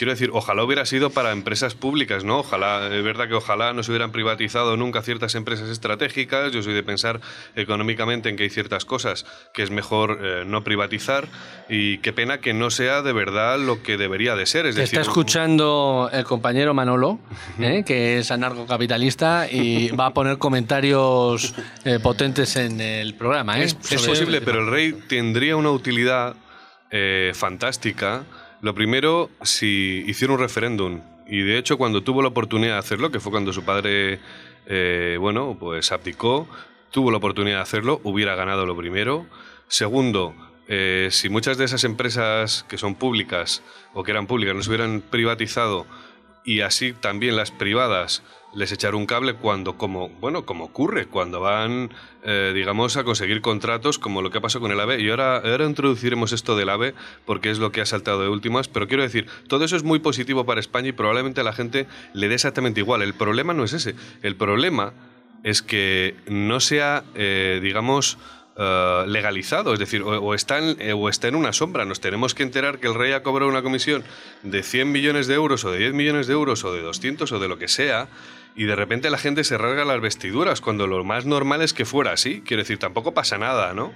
quiero 0.00 0.12
decir, 0.12 0.30
ojalá 0.32 0.64
hubiera 0.64 0.86
sido 0.86 1.10
para 1.10 1.30
empresas 1.30 1.74
públicas, 1.74 2.24
¿no? 2.24 2.38
Ojalá, 2.38 2.86
es 2.86 3.04
verdad 3.04 3.28
que 3.28 3.34
ojalá 3.34 3.74
no 3.74 3.82
se 3.82 3.90
hubieran 3.90 4.12
privatizado 4.12 4.74
nunca 4.78 5.02
ciertas 5.02 5.34
empresas 5.34 5.68
estratégicas. 5.68 6.52
Yo 6.52 6.62
soy 6.62 6.72
de 6.72 6.82
pensar 6.82 7.20
económicamente 7.54 8.30
en 8.30 8.36
que 8.36 8.44
hay 8.44 8.48
ciertas 8.48 8.86
cosas 8.86 9.26
que 9.52 9.62
es 9.62 9.70
mejor 9.70 10.18
eh, 10.22 10.44
no 10.46 10.64
privatizar 10.64 11.28
y 11.68 11.98
qué 11.98 12.14
pena 12.14 12.38
que 12.38 12.54
no 12.54 12.70
sea 12.70 13.02
de 13.02 13.12
verdad 13.12 13.58
lo 13.58 13.82
que 13.82 13.98
debería 13.98 14.36
de 14.36 14.46
ser. 14.46 14.64
Es 14.64 14.74
Te 14.74 14.80
decir, 14.80 15.00
está 15.00 15.10
escuchando 15.10 16.08
el 16.10 16.24
compañero 16.24 16.72
Manolo, 16.72 17.18
¿eh? 17.58 17.84
que 17.84 18.20
es 18.20 18.30
anarcocapitalista 18.30 19.52
y 19.52 19.90
va 20.00 20.06
a 20.06 20.14
poner 20.14 20.38
comentarios 20.38 21.54
eh, 21.84 21.98
potentes 22.02 22.56
en 22.56 22.80
el 22.80 23.16
programa. 23.16 23.60
¿eh? 23.60 23.64
Es, 23.64 23.76
es 23.90 24.06
posible, 24.06 24.40
pero 24.40 24.60
el 24.60 24.70
rey 24.70 24.94
tendría 24.94 25.56
una 25.56 25.72
utilidad 25.72 26.36
eh, 26.90 27.32
fantástica. 27.34 28.24
Lo 28.62 28.74
primero, 28.74 29.30
si 29.42 30.04
hiciera 30.06 30.34
un 30.34 30.40
referéndum. 30.40 31.00
Y 31.26 31.42
de 31.42 31.56
hecho, 31.56 31.78
cuando 31.78 32.02
tuvo 32.02 32.20
la 32.20 32.28
oportunidad 32.28 32.74
de 32.74 32.78
hacerlo, 32.78 33.10
que 33.10 33.20
fue 33.20 33.32
cuando 33.32 33.52
su 33.52 33.64
padre, 33.64 34.20
eh, 34.66 35.16
bueno, 35.18 35.56
pues 35.58 35.92
abdicó, 35.92 36.48
tuvo 36.90 37.10
la 37.10 37.16
oportunidad 37.18 37.56
de 37.56 37.62
hacerlo, 37.62 38.00
hubiera 38.04 38.34
ganado 38.34 38.66
lo 38.66 38.76
primero. 38.76 39.26
Segundo, 39.68 40.34
eh, 40.68 41.08
si 41.10 41.28
muchas 41.28 41.56
de 41.56 41.64
esas 41.64 41.84
empresas 41.84 42.64
que 42.68 42.76
son 42.76 42.96
públicas 42.96 43.62
o 43.94 44.02
que 44.02 44.10
eran 44.10 44.26
públicas 44.26 44.54
no 44.54 44.62
se 44.62 44.68
hubieran 44.70 45.00
privatizado 45.00 45.86
y 46.44 46.60
así 46.60 46.92
también 46.92 47.36
las 47.36 47.50
privadas 47.50 48.22
les 48.54 48.72
echar 48.72 48.94
un 48.94 49.06
cable 49.06 49.34
cuando, 49.34 49.76
como, 49.76 50.08
bueno, 50.08 50.44
como 50.44 50.64
ocurre, 50.64 51.06
cuando 51.06 51.40
van, 51.40 51.90
eh, 52.24 52.52
digamos, 52.54 52.96
a 52.96 53.04
conseguir 53.04 53.40
contratos 53.40 53.98
como 53.98 54.22
lo 54.22 54.30
que 54.30 54.38
ha 54.38 54.40
pasado 54.40 54.62
con 54.62 54.72
el 54.72 54.80
AVE. 54.80 55.00
Y 55.00 55.10
ahora, 55.10 55.36
ahora 55.36 55.66
introduciremos 55.66 56.32
esto 56.32 56.56
del 56.56 56.68
AVE 56.68 56.94
porque 57.26 57.50
es 57.50 57.58
lo 57.58 57.70
que 57.70 57.80
ha 57.80 57.86
saltado 57.86 58.22
de 58.22 58.28
últimas. 58.28 58.68
Pero 58.68 58.88
quiero 58.88 59.02
decir, 59.02 59.26
todo 59.48 59.64
eso 59.64 59.76
es 59.76 59.84
muy 59.84 60.00
positivo 60.00 60.44
para 60.44 60.60
España 60.60 60.88
y 60.88 60.92
probablemente 60.92 61.40
a 61.40 61.44
la 61.44 61.52
gente 61.52 61.86
le 62.12 62.28
dé 62.28 62.34
exactamente 62.34 62.80
igual. 62.80 63.02
El 63.02 63.14
problema 63.14 63.54
no 63.54 63.64
es 63.64 63.72
ese. 63.72 63.94
El 64.22 64.36
problema 64.36 64.92
es 65.42 65.62
que 65.62 66.16
no 66.26 66.60
sea, 66.60 67.04
eh, 67.14 67.60
digamos, 67.62 68.18
eh, 68.56 69.04
legalizado, 69.06 69.72
es 69.72 69.78
decir, 69.78 70.02
o, 70.02 70.34
está 70.34 70.58
en, 70.58 70.80
eh, 70.80 70.92
o 70.92 71.08
está 71.08 71.28
en 71.28 71.34
una 71.34 71.52
sombra. 71.52 71.84
Nos 71.84 72.00
tenemos 72.00 72.34
que 72.34 72.42
enterar 72.42 72.78
que 72.78 72.88
el 72.88 72.94
rey 72.94 73.12
ha 73.12 73.22
cobrado 73.22 73.50
una 73.50 73.62
comisión 73.62 74.04
de 74.42 74.62
100 74.62 74.90
millones 74.90 75.26
de 75.26 75.34
euros 75.34 75.64
o 75.64 75.70
de 75.70 75.78
10 75.78 75.94
millones 75.94 76.26
de 76.26 76.32
euros 76.32 76.64
o 76.64 76.72
de 76.72 76.82
200 76.82 77.30
o 77.32 77.38
de 77.38 77.48
lo 77.48 77.58
que 77.58 77.68
sea 77.68 78.08
y 78.56 78.64
de 78.64 78.76
repente 78.76 79.10
la 79.10 79.18
gente 79.18 79.44
se 79.44 79.56
rasga 79.56 79.84
las 79.84 80.00
vestiduras 80.00 80.60
cuando 80.60 80.86
lo 80.86 81.04
más 81.04 81.24
normal 81.26 81.62
es 81.62 81.72
que 81.72 81.84
fuera 81.84 82.12
así. 82.12 82.42
Quiero 82.44 82.62
decir, 82.62 82.78
tampoco 82.78 83.14
pasa 83.14 83.38
nada, 83.38 83.72
¿no? 83.72 83.92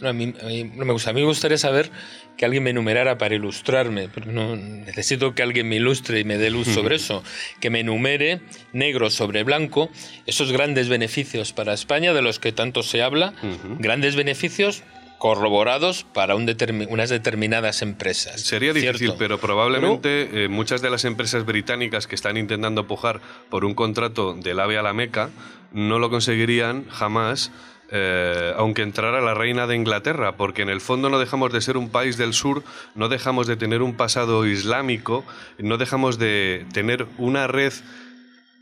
No, 0.00 0.10
a, 0.10 0.12
mí, 0.12 0.34
a 0.42 0.46
mí 0.46 0.64
no 0.64 0.84
me 0.84 0.92
gusta. 0.92 1.10
A 1.10 1.12
mí 1.12 1.20
me 1.20 1.26
gustaría 1.26 1.56
saber 1.56 1.90
que 2.36 2.44
alguien 2.44 2.62
me 2.62 2.70
enumerara 2.70 3.16
para 3.18 3.34
ilustrarme. 3.34 4.08
Pero 4.08 4.30
no, 4.30 4.56
necesito 4.56 5.34
que 5.34 5.42
alguien 5.42 5.68
me 5.68 5.76
ilustre 5.76 6.20
y 6.20 6.24
me 6.24 6.36
dé 6.36 6.50
luz 6.50 6.68
sobre 6.68 6.96
eso. 6.96 7.22
Que 7.60 7.70
me 7.70 7.80
enumere 7.80 8.40
negro 8.72 9.10
sobre 9.10 9.42
blanco 9.42 9.90
esos 10.26 10.52
grandes 10.52 10.88
beneficios 10.88 11.52
para 11.52 11.72
España 11.72 12.12
de 12.12 12.22
los 12.22 12.38
que 12.38 12.52
tanto 12.52 12.82
se 12.82 13.02
habla. 13.02 13.32
Grandes 13.78 14.16
beneficios 14.16 14.82
corroborados 15.18 16.04
para 16.04 16.34
un 16.34 16.46
unas 16.90 17.08
determinadas 17.08 17.82
empresas. 17.82 18.40
Sería 18.40 18.72
difícil, 18.72 18.98
¿cierto? 18.98 19.16
pero 19.18 19.38
probablemente 19.40 20.44
eh, 20.44 20.48
muchas 20.48 20.82
de 20.82 20.90
las 20.90 21.04
empresas 21.04 21.46
británicas 21.46 22.06
que 22.06 22.14
están 22.14 22.36
intentando 22.36 22.86
pujar 22.86 23.20
por 23.48 23.64
un 23.64 23.74
contrato 23.74 24.34
del 24.34 24.60
AVE 24.60 24.78
a 24.78 24.82
la 24.82 24.92
Meca 24.92 25.30
no 25.72 25.98
lo 25.98 26.10
conseguirían 26.10 26.86
jamás. 26.88 27.50
Eh, 27.90 28.52
aunque 28.56 28.82
entrara 28.82 29.20
la 29.20 29.34
reina 29.34 29.66
de 29.66 29.76
Inglaterra, 29.76 30.36
porque 30.36 30.62
en 30.62 30.68
el 30.68 30.80
fondo 30.80 31.08
no 31.08 31.18
dejamos 31.18 31.52
de 31.52 31.60
ser 31.60 31.76
un 31.76 31.88
país 31.88 32.16
del 32.16 32.32
sur, 32.32 32.64
no 32.94 33.08
dejamos 33.08 33.46
de 33.46 33.56
tener 33.56 33.82
un 33.82 33.96
pasado 33.96 34.44
islámico, 34.46 35.24
no 35.58 35.78
dejamos 35.78 36.18
de 36.18 36.66
tener 36.72 37.06
una 37.16 37.46
red, 37.46 37.72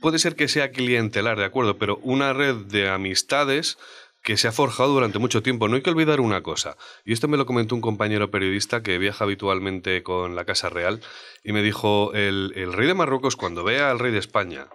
puede 0.00 0.18
ser 0.18 0.36
que 0.36 0.48
sea 0.48 0.72
clientelar, 0.72 1.38
de 1.38 1.46
acuerdo, 1.46 1.78
pero 1.78 1.98
una 2.02 2.34
red 2.34 2.54
de 2.66 2.90
amistades 2.90 3.78
que 4.22 4.36
se 4.36 4.48
ha 4.48 4.52
forjado 4.52 4.92
durante 4.92 5.18
mucho 5.18 5.42
tiempo. 5.42 5.68
No 5.68 5.76
hay 5.76 5.82
que 5.82 5.90
olvidar 5.90 6.20
una 6.20 6.42
cosa, 6.42 6.76
y 7.04 7.12
esto 7.14 7.28
me 7.28 7.38
lo 7.38 7.46
comentó 7.46 7.74
un 7.74 7.80
compañero 7.80 8.30
periodista 8.30 8.82
que 8.82 8.98
viaja 8.98 9.24
habitualmente 9.24 10.02
con 10.02 10.36
la 10.36 10.44
Casa 10.44 10.68
Real, 10.68 11.00
y 11.42 11.52
me 11.52 11.62
dijo, 11.62 12.12
el, 12.12 12.52
rey 12.74 12.86
de 12.86 12.94
Marruecos 12.94 13.36
cuando 13.36 13.64
vea 13.64 13.90
al 13.90 13.98
rey 13.98 14.12
de 14.12 14.18
España, 14.18 14.66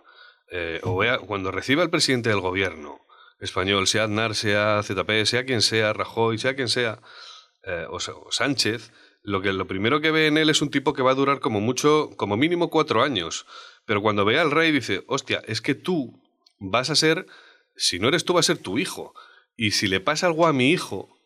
eh, 0.52 0.80
o 0.84 0.98
vea, 0.98 1.20
cuando 1.20 1.52
reciba 1.52 1.84
al 1.84 1.92
presidente 1.92 2.30
del 2.30 2.40
gobierno 2.40 3.00
español, 3.40 3.88
sea 3.88 4.04
Aznar, 4.04 4.36
sea 4.36 4.82
ZP, 4.84 5.26
sea 5.26 5.46
quien 5.46 5.62
sea, 5.62 5.94
Rajoy, 5.94 6.38
sea 6.38 6.56
quien 6.56 6.70
sea, 6.70 7.02
eh, 7.64 7.86
o, 7.90 8.00
sea, 8.00 8.16
o 8.16 8.32
Sánchez, 8.32 8.92
lo, 9.24 9.42
que, 9.42 9.54
lo 9.54 9.68
primero 9.68 10.02
que 10.02 10.12
ve 10.12 10.28
en 10.28 10.38
él 10.38 10.50
es 10.50 10.62
un 10.62 10.72
tipo 10.72 10.94
que 10.94 11.02
va 11.02 11.12
a 11.12 11.16
durar 11.16 11.40
como 11.40 11.60
mucho, 11.60 12.12
como 12.18 12.38
mínimo 12.38 12.70
cuatro 12.70 13.04
años. 13.04 13.46
Pero 13.86 14.02
cuando 14.02 14.26
ve 14.26 14.40
al 14.40 14.52
rey 14.52 14.72
dice, 14.72 15.04
hostia, 15.08 15.42
es 15.48 15.62
que 15.62 15.76
tú 15.76 16.22
vas 16.60 16.90
a 16.90 16.96
ser, 16.96 17.26
si 17.76 18.00
no 18.00 18.08
eres 18.08 18.26
tú, 18.26 18.34
va 18.34 18.42
a 18.42 18.44
ser 18.44 18.58
tu 18.58 18.78
hijo. 18.78 19.14
Y 19.56 19.72
si 19.72 19.88
le 19.88 20.00
pasa 20.00 20.28
algo 20.28 20.48
a 20.48 20.54
mi 20.54 20.72
hijo, 20.72 21.19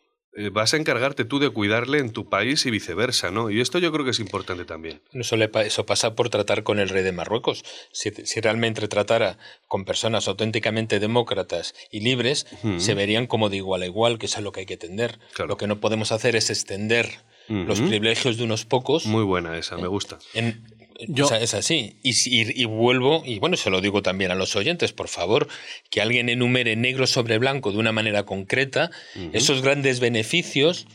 vas 0.51 0.73
a 0.73 0.77
encargarte 0.77 1.25
tú 1.25 1.39
de 1.39 1.49
cuidarle 1.49 1.97
en 1.99 2.11
tu 2.11 2.29
país 2.29 2.65
y 2.65 2.71
viceversa, 2.71 3.31
¿no? 3.31 3.49
Y 3.49 3.61
esto 3.61 3.79
yo 3.79 3.91
creo 3.91 4.03
que 4.05 4.11
es 4.11 4.19
importante 4.19 4.65
también. 4.65 5.01
Eso, 5.13 5.35
le 5.37 5.49
eso 5.65 5.85
pasa 5.85 6.15
por 6.15 6.29
tratar 6.29 6.63
con 6.63 6.79
el 6.79 6.89
rey 6.89 7.03
de 7.03 7.11
Marruecos. 7.11 7.63
Si, 7.91 8.11
si 8.11 8.41
realmente 8.41 8.87
tratara 8.87 9.37
con 9.67 9.85
personas 9.85 10.27
auténticamente 10.27 10.99
demócratas 10.99 11.73
y 11.91 12.01
libres, 12.01 12.45
se 12.77 12.93
verían 12.93 13.27
como 13.27 13.49
de 13.49 13.57
igual 13.57 13.81
a 13.81 13.85
igual, 13.85 14.17
que 14.19 14.25
eso 14.27 14.37
es 14.39 14.43
lo 14.43 14.51
que 14.51 14.59
hay 14.61 14.65
que. 14.65 14.77
Claro. 14.83 15.47
Lo 15.47 15.57
que 15.57 15.67
no 15.67 15.79
podemos 15.79 16.11
hacer 16.11 16.35
es 16.35 16.49
extender 16.49 17.09
los 17.47 17.79
privilegios 17.79 18.37
de 18.37 18.43
unos 18.43 18.65
pocos. 18.65 19.05
Muy 19.05 19.23
buena 19.23 19.57
esa, 19.57 19.77
me 19.77 19.87
gusta. 19.87 20.17
en- 20.33 20.63
Yo- 21.07 21.25
o 21.25 21.27
sea, 21.27 21.39
es 21.39 21.53
así. 21.53 21.97
Y, 22.03 22.13
si- 22.13 22.29
y- 22.41 22.61
y 22.61 22.65
vuelvo, 22.65 23.23
y 23.25 23.39
bueno, 23.39 23.57
se 23.57 23.69
lo 23.69 23.81
digo 23.81 24.01
también 24.01 24.31
a 24.31 24.35
los 24.35 24.55
oyentes, 24.55 24.93
por 24.93 25.07
favor, 25.07 25.47
que 25.89 26.01
alguien 26.01 26.29
enumere 26.29 26.75
negro 26.75 27.07
sobre 27.07 27.37
blanco 27.37 27.71
de 27.71 27.77
una 27.79 27.91
manera 27.91 28.23
concreta 28.23 28.91
esos 29.33 29.61
grandes 29.61 29.99
beneficios 29.99 30.85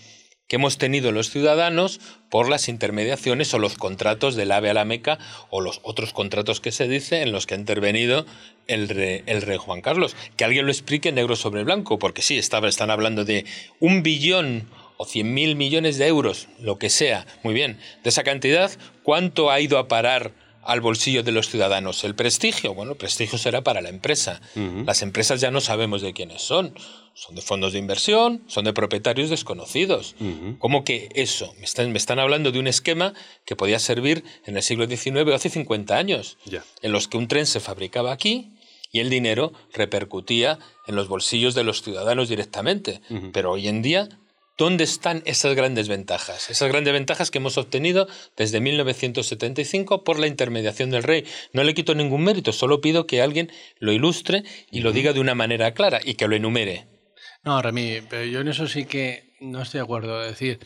que 0.46 0.56
hemos 0.56 0.78
tenido 0.78 1.12
los 1.12 1.28
ciudadanos 1.28 2.00
por 2.30 2.48
las 2.48 2.70
intermediaciones 2.70 3.52
o 3.52 3.58
los 3.58 3.74
contratos 3.74 4.34
del 4.34 4.50
AVE 4.50 4.70
a 4.70 4.74
la 4.74 4.86
Meca 4.86 5.18
o 5.50 5.60
los 5.60 5.80
otros 5.82 6.14
contratos 6.14 6.60
que 6.60 6.72
se 6.72 6.88
dice 6.88 7.20
en 7.20 7.32
los 7.32 7.44
que 7.46 7.52
ha 7.52 7.58
intervenido 7.58 8.24
el 8.66 8.88
rey, 8.88 9.22
el 9.26 9.42
rey 9.42 9.58
Juan 9.58 9.82
Carlos. 9.82 10.16
Que 10.38 10.44
alguien 10.44 10.64
lo 10.64 10.72
explique 10.72 11.12
negro 11.12 11.36
sobre 11.36 11.64
blanco, 11.64 11.98
porque 11.98 12.22
sí, 12.22 12.38
estaba- 12.38 12.68
están 12.68 12.90
hablando 12.90 13.26
de 13.26 13.44
un 13.78 14.02
billón 14.02 14.70
o 14.98 15.06
100.000 15.06 15.54
millones 15.54 15.96
de 15.96 16.06
euros, 16.06 16.48
lo 16.60 16.78
que 16.78 16.90
sea, 16.90 17.26
muy 17.42 17.54
bien, 17.54 17.78
de 18.02 18.10
esa 18.10 18.24
cantidad, 18.24 18.70
¿cuánto 19.02 19.50
ha 19.50 19.60
ido 19.60 19.78
a 19.78 19.88
parar 19.88 20.32
al 20.62 20.80
bolsillo 20.82 21.22
de 21.22 21.32
los 21.32 21.48
ciudadanos? 21.48 22.04
El 22.04 22.14
prestigio, 22.14 22.74
bueno, 22.74 22.92
el 22.92 22.98
prestigio 22.98 23.38
será 23.38 23.62
para 23.62 23.80
la 23.80 23.88
empresa. 23.88 24.42
Las 24.84 25.00
empresas 25.02 25.40
ya 25.40 25.50
no 25.50 25.60
sabemos 25.62 26.02
de 26.02 26.12
quiénes 26.12 26.42
son. 26.42 26.74
Son 27.14 27.34
de 27.34 27.42
fondos 27.42 27.72
de 27.72 27.78
inversión, 27.78 28.42
son 28.48 28.64
de 28.64 28.72
propietarios 28.72 29.30
desconocidos. 29.30 30.14
¿Cómo 30.58 30.84
que 30.84 31.08
eso? 31.14 31.54
Me 31.58 31.64
están, 31.64 31.90
me 31.90 31.98
están 31.98 32.18
hablando 32.18 32.52
de 32.52 32.58
un 32.58 32.66
esquema 32.66 33.14
que 33.44 33.56
podía 33.56 33.78
servir 33.78 34.24
en 34.46 34.56
el 34.56 34.62
siglo 34.62 34.86
XIX 34.86 35.28
o 35.30 35.34
hace 35.34 35.48
50 35.48 35.96
años, 35.96 36.38
en 36.82 36.92
los 36.92 37.08
que 37.08 37.16
un 37.16 37.28
tren 37.28 37.46
se 37.46 37.60
fabricaba 37.60 38.12
aquí, 38.12 38.52
y 38.90 39.00
el 39.00 39.10
dinero 39.10 39.52
repercutía 39.72 40.58
en 40.86 40.96
los 40.96 41.08
bolsillos 41.08 41.54
de 41.54 41.64
los 41.64 41.82
ciudadanos 41.82 42.28
directamente. 42.28 43.00
Pero 43.32 43.52
hoy 43.52 43.68
en 43.68 43.82
día, 43.82 44.08
¿dónde 44.58 44.84
están 44.84 45.22
esas 45.24 45.54
grandes 45.54 45.88
ventajas? 45.88 46.50
Esas 46.50 46.68
grandes 46.68 46.92
ventajas 46.92 47.30
que 47.30 47.38
hemos 47.38 47.56
obtenido 47.56 48.08
desde 48.36 48.60
1975 48.60 50.04
por 50.04 50.18
la 50.18 50.26
intermediación 50.26 50.90
del 50.90 51.04
rey. 51.04 51.24
No 51.52 51.62
le 51.62 51.72
quito 51.72 51.94
ningún 51.94 52.24
mérito, 52.24 52.52
solo 52.52 52.80
pido 52.82 53.06
que 53.06 53.22
alguien 53.22 53.50
lo 53.78 53.92
ilustre 53.92 54.42
y 54.70 54.80
lo 54.80 54.92
diga 54.92 55.14
de 55.14 55.20
una 55.20 55.34
manera 55.34 55.72
clara 55.72 56.00
y 56.04 56.14
que 56.14 56.28
lo 56.28 56.36
enumere. 56.36 56.86
No, 57.44 57.62
Remy, 57.62 58.02
pero 58.10 58.24
yo 58.24 58.40
en 58.40 58.48
eso 58.48 58.66
sí 58.66 58.84
que 58.84 59.32
no 59.40 59.62
estoy 59.62 59.78
de 59.78 59.84
acuerdo. 59.84 60.22
Es 60.24 60.32
decir, 60.32 60.58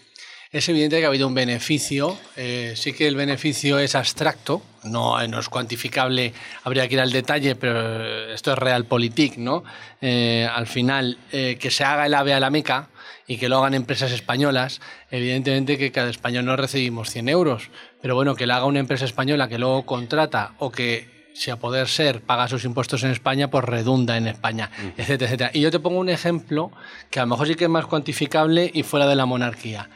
es 0.50 0.68
evidente 0.68 0.98
que 0.98 1.04
ha 1.04 1.08
habido 1.08 1.28
un 1.28 1.34
beneficio. 1.34 2.18
Eh, 2.36 2.72
sí 2.76 2.94
que 2.94 3.06
el 3.06 3.14
beneficio 3.14 3.78
es 3.78 3.94
abstracto, 3.94 4.62
no, 4.84 5.26
no, 5.28 5.38
es 5.38 5.48
cuantificable, 5.48 6.32
habría 6.64 6.88
que 6.88 6.94
ir 6.94 7.00
al 7.00 7.12
detalle, 7.12 7.56
pero 7.56 8.32
esto 8.32 8.52
es 8.52 8.58
realpolitik, 8.58 9.36
¿no? 9.36 9.64
Eh, 10.00 10.48
al 10.50 10.66
final, 10.66 11.18
eh, 11.30 11.56
que 11.60 11.70
se 11.70 11.84
haga 11.84 12.06
el 12.06 12.14
AVE 12.14 12.34
a 12.34 12.40
la 12.40 12.50
Meca 12.50 12.88
y 13.26 13.38
que 13.38 13.48
lo 13.48 13.58
hagan 13.58 13.74
empresas 13.74 14.12
españolas, 14.12 14.80
evidentemente 15.10 15.78
que 15.78 15.92
cada 15.92 16.10
español 16.10 16.44
no 16.44 16.56
recibimos 16.56 17.10
100 17.10 17.28
euros, 17.28 17.70
pero 18.00 18.14
bueno, 18.14 18.34
que 18.34 18.46
lo 18.46 18.54
haga 18.54 18.66
una 18.66 18.80
empresa 18.80 19.04
española 19.04 19.48
que 19.48 19.58
luego 19.58 19.86
contrata 19.86 20.54
o 20.58 20.70
que 20.70 21.12
si 21.34 21.50
a 21.50 21.56
poder 21.56 21.88
ser 21.88 22.20
paga 22.20 22.48
sus 22.48 22.64
impuestos 22.64 23.04
en 23.04 23.10
España, 23.10 23.48
pues 23.48 23.64
redunda 23.64 24.16
en 24.16 24.26
España, 24.26 24.70
etcétera, 24.96 25.26
etcétera. 25.26 25.50
Y 25.54 25.60
yo 25.60 25.70
te 25.70 25.80
pongo 25.80 25.98
un 25.98 26.08
ejemplo 26.08 26.70
que 27.10 27.20
a 27.20 27.22
lo 27.22 27.28
mejor 27.28 27.46
sí 27.46 27.54
que 27.54 27.64
es 27.64 27.70
más 27.70 27.86
cuantificable 27.86 28.70
y 28.72 28.82
fuera 28.82 29.06
de 29.06 29.16
la 29.16 29.26
monarquía, 29.26 29.88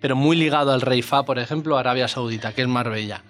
pero 0.00 0.16
muy 0.16 0.36
ligado 0.36 0.72
al 0.72 0.80
rey 0.80 1.02
Fa, 1.02 1.24
por 1.24 1.38
ejemplo, 1.38 1.78
Arabia 1.78 2.08
Saudita, 2.08 2.52
que 2.52 2.62
es 2.62 2.68
Marbella. 2.68 3.22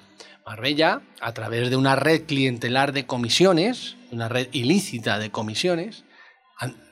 Marbella, 0.44 1.02
a 1.20 1.32
través 1.32 1.70
de 1.70 1.76
una 1.76 1.94
red 1.94 2.22
clientelar 2.26 2.92
de 2.92 3.06
comisiones, 3.06 3.96
una 4.10 4.28
red 4.28 4.48
ilícita 4.52 5.18
de 5.18 5.30
comisiones, 5.30 6.04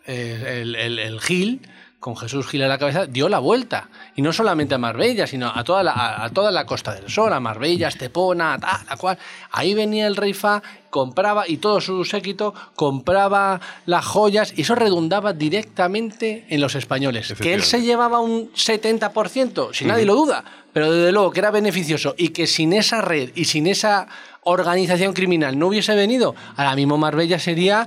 eh, 0.07 0.61
el, 0.63 0.77
el, 0.77 0.99
el 0.99 1.21
GIL 1.21 1.63
con 2.01 2.17
Jesús 2.17 2.47
Gil 2.47 2.63
a 2.63 2.69
la 2.69 2.79
cabeza, 2.79 3.07
dio 3.07 3.29
la 3.29 3.39
vuelta. 3.39 3.91
Y 4.17 4.23
no 4.23 4.33
solamente 4.33 4.75
a 4.75 4.79
Marbella, 4.79 5.27
sino 5.27 5.53
a 5.55 5.63
toda 5.63 5.83
la, 5.83 6.25
a, 6.25 6.31
toda 6.31 6.51
la 6.51 6.65
Costa 6.65 6.95
del 6.95 7.11
Sol, 7.11 7.33
a 7.33 7.41
Marbella, 7.41 7.89
Estepona, 7.89 8.55
a 8.55 8.85
la 8.89 8.97
cual. 8.97 9.19
Ahí 9.53 9.75
venía 9.75 10.07
el 10.07 10.17
rey 10.17 10.33
Fa, 10.33 10.63
compraba, 10.89 11.47
y 11.47 11.59
todo 11.59 11.81
su 11.83 12.05
séquito, 12.07 12.55
compraba 12.75 13.61
las 13.85 14.07
joyas, 14.07 14.55
y 14.57 14.63
eso 14.63 14.75
redundaba 14.75 15.35
directamente 15.35 16.47
en 16.49 16.63
los 16.63 16.75
españoles. 16.75 17.35
Que 17.39 17.53
él 17.53 17.63
se 17.63 17.83
llevaba 17.83 18.21
un 18.21 18.51
70%, 18.53 19.75
si 19.75 19.85
nadie 19.85 20.07
lo 20.07 20.15
duda, 20.15 20.43
pero 20.73 20.91
desde 20.91 21.13
luego 21.13 21.31
que 21.33 21.41
era 21.41 21.51
beneficioso, 21.51 22.15
y 22.17 22.31
que 22.31 22.47
sin 22.47 22.73
esa 22.73 23.03
red 23.03 23.31
y 23.35 23.45
sin 23.45 23.67
esa 23.67 24.09
organización 24.43 25.13
criminal 25.13 25.59
no 25.59 25.67
hubiese 25.67 25.95
venido, 25.95 26.35
ahora 26.57 26.75
mismo 26.75 26.97
Marbella 26.97 27.39
sería 27.39 27.87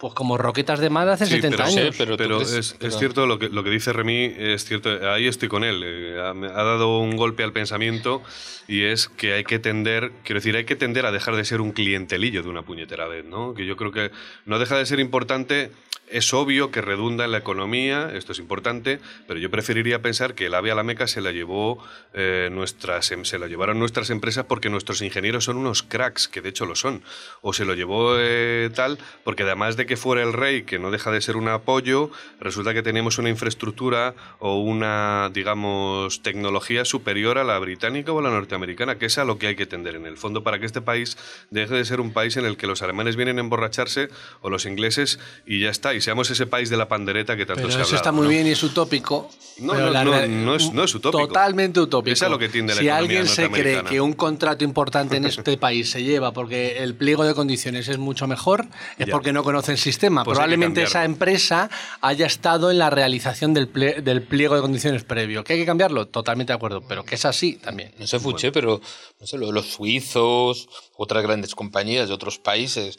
pues 0.00 0.14
como 0.14 0.38
roquetas 0.38 0.80
de 0.80 0.88
mar 0.88 1.06
hace 1.10 1.26
70 1.26 1.56
pero, 1.56 1.68
años. 1.68 1.94
pero, 1.98 2.16
pero 2.16 2.40
es, 2.40 2.74
es, 2.80 2.96
cierto 2.98 3.26
lo 3.26 3.38
que, 3.38 3.50
lo 3.50 3.62
que 3.62 3.68
dice 3.68 3.92
Remy, 3.92 4.34
es 4.38 4.64
cierto, 4.64 4.88
ahí 5.10 5.26
estoy 5.26 5.48
con 5.48 5.62
él. 5.62 5.82
Eh, 5.84 6.18
ha, 6.18 6.30
ha, 6.30 6.64
dado 6.64 7.00
un 7.00 7.16
golpe 7.16 7.44
al 7.44 7.52
pensamiento 7.52 8.22
y 8.66 8.84
es 8.84 9.08
que 9.08 9.34
hay 9.34 9.44
que 9.44 9.58
tender, 9.58 10.12
quiero 10.24 10.38
decir, 10.38 10.56
hay 10.56 10.64
que 10.64 10.74
tender 10.74 11.04
a 11.04 11.12
dejar 11.12 11.36
de 11.36 11.44
ser 11.44 11.60
un 11.60 11.72
clientelillo 11.72 12.42
de 12.42 12.48
una 12.48 12.62
puñetera 12.62 13.06
vez, 13.08 13.26
¿no? 13.26 13.52
Que 13.52 13.66
yo 13.66 13.76
creo 13.76 13.92
que 13.92 14.10
no 14.46 14.58
deja 14.58 14.78
de 14.78 14.86
ser 14.86 15.00
importante 15.00 15.70
es 16.10 16.34
obvio 16.34 16.70
que 16.70 16.80
redunda 16.80 17.24
en 17.24 17.32
la 17.32 17.38
economía, 17.38 18.10
esto 18.14 18.32
es 18.32 18.38
importante, 18.38 18.98
pero 19.26 19.38
yo 19.38 19.50
preferiría 19.50 20.02
pensar 20.02 20.34
que 20.34 20.46
el 20.46 20.54
AVE 20.54 20.72
a 20.72 20.74
la 20.74 20.82
Meca 20.82 21.06
se 21.06 21.20
la 21.20 21.30
llevó 21.30 21.82
eh, 22.14 22.48
nuestras, 22.50 23.06
se 23.22 23.38
la 23.38 23.46
llevaron 23.46 23.78
nuestras 23.78 24.10
empresas 24.10 24.44
porque 24.46 24.70
nuestros 24.70 25.02
ingenieros 25.02 25.44
son 25.44 25.56
unos 25.56 25.82
cracks, 25.82 26.28
que 26.28 26.40
de 26.40 26.50
hecho 26.50 26.66
lo 26.66 26.74
son, 26.74 27.02
o 27.42 27.52
se 27.52 27.64
lo 27.64 27.74
llevó 27.74 28.16
eh, 28.18 28.70
tal 28.74 28.98
porque 29.24 29.44
además 29.44 29.76
de 29.76 29.86
que 29.90 29.96
fuera 29.96 30.22
el 30.22 30.32
rey, 30.32 30.62
que 30.62 30.78
no 30.78 30.92
deja 30.92 31.10
de 31.10 31.20
ser 31.20 31.36
un 31.36 31.48
apoyo, 31.48 32.10
resulta 32.38 32.72
que 32.72 32.80
tenemos 32.80 33.18
una 33.18 33.28
infraestructura 33.28 34.14
o 34.38 34.60
una, 34.60 35.30
digamos, 35.34 36.22
tecnología 36.22 36.84
superior 36.84 37.38
a 37.38 37.42
la 37.44 37.58
británica 37.58 38.12
o 38.12 38.20
a 38.20 38.22
la 38.22 38.30
norteamericana, 38.30 38.98
que 38.98 39.06
es 39.06 39.18
a 39.18 39.24
lo 39.24 39.36
que 39.36 39.48
hay 39.48 39.56
que 39.56 39.66
tender 39.66 39.96
en 39.96 40.06
el 40.06 40.16
fondo 40.16 40.44
para 40.44 40.60
que 40.60 40.66
este 40.66 40.80
país 40.80 41.18
deje 41.50 41.74
de 41.74 41.84
ser 41.84 42.00
un 42.00 42.12
país 42.12 42.36
en 42.36 42.44
el 42.46 42.56
que 42.56 42.68
los 42.68 42.82
alemanes 42.82 43.16
vienen 43.16 43.38
a 43.38 43.40
emborracharse 43.40 44.10
o 44.42 44.48
los 44.48 44.64
ingleses 44.64 45.18
y 45.44 45.58
ya 45.58 45.70
está 45.70 45.92
y 45.92 46.00
seamos 46.00 46.30
ese 46.30 46.46
país 46.46 46.70
de 46.70 46.76
la 46.76 46.86
pandereta 46.86 47.36
que 47.36 47.44
tanto 47.44 47.62
pero 47.62 47.72
se 47.72 47.80
ha 47.80 47.82
eso 47.82 47.96
está 47.96 48.12
muy 48.12 48.22
¿no? 48.22 48.28
bien 48.28 48.46
y 48.46 48.50
es 48.50 48.62
utópico. 48.62 49.28
No, 49.58 49.72
pero 49.72 49.86
no, 49.86 49.92
la 49.92 50.04
no, 50.28 50.54
es, 50.54 50.72
no 50.72 50.84
es 50.84 50.94
utópico. 50.94 51.26
Totalmente 51.26 51.80
utópico. 51.80 52.12
Es 52.12 52.22
a 52.22 52.28
lo 52.28 52.38
que 52.38 52.48
tiende 52.48 52.76
la 52.76 52.80
si 52.80 52.88
alguien 52.88 53.26
se 53.26 53.50
cree 53.50 53.82
que 53.82 54.00
un 54.00 54.12
contrato 54.12 54.62
importante 54.62 55.16
en 55.16 55.24
este 55.24 55.56
país 55.66 55.90
se 55.90 56.04
lleva 56.04 56.32
porque 56.32 56.78
el 56.78 56.94
pliego 56.94 57.24
de 57.24 57.34
condiciones 57.34 57.88
es 57.88 57.98
mucho 57.98 58.28
mejor, 58.28 58.66
es 58.96 59.08
Ya. 59.08 59.12
porque 59.12 59.32
no 59.32 59.42
conoce 59.42 59.72
el 59.72 59.78
sistema. 59.80 60.22
Pues 60.24 60.36
Probablemente 60.36 60.82
esa 60.82 61.04
empresa 61.04 61.68
haya 62.00 62.26
estado 62.26 62.70
en 62.70 62.78
la 62.78 62.90
realización 62.90 63.52
del, 63.54 63.72
ple- 63.72 64.02
del 64.02 64.22
pliego 64.22 64.54
de 64.54 64.60
condiciones 64.60 65.02
previo. 65.04 65.42
¿Que 65.42 65.54
hay 65.54 65.58
que 65.60 65.66
cambiarlo? 65.66 66.06
Totalmente 66.06 66.52
de 66.52 66.56
acuerdo, 66.56 66.82
pero 66.86 67.04
que 67.04 67.16
es 67.16 67.24
así 67.24 67.54
también. 67.54 67.92
No 67.98 68.06
sé, 68.06 68.20
Fuché, 68.20 68.52
pero 68.52 68.80
no 69.18 69.26
sé, 69.26 69.38
lo 69.38 69.46
de 69.48 69.52
los 69.52 69.66
suizos, 69.66 70.68
otras 70.96 71.22
grandes 71.22 71.54
compañías 71.54 72.08
de 72.08 72.14
otros 72.14 72.38
países 72.38 72.98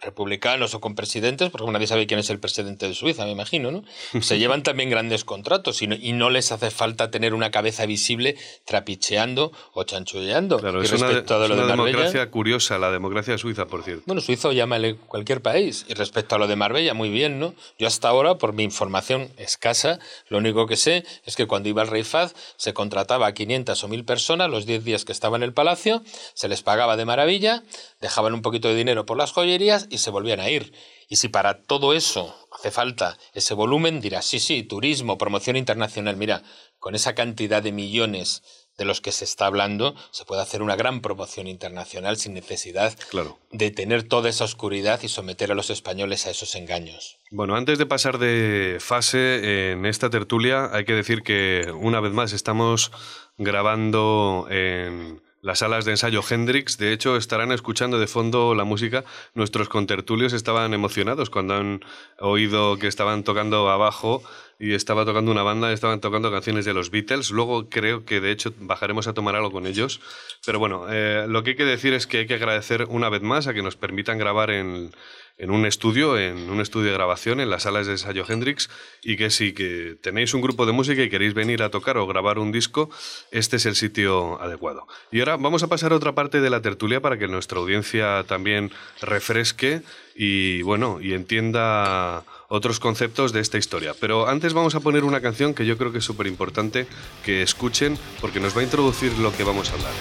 republicanos 0.00 0.74
o 0.74 0.80
con 0.80 0.94
presidentes, 0.94 1.50
porque 1.50 1.70
nadie 1.70 1.86
sabe 1.86 2.06
quién 2.06 2.20
es 2.20 2.30
el 2.30 2.38
presidente 2.38 2.86
de 2.88 2.94
Suiza, 2.94 3.24
me 3.24 3.30
imagino, 3.30 3.70
¿no? 3.70 3.84
Se 4.20 4.38
llevan 4.38 4.62
también 4.62 4.90
grandes 4.90 5.24
contratos 5.24 5.82
y 5.82 5.86
no, 5.86 5.94
y 5.94 6.12
no 6.12 6.30
les 6.30 6.52
hace 6.52 6.70
falta 6.70 7.10
tener 7.10 7.34
una 7.34 7.50
cabeza 7.50 7.86
visible 7.86 8.36
trapicheando 8.64 9.52
o 9.72 9.84
chanchulleando. 9.84 10.58
Claro, 10.58 10.82
y 10.82 10.86
es 10.86 10.92
una, 10.92 11.06
respecto 11.06 11.34
a 11.34 11.44
es 11.44 11.48
lo 11.48 11.56
de 11.56 11.62
una 11.62 11.76
Marbella, 11.76 11.98
democracia 11.98 12.30
curiosa, 12.30 12.78
la 12.78 12.90
democracia 12.90 13.38
suiza, 13.38 13.66
por 13.66 13.82
cierto. 13.82 14.02
bueno, 14.06 14.20
suizo 14.20 14.52
llámale 14.52 14.96
cualquier 14.96 15.40
país. 15.40 15.86
Y 15.88 15.94
respecto 15.94 16.34
a 16.34 16.38
lo 16.38 16.46
de 16.46 16.56
Marbella, 16.56 16.94
muy 16.94 17.10
bien, 17.10 17.38
¿no? 17.38 17.54
Yo 17.78 17.86
hasta 17.86 18.08
ahora, 18.08 18.36
por 18.36 18.52
mi 18.52 18.62
información 18.62 19.30
escasa, 19.36 19.98
lo 20.28 20.38
único 20.38 20.66
que 20.66 20.76
sé 20.76 21.04
es 21.24 21.36
que 21.36 21.46
cuando 21.46 21.68
iba 21.68 21.82
el 21.82 21.88
rey 21.88 22.02
Faz 22.02 22.34
se 22.56 22.74
contrataba 22.74 23.26
a 23.26 23.34
500 23.34 23.82
o 23.82 23.88
1000 23.88 24.04
personas 24.04 24.50
los 24.50 24.66
10 24.66 24.84
días 24.84 25.04
que 25.04 25.12
estaba 25.12 25.36
en 25.36 25.42
el 25.42 25.52
palacio, 25.52 26.02
se 26.34 26.48
les 26.48 26.62
pagaba 26.62 26.96
de 26.96 27.04
maravilla, 27.04 27.62
dejaban 28.00 28.34
un 28.34 28.42
poquito 28.42 28.68
de 28.68 28.74
dinero 28.74 29.06
por 29.06 29.16
las 29.16 29.32
joyerías 29.32 29.88
y 29.94 29.98
se 29.98 30.10
volvían 30.10 30.40
a 30.40 30.50
ir. 30.50 30.72
Y 31.08 31.16
si 31.16 31.28
para 31.28 31.62
todo 31.62 31.92
eso 31.94 32.34
hace 32.52 32.70
falta 32.70 33.16
ese 33.32 33.54
volumen, 33.54 34.00
dirás, 34.00 34.24
sí, 34.26 34.38
sí, 34.40 34.62
turismo, 34.62 35.18
promoción 35.18 35.56
internacional. 35.56 36.16
Mira, 36.16 36.42
con 36.78 36.94
esa 36.94 37.14
cantidad 37.14 37.62
de 37.62 37.72
millones 37.72 38.42
de 38.76 38.84
los 38.84 39.00
que 39.00 39.12
se 39.12 39.24
está 39.24 39.46
hablando, 39.46 39.94
se 40.10 40.24
puede 40.24 40.42
hacer 40.42 40.60
una 40.60 40.74
gran 40.74 41.00
promoción 41.00 41.46
internacional 41.46 42.16
sin 42.16 42.34
necesidad 42.34 42.92
Claro. 43.08 43.38
de 43.52 43.70
tener 43.70 44.02
toda 44.02 44.28
esa 44.28 44.42
oscuridad 44.44 45.00
y 45.04 45.08
someter 45.08 45.52
a 45.52 45.54
los 45.54 45.70
españoles 45.70 46.26
a 46.26 46.30
esos 46.30 46.56
engaños. 46.56 47.18
Bueno, 47.30 47.54
antes 47.54 47.78
de 47.78 47.86
pasar 47.86 48.18
de 48.18 48.78
fase 48.80 49.70
en 49.70 49.86
esta 49.86 50.10
tertulia, 50.10 50.70
hay 50.72 50.84
que 50.84 50.94
decir 50.94 51.22
que 51.22 51.72
una 51.78 52.00
vez 52.00 52.12
más 52.12 52.32
estamos 52.32 52.90
grabando 53.38 54.48
en 54.50 55.22
las 55.44 55.58
salas 55.58 55.84
de 55.84 55.90
ensayo 55.90 56.22
Hendrix. 56.28 56.78
De 56.78 56.92
hecho, 56.92 57.16
estarán 57.16 57.52
escuchando 57.52 57.98
de 57.98 58.06
fondo 58.06 58.54
la 58.54 58.64
música. 58.64 59.04
Nuestros 59.34 59.68
contertulios 59.68 60.32
estaban 60.32 60.72
emocionados 60.72 61.28
cuando 61.28 61.54
han 61.54 61.84
oído 62.18 62.78
que 62.78 62.86
estaban 62.86 63.24
tocando 63.24 63.68
abajo 63.68 64.22
y 64.58 64.72
estaba 64.72 65.04
tocando 65.04 65.30
una 65.30 65.42
banda, 65.42 65.70
estaban 65.70 66.00
tocando 66.00 66.32
canciones 66.32 66.64
de 66.64 66.72
los 66.72 66.90
Beatles. 66.90 67.30
Luego 67.30 67.68
creo 67.68 68.06
que 68.06 68.22
de 68.22 68.30
hecho 68.30 68.54
bajaremos 68.58 69.06
a 69.06 69.12
tomar 69.12 69.36
algo 69.36 69.50
con 69.50 69.66
ellos. 69.66 70.00
Pero 70.46 70.58
bueno, 70.58 70.86
eh, 70.88 71.26
lo 71.28 71.42
que 71.42 71.50
hay 71.50 71.56
que 71.56 71.66
decir 71.66 71.92
es 71.92 72.06
que 72.06 72.20
hay 72.20 72.26
que 72.26 72.34
agradecer 72.34 72.86
una 72.88 73.10
vez 73.10 73.20
más 73.20 73.46
a 73.46 73.52
que 73.52 73.62
nos 73.62 73.76
permitan 73.76 74.16
grabar 74.16 74.50
en, 74.50 74.92
en 75.36 75.50
un 75.50 75.66
estudio, 75.66 76.18
en 76.18 76.48
un 76.48 76.60
estudio 76.60 76.88
de 76.88 76.94
grabación, 76.94 77.40
en 77.40 77.50
las 77.50 77.64
salas 77.64 77.86
de 77.86 77.92
ensayo 77.92 78.24
Hendrix, 78.28 78.70
y 79.02 79.16
que 79.16 79.30
si 79.30 79.52
que 79.52 79.96
tenéis 80.00 80.32
un 80.34 80.40
grupo 80.40 80.64
de 80.66 80.72
música 80.72 81.02
y 81.02 81.10
queréis 81.10 81.34
venir 81.34 81.62
a 81.62 81.70
tocar 81.70 81.96
o 81.96 82.06
grabar 82.06 82.38
un 82.38 82.52
disco, 82.52 82.90
este 83.30 83.56
es 83.56 83.66
el 83.66 83.74
sitio 83.74 84.40
adecuado. 84.40 84.86
Y 85.10 85.20
ahora 85.20 85.36
vamos 85.36 85.62
a 85.62 85.68
pasar 85.68 85.92
a 85.92 85.96
otra 85.96 86.14
parte 86.14 86.40
de 86.40 86.50
la 86.50 86.62
tertulia 86.62 87.00
para 87.00 87.18
que 87.18 87.26
nuestra 87.26 87.58
audiencia 87.58 88.24
también 88.28 88.70
refresque 89.00 89.82
y 90.14 90.62
bueno, 90.62 91.00
y 91.00 91.14
entienda 91.14 92.22
otros 92.48 92.78
conceptos 92.78 93.32
de 93.32 93.40
esta 93.40 93.58
historia. 93.58 93.94
Pero 94.00 94.28
antes 94.28 94.54
vamos 94.54 94.76
a 94.76 94.80
poner 94.80 95.02
una 95.02 95.20
canción 95.20 95.54
que 95.54 95.66
yo 95.66 95.76
creo 95.76 95.90
que 95.90 95.98
es 95.98 96.04
súper 96.04 96.28
importante 96.28 96.86
que 97.24 97.42
escuchen 97.42 97.98
porque 98.20 98.38
nos 98.38 98.56
va 98.56 98.60
a 98.60 98.64
introducir 98.64 99.12
lo 99.18 99.36
que 99.36 99.42
vamos 99.42 99.70
a 99.70 99.74
hablar. 99.74 99.92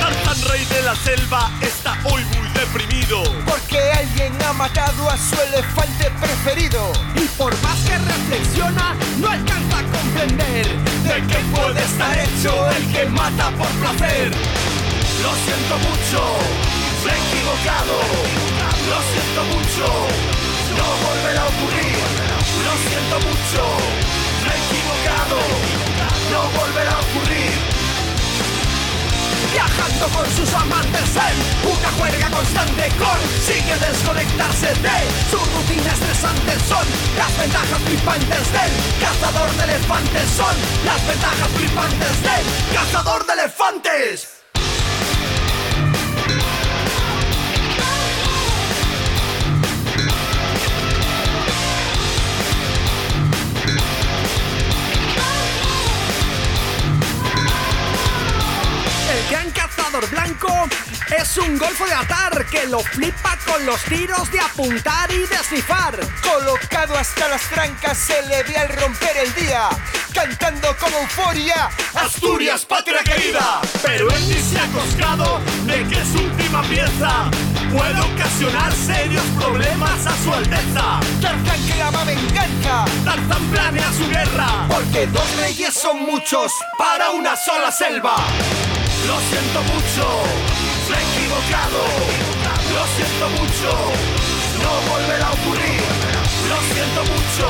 Tarzán, 0.00 0.48
rey 0.48 0.64
de 0.66 0.82
la 0.82 0.94
selva 0.94 1.50
está 1.62 1.98
hoy 2.04 2.22
Porque 3.44 3.78
alguien 3.98 4.32
ha 4.46 4.52
matado 4.52 5.10
a 5.10 5.16
su 5.16 5.34
elefante 5.34 6.08
preferido. 6.20 6.92
Y 7.16 7.26
por 7.36 7.52
más 7.60 7.76
que 7.80 7.98
reflexiona, 7.98 8.94
no 9.18 9.28
alcanza 9.28 9.78
a 9.78 9.82
comprender 9.82 10.66
de 11.02 11.26
qué 11.26 11.38
puede 11.50 11.82
estar 11.82 12.16
hecho 12.16 12.70
el 12.70 12.92
que 12.92 13.06
mata 13.06 13.50
por 13.50 13.66
placer. 13.82 14.30
Lo 15.22 15.32
siento 15.42 15.74
mucho, 15.90 16.22
me 17.04 17.10
he 17.10 17.18
equivocado. 17.18 17.98
Lo 18.90 18.98
siento 19.10 19.42
mucho, 19.56 19.86
no 20.78 20.86
volverá 21.06 21.42
a 21.42 21.46
ocurrir. 21.46 21.98
Lo 22.62 22.74
siento 22.86 23.16
mucho, 23.26 23.62
me 24.44 24.52
he 24.54 24.58
equivocado. 24.62 25.38
No 26.30 26.60
volverá 26.60 26.92
a 26.92 27.00
ocurrir 27.00 27.81
viajando 29.52 30.08
con 30.08 30.26
sus 30.30 30.52
amantes 30.54 31.16
en 31.16 31.70
una 31.70 31.90
juerga 31.98 32.30
constante 32.30 32.88
consigue 32.96 33.76
desconectarse 33.76 34.66
de 34.66 34.98
su 35.30 35.36
rutina 35.36 35.92
estresante 35.92 36.52
son 36.68 36.86
las 37.16 37.36
ventajas 37.38 37.80
flipantes 37.84 38.52
del 38.52 38.72
cazador 39.00 39.50
de 39.56 39.64
elefantes 39.64 40.30
son 40.36 40.56
las 40.84 41.06
ventajas 41.06 41.48
flipantes 41.56 42.22
del 42.22 42.44
cazador 42.74 43.26
de 43.26 43.32
elefantes 43.34 44.41
blanco 60.10 60.48
es 61.16 61.36
un 61.36 61.58
golfo 61.58 61.84
de 61.84 61.92
atar 61.92 62.46
que 62.46 62.66
lo 62.66 62.80
flipa 62.80 63.36
con 63.46 63.64
los 63.66 63.80
tiros 63.84 64.30
de 64.30 64.40
apuntar 64.40 65.10
y 65.10 65.18
de 65.18 65.36
snifar. 65.48 65.98
Colocado 66.22 66.96
hasta 66.96 67.28
las 67.28 67.42
trancas 67.48 67.98
se 67.98 68.22
le 68.26 68.42
ve 68.42 68.56
al 68.56 68.68
romper 68.68 69.16
el 69.18 69.34
día, 69.34 69.68
cantando 70.14 70.74
como 70.78 70.98
euforia. 70.98 71.70
Asturias, 71.94 72.64
patria 72.64 73.02
querida. 73.04 73.60
Pero 73.82 74.10
él 74.10 74.28
ni 74.28 74.40
se 74.40 74.58
ha 74.58 74.66
coscado 74.68 75.40
de 75.64 75.86
que 75.88 76.04
su 76.04 76.24
última 76.24 76.62
pieza 76.62 77.30
puede 77.70 78.00
ocasionar 78.00 78.72
serios 78.72 79.24
problemas 79.38 80.06
a 80.06 80.16
su 80.22 80.32
alteza. 80.32 81.00
Tarzán 81.20 81.66
que 81.66 81.82
ama 81.82 82.04
venganza. 82.04 82.84
Tarzán 83.04 83.50
planea 83.50 83.92
su 83.92 84.08
guerra. 84.08 84.66
Porque 84.68 85.06
dos 85.06 85.36
reyes 85.36 85.74
son 85.74 86.02
muchos 86.02 86.52
para 86.78 87.10
una 87.10 87.36
sola 87.36 87.70
selva. 87.70 88.16
Lo 89.06 89.18
siento 89.20 89.62
mucho, 89.74 90.04
me 90.88 90.96
he 90.96 91.02
equivocado. 91.02 91.82
Lo 92.74 92.84
siento 92.94 93.28
mucho, 93.40 93.70
no 94.62 94.72
volverá 94.92 95.26
a 95.26 95.32
ocurrir. 95.32 95.82
Lo 96.48 96.58
siento 96.74 97.00
mucho, 97.12 97.46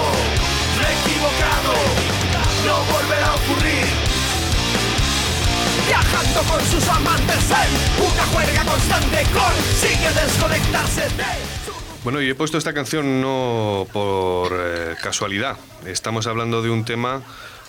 me 0.78 0.84
he 0.88 0.94
equivocado. 1.00 1.72
No 2.66 2.76
volverá 2.92 3.26
a 3.26 3.34
ocurrir. 3.34 3.86
Viajando 5.86 6.40
con 6.50 6.60
sus 6.66 6.88
amantes 6.88 7.44
en 7.50 8.02
una 8.04 8.24
juerga 8.32 8.64
constante 8.64 9.26
consigue 9.32 10.10
desconectarse 10.14 11.02
de... 11.02 11.62
Bueno, 12.04 12.20
y 12.20 12.30
he 12.30 12.34
puesto 12.34 12.58
esta 12.58 12.72
canción 12.72 13.20
no 13.20 13.86
por 13.92 14.52
eh, 14.52 14.96
casualidad. 15.00 15.56
Estamos 15.86 16.26
hablando 16.26 16.62
de 16.62 16.70
un 16.70 16.84
tema 16.84 17.22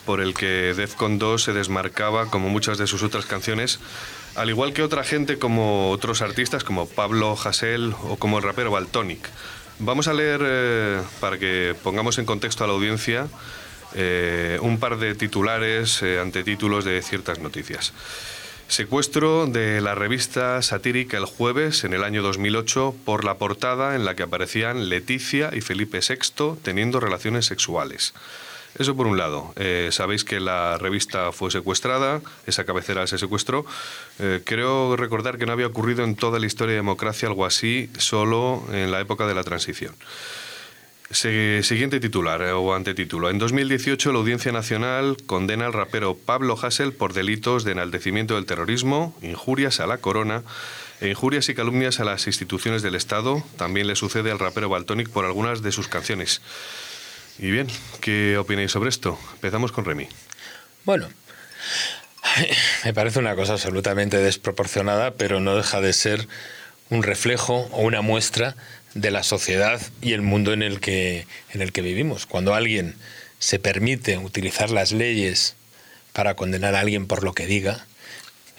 por 0.06 0.22
el 0.22 0.34
que 0.34 0.74
Defcon 0.74 1.20
2 1.20 1.44
se 1.44 1.54
desmarcaba 1.54 2.30
como 2.30 2.50
muchas 2.50 2.78
de 2.78 2.88
sus 2.88 3.04
otras 3.04 3.26
canciones, 3.26 3.80
al 4.36 4.50
igual 4.50 4.74
que 4.74 4.84
otra 4.84 5.04
gente 5.04 5.38
como 5.38 5.92
otros 5.92 6.22
artistas 6.22 6.64
como 6.64 6.88
Pablo 6.88 7.38
Hassel 7.42 7.94
o 8.04 8.18
como 8.18 8.38
el 8.38 8.44
rapero 8.44 8.72
Baltonic. 8.72 9.30
Vamos 9.80 10.08
a 10.08 10.14
leer, 10.14 10.42
eh, 10.44 11.02
para 11.20 11.38
que 11.38 11.76
pongamos 11.84 12.18
en 12.18 12.26
contexto 12.26 12.64
a 12.64 12.68
la 12.68 12.74
audiencia, 12.74 13.28
eh, 13.96 14.58
un 14.62 14.80
par 14.80 14.98
de 14.98 15.16
titulares, 15.16 16.02
eh, 16.02 16.20
antetítulos 16.20 16.86
de 16.86 17.02
ciertas 17.02 17.40
noticias. 17.40 17.94
Secuestro 18.68 19.46
de 19.46 19.82
la 19.82 19.94
revista 19.94 20.62
satírica 20.62 21.18
El 21.18 21.26
Jueves 21.26 21.84
en 21.84 21.94
el 21.94 22.04
año 22.04 22.24
2008 22.24 22.96
por 23.06 23.24
la 23.24 23.38
portada 23.38 23.96
en 23.96 24.06
la 24.06 24.16
que 24.16 24.24
aparecían 24.24 24.90
Leticia 24.90 25.52
y 25.54 25.62
Felipe 25.62 26.00
VI 26.00 26.56
teniendo 26.64 27.00
relaciones 27.00 27.46
sexuales. 27.46 28.14
Eso 28.80 28.96
por 28.96 29.06
un 29.06 29.18
lado. 29.18 29.54
Eh, 29.56 29.90
sabéis 29.92 30.24
que 30.24 30.40
la 30.40 30.78
revista 30.80 31.32
fue 31.32 31.52
secuestrada, 31.52 32.22
esa 32.48 32.66
cabecera 32.66 33.06
se 33.06 33.20
secuestró. 33.20 33.66
Eh, 34.20 34.42
creo 34.44 34.96
recordar 34.96 35.38
que 35.38 35.46
no 35.46 35.52
había 35.52 35.68
ocurrido 35.68 36.04
en 36.04 36.16
toda 36.16 36.40
la 36.40 36.48
historia 36.48 36.72
de 36.72 36.78
democracia 36.78 37.28
algo 37.28 37.46
así, 37.46 37.90
solo 37.98 38.64
en 38.72 38.92
la 38.92 39.00
época 39.00 39.28
de 39.28 39.36
la 39.36 39.44
transición. 39.44 39.94
siguiente 41.12 42.00
titular 42.00 42.42
eh, 42.42 42.52
o 42.52 42.74
antetítulo. 42.74 43.30
En 43.30 43.38
2018 43.38 44.12
la 44.12 44.18
Audiencia 44.18 44.52
Nacional 44.52 45.18
condena 45.28 45.68
al 45.68 45.74
rapero 45.74 46.18
Pablo 46.18 46.58
Hassel 46.60 46.94
por 46.94 47.14
delitos 47.14 47.64
de 47.64 47.74
enaltecimiento 47.74 48.36
del 48.36 48.48
terrorismo, 48.48 49.16
injurias 49.22 49.80
a 49.82 49.86
la 49.86 50.00
corona 50.00 50.42
e 51.00 51.10
injurias 51.10 51.48
y 51.50 51.54
calumnias 51.54 52.00
a 52.00 52.06
las 52.06 52.26
instituciones 52.26 52.82
del 52.82 52.96
Estado. 52.96 53.44
También 53.58 53.86
le 53.86 53.96
sucede 53.96 54.32
al 54.32 54.40
rapero 54.40 54.70
Baltonic 54.70 55.10
por 55.10 55.26
algunas 55.26 55.62
de 55.62 55.72
sus 55.72 55.88
canciones. 55.88 56.42
Y 57.40 57.50
bien, 57.50 57.68
¿qué 58.00 58.38
opináis 58.38 58.72
sobre 58.72 58.90
esto? 58.90 59.20
Empezamos 59.34 59.72
con 59.72 59.86
Remy. 59.86 60.08
Bueno, 60.86 61.10
me 62.84 62.94
parece 62.94 63.20
una 63.20 63.36
cosa 63.36 63.54
absolutamente 63.54 64.18
desproporcionada, 64.18 65.12
pero 65.16 65.40
no 65.40 65.56
deja 65.56 65.82
de 65.82 65.94
ser 65.94 66.28
un 66.90 67.02
reflejo 67.02 67.70
o 67.72 67.82
una 67.82 68.02
muestra 68.02 68.56
de 68.94 69.10
la 69.10 69.24
sociedad 69.24 69.82
y 70.02 70.14
el 70.14 70.22
mundo 70.22 70.54
en 70.54 70.62
el 70.62 70.80
que, 70.80 71.26
en 71.52 71.62
el 71.62 71.72
que 71.72 71.82
vivimos. 71.82 72.28
Cuando 72.28 72.54
alguien 72.54 72.96
se 73.40 73.58
permite 73.58 74.18
utilizar 74.20 74.70
las 74.70 74.92
leyes 74.92 75.56
para 76.14 76.36
condenar 76.36 76.76
a 76.76 76.82
alguien 76.82 77.08
por 77.08 77.24
lo 77.24 77.34
que 77.34 77.48
diga, 77.48 77.86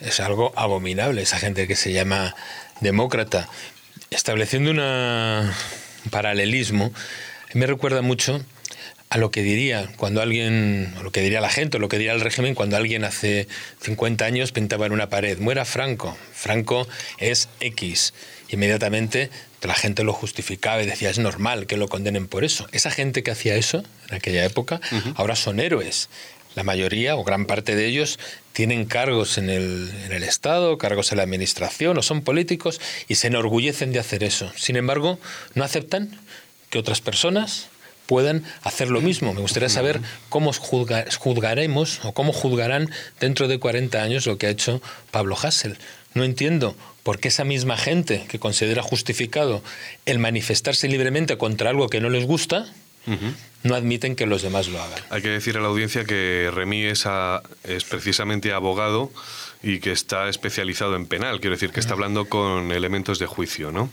es 0.00 0.18
algo 0.18 0.52
abominable. 0.56 1.22
Esa 1.22 1.38
gente 1.38 1.68
que 1.68 1.76
se 1.76 1.92
llama 1.92 2.34
demócrata, 2.80 3.48
estableciendo 4.10 4.72
un 4.72 5.52
paralelismo, 6.10 6.92
me 7.54 7.66
recuerda 7.66 8.02
mucho 8.02 8.44
a 9.14 9.18
lo 9.18 9.30
que 9.30 9.44
diría 9.44 9.88
cuando 9.96 10.20
alguien, 10.20 10.92
o 10.98 11.04
lo 11.04 11.12
que 11.12 11.20
diría 11.20 11.40
la 11.40 11.48
gente, 11.48 11.76
o 11.76 11.80
lo 11.80 11.88
que 11.88 11.98
diría 11.98 12.14
el 12.14 12.20
régimen 12.20 12.56
cuando 12.56 12.76
alguien 12.76 13.04
hace 13.04 13.46
50 13.80 14.24
años 14.24 14.50
pintaba 14.50 14.86
en 14.86 14.92
una 14.92 15.08
pared, 15.08 15.38
muera 15.38 15.64
Franco, 15.64 16.18
Franco 16.32 16.88
es 17.18 17.48
X. 17.60 18.12
Inmediatamente 18.48 19.30
la 19.62 19.74
gente 19.74 20.02
lo 20.02 20.12
justificaba 20.12 20.82
y 20.82 20.86
decía, 20.86 21.10
es 21.10 21.20
normal 21.20 21.68
que 21.68 21.76
lo 21.76 21.86
condenen 21.86 22.26
por 22.26 22.42
eso. 22.42 22.66
Esa 22.72 22.90
gente 22.90 23.22
que 23.22 23.30
hacía 23.30 23.54
eso 23.54 23.84
en 24.08 24.16
aquella 24.16 24.44
época, 24.44 24.80
ahora 25.14 25.36
son 25.36 25.60
héroes. 25.60 26.08
La 26.56 26.64
mayoría 26.64 27.14
o 27.14 27.22
gran 27.22 27.46
parte 27.46 27.76
de 27.76 27.86
ellos 27.86 28.18
tienen 28.52 28.84
cargos 28.84 29.38
en 29.38 29.48
el, 29.48 29.92
en 30.06 30.12
el, 30.12 30.24
Estado, 30.24 30.76
cargos 30.76 31.12
en 31.12 31.18
la 31.18 31.22
Administración 31.22 31.96
o 31.98 32.02
son 32.02 32.22
políticos 32.22 32.80
y 33.06 33.14
se 33.14 33.28
enorgullecen 33.28 33.92
de 33.92 34.00
hacer 34.00 34.24
eso. 34.24 34.52
Sin 34.56 34.74
embargo, 34.74 35.20
no 35.54 35.62
aceptan 35.62 36.18
que 36.68 36.80
otras 36.80 37.00
personas 37.00 37.68
puedan 38.06 38.44
hacer 38.62 38.90
lo 38.90 39.00
mismo. 39.00 39.34
Me 39.34 39.40
gustaría 39.40 39.68
saber 39.68 40.00
cómo 40.28 40.52
juzgaremos 40.52 42.04
o 42.04 42.12
cómo 42.12 42.32
juzgarán 42.32 42.90
dentro 43.20 43.48
de 43.48 43.58
40 43.58 44.02
años 44.02 44.26
lo 44.26 44.38
que 44.38 44.46
ha 44.46 44.50
hecho 44.50 44.82
Pablo 45.10 45.36
Hassel. 45.40 45.78
No 46.14 46.24
entiendo 46.24 46.76
por 47.02 47.18
qué 47.18 47.28
esa 47.28 47.44
misma 47.44 47.76
gente 47.76 48.24
que 48.28 48.38
considera 48.38 48.82
justificado 48.82 49.62
el 50.06 50.18
manifestarse 50.18 50.88
libremente 50.88 51.36
contra 51.38 51.70
algo 51.70 51.88
que 51.88 52.00
no 52.00 52.08
les 52.08 52.24
gusta, 52.26 52.66
no 53.62 53.74
admiten 53.74 54.16
que 54.16 54.24
los 54.24 54.42
demás 54.42 54.68
lo 54.68 54.82
hagan. 54.82 54.98
Hay 55.10 55.20
que 55.20 55.28
decir 55.28 55.58
a 55.58 55.60
la 55.60 55.68
audiencia 55.68 56.04
que 56.04 56.50
Remy 56.54 56.84
es, 56.84 57.04
es 57.64 57.84
precisamente 57.84 58.52
abogado 58.52 59.10
y 59.62 59.80
que 59.80 59.92
está 59.92 60.28
especializado 60.28 60.96
en 60.96 61.06
penal, 61.06 61.40
quiero 61.40 61.56
decir 61.56 61.70
que 61.70 61.80
está 61.80 61.94
hablando 61.94 62.26
con 62.26 62.72
elementos 62.72 63.18
de 63.18 63.26
juicio, 63.26 63.72
¿no? 63.72 63.90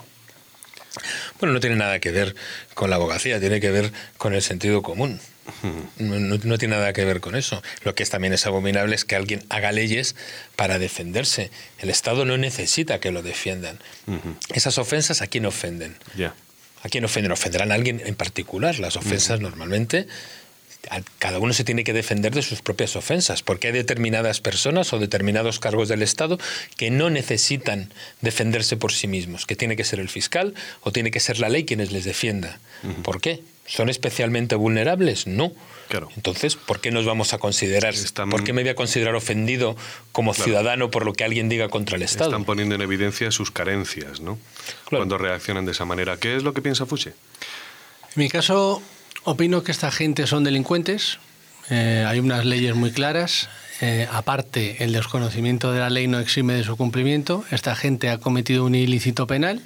Bueno, 1.40 1.54
no 1.54 1.60
tiene 1.60 1.76
nada 1.76 2.00
que 2.00 2.12
ver 2.12 2.36
con 2.74 2.90
la 2.90 2.98
abogacía, 2.98 3.40
tiene 3.40 3.60
que 3.60 3.72
ver 3.72 3.92
con 4.18 4.34
el 4.34 4.42
sentido 4.42 4.82
común. 4.82 5.20
No, 5.98 6.58
tiene 6.58 6.76
nada 6.76 6.94
que 6.94 7.06
ver 7.06 7.20
con 7.20 7.36
eso. 7.36 7.62
Lo 7.84 7.96
que 7.96 8.06
también 8.06 8.34
es 8.34 8.46
abominable 8.46 8.96
es 8.96 9.06
que 9.06 9.16
alguien 9.16 9.44
haga 9.50 9.72
leyes 9.72 10.16
para 10.56 10.80
defenderse. 10.80 11.50
El 11.80 11.90
Estado 11.90 12.26
no 12.26 12.38
necesita 12.38 13.00
que 13.00 13.12
lo 13.12 13.24
defiendan. 13.24 13.80
Esas 14.54 14.78
ofensas, 14.78 15.22
¿a 15.22 15.28
quién 15.28 15.46
ofenden? 15.46 15.98
¿A 16.84 16.90
quién 16.90 17.06
ofenden? 17.06 17.32
Ofenderán 17.32 17.72
a 17.72 17.76
alguien 17.76 18.02
en 18.06 18.16
particular. 18.16 18.80
Las 18.80 18.96
ofensas 18.96 19.40
normalmente 19.40 20.08
cada 21.20 21.40
uno 21.40 21.54
se 21.54 21.64
tiene 21.64 21.84
que 21.84 21.94
defender 21.94 22.34
de 22.34 22.42
sus 22.42 22.62
propias 22.62 22.96
ofensas, 22.96 23.44
porque 23.44 23.68
hay 23.68 23.74
determinadas 23.74 24.42
personas 24.42 24.92
o 24.94 25.00
determinados 25.00 25.60
cargos 25.60 25.88
del 25.88 26.02
Estado 26.02 26.40
que 26.78 26.92
no 26.92 27.10
necesitan 27.10 27.94
defenderse 28.22 28.78
por 28.78 28.92
sí 28.92 29.08
mismos, 29.08 29.46
que 29.46 29.56
tiene 29.56 29.76
que 29.76 29.84
ser 29.84 30.00
el 30.00 30.10
fiscal 30.10 30.54
o 30.82 30.92
tiene 30.92 31.12
que 31.12 31.20
ser 31.20 31.40
la 31.40 31.50
ley 31.50 31.66
quienes 31.66 31.92
les 31.92 32.04
defienda. 32.04 32.60
¿Por 33.04 33.22
qué? 33.22 33.42
¿Son 33.68 33.90
especialmente 33.90 34.56
vulnerables? 34.56 35.28
No. 35.28 35.54
Claro. 35.88 36.10
Entonces, 36.16 36.56
¿por 36.56 36.80
qué 36.82 36.90
nos 36.90 37.06
vamos 37.06 37.34
a 37.34 37.38
considerar? 37.38 37.94
¿Por 38.30 38.44
qué 38.44 38.54
me 38.54 38.64
voy 38.64 38.70
a 38.70 38.76
considerar 38.76 39.14
ofendido 39.14 39.76
como 40.12 40.34
ciudadano 40.34 40.90
por 40.90 41.06
lo 41.06 41.14
que 41.14 41.24
alguien 41.24 41.48
diga 41.48 41.70
contra 41.70 41.98
el 41.98 42.04
Estado? 42.04 42.32
Están 42.32 42.46
poniendo 42.46 42.76
en 42.76 42.82
evidencia 42.82 43.30
sus 43.32 43.52
carencias, 43.52 44.20
¿no? 44.20 44.40
Cuando 44.90 45.18
reaccionan 45.18 45.66
de 45.66 45.74
esa 45.74 45.86
manera. 45.86 46.18
¿Qué 46.18 46.36
es 46.36 46.44
lo 46.44 46.54
que 46.54 46.62
piensa 46.62 46.86
Fuche? 46.86 47.14
En 48.16 48.24
mi 48.24 48.30
caso, 48.30 48.82
opino 49.24 49.64
que 49.64 49.72
esta 49.72 49.92
gente 49.92 50.28
son 50.28 50.44
delincuentes. 50.44 51.20
Eh, 51.70 52.06
hay 52.08 52.20
unas 52.20 52.46
leyes 52.46 52.76
muy 52.76 52.92
claras. 52.92 53.50
Eh, 53.82 54.08
aparte, 54.12 54.84
el 54.84 54.94
desconocimiento 54.94 55.72
de 55.72 55.80
la 55.80 55.90
ley 55.90 56.08
no 56.08 56.20
exime 56.20 56.54
de 56.54 56.64
su 56.64 56.78
cumplimiento. 56.78 57.44
Esta 57.52 57.76
gente 57.76 58.10
ha 58.10 58.20
cometido 58.20 58.66
un 58.66 58.76
ilícito 58.76 59.28
penal 59.28 59.62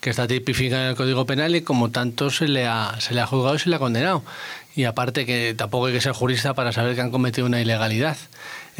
que 0.00 0.10
está 0.10 0.28
tipificado 0.28 0.82
en 0.82 0.88
el 0.90 0.96
Código 0.96 1.26
Penal 1.26 1.56
y 1.56 1.62
como 1.62 1.90
tanto 1.90 2.30
se 2.30 2.46
le 2.46 2.66
ha, 2.66 2.94
se 3.00 3.14
le 3.14 3.20
ha 3.20 3.26
juzgado 3.26 3.56
y 3.56 3.58
se 3.58 3.68
le 3.68 3.76
ha 3.76 3.80
condenado. 3.80 4.22
Y 4.76 4.84
aparte 4.84 5.26
que 5.26 5.54
tampoco 5.56 5.86
hay 5.86 5.92
que 5.92 6.00
ser 6.00 6.12
jurista 6.12 6.54
para 6.54 6.72
saber 6.72 6.94
que 6.94 7.00
han 7.00 7.10
cometido 7.10 7.46
una 7.46 7.60
ilegalidad. 7.60 8.16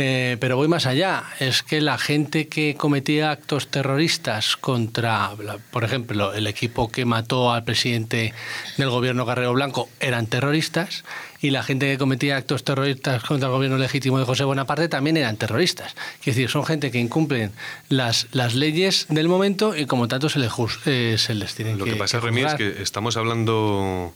Eh, 0.01 0.37
pero 0.39 0.57
voy 0.57 0.69
más 0.69 0.87
allá, 0.87 1.25
es 1.41 1.65
que 1.65 1.81
la 1.81 1.99
gente 1.99 2.47
que 2.47 2.77
cometía 2.77 3.33
actos 3.33 3.67
terroristas 3.67 4.57
contra, 4.57 5.33
por 5.73 5.83
ejemplo, 5.83 6.33
el 6.33 6.47
equipo 6.47 6.89
que 6.89 7.05
mató 7.05 7.53
al 7.53 7.65
presidente 7.65 8.33
del 8.77 8.91
gobierno 8.91 9.27
Carrero 9.27 9.53
Blanco 9.53 9.89
eran 9.99 10.29
terroristas 10.29 11.03
y 11.41 11.51
la 11.51 11.65
gente 11.65 11.91
que 11.91 11.99
cometía 11.99 12.37
actos 12.37 12.63
terroristas 12.63 13.25
contra 13.25 13.49
el 13.49 13.55
gobierno 13.55 13.77
legítimo 13.77 14.21
de 14.21 14.25
José 14.25 14.45
Bonaparte 14.45 14.89
también 14.89 15.17
eran 15.17 15.37
terroristas. 15.37 15.97
Es 16.21 16.27
decir, 16.27 16.49
son 16.49 16.65
gente 16.65 16.93
que 16.93 16.99
incumplen 16.99 17.51
las, 17.89 18.29
las 18.31 18.55
leyes 18.55 19.07
del 19.09 19.29
momento 19.29 19.77
y 19.77 19.87
como 19.87 20.07
tanto 20.07 20.29
se 20.29 20.39
les, 20.39 20.53
eh, 20.87 21.17
se 21.19 21.35
les 21.35 21.57
tiene 21.57 21.73
que 21.73 21.79
Lo 21.79 21.85
que 21.87 21.97
pasa, 21.97 22.21
Remy, 22.21 22.43
es 22.43 22.55
que 22.55 22.83
estamos 22.83 23.17
hablando 23.17 24.15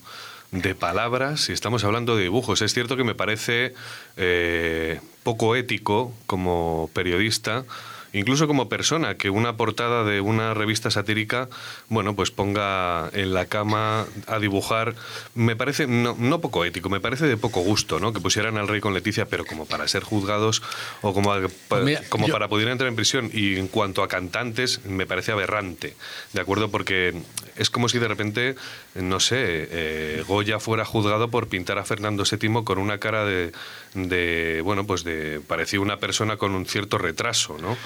de 0.53 0.75
palabras 0.77 1.49
y 1.49 1.53
estamos 1.53 1.83
hablando 1.83 2.15
de 2.15 2.23
dibujos. 2.23 2.63
Es 2.63 2.73
cierto 2.73 2.97
que 2.97 3.03
me 3.03 3.17
parece 3.17 3.75
eh, 4.17 5.01
poco 5.23 5.57
ético 5.57 6.13
como 6.27 6.91
periodista 6.93 7.65
incluso 8.13 8.47
como 8.47 8.69
persona, 8.69 9.17
que 9.17 9.31
una 9.31 9.57
portada 9.57 10.05
de 10.05 10.21
una 10.21 10.55
revista 10.55 10.91
satírica, 10.91 11.49
bueno, 11.89 12.15
pues 12.15 12.31
ponga 12.31 13.11
en 13.13 13.33
la 13.33 13.47
cama 13.47 14.07
a 14.27 14.39
dibujar, 14.39 14.95
me 15.35 15.57
parece, 15.57 15.87
no, 15.87 16.41
poco 16.41 16.65
ético, 16.65 16.91
me 16.91 17.01
parece 17.01 17.27
de 17.27 17.37
poco 17.37 17.61
gusto, 17.61 18.01
¿no? 18.01 18.13
Que 18.13 18.21
pusieran 18.21 18.59
al 18.59 18.69
rey 18.69 18.81
con 18.81 18.95
Leticia, 18.95 19.27
pero 19.27 19.45
como 19.45 19.67
para 19.67 19.89
ser 19.89 20.03
juzgados 20.03 20.63
o 21.01 21.15
como, 21.15 21.33
pues 21.69 22.09
como 22.09 22.29
para 22.29 22.49
poder 22.49 22.69
entrar 22.69 22.89
en 22.89 22.97
prisión. 22.97 23.31
Y 23.33 23.57
en 23.57 23.69
cuanto 23.69 24.03
a 24.03 24.09
cantantes, 24.09 24.85
me 24.85 25.07
parece 25.07 25.33
aberrante, 25.33 25.97
¿de 26.33 26.41
acuerdo? 26.41 26.71
Porque 26.71 27.15
es 27.63 27.71
como 27.71 27.89
si 27.89 27.99
de 27.99 28.09
repente, 28.09 28.57
no 28.95 29.21
sé, 29.21 29.37
eh, 29.71 30.25
Goya 30.27 30.59
fuera 30.59 30.85
juzgado 30.85 31.29
por 31.29 31.49
pintar 31.49 31.79
a 31.79 31.85
Fernando 31.85 32.25
VII 32.31 32.65
con 32.65 32.79
una 32.79 32.99
cara 32.99 33.25
de, 33.25 34.63
bueno, 34.65 34.87
pues 34.87 35.05
de, 35.05 35.41
parecía 35.47 35.81
una 35.81 35.99
persona 35.99 36.37
con 36.37 36.55
un 36.55 36.67
cierto 36.67 36.99
retraso, 36.99 37.57
¿no? 37.59 37.77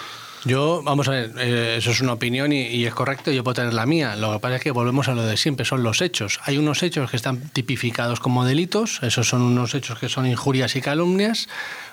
Yo, 0.45 0.81
vamos 0.85 1.09
a 1.09 1.11
ver, 1.11 1.33
eh, 1.39 1.75
eso 1.79 1.91
es 1.91 2.01
una 2.01 2.13
opinión 2.13 2.53
y, 2.53 2.85
es 2.85 2.95
correcto, 2.95 3.33
yo 3.33 3.43
puedo 3.43 3.55
tener 3.55 3.75
la 3.75 3.85
mía. 3.85 4.15
Lo 4.15 4.33
que 4.33 4.39
pasa 4.39 4.57
es 4.57 4.63
que 4.63 4.71
volvemos 4.71 5.09
a 5.09 5.15
lo 5.15 5.25
de 5.25 5.37
siempre, 5.37 5.65
son 5.65 5.83
los 5.83 6.01
hechos. 6.01 6.39
Hay 6.45 6.57
unos 6.57 6.85
hechos 6.85 7.11
que 7.11 7.17
están 7.17 7.49
tipificados 7.49 8.21
como 8.21 8.45
delitos, 8.45 9.01
esos 9.03 9.29
son 9.29 9.43
unos 9.43 9.75
hechos 9.75 9.99
que 9.99 10.09
son 10.09 10.25
injurias 10.25 10.77
y 10.77 10.81
calumnias, 10.81 11.49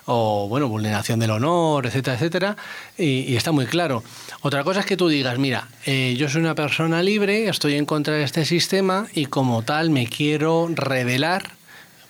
o 0.05 0.47
bueno, 0.47 0.67
vulneración 0.67 1.19
del 1.19 1.31
honor, 1.31 1.85
etcétera, 1.85 2.15
etcétera, 2.15 2.57
y, 2.97 3.35
está 3.35 3.51
muy 3.51 3.65
claro. 3.65 4.03
Otra 4.41 4.63
cosa 4.63 4.81
es 4.81 4.85
que 4.85 4.97
tú 4.97 5.07
digas, 5.07 5.37
mira, 5.37 5.67
eh, 5.85 6.15
yo 6.17 6.29
soy 6.29 6.41
una 6.41 6.55
persona 6.55 7.01
libre, 7.01 7.47
estoy 7.49 7.75
en 7.75 7.85
contra 7.85 8.15
de 8.15 8.23
este 8.23 8.45
sistema 8.45 9.07
y 9.13 9.25
como 9.25 9.63
tal 9.63 9.89
me 9.89 10.07
quiero 10.07 10.69
revelar 10.73 11.51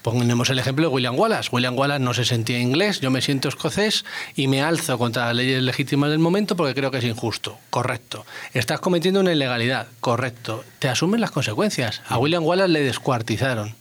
Ponemos 0.04 0.50
el 0.50 0.60
ejemplo 0.60 0.90
de 0.90 0.94
William 0.94 1.18
Wallace. 1.18 1.48
William 1.54 1.78
Wallace 1.78 2.04
no 2.04 2.14
se 2.14 2.26
sentía 2.26 2.60
inglés, 2.60 3.00
yo 3.00 3.10
me 3.10 3.22
siento 3.22 3.48
escocés 3.48 4.04
y 4.36 4.50
me 4.50 4.62
alzo 4.62 4.98
contra 4.98 5.28
las 5.28 5.36
leyes 5.36 5.64
legítimas 5.64 6.10
del 6.10 6.20
momento 6.20 6.58
porque 6.58 6.76
creo 6.76 6.92
que 6.92 6.98
es 6.98 7.06
injusto. 7.06 7.58
Correcto. 7.70 8.26
Estás 8.54 8.82
cometiendo 8.82 9.22
una 9.22 9.32
ilegalidad. 9.32 9.88
Correcto. 10.02 10.66
Te 10.80 10.90
asumen 10.90 11.22
las 11.22 11.32
consecuencias. 11.32 12.02
A 12.10 12.18
William 12.18 12.44
Wallace 12.44 12.68
le 12.68 12.82
descuartizaron. 12.82 13.76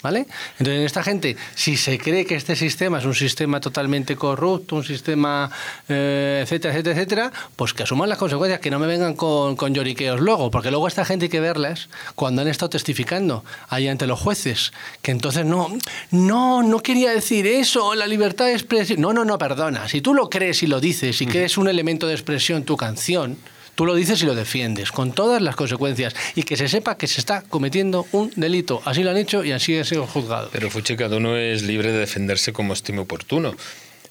¿Vale? 0.00 0.28
Entonces, 0.60 0.84
esta 0.84 1.02
gente, 1.02 1.36
si 1.56 1.76
se 1.76 1.98
cree 1.98 2.24
que 2.24 2.36
este 2.36 2.54
sistema 2.54 2.98
es 2.98 3.04
un 3.04 3.16
sistema 3.16 3.60
totalmente 3.60 4.14
corrupto, 4.14 4.76
un 4.76 4.84
sistema, 4.84 5.50
eh, 5.88 6.40
etcétera, 6.44 6.72
etcétera, 6.72 6.94
etcétera, 6.94 7.32
pues 7.56 7.74
que 7.74 7.82
asuman 7.82 8.08
las 8.08 8.16
consecuencias, 8.16 8.60
que 8.60 8.70
no 8.70 8.78
me 8.78 8.86
vengan 8.86 9.14
con, 9.14 9.56
con, 9.56 9.74
lloriqueos 9.74 10.20
luego, 10.20 10.52
porque 10.52 10.70
luego 10.70 10.86
esta 10.86 11.04
gente 11.04 11.24
hay 11.24 11.30
que 11.30 11.40
verlas 11.40 11.88
cuando 12.14 12.42
han 12.42 12.48
estado 12.48 12.70
testificando 12.70 13.44
ahí 13.68 13.88
ante 13.88 14.06
los 14.06 14.20
jueces, 14.20 14.72
que 15.02 15.10
entonces 15.10 15.44
no, 15.44 15.76
no, 16.12 16.62
no 16.62 16.78
quería 16.78 17.10
decir 17.10 17.48
eso, 17.48 17.96
la 17.96 18.06
libertad 18.06 18.44
de 18.44 18.52
expresión. 18.52 19.00
No, 19.00 19.12
no, 19.12 19.24
no, 19.24 19.36
perdona. 19.36 19.88
Si 19.88 20.00
tú 20.00 20.14
lo 20.14 20.30
crees 20.30 20.62
y 20.62 20.68
lo 20.68 20.78
dices 20.80 21.20
y 21.22 21.26
que 21.26 21.44
es 21.44 21.58
un 21.58 21.66
elemento 21.66 22.06
de 22.06 22.14
expresión 22.14 22.62
tu 22.62 22.76
canción, 22.76 23.36
Tú 23.78 23.86
lo 23.86 23.94
dices 23.94 24.20
y 24.24 24.26
lo 24.26 24.34
defiendes, 24.34 24.90
con 24.90 25.12
todas 25.12 25.40
las 25.40 25.54
consecuencias, 25.54 26.12
y 26.34 26.42
que 26.42 26.56
se 26.56 26.66
sepa 26.66 26.98
que 26.98 27.06
se 27.06 27.20
está 27.20 27.42
cometiendo 27.42 28.08
un 28.10 28.32
delito. 28.34 28.82
Así 28.84 29.04
lo 29.04 29.10
han 29.12 29.16
hecho 29.16 29.44
y 29.44 29.52
así 29.52 29.78
ha 29.78 29.84
sido 29.84 30.04
juzgado. 30.04 30.48
Pero 30.50 30.68
Fuchi, 30.68 30.96
cada 30.96 31.16
uno 31.16 31.36
es 31.36 31.62
libre 31.62 31.92
de 31.92 31.98
defenderse 32.00 32.52
como 32.52 32.72
estime 32.72 32.98
oportuno. 32.98 33.54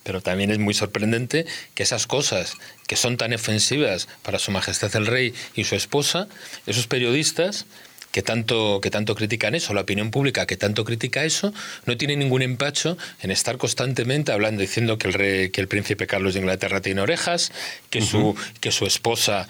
Pero 0.04 0.22
también 0.22 0.52
es 0.52 0.58
muy 0.58 0.74
sorprendente 0.74 1.46
que 1.76 1.84
esas 1.84 2.08
cosas 2.08 2.54
que 2.88 2.96
son 2.96 3.18
tan 3.18 3.34
ofensivas 3.34 4.08
para 4.22 4.40
Su 4.40 4.52
Majestad 4.52 4.96
el 4.96 5.06
Rey 5.06 5.34
y 5.54 5.66
su 5.66 5.76
esposa, 5.76 6.30
esos 6.66 6.88
periodistas 6.88 7.66
que 8.18 8.24
tanto, 8.24 8.82
que 8.82 8.90
tanto 8.90 9.14
critican 9.14 9.54
eso, 9.54 9.76
la 9.76 9.82
opinión 9.82 10.10
pública 10.10 10.48
que 10.48 10.58
tanto 10.58 10.84
critica 10.84 11.24
eso, 11.24 11.54
no 11.86 11.98
tiene 11.98 12.16
ningún 12.16 12.42
empacho 12.42 12.98
en 13.22 13.30
estar 13.30 13.60
constantemente 13.60 14.32
hablando, 14.32 14.60
diciendo 14.60 14.98
que 14.98 15.10
el, 15.10 15.14
rey, 15.14 15.50
que 15.52 15.62
el 15.62 15.68
príncipe 15.68 16.08
Carlos 16.08 16.34
de 16.34 16.40
Inglaterra 16.40 16.82
tiene 16.82 17.02
orejas, 17.02 17.52
que, 17.92 18.02
su, 18.02 18.36
que 18.60 18.72
su 18.72 18.88
esposa 18.88 19.48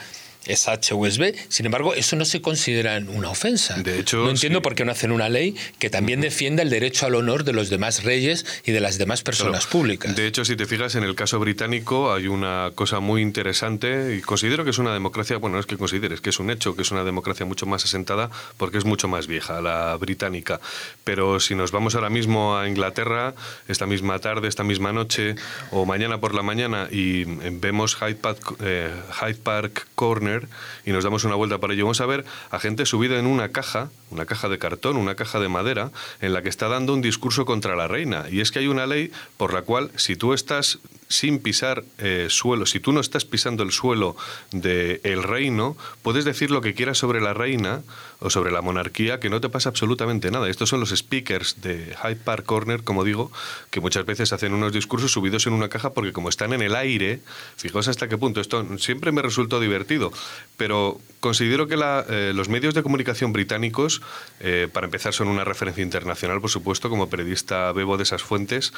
es 0.47 0.67
HUSB. 0.67 1.33
Sin 1.49 1.65
embargo, 1.65 1.93
eso 1.93 2.15
no 2.15 2.25
se 2.25 2.41
considera 2.41 2.97
una 3.07 3.29
ofensa. 3.29 3.75
De 3.75 3.99
hecho, 3.99 4.23
no 4.23 4.29
entiendo 4.29 4.61
por 4.61 4.75
qué 4.75 4.85
no 4.85 4.91
hacen 4.91 5.11
una 5.11 5.29
ley 5.29 5.55
que 5.79 5.89
también 5.89 6.21
defienda 6.21 6.63
el 6.63 6.69
derecho 6.69 7.05
al 7.05 7.15
honor 7.15 7.43
de 7.43 7.53
los 7.53 7.69
demás 7.69 8.03
reyes 8.03 8.45
y 8.65 8.71
de 8.71 8.79
las 8.79 8.97
demás 8.97 9.21
personas 9.21 9.67
públicas. 9.67 10.15
De 10.15 10.27
hecho, 10.27 10.45
si 10.45 10.55
te 10.55 10.65
fijas 10.65 10.95
en 10.95 11.03
el 11.03 11.15
caso 11.15 11.39
británico, 11.39 12.13
hay 12.13 12.27
una 12.27 12.71
cosa 12.75 12.99
muy 12.99 13.21
interesante 13.21 14.15
y 14.15 14.21
considero 14.21 14.63
que 14.63 14.71
es 14.71 14.77
una 14.77 14.93
democracia, 14.93 15.37
bueno, 15.37 15.55
no 15.55 15.59
es 15.59 15.65
que 15.65 15.77
consideres 15.77 16.21
que 16.21 16.29
es 16.29 16.39
un 16.39 16.49
hecho, 16.49 16.75
que 16.75 16.81
es 16.81 16.91
una 16.91 17.03
democracia 17.03 17.45
mucho 17.45 17.65
más 17.65 17.83
asentada 17.85 18.29
porque 18.57 18.77
es 18.77 18.85
mucho 18.85 19.07
más 19.07 19.27
vieja, 19.27 19.61
la 19.61 19.95
británica. 19.97 20.59
Pero 21.03 21.39
si 21.39 21.55
nos 21.55 21.71
vamos 21.71 21.95
ahora 21.95 22.09
mismo 22.09 22.57
a 22.57 22.67
Inglaterra, 22.67 23.33
esta 23.67 23.85
misma 23.85 24.19
tarde, 24.19 24.47
esta 24.47 24.63
misma 24.63 24.93
noche 24.93 25.35
o 25.71 25.85
mañana 25.85 26.19
por 26.19 26.33
la 26.33 26.43
mañana 26.43 26.87
y 26.91 27.23
vemos 27.23 27.95
Hyde 27.95 28.15
Park, 28.15 28.55
eh, 28.61 28.91
Hyde 29.19 29.35
Park 29.35 29.87
Corner, 29.95 30.36
y 30.85 30.91
nos 30.91 31.03
damos 31.03 31.23
una 31.23 31.35
vuelta 31.35 31.57
para 31.57 31.73
ello. 31.73 31.85
Vamos 31.85 32.01
a 32.01 32.05
ver 32.05 32.25
a 32.51 32.59
gente 32.59 32.85
subida 32.85 33.17
en 33.17 33.25
una 33.27 33.49
caja, 33.49 33.89
una 34.11 34.25
caja 34.25 34.49
de 34.49 34.59
cartón, 34.59 34.97
una 34.97 35.15
caja 35.15 35.39
de 35.39 35.47
madera, 35.49 35.91
en 36.21 36.33
la 36.33 36.41
que 36.41 36.49
está 36.49 36.67
dando 36.67 36.93
un 36.93 37.01
discurso 37.01 37.45
contra 37.45 37.75
la 37.75 37.87
reina. 37.87 38.25
Y 38.29 38.41
es 38.41 38.51
que 38.51 38.59
hay 38.59 38.67
una 38.67 38.85
ley 38.85 39.11
por 39.37 39.53
la 39.53 39.61
cual 39.61 39.91
si 39.95 40.15
tú 40.15 40.33
estás 40.33 40.79
sin 41.09 41.39
pisar 41.39 41.83
eh, 41.97 42.27
suelo, 42.29 42.65
si 42.65 42.79
tú 42.79 42.91
no 42.91 42.99
estás 42.99 43.25
pisando 43.25 43.63
el 43.63 43.71
suelo 43.71 44.15
del 44.51 44.99
el 45.03 45.23
reino, 45.23 45.77
puedes 46.01 46.25
decir 46.25 46.51
lo 46.51 46.61
que 46.61 46.73
quieras 46.73 46.97
sobre 46.97 47.21
la 47.21 47.33
reina 47.33 47.81
o 48.19 48.29
sobre 48.29 48.51
la 48.51 48.61
monarquía, 48.61 49.19
que 49.19 49.29
no 49.29 49.39
te 49.39 49.49
pasa 49.49 49.69
absolutamente 49.69 50.31
nada. 50.31 50.49
Estos 50.49 50.69
son 50.69 50.79
los 50.79 50.89
speakers 50.89 51.61
de 51.61 51.95
Hyde 52.03 52.17
Park 52.17 52.45
Corner, 52.45 52.83
como 52.83 53.03
digo, 53.03 53.31
que 53.69 53.79
muchas 53.79 54.05
veces 54.05 54.33
hacen 54.33 54.53
unos 54.53 54.73
discursos 54.73 55.11
subidos 55.11 55.47
en 55.47 55.53
una 55.53 55.69
caja 55.69 55.93
porque 55.93 56.13
como 56.13 56.29
están 56.29 56.53
en 56.53 56.61
el 56.61 56.75
aire, 56.75 57.21
fijaos 57.55 57.87
hasta 57.87 58.07
qué 58.07 58.17
punto, 58.17 58.41
esto 58.41 58.65
siempre 58.79 59.11
me 59.11 59.21
resultó 59.21 59.59
divertido, 59.59 60.11
pero 60.57 60.99
considero 61.19 61.67
que 61.67 61.75
eh, 61.77 62.33
los 62.35 62.49
medios 62.49 62.73
de 62.73 62.83
comunicación 62.83 63.33
británicos, 63.33 64.01
eh, 64.39 64.67
para 64.71 64.85
empezar, 64.85 65.13
son 65.13 65.27
una 65.27 65.43
referencia 65.43 65.83
internacional, 65.83 66.41
por 66.41 66.49
supuesto, 66.49 66.89
como 66.89 67.09
periodista 67.09 67.71
bebo 67.71 67.97
de 67.97 68.03
esas 68.03 68.23
fuentes, 68.23 68.73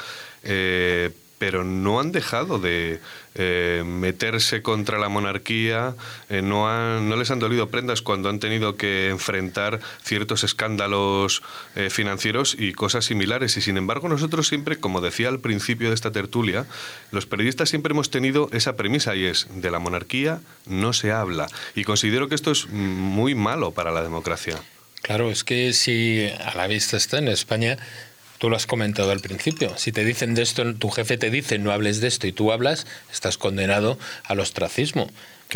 pero 1.39 1.63
no 1.63 1.99
han 1.99 2.11
dejado 2.11 2.59
de 2.59 2.99
eh, 3.33 3.83
meterse 3.85 4.61
contra 4.61 4.99
la 4.99 5.09
monarquía, 5.09 5.95
eh, 6.29 6.41
no, 6.41 6.99
no 6.99 7.15
les 7.15 7.31
han 7.31 7.39
dolido 7.39 7.69
prendas 7.69 8.01
cuando 8.01 8.29
han 8.29 8.39
tenido 8.39 8.75
que 8.75 9.09
enfrentar 9.09 9.79
ciertos 10.03 10.43
escándalos 10.43 11.41
eh, 11.75 11.89
financieros 11.89 12.55
y 12.59 12.73
cosas 12.73 13.05
similares. 13.05 13.55
Y 13.57 13.61
sin 13.61 13.77
embargo, 13.77 14.09
nosotros 14.09 14.47
siempre, 14.47 14.77
como 14.77 15.01
decía 15.01 15.29
al 15.29 15.39
principio 15.39 15.87
de 15.87 15.95
esta 15.95 16.11
tertulia, 16.11 16.65
los 17.11 17.25
periodistas 17.25 17.69
siempre 17.69 17.93
hemos 17.93 18.11
tenido 18.11 18.49
esa 18.51 18.75
premisa 18.75 19.15
y 19.15 19.25
es, 19.25 19.47
de 19.49 19.71
la 19.71 19.79
monarquía 19.79 20.41
no 20.65 20.93
se 20.93 21.11
habla. 21.11 21.47
Y 21.73 21.85
considero 21.85 22.27
que 22.27 22.35
esto 22.35 22.51
es 22.51 22.67
muy 22.67 23.33
malo 23.33 23.71
para 23.71 23.91
la 23.91 24.03
democracia. 24.03 24.61
Claro, 25.01 25.31
es 25.31 25.43
que 25.43 25.71
si 25.73 26.27
a 26.27 26.55
la 26.55 26.67
vista 26.67 26.97
está 26.97 27.19
en 27.19 27.29
España 27.29 27.77
Tú 28.39 28.49
lo 28.49 28.55
has 28.55 28.65
comentado 28.65 29.11
al 29.11 29.19
principio. 29.19 29.77
Si 29.77 29.91
te 29.91 30.05
dicen 30.05 30.33
de 30.33 30.41
esto, 30.41 30.73
tu 30.73 30.89
jefe 30.89 31.17
te 31.17 31.29
dice 31.29 31.59
no 31.59 31.71
hables 31.71 31.99
de 31.99 32.07
esto 32.07 32.25
y 32.25 32.31
tú 32.31 32.53
hablas, 32.53 32.87
estás 33.11 33.37
condenado 33.37 33.99
al 34.23 34.39
ostracismo. 34.39 35.11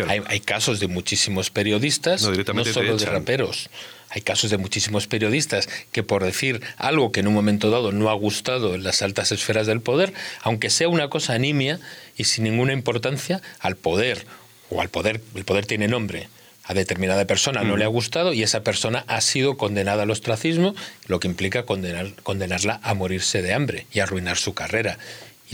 Hay, 0.06 0.20
hay, 0.26 0.40
casos 0.40 0.80
de 0.80 0.88
muchísimos 0.88 1.50
periodistas, 1.50 2.22
no, 2.22 2.32
no 2.52 2.64
solo 2.64 2.96
de 2.96 3.06
raperos. 3.06 3.70
Hay 4.10 4.22
casos 4.22 4.50
de 4.50 4.58
muchísimos 4.58 5.06
periodistas 5.06 5.68
que 5.92 6.02
por 6.02 6.24
decir 6.24 6.60
algo 6.76 7.10
que 7.10 7.20
en 7.20 7.28
un 7.28 7.34
momento 7.34 7.70
dado 7.70 7.90
no 7.90 8.10
ha 8.10 8.14
gustado 8.14 8.74
en 8.74 8.82
las 8.84 9.02
altas 9.02 9.32
esferas 9.32 9.66
del 9.66 9.80
poder, 9.80 10.12
aunque 10.42 10.68
sea 10.68 10.88
una 10.88 11.08
cosa 11.08 11.38
nimia 11.38 11.80
y 12.16 12.24
sin 12.24 12.44
ninguna 12.44 12.72
importancia, 12.72 13.40
al 13.60 13.76
poder, 13.76 14.26
o 14.68 14.80
al 14.80 14.88
poder, 14.88 15.22
el 15.36 15.44
poder 15.44 15.64
tiene 15.64 15.88
nombre, 15.88 16.28
a 16.64 16.74
determinada 16.74 17.26
persona 17.26 17.62
no 17.62 17.76
le 17.76 17.84
ha 17.84 17.88
gustado 17.88 18.32
y 18.32 18.42
esa 18.42 18.62
persona 18.62 19.04
ha 19.06 19.20
sido 19.20 19.56
condenada 19.56 20.04
al 20.04 20.10
ostracismo, 20.10 20.74
lo 21.06 21.20
que 21.20 21.28
implica 21.28 21.64
condenar, 21.64 22.12
condenarla 22.22 22.80
a 22.82 22.94
morirse 22.94 23.42
de 23.42 23.52
hambre 23.52 23.86
y 23.92 24.00
arruinar 24.00 24.36
su 24.36 24.54
carrera 24.54 24.98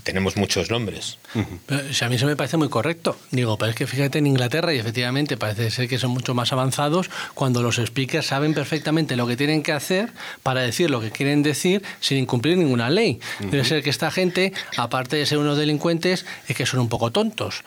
y 0.00 0.02
tenemos 0.02 0.36
muchos 0.36 0.70
nombres. 0.70 1.18
a 1.34 2.08
mí 2.08 2.16
eso 2.16 2.26
me 2.26 2.36
parece 2.36 2.56
muy 2.56 2.68
correcto. 2.68 3.18
Digo, 3.30 3.56
pero 3.58 3.70
es 3.70 3.76
que 3.76 3.86
fíjate 3.86 4.18
en 4.18 4.26
Inglaterra 4.26 4.72
y 4.74 4.78
efectivamente 4.78 5.36
parece 5.36 5.70
ser 5.70 5.88
que 5.88 5.98
son 5.98 6.10
mucho 6.10 6.34
más 6.34 6.52
avanzados 6.52 7.10
cuando 7.34 7.62
los 7.62 7.76
speakers 7.76 8.26
saben 8.26 8.54
perfectamente 8.54 9.16
lo 9.16 9.26
que 9.26 9.36
tienen 9.36 9.62
que 9.62 9.72
hacer 9.72 10.12
para 10.42 10.62
decir 10.62 10.90
lo 10.90 11.00
que 11.00 11.10
quieren 11.10 11.42
decir 11.42 11.82
sin 12.00 12.18
incumplir 12.18 12.56
ninguna 12.56 12.90
ley. 12.90 13.20
Debe 13.40 13.64
ser 13.64 13.82
que 13.82 13.90
esta 13.90 14.10
gente, 14.10 14.52
aparte 14.76 15.16
de 15.16 15.26
ser 15.26 15.38
unos 15.38 15.58
delincuentes, 15.58 16.24
es 16.48 16.56
que 16.56 16.66
son 16.66 16.80
un 16.80 16.88
poco 16.88 17.10
tontos. 17.10 17.62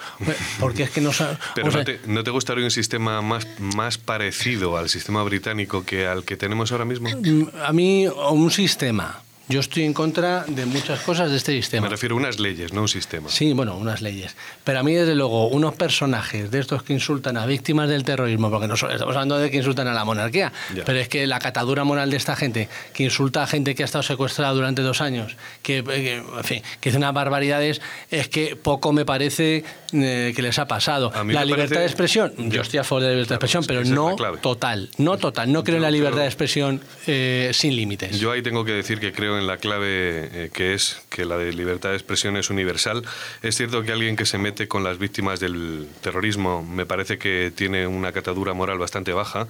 Porque 0.60 0.84
es 0.84 0.90
que 0.90 1.02
no 1.02 1.12
Pero 1.56 1.72
no, 1.72 1.84
te, 1.84 2.00
¿no 2.08 2.24
te 2.24 2.32
gustaría 2.32 2.64
un 2.64 2.72
sistema 2.72 3.22
más, 3.22 3.48
más 3.60 3.98
parecido 3.98 4.78
al 4.78 4.90
sistema 4.90 5.24
británico 5.24 5.86
que 5.86 6.08
al 6.08 6.24
que 6.24 6.36
tenemos 6.36 6.72
ahora 6.72 6.86
mismo? 6.86 7.10
Mm, 7.10 7.50
a 7.64 7.72
mí, 7.74 8.08
un 8.08 8.52
sistema 8.52 9.24
yo 9.50 9.60
estoy 9.60 9.84
en 9.84 9.94
contra 9.94 10.46
de 10.48 10.66
muchas 10.66 11.02
cosas 11.02 11.30
de 11.30 11.38
este 11.38 11.52
sistema. 11.52 11.84
Me 11.84 11.90
refiero 11.90 12.16
a 12.16 12.20
unas 12.20 12.40
leyes, 12.40 12.72
no 12.72 12.82
un 12.82 12.88
sistema. 12.88 13.30
Sí, 13.30 13.54
bueno, 13.54 13.78
unas 13.78 14.02
leyes. 14.02 14.36
Pero 14.64 14.80
a 14.80 14.84
mí, 14.84 14.94
desde 14.94 15.16
luego, 15.16 15.48
unos 15.48 15.76
personajes 15.76 16.50
de 16.50 16.60
estos 16.60 16.84
que 16.84 16.94
insultan 16.94 17.38
a 17.38 17.46
víctimas 17.46 17.90
del 17.90 18.04
terrorismo, 18.04 18.50
porque 18.50 18.68
no 18.68 18.76
estamos 18.76 19.02
hablando 19.02 19.38
de 19.38 19.52
que 19.52 19.58
insultan 19.58 19.88
a 19.88 19.94
la 19.94 20.06
monarquía, 20.06 20.54
pero 20.86 21.00
es 21.00 21.10
que 21.10 21.28
la 21.28 21.40
catadura 21.40 21.84
moral 21.84 22.10
de 22.10 22.18
esta 22.18 22.36
gente, 22.36 22.70
que 22.94 23.04
insulta 23.04 23.44
a 23.44 23.48
gente 23.48 23.76
que 23.76 23.84
ha 23.84 23.86
estado 23.86 24.04
secuestrada 24.04 24.54
durante 24.54 24.82
dos 24.82 25.02
años, 25.02 25.36
que, 25.62 25.80
eh, 25.80 26.24
en 26.38 26.44
fin, 26.44 26.64
que 26.80 26.90
hace 26.90 26.98
unas 26.98 27.14
barbaridades, 27.14 27.82
es 28.12 28.30
que 28.30 28.56
poco 28.56 28.94
me 28.94 29.06
parece 29.06 29.64
eh, 29.94 30.34
que 30.36 30.42
les 30.42 30.58
ha 30.58 30.68
pasado. 30.68 31.12
La 31.28 31.46
libertad 31.46 31.80
de 31.80 31.86
expresión, 31.86 32.34
yo 32.50 32.62
estoy 32.62 32.80
a 32.80 32.84
favor 32.84 33.04
de 33.04 33.10
la 33.10 33.14
libertad 33.16 33.36
de 33.36 33.46
expresión, 33.46 33.66
pero 33.68 33.84
no 33.84 34.16
total. 34.42 34.90
No 34.98 35.18
total. 35.18 35.52
No 35.52 35.64
creo 35.64 35.78
en 35.78 35.84
la 35.84 35.92
libertad 35.92 36.22
de 36.22 36.28
expresión 36.28 36.82
eh, 37.08 37.52
sin 37.54 37.76
límites. 37.76 38.20
Yo 38.20 38.32
ahí 38.32 38.42
tengo 38.42 38.64
que 38.66 38.72
decir 38.72 39.00
que 39.00 39.12
creo 39.12 39.38
en 39.38 39.43
la 39.48 39.58
clave 39.58 39.88
eh, 39.88 40.50
que 40.54 40.74
es 40.74 41.02
que 41.10 41.26
la 41.26 41.38
de 41.38 41.54
libertad 41.54 41.90
de 41.90 41.96
expresión 41.96 42.38
es 42.38 42.50
universal. 42.50 43.04
Es 43.42 43.56
cierto 43.56 43.84
que 43.84 43.92
alguien 43.92 44.16
que 44.16 44.26
se 44.26 44.38
mete 44.38 44.68
con 44.68 44.84
las 44.84 44.98
víctimas 44.98 45.40
del 45.40 45.88
terrorismo 46.02 46.64
me 46.64 46.86
parece 46.86 47.18
que 47.18 47.52
tiene 47.56 47.88
una 47.88 48.12
catadura 48.12 48.54
moral 48.54 48.80
bastante 48.80 49.14
baja 49.14 49.48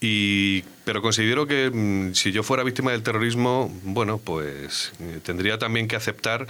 y, 0.00 0.64
pero 0.90 1.02
considero 1.02 1.46
que 1.46 1.70
mm, 1.72 2.14
si 2.14 2.32
yo 2.32 2.42
fuera 2.42 2.64
víctima 2.64 2.90
del 2.90 3.04
terrorismo, 3.04 3.72
bueno, 3.84 4.18
pues 4.18 4.90
eh, 4.98 5.20
tendría 5.22 5.56
también 5.56 5.86
que 5.86 5.94
aceptar 5.94 6.48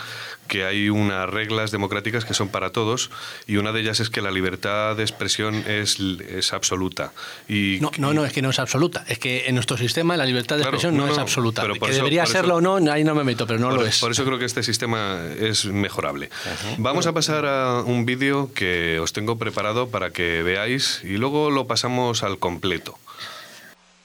que 0.49 0.65
hay 0.65 0.89
unas 0.89 1.29
reglas 1.29 1.73
democráticas 1.73 2.25
que 2.25 2.33
son 2.33 2.49
para 2.49 2.71
todos 2.71 3.11
y 3.47 3.59
una 3.59 3.71
de 3.73 3.83
ellas 3.83 4.01
es 4.01 4.09
que 4.09 4.23
la 4.23 4.31
libertad 4.31 4.97
de 4.97 5.03
expresión 5.03 5.57
es, 5.69 6.01
es 6.01 6.55
absoluta. 6.55 7.13
Y, 7.51 7.81
no, 7.83 7.91
no, 7.99 8.15
no, 8.15 8.25
es 8.25 8.33
que 8.33 8.41
no 8.41 8.49
es 8.49 8.59
absoluta. 8.59 9.05
Es 9.09 9.19
que 9.19 9.47
en 9.47 9.57
nuestro 9.57 9.77
sistema 9.77 10.17
la 10.17 10.25
libertad 10.25 10.57
de 10.57 10.63
expresión 10.63 10.97
no, 10.97 11.07
es 11.07 11.19
absoluta. 11.19 11.61
Pero 11.61 11.75
que 11.75 11.93
debería 11.93 12.25
serlo 12.25 12.55
o 12.55 12.61
no, 12.63 12.77
ahí 12.91 13.05
no 13.05 13.15
me 13.15 13.25
meto, 13.25 13.47
pero 13.47 13.59
no 13.59 13.71
lo 13.71 13.85
es. 13.85 13.99
Por 14.01 14.11
eso 14.11 14.25
creo 14.25 14.39
que 14.39 14.47
este 14.47 14.63
sistema 14.63 15.21
es 15.39 15.67
mejorable. 15.67 16.31
Vamos 16.79 17.07
a 17.07 17.13
pasar 17.13 17.45
a 17.45 17.83
un 17.83 18.07
vídeo 18.07 18.55
que 18.55 19.01
os 19.01 19.13
tengo 19.13 19.37
preparado 19.37 19.91
para 19.91 20.13
que 20.13 20.43
veáis 20.43 21.03
y 21.05 21.19
luego 21.19 21.51
lo 21.51 21.67
pasamos 21.67 22.23
al 22.23 22.39
completo 22.39 22.99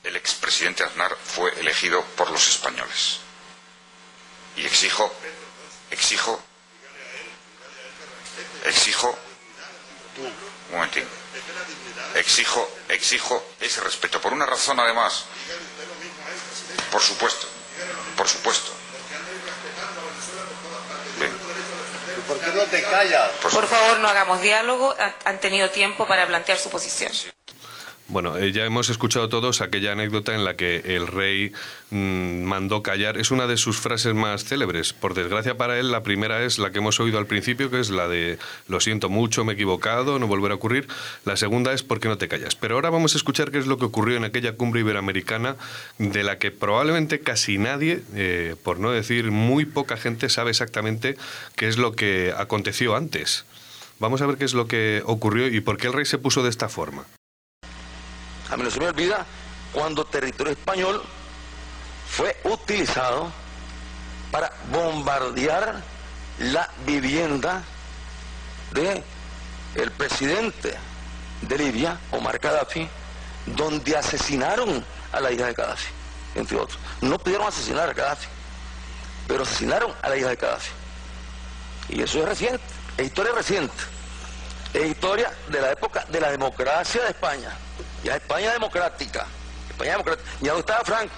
el 0.05 0.15
expresidente 0.15 0.83
Aznar 0.83 1.17
fue 1.23 1.51
elegido 1.59 2.03
por 2.15 2.29
los 2.29 2.47
españoles. 2.47 3.17
Y 4.55 4.65
exijo, 4.65 5.11
exijo, 5.91 6.39
exijo, 8.65 9.17
un 10.17 10.33
momentín, 10.71 11.05
exijo, 12.13 12.69
exijo 12.87 13.43
ese 13.59 13.81
respeto. 13.81 14.21
Por 14.21 14.31
una 14.31 14.45
razón 14.45 14.79
además, 14.79 15.25
por 16.91 17.01
supuesto, 17.01 17.47
por 18.15 18.27
supuesto. 18.29 18.71
¿Por 22.27 22.39
qué 22.39 22.47
no 22.47 22.63
te 22.63 22.81
callas? 22.81 23.31
Por 23.41 23.67
favor, 23.67 23.99
no 23.99 24.07
hagamos 24.07 24.41
diálogo. 24.41 24.95
Han 25.25 25.39
tenido 25.39 25.69
tiempo 25.69 26.07
para 26.07 26.25
plantear 26.25 26.57
su 26.57 26.69
posición. 26.69 27.11
Bueno, 28.07 28.37
eh, 28.37 28.51
ya 28.51 28.65
hemos 28.65 28.89
escuchado 28.91 29.29
todos 29.29 29.61
aquella 29.61 29.93
anécdota 29.93 30.35
en 30.35 30.45
la 30.45 30.55
que 30.55 30.95
el 30.95 31.07
rey 31.07 31.51
mm, 31.89 32.43
mandó 32.43 32.83
callar. 32.83 33.17
Es 33.17 33.31
una 33.31 33.47
de 33.47 33.57
sus 33.57 33.77
frases 33.77 34.13
más 34.13 34.43
célebres. 34.43 34.93
Por 34.93 35.15
desgracia 35.15 35.57
para 35.57 35.79
él, 35.79 35.91
la 35.91 36.03
primera 36.03 36.43
es 36.43 36.59
la 36.59 36.71
que 36.71 36.77
hemos 36.77 36.99
oído 36.99 37.17
al 37.17 37.25
principio, 37.25 37.71
que 37.71 37.79
es 37.79 37.89
la 37.89 38.07
de 38.07 38.37
lo 38.67 38.79
siento 38.79 39.09
mucho, 39.09 39.43
me 39.43 39.53
he 39.53 39.55
equivocado, 39.55 40.19
no 40.19 40.27
volverá 40.27 40.53
a 40.53 40.57
ocurrir. 40.57 40.87
La 41.25 41.35
segunda 41.35 41.73
es 41.73 41.81
¿por 41.81 41.99
qué 41.99 42.07
no 42.07 42.19
te 42.19 42.27
callas? 42.27 42.53
Pero 42.53 42.75
ahora 42.75 42.91
vamos 42.91 43.15
a 43.15 43.17
escuchar 43.17 43.49
qué 43.49 43.57
es 43.57 43.65
lo 43.65 43.79
que 43.79 43.85
ocurrió 43.85 44.17
en 44.17 44.23
aquella 44.23 44.55
cumbre 44.55 44.81
iberoamericana 44.81 45.55
de 45.97 46.23
la 46.23 46.37
que 46.37 46.51
probablemente 46.51 47.21
casi 47.21 47.57
nadie, 47.57 48.03
eh, 48.13 48.55
por 48.63 48.79
no 48.79 48.91
decir 48.91 49.31
muy 49.31 49.65
poca 49.65 49.97
gente, 49.97 50.29
sabe 50.29 50.51
exactamente 50.51 51.17
qué 51.55 51.67
es 51.67 51.77
lo 51.77 51.93
que 51.93 52.35
aconteció 52.37 52.95
antes. 52.95 53.45
Vamos 53.99 54.21
a 54.21 54.27
ver 54.27 54.37
qué 54.37 54.45
es 54.45 54.53
lo 54.53 54.67
que 54.67 55.01
ocurrió 55.05 55.47
y 55.47 55.59
por 55.59 55.77
qué 55.77 55.87
el 55.87 55.93
rey 55.93 56.05
se 56.05 56.19
puso 56.19 56.43
de 56.43 56.49
esta 56.49 56.69
forma. 56.69 57.05
A 58.49 58.57
mí 58.57 58.63
no 58.63 58.69
se 58.69 58.79
me 58.79 58.87
olvida 58.87 59.25
cuando 59.73 60.05
territorio 60.05 60.53
español 60.53 61.03
fue 62.07 62.39
utilizado 62.43 63.31
para 64.31 64.51
bombardear 64.71 65.81
la 66.39 66.69
vivienda 66.85 67.63
de 68.71 69.03
presidente 69.97 70.75
de 71.41 71.57
Libia, 71.57 71.99
Omar 72.11 72.39
Gaddafi, 72.39 72.87
donde 73.45 73.97
asesinaron 73.97 74.85
a 75.11 75.19
la 75.19 75.31
hija 75.31 75.47
de 75.47 75.53
Gaddafi, 75.53 75.89
entre 76.35 76.57
otros. 76.57 76.79
No 77.01 77.17
pudieron 77.17 77.47
asesinar 77.47 77.89
a 77.89 77.93
Gaddafi, 77.93 78.27
pero 79.27 79.43
asesinaron 79.43 79.91
a 80.01 80.09
la 80.09 80.17
hija 80.17 80.29
de 80.29 80.35
Gaddafi. 80.35 80.71
Y 81.89 82.01
eso 82.01 82.19
es 82.19 82.25
reciente, 82.25 82.63
es 82.97 83.05
historia 83.07 83.33
reciente, 83.33 83.73
es 84.73 84.85
historia 84.85 85.31
de 85.49 85.61
la 85.61 85.71
época 85.71 86.05
de 86.09 86.19
la 86.19 86.31
democracia 86.31 87.01
de 87.03 87.09
España 87.09 87.57
ya 88.05 88.15
España 88.15 88.53
democrática, 88.53 89.25
España 89.67 89.93
democrática, 89.93 90.29
ya 90.39 90.53
no 90.53 90.59
estaba 90.59 90.83
Franco, 90.83 91.13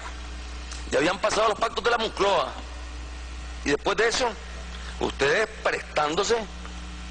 ya 0.90 1.00
habían 1.00 1.20
pasado 1.20 1.50
los 1.50 1.60
pactos 1.60 1.84
de 1.84 1.92
la 1.92 1.98
Moncloa. 1.98 2.54
Y 3.66 3.72
después 3.72 3.98
de 3.98 4.08
eso, 4.08 4.32
ustedes 5.02 5.50
prestándose 5.62 6.38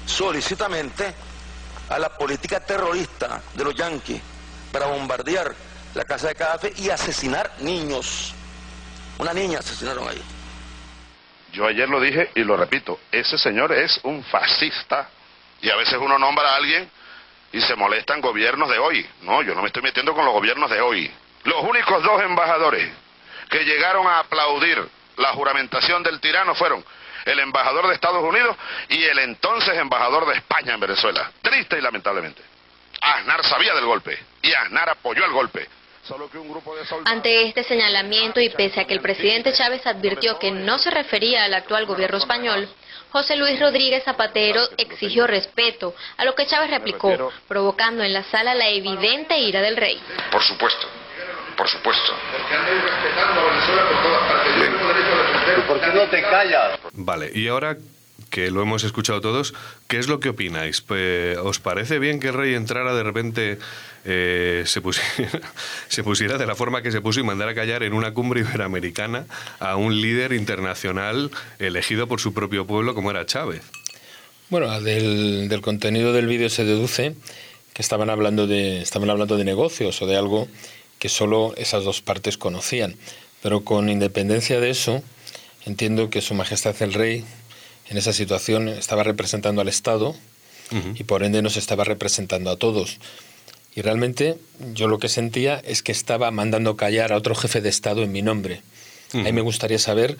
solicitamente 0.07 1.13
a 1.89 1.99
la 1.99 2.09
política 2.09 2.59
terrorista 2.59 3.39
de 3.53 3.63
los 3.63 3.75
yanquis 3.75 4.19
para 4.71 4.87
bombardear 4.87 5.53
la 5.93 6.03
casa 6.05 6.29
de 6.29 6.35
Café 6.35 6.73
y 6.75 6.89
asesinar 6.89 7.51
niños. 7.59 8.33
Una 9.19 9.31
niña 9.31 9.59
asesinaron 9.59 10.07
ahí. 10.07 10.21
Yo 11.53 11.67
ayer 11.67 11.87
lo 11.87 12.01
dije 12.01 12.31
y 12.33 12.43
lo 12.43 12.57
repito, 12.57 12.99
ese 13.11 13.37
señor 13.37 13.71
es 13.73 13.99
un 14.03 14.23
fascista. 14.23 15.07
Y 15.61 15.69
a 15.69 15.75
veces 15.75 15.97
uno 15.99 16.17
nombra 16.17 16.53
a 16.53 16.55
alguien 16.55 16.89
y 17.51 17.61
se 17.61 17.75
molestan 17.75 18.21
gobiernos 18.21 18.69
de 18.69 18.79
hoy. 18.79 19.07
No, 19.21 19.41
yo 19.41 19.55
no 19.55 19.61
me 19.61 19.67
estoy 19.67 19.83
metiendo 19.83 20.13
con 20.13 20.25
los 20.25 20.33
gobiernos 20.33 20.69
de 20.69 20.81
hoy. 20.81 21.11
Los 21.43 21.63
únicos 21.63 22.03
dos 22.03 22.21
embajadores 22.21 22.89
que 23.49 23.63
llegaron 23.63 24.05
a 24.07 24.19
aplaudir 24.19 24.87
la 25.17 25.29
juramentación 25.29 26.03
del 26.03 26.19
tirano 26.19 26.53
fueron 26.55 26.83
el 27.25 27.39
embajador 27.39 27.87
de 27.87 27.95
Estados 27.95 28.23
Unidos 28.23 28.55
y 28.89 29.03
el 29.03 29.19
entonces 29.19 29.75
embajador 29.75 30.27
de 30.27 30.35
España 30.35 30.73
en 30.73 30.79
Venezuela. 30.79 31.31
Triste 31.41 31.77
y 31.77 31.81
lamentablemente. 31.81 32.41
Aznar 33.01 33.43
sabía 33.45 33.73
del 33.75 33.85
golpe 33.85 34.17
y 34.41 34.53
Aznar 34.53 34.89
apoyó 34.89 35.25
el 35.25 35.31
golpe. 35.31 35.67
Ante 37.03 37.47
este 37.47 37.63
señalamiento 37.63 38.39
y 38.39 38.49
pese 38.49 38.79
a 38.79 38.85
que 38.85 38.93
el 38.93 39.01
presidente 39.01 39.51
Chávez 39.51 39.85
advirtió 39.85 40.39
que 40.39 40.51
no 40.51 40.77
se 40.77 40.89
refería 40.89 41.43
al 41.43 41.53
actual 41.53 41.85
gobierno 41.85 42.17
español, 42.17 42.69
José 43.11 43.35
Luis 43.35 43.59
Rodríguez 43.59 44.03
Zapatero 44.03 44.61
exigió 44.77 45.27
respeto, 45.27 45.95
a 46.17 46.25
lo 46.25 46.35
que 46.35 46.45
Chávez 46.45 46.69
replicó, 46.69 47.31
provocando 47.47 48.03
en 48.03 48.13
la 48.13 48.23
sala 48.23 48.53
la 48.53 48.67
evidente 48.69 49.37
ira 49.39 49.61
del 49.61 49.77
rey. 49.77 49.99
Por 50.31 50.43
supuesto, 50.43 50.87
por 51.55 51.67
supuesto. 51.67 52.13
¿Por 55.67 55.79
qué 55.79 55.87
no 55.87 56.09
te 56.09 56.21
callas? 56.21 56.79
Vale, 56.93 57.31
y 57.33 57.47
ahora 57.47 57.77
que 58.29 58.51
lo 58.51 58.61
hemos 58.61 58.83
escuchado 58.83 59.21
todos, 59.21 59.53
¿qué 59.87 59.97
es 59.99 60.07
lo 60.07 60.19
que 60.19 60.29
opináis? 60.29 60.83
¿Os 61.43 61.59
parece 61.59 61.99
bien 61.99 62.19
que 62.19 62.27
el 62.27 62.33
rey 62.33 62.55
entrara 62.55 62.93
de 62.93 63.03
repente, 63.03 63.57
eh, 64.09 64.63
se, 64.65 64.81
pusiera, 64.81 65.41
se 65.89 66.01
pusiera 66.01 66.37
de 66.37 66.45
la 66.45 66.55
forma 66.55 66.81
que 66.81 66.93
se 66.93 67.01
puso 67.01 67.19
y 67.19 67.23
mandara 67.23 67.51
a 67.51 67.55
callar 67.55 67.83
en 67.83 67.91
una 67.93 68.13
cumbre 68.13 68.39
iberoamericana 68.39 69.25
a 69.59 69.75
un 69.75 70.01
líder 70.01 70.31
internacional 70.31 71.29
elegido 71.59 72.07
por 72.07 72.21
su 72.21 72.33
propio 72.33 72.65
pueblo 72.65 72.95
como 72.95 73.11
era 73.11 73.25
Chávez? 73.25 73.63
Bueno, 74.49 74.79
del, 74.79 75.49
del 75.49 75.59
contenido 75.59 76.13
del 76.13 76.27
vídeo 76.27 76.49
se 76.49 76.63
deduce 76.63 77.15
que 77.73 77.81
estaban 77.81 78.09
hablando, 78.09 78.47
de, 78.47 78.81
estaban 78.81 79.09
hablando 79.09 79.35
de 79.35 79.43
negocios 79.43 80.01
o 80.01 80.07
de 80.07 80.15
algo 80.15 80.47
que 80.99 81.09
solo 81.09 81.53
esas 81.57 81.83
dos 81.83 82.01
partes 82.01 82.37
conocían. 82.37 82.95
Pero 83.43 83.65
con 83.65 83.89
independencia 83.89 84.61
de 84.61 84.69
eso, 84.69 85.03
entiendo 85.65 86.09
que 86.09 86.21
Su 86.21 86.33
Majestad 86.33 86.81
el 86.81 86.93
Rey 86.93 87.25
en 87.89 87.97
esa 87.97 88.13
situación 88.13 88.69
estaba 88.69 89.03
representando 89.03 89.61
al 89.61 89.67
Estado 89.67 90.15
y 90.95 91.03
por 91.03 91.23
ende 91.23 91.41
nos 91.41 91.55
estaba 91.55 91.83
representando 91.83 92.49
a 92.49 92.57
todos. 92.57 92.99
Y 93.75 93.81
realmente 93.81 94.37
yo 94.73 94.87
lo 94.87 94.99
que 94.99 95.09
sentía 95.09 95.61
es 95.63 95.83
que 95.83 95.91
estaba 95.91 96.31
mandando 96.31 96.75
callar 96.75 97.13
a 97.13 97.17
otro 97.17 97.35
jefe 97.35 97.61
de 97.61 97.69
Estado 97.69 98.03
en 98.03 98.11
mi 98.11 98.21
nombre. 98.21 98.61
Ahí 99.13 99.31
me 99.31 99.41
gustaría 99.41 99.79
saber 99.79 100.17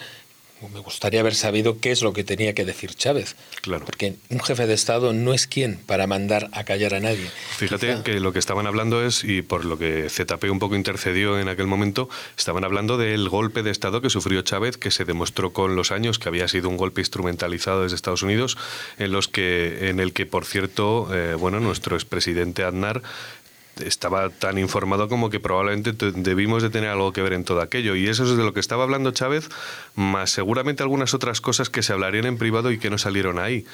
me 0.73 0.79
gustaría 0.79 1.19
haber 1.19 1.35
sabido 1.35 1.79
qué 1.79 1.91
es 1.91 2.01
lo 2.01 2.13
que 2.13 2.23
tenía 2.23 2.53
que 2.53 2.65
decir 2.65 2.95
Chávez. 2.95 3.35
Claro. 3.61 3.85
Porque 3.85 4.15
un 4.29 4.39
jefe 4.39 4.65
de 4.65 4.73
Estado 4.73 5.13
no 5.13 5.33
es 5.33 5.45
quien 5.45 5.77
para 5.85 6.07
mandar 6.07 6.49
a 6.51 6.63
callar 6.63 6.95
a 6.95 6.99
nadie. 6.99 7.29
Fíjate 7.57 8.01
que 8.03 8.19
lo 8.19 8.33
que 8.33 8.39
estaban 8.39 8.65
hablando 8.65 9.05
es, 9.05 9.23
y 9.23 9.43
por 9.43 9.65
lo 9.65 9.77
que 9.77 10.09
ZP 10.09 10.49
un 10.49 10.57
poco 10.57 10.75
intercedió 10.75 11.39
en 11.39 11.47
aquel 11.47 11.67
momento, 11.67 12.09
estaban 12.37 12.63
hablando 12.63 12.97
del 12.97 13.29
golpe 13.29 13.61
de 13.61 13.69
Estado 13.69 14.01
que 14.01 14.09
sufrió 14.09 14.41
Chávez, 14.41 14.77
que 14.77 14.89
se 14.89 15.05
demostró 15.05 15.53
con 15.53 15.75
los 15.75 15.91
años 15.91 16.17
que 16.17 16.29
había 16.29 16.47
sido 16.47 16.69
un 16.69 16.77
golpe 16.77 17.01
instrumentalizado 17.01 17.83
desde 17.83 17.95
Estados 17.95 18.23
Unidos, 18.23 18.57
en, 18.97 19.11
los 19.11 19.27
que, 19.27 19.89
en 19.89 19.99
el 19.99 20.11
que, 20.11 20.25
por 20.25 20.45
cierto, 20.45 21.09
eh, 21.13 21.35
bueno, 21.35 21.59
nuestro 21.59 21.95
expresidente 21.95 22.63
Aznar 22.63 23.03
estaba 23.85 24.29
tan 24.29 24.57
informado 24.57 25.07
como 25.07 25.29
que 25.29 25.39
probablemente 25.39 25.93
debimos 26.15 26.63
de 26.63 26.69
tener 26.69 26.89
algo 26.89 27.13
que 27.13 27.21
ver 27.21 27.33
en 27.33 27.43
todo 27.43 27.61
aquello. 27.61 27.95
Y 27.95 28.07
eso 28.07 28.23
es 28.23 28.37
de 28.37 28.43
lo 28.43 28.53
que 28.53 28.59
estaba 28.59 28.83
hablando 28.83 29.11
Chávez, 29.11 29.49
más 29.95 30.31
seguramente 30.31 30.83
algunas 30.83 31.13
otras 31.13 31.41
cosas 31.41 31.69
que 31.69 31.83
se 31.83 31.93
hablarían 31.93 32.25
en 32.25 32.37
privado 32.37 32.71
y 32.71 32.79
que 32.79 32.89
no 32.89 32.97
salieron 32.97 33.39
ahí. 33.39 33.65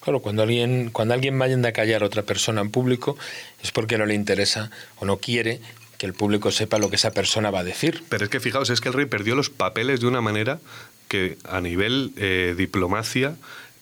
Claro, 0.00 0.20
cuando 0.20 0.42
alguien, 0.42 0.90
cuando 0.90 1.14
alguien 1.14 1.38
vaya 1.38 1.56
a 1.66 1.72
callar 1.72 2.02
a 2.02 2.06
otra 2.06 2.22
persona 2.22 2.60
en 2.60 2.70
público 2.70 3.16
es 3.62 3.70
porque 3.70 3.98
no 3.98 4.06
le 4.06 4.14
interesa 4.14 4.70
o 4.96 5.04
no 5.04 5.18
quiere 5.18 5.60
que 5.96 6.06
el 6.06 6.14
público 6.14 6.50
sepa 6.50 6.78
lo 6.78 6.90
que 6.90 6.96
esa 6.96 7.12
persona 7.12 7.52
va 7.52 7.60
a 7.60 7.64
decir. 7.64 8.02
Pero 8.08 8.24
es 8.24 8.30
que 8.30 8.40
fijaos, 8.40 8.70
es 8.70 8.80
que 8.80 8.88
el 8.88 8.94
rey 8.94 9.06
perdió 9.06 9.36
los 9.36 9.50
papeles 9.50 10.00
de 10.00 10.08
una 10.08 10.20
manera 10.20 10.58
que 11.06 11.38
a 11.44 11.60
nivel 11.60 12.12
eh, 12.16 12.54
diplomacia 12.56 13.36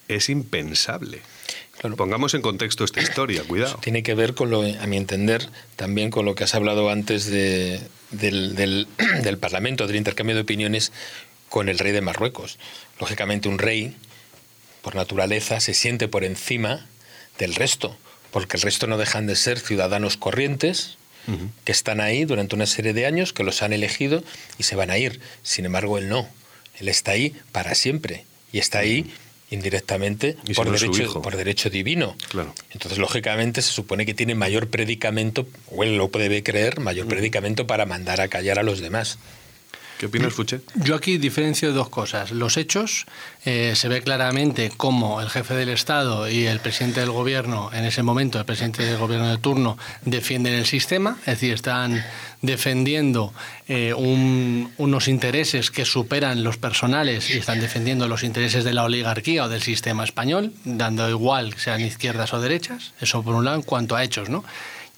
es 0.07 0.29
impensable. 0.29 1.21
Pongamos 1.81 2.35
en 2.35 2.41
contexto 2.41 2.83
esta 2.83 3.01
historia, 3.01 3.43
cuidado. 3.43 3.79
tiene 3.81 4.03
que 4.03 4.13
ver 4.13 4.35
con 4.35 4.51
lo, 4.51 4.61
a 4.61 4.85
mi 4.85 4.97
entender, 4.97 5.49
también 5.75 6.11
con 6.11 6.25
lo 6.25 6.35
que 6.35 6.43
has 6.43 6.53
hablado 6.53 6.91
antes 6.91 7.25
de, 7.25 7.81
del, 8.11 8.87
del, 9.23 9.37
Parlamento, 9.39 9.87
del 9.87 9.95
intercambio 9.95 10.35
de 10.35 10.41
opiniones 10.41 10.91
con 11.49 11.69
el 11.69 11.79
rey 11.79 11.91
de 11.91 12.01
Marruecos. 12.01 12.59
Lógicamente, 12.99 13.49
un 13.49 13.57
rey, 13.57 13.95
por 14.83 14.95
naturaleza, 14.95 15.59
se 15.59 15.73
siente 15.73 16.07
por 16.07 16.23
encima 16.23 16.85
del 17.39 17.55
resto, 17.55 17.97
porque 18.29 18.57
el 18.57 18.63
resto 18.63 18.85
no 18.85 18.97
dejan 18.97 19.25
de 19.25 19.35
ser 19.35 19.59
ciudadanos 19.59 20.17
corrientes, 20.17 20.97
que 21.65 21.71
están 21.71 22.01
ahí 22.01 22.25
durante 22.25 22.55
una 22.55 22.65
serie 22.65 22.93
de 22.93 23.05
años, 23.05 23.31
que 23.31 23.43
los 23.43 23.61
han 23.61 23.73
elegido 23.73 24.23
y 24.57 24.63
se 24.63 24.75
van 24.75 24.89
a 24.89 24.97
ir. 24.97 25.19
Sin 25.43 25.65
embargo, 25.65 25.99
él 25.99 26.09
no. 26.09 26.27
Él 26.79 26.89
está 26.89 27.11
ahí 27.11 27.35
para 27.51 27.75
siempre. 27.75 28.25
Y 28.51 28.57
está 28.57 28.79
ahí 28.79 29.13
indirectamente 29.51 30.37
por, 30.55 30.71
derecho, 30.71 31.21
por 31.21 31.35
derecho 31.35 31.69
divino. 31.69 32.15
Claro. 32.29 32.55
Entonces, 32.71 32.97
lógicamente, 32.97 33.61
se 33.61 33.71
supone 33.71 34.05
que 34.05 34.13
tiene 34.13 34.33
mayor 34.33 34.69
predicamento, 34.69 35.45
o 35.69 35.83
él 35.83 35.97
lo 35.97 36.09
puede 36.09 36.41
creer, 36.41 36.79
mayor 36.79 37.05
mm. 37.05 37.09
predicamento 37.09 37.67
para 37.67 37.85
mandar 37.85 38.21
a 38.21 38.27
callar 38.29 38.57
a 38.57 38.63
los 38.63 38.79
demás. 38.79 39.19
¿Qué 40.01 40.07
opinas, 40.07 40.33
Fuche? 40.33 40.61
Yo 40.73 40.95
aquí 40.95 41.19
diferencio 41.19 41.73
dos 41.73 41.89
cosas. 41.89 42.31
Los 42.31 42.57
hechos, 42.57 43.05
eh, 43.45 43.73
se 43.75 43.87
ve 43.87 44.01
claramente 44.01 44.71
cómo 44.75 45.21
el 45.21 45.29
jefe 45.29 45.53
del 45.53 45.69
Estado 45.69 46.27
y 46.27 46.47
el 46.47 46.59
presidente 46.59 47.01
del 47.01 47.11
gobierno, 47.11 47.69
en 47.71 47.85
ese 47.85 48.01
momento, 48.01 48.39
el 48.39 48.45
presidente 48.45 48.83
del 48.83 48.97
gobierno 48.97 49.29
de 49.29 49.37
turno, 49.37 49.77
defienden 50.03 50.55
el 50.55 50.65
sistema, 50.65 51.17
es 51.19 51.25
decir, 51.35 51.53
están 51.53 52.03
defendiendo 52.41 53.31
eh, 53.67 53.93
unos 53.93 55.07
intereses 55.07 55.69
que 55.69 55.85
superan 55.85 56.43
los 56.43 56.57
personales 56.57 57.29
y 57.29 57.33
están 57.33 57.59
defendiendo 57.59 58.07
los 58.07 58.23
intereses 58.23 58.63
de 58.63 58.73
la 58.73 58.85
oligarquía 58.85 59.43
o 59.43 59.49
del 59.49 59.61
sistema 59.61 60.03
español, 60.03 60.51
dando 60.65 61.07
igual 61.11 61.53
sean 61.59 61.79
izquierdas 61.81 62.33
o 62.33 62.41
derechas. 62.41 62.93
Eso 62.99 63.21
por 63.21 63.35
un 63.35 63.45
lado 63.45 63.57
en 63.57 63.63
cuanto 63.63 63.95
a 63.95 64.03
hechos, 64.03 64.29
¿no? 64.29 64.43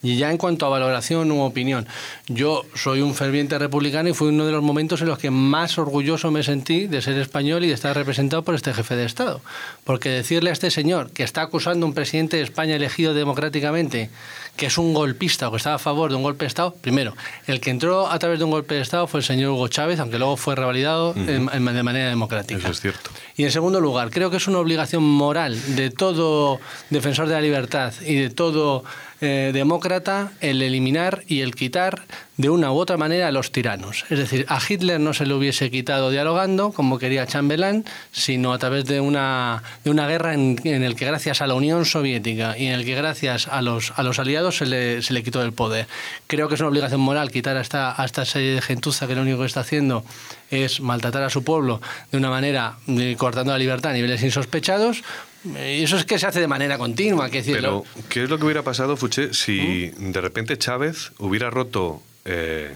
Y 0.04 0.16
ya 0.16 0.30
en 0.30 0.36
cuanto 0.36 0.66
a 0.66 0.68
valoración 0.68 1.32
u 1.32 1.42
opinión, 1.42 1.86
yo 2.28 2.66
soy 2.74 3.00
un 3.00 3.14
ferviente 3.14 3.58
republicano 3.58 4.10
y 4.10 4.12
fue 4.12 4.28
uno 4.28 4.44
de 4.44 4.52
los 4.52 4.62
momentos 4.62 5.00
en 5.00 5.08
los 5.08 5.18
que 5.18 5.30
más 5.30 5.78
orgulloso 5.78 6.30
me 6.30 6.42
sentí 6.42 6.86
de 6.86 7.00
ser 7.00 7.18
español 7.18 7.64
y 7.64 7.68
de 7.68 7.74
estar 7.74 7.96
representado 7.96 8.44
por 8.44 8.54
este 8.54 8.74
jefe 8.74 8.96
de 8.96 9.06
Estado. 9.06 9.40
Porque 9.82 10.10
decirle 10.10 10.50
a 10.50 10.52
este 10.52 10.70
señor 10.70 11.10
que 11.10 11.22
está 11.22 11.40
acusando 11.40 11.86
a 11.86 11.88
un 11.88 11.94
presidente 11.94 12.36
de 12.36 12.42
España 12.42 12.76
elegido 12.76 13.14
democráticamente, 13.14 14.10
que 14.56 14.66
es 14.66 14.76
un 14.76 14.92
golpista 14.92 15.48
o 15.48 15.52
que 15.52 15.56
está 15.56 15.74
a 15.74 15.78
favor 15.78 16.10
de 16.10 16.16
un 16.16 16.22
golpe 16.22 16.44
de 16.44 16.48
Estado, 16.48 16.74
primero, 16.74 17.14
el 17.46 17.60
que 17.60 17.70
entró 17.70 18.06
a 18.06 18.18
través 18.18 18.38
de 18.38 18.44
un 18.44 18.50
golpe 18.50 18.74
de 18.74 18.82
Estado 18.82 19.06
fue 19.06 19.20
el 19.20 19.24
señor 19.24 19.52
Hugo 19.52 19.68
Chávez, 19.68 20.00
aunque 20.00 20.18
luego 20.18 20.36
fue 20.36 20.54
revalidado 20.54 21.14
de 21.14 21.40
manera 21.40 22.10
democrática. 22.10 22.60
Eso 22.60 22.72
es 22.72 22.80
cierto. 22.82 23.10
Y 23.36 23.44
en 23.44 23.50
segundo 23.50 23.80
lugar, 23.80 24.10
creo 24.10 24.30
que 24.30 24.36
es 24.36 24.46
una 24.46 24.58
obligación 24.58 25.02
moral 25.02 25.58
de 25.74 25.90
todo 25.90 26.60
defensor 26.90 27.26
de 27.26 27.34
la 27.34 27.40
libertad 27.40 27.94
y 28.06 28.16
de 28.16 28.28
todo 28.28 28.84
eh, 29.20 29.50
demócrata 29.52 30.32
el 30.40 30.62
eliminar 30.62 31.22
y 31.26 31.40
el 31.40 31.54
quitar 31.54 32.02
de 32.36 32.50
una 32.50 32.72
u 32.72 32.76
otra 32.76 32.96
manera 32.96 33.28
a 33.28 33.32
los 33.32 33.52
tiranos. 33.52 34.04
Es 34.10 34.18
decir, 34.18 34.44
a 34.48 34.58
Hitler 34.66 34.98
no 35.00 35.14
se 35.14 35.24
le 35.24 35.34
hubiese 35.34 35.70
quitado 35.70 36.10
dialogando, 36.10 36.72
como 36.72 36.98
quería 36.98 37.26
Chambelán, 37.26 37.84
sino 38.10 38.52
a 38.52 38.58
través 38.58 38.84
de 38.86 39.00
una, 39.00 39.62
de 39.84 39.90
una 39.90 40.08
guerra 40.08 40.34
en, 40.34 40.58
en 40.64 40.94
que 40.96 41.04
gracias 41.06 41.40
a 41.40 41.46
la 41.46 41.54
Unión 41.54 41.84
Soviética 41.84 42.58
y 42.58 42.66
en 42.66 42.72
el 42.72 42.84
que 42.84 42.94
gracias 42.94 43.48
a 43.48 43.62
los, 43.62 43.92
a 43.96 44.02
los 44.02 44.18
aliados 44.18 44.58
se 44.58 44.66
le, 44.66 45.02
se 45.02 45.12
le 45.12 45.22
quitó 45.22 45.42
el 45.42 45.52
poder. 45.52 45.86
Creo 46.26 46.48
que 46.48 46.54
es 46.54 46.60
una 46.60 46.70
obligación 46.70 47.00
moral 47.00 47.30
quitar 47.30 47.56
a 47.56 47.60
esta, 47.60 48.00
a 48.00 48.04
esta 48.04 48.24
serie 48.24 48.54
de 48.54 48.62
gentuza 48.62 49.06
que 49.06 49.14
lo 49.14 49.22
único 49.22 49.40
que 49.40 49.46
está 49.46 49.60
haciendo 49.60 50.04
es 50.50 50.80
maltratar 50.80 51.22
a 51.22 51.30
su 51.30 51.44
pueblo 51.44 51.80
de 52.10 52.18
una 52.18 52.30
manera 52.30 52.76
eh, 52.86 53.16
cortando 53.18 53.52
la 53.52 53.58
libertad 53.58 53.92
a 53.92 53.94
niveles 53.94 54.22
insospechados, 54.22 55.02
y 55.44 55.82
eso 55.82 55.96
es 55.96 56.04
que 56.04 56.18
se 56.18 56.26
hace 56.26 56.40
de 56.40 56.48
manera 56.48 56.78
continua. 56.78 57.30
Que 57.30 57.42
Pero, 57.42 57.84
¿qué 58.08 58.24
es 58.24 58.30
lo 58.30 58.38
que 58.38 58.44
hubiera 58.44 58.62
pasado, 58.62 58.96
Fuché, 58.96 59.34
si 59.34 59.92
¿Mm? 59.96 60.12
de 60.12 60.20
repente 60.20 60.58
Chávez 60.58 61.12
hubiera 61.18 61.50
roto 61.50 62.02
eh, 62.24 62.74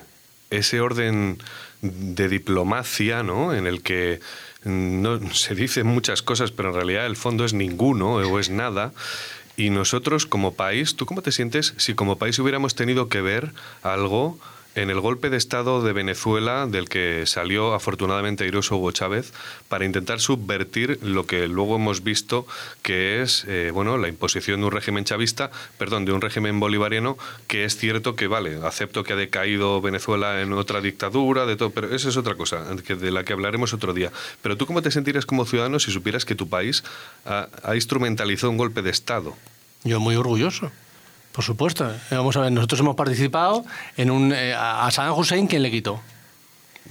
ese 0.51 0.81
orden 0.81 1.39
de 1.81 2.29
diplomacia, 2.29 3.23
¿no? 3.23 3.55
En 3.55 3.67
el 3.67 3.83
que 3.83 4.21
no, 4.65 5.33
se 5.33 5.55
dicen 5.55 5.87
muchas 5.87 6.23
cosas, 6.23 6.51
pero 6.51 6.71
en 6.71 6.75
realidad 6.75 7.07
el 7.07 7.17
fondo 7.17 7.45
es 7.45 7.55
ninguno 7.55 8.15
o 8.15 8.39
es 8.39 8.51
nada. 8.51 8.93
Y 9.57 9.71
nosotros 9.71 10.27
como 10.27 10.55
país, 10.55 10.95
¿tú 10.95 11.07
cómo 11.07 11.23
te 11.23 11.33
sientes 11.33 11.75
si 11.79 11.95
como 11.95 12.17
país 12.17 12.39
hubiéramos 12.39 12.75
tenido 12.75 13.09
que 13.09 13.21
ver 13.21 13.53
algo 13.83 14.39
en 14.79 14.91
el 14.91 15.01
golpe 15.01 15.29
de 15.29 15.37
Estado 15.37 15.83
de 15.83 15.93
Venezuela, 15.93 16.67
del 16.69 16.89
que 16.89 17.27
salió 17.27 17.75
afortunadamente 17.75 18.45
airoso 18.45 18.77
Hugo 18.77 18.93
Chávez, 18.93 19.33
para 19.69 19.85
intentar 19.85 20.21
subvertir 20.21 21.01
lo 21.03 21.27
que 21.27 21.49
luego 21.49 21.77
hemos 21.77 22.05
visto 22.05 22.47
que 22.83 23.21
es 23.21 23.45
eh, 23.49 23.73
bueno, 23.75 23.99
la 23.99 24.07
imposición 24.07 24.61
de 24.61 24.67
un 24.67 24.73
régimen 24.73 25.05
chavista, 25.05 25.51
perdón, 25.79 26.05
de 26.05 26.13
un 26.13 26.21
régimen 26.21 26.61
bolivariano, 26.61 27.19
que 27.49 27.65
es 27.65 27.77
cierto 27.77 28.15
que, 28.15 28.29
vale, 28.29 28.61
acepto 28.65 29.03
que 29.03 29.15
ha 29.15 29.17
decaído 29.17 29.81
Venezuela 29.81 30.41
en 30.41 30.53
otra 30.53 30.81
dictadura, 30.81 31.45
de 31.45 31.57
todo, 31.57 31.71
pero 31.71 31.93
eso 31.93 32.09
es 32.09 32.17
otra 32.17 32.37
cosa, 32.37 32.65
de 32.65 33.11
la 33.11 33.25
que 33.25 33.33
hablaremos 33.33 33.75
otro 33.75 33.95
día. 33.95 34.13
Pero 34.43 34.57
tú, 34.57 34.67
¿cómo 34.67 34.81
te 34.81 34.93
sentirías 34.93 35.27
como 35.27 35.45
ciudadano 35.45 35.81
si 35.81 35.91
supieras 35.91 36.25
que 36.25 36.37
tu 36.37 36.49
país 36.49 36.85
ha, 37.27 37.49
ha 37.65 37.75
instrumentalizado 37.75 38.53
un 38.53 38.59
golpe 38.59 38.83
de 38.83 38.91
Estado? 38.91 39.35
Yo 39.83 39.99
muy 39.99 40.15
orgulloso. 40.15 40.71
Por 41.39 41.45
supuesto. 41.45 41.89
Vamos 42.11 42.37
a 42.37 42.41
ver, 42.41 42.51
nosotros 42.51 42.81
hemos 42.81 42.97
participado 42.97 43.65
en 43.97 44.11
un... 44.11 44.33
Eh, 44.33 44.53
a 44.59 44.91
Saddam 44.91 45.17
Hussein, 45.17 45.47
¿quién 45.47 45.63
le 45.63 45.71
quitó? 45.71 46.01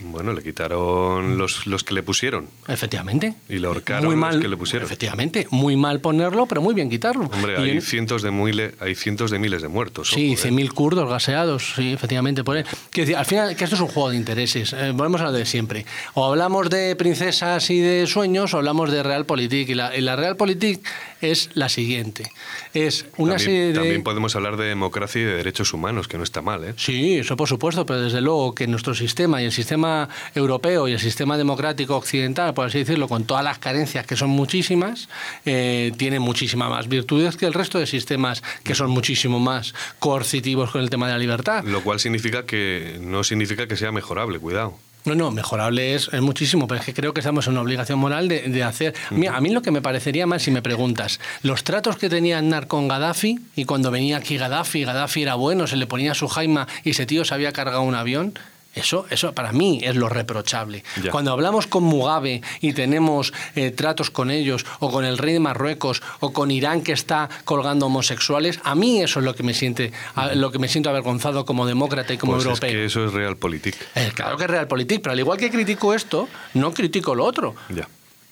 Bueno, 0.00 0.32
le 0.32 0.42
quitaron 0.42 1.38
los, 1.38 1.66
los 1.66 1.82
que 1.82 1.94
le 1.94 2.02
pusieron. 2.02 2.48
Efectivamente. 2.68 3.34
Y 3.48 3.58
le 3.58 3.66
ahorcaron 3.66 4.18
los 4.18 4.36
que 4.36 4.48
le 4.48 4.56
pusieron. 4.56 4.86
Efectivamente. 4.86 5.46
Muy 5.50 5.76
mal 5.76 6.00
ponerlo, 6.00 6.46
pero 6.46 6.62
muy 6.62 6.74
bien 6.74 6.88
quitarlo. 6.88 7.24
Hombre, 7.24 7.56
hay, 7.56 7.80
cientos 7.80 8.22
de 8.22 8.30
miles, 8.30 8.74
hay 8.80 8.94
cientos 8.94 9.30
de 9.30 9.38
miles 9.38 9.62
de 9.62 9.68
muertos. 9.68 10.10
Sí, 10.10 10.36
100.000 10.36 10.64
¿eh? 10.64 10.68
kurdos 10.68 11.08
gaseados, 11.08 11.74
sí, 11.74 11.92
efectivamente. 11.92 12.44
Por 12.44 12.64
decir, 12.92 13.16
al 13.16 13.26
final, 13.26 13.56
que 13.56 13.64
esto 13.64 13.76
es 13.76 13.82
un 13.82 13.88
juego 13.88 14.10
de 14.10 14.16
intereses. 14.16 14.72
Eh, 14.72 14.92
volvemos 14.92 15.20
a 15.20 15.24
lo 15.24 15.32
de 15.32 15.44
siempre. 15.46 15.84
O 16.14 16.24
hablamos 16.24 16.70
de 16.70 16.94
princesas 16.94 17.68
y 17.70 17.80
de 17.80 18.06
sueños, 18.06 18.54
o 18.54 18.58
hablamos 18.58 18.92
de 18.92 19.02
realpolitik. 19.02 19.70
Y 19.70 19.74
la, 19.74 19.96
y 19.96 20.00
la 20.00 20.14
realpolitik 20.14 20.86
es 21.20 21.50
la 21.54 21.68
siguiente. 21.68 22.30
Es 22.72 23.06
una 23.16 23.32
también, 23.32 23.38
serie 23.38 23.66
de... 23.68 23.74
También 23.74 24.02
podemos 24.04 24.36
hablar 24.36 24.56
de 24.56 24.66
democracia 24.66 25.22
y 25.22 25.24
de 25.24 25.34
derechos 25.34 25.72
humanos, 25.72 26.06
que 26.06 26.18
no 26.18 26.24
está 26.24 26.40
mal, 26.40 26.64
¿eh? 26.64 26.74
Sí, 26.76 27.18
eso 27.18 27.36
por 27.36 27.48
supuesto, 27.48 27.84
pero 27.84 28.00
desde 28.00 28.20
luego 28.20 28.54
que 28.54 28.66
nuestro 28.66 28.94
sistema 28.94 29.42
y 29.42 29.46
el 29.46 29.52
sistema 29.52 29.87
sistema 29.88 30.08
europeo 30.34 30.88
y 30.88 30.92
el 30.92 31.00
sistema 31.00 31.36
democrático 31.36 31.96
occidental, 31.96 32.54
por 32.54 32.66
así 32.66 32.78
decirlo, 32.78 33.08
con 33.08 33.24
todas 33.24 33.44
las 33.44 33.58
carencias 33.58 34.06
que 34.06 34.16
son 34.16 34.30
muchísimas, 34.30 35.08
eh, 35.44 35.92
tiene 35.96 36.18
muchísimas 36.18 36.68
más 36.70 36.88
virtudes 36.88 37.36
que 37.36 37.46
el 37.46 37.54
resto 37.54 37.78
de 37.78 37.86
sistemas 37.86 38.42
que 38.62 38.74
son 38.74 38.90
muchísimo 38.90 39.38
más 39.40 39.74
coercitivos 39.98 40.70
con 40.70 40.82
el 40.82 40.90
tema 40.90 41.06
de 41.06 41.12
la 41.12 41.18
libertad. 41.18 41.64
Lo 41.64 41.82
cual 41.82 42.00
significa 42.00 42.44
que 42.44 42.98
no 43.00 43.24
significa 43.24 43.66
que 43.66 43.76
sea 43.76 43.92
mejorable, 43.92 44.38
cuidado. 44.38 44.74
No, 45.04 45.14
no, 45.14 45.30
mejorable 45.30 45.94
es, 45.94 46.12
muchísimo, 46.20 46.66
pero 46.66 46.80
es 46.80 46.86
que 46.86 46.92
creo 46.92 47.14
que 47.14 47.20
estamos 47.20 47.46
en 47.46 47.52
una 47.52 47.62
obligación 47.62 47.98
moral 47.98 48.28
de, 48.28 48.62
hacer. 48.62 48.94
Mira, 49.10 49.36
a 49.36 49.40
mí 49.40 49.50
lo 49.50 49.62
que 49.62 49.70
me 49.70 49.80
parecería 49.80 50.26
mal, 50.26 50.40
si 50.40 50.50
me 50.50 50.60
preguntas, 50.60 51.18
los 51.42 51.64
tratos 51.64 51.96
que 51.96 52.10
tenía 52.10 52.38
Aznar 52.38 52.66
con 52.66 52.88
Gaddafi, 52.88 53.38
y 53.56 53.64
cuando 53.64 53.90
venía 53.90 54.18
aquí 54.18 54.36
Gaddafi, 54.36 54.84
Gaddafi 54.84 55.22
era 55.22 55.34
bueno, 55.34 55.66
se 55.66 55.76
le 55.76 55.86
ponía 55.86 56.14
su 56.14 56.28
jaima 56.28 56.66
y 56.84 56.90
ese 56.90 57.06
tío 57.06 57.24
se 57.24 57.32
había 57.32 57.52
cargado 57.52 57.82
un 57.82 57.94
avión, 57.94 58.34
eso, 58.74 59.06
eso 59.10 59.32
para 59.32 59.52
mí 59.52 59.80
es 59.82 59.96
lo 59.96 60.08
reprochable. 60.08 60.84
Cuando 61.10 61.32
hablamos 61.32 61.66
con 61.66 61.84
Mugabe 61.84 62.42
y 62.60 62.72
tenemos 62.72 63.32
eh, 63.56 63.70
tratos 63.70 64.10
con 64.10 64.30
ellos, 64.30 64.64
o 64.78 64.90
con 64.90 65.04
el 65.04 65.18
rey 65.18 65.32
de 65.32 65.40
Marruecos, 65.40 66.02
o 66.20 66.32
con 66.32 66.50
Irán 66.50 66.82
que 66.82 66.92
está 66.92 67.28
colgando 67.44 67.86
homosexuales, 67.86 68.60
a 68.64 68.74
mí 68.74 69.02
eso 69.02 69.20
es 69.20 69.24
lo 69.24 69.34
que 69.34 69.42
me 69.42 69.54
siente, 69.54 69.92
lo 70.34 70.52
que 70.52 70.58
me 70.58 70.68
siento 70.68 70.90
avergonzado 70.90 71.44
como 71.44 71.66
demócrata 71.66 72.12
y 72.12 72.18
como 72.18 72.32
pues 72.32 72.44
europeo. 72.44 72.68
Es 72.70 72.74
que 72.74 72.84
eso 72.84 73.04
es 73.06 73.12
realpolitik. 73.12 73.74
Eh, 73.94 74.12
claro 74.14 74.36
que 74.36 74.44
es 74.44 74.50
realpolitik, 74.50 75.02
pero 75.02 75.12
al 75.12 75.18
igual 75.18 75.38
que 75.38 75.50
critico 75.50 75.94
esto, 75.94 76.28
no 76.54 76.72
critico 76.72 77.14
lo 77.14 77.24
otro. 77.24 77.54
Ya. 77.70 77.88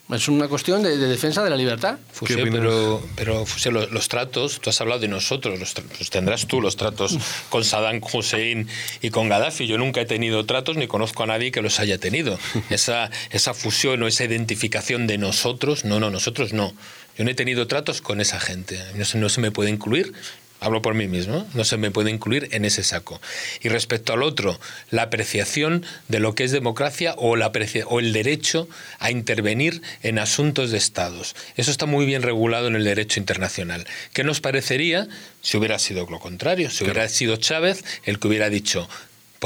Es 0.08 0.28
una 0.28 0.46
cuestión 0.46 0.84
de, 0.84 0.96
defensa 0.96 1.42
de 1.42 1.50
la 1.50 1.56
libertad. 1.56 1.98
pero, 2.20 3.02
pero 3.16 3.44
los, 3.90 4.08
tratos, 4.08 4.60
tú 4.60 4.70
has 4.70 4.80
hablado 4.80 5.00
de 5.00 5.08
nosotros, 5.08 5.58
los, 5.58 5.74
tendrás 6.10 6.46
tú 6.46 6.60
los 6.60 6.76
tratos 6.76 7.18
con 7.50 7.64
Saddam 7.64 8.00
Hussein 8.12 8.68
y 9.02 9.10
con 9.10 9.28
Gaddafi. 9.28 9.66
Yo 9.66 9.78
nunca 9.78 10.00
he 10.00 10.06
tenido 10.06 10.46
tratos 10.46 10.76
ni 10.76 10.86
conozco 10.86 11.24
a 11.24 11.26
nadie 11.26 11.50
que 11.50 11.60
los 11.60 11.80
haya 11.80 11.98
tenido. 11.98 12.38
Esa, 12.70 13.10
esa 13.30 13.54
fusión 13.54 14.02
o 14.02 14.06
esa 14.06 14.24
identificación 14.24 15.06
de 15.06 15.18
nosotros, 15.18 15.84
no, 15.84 15.98
no, 15.98 16.10
nosotros 16.10 16.52
no. 16.52 16.72
Yo 17.18 17.24
no 17.24 17.30
he 17.30 17.34
tenido 17.34 17.66
tratos 17.66 18.00
con 18.00 18.20
esa 18.20 18.38
gente. 18.38 18.78
No 18.94 19.04
no 19.14 19.28
se 19.28 19.40
me 19.40 19.50
puede 19.50 19.70
incluir 19.70 20.12
hablo 20.60 20.82
por 20.82 20.94
mí 20.94 21.08
mismo, 21.08 21.46
no 21.54 21.64
se 21.64 21.76
me 21.76 21.90
puede 21.90 22.10
incluir 22.10 22.48
en 22.52 22.64
ese 22.64 22.82
saco. 22.82 23.20
Y 23.60 23.68
respecto 23.68 24.12
al 24.12 24.22
otro, 24.22 24.58
la 24.90 25.02
apreciación 25.02 25.84
de 26.08 26.20
lo 26.20 26.34
que 26.34 26.44
es 26.44 26.52
democracia 26.52 27.14
o, 27.18 27.36
la 27.36 27.52
o 27.86 28.00
el 28.00 28.12
derecho 28.12 28.68
a 28.98 29.10
intervenir 29.10 29.82
en 30.02 30.18
asuntos 30.18 30.70
de 30.70 30.78
estados. 30.78 31.34
Eso 31.56 31.70
está 31.70 31.86
muy 31.86 32.06
bien 32.06 32.22
regulado 32.22 32.68
en 32.68 32.76
el 32.76 32.84
derecho 32.84 33.20
internacional. 33.20 33.86
¿Qué 34.12 34.24
nos 34.24 34.40
parecería 34.40 35.08
si 35.42 35.56
hubiera 35.56 35.78
sido 35.78 36.06
lo 36.06 36.20
contrario? 36.20 36.70
Si 36.70 36.84
hubiera 36.84 37.08
sido 37.08 37.36
Chávez 37.36 37.84
el 38.04 38.18
que 38.18 38.28
hubiera 38.28 38.50
dicho, 38.50 38.88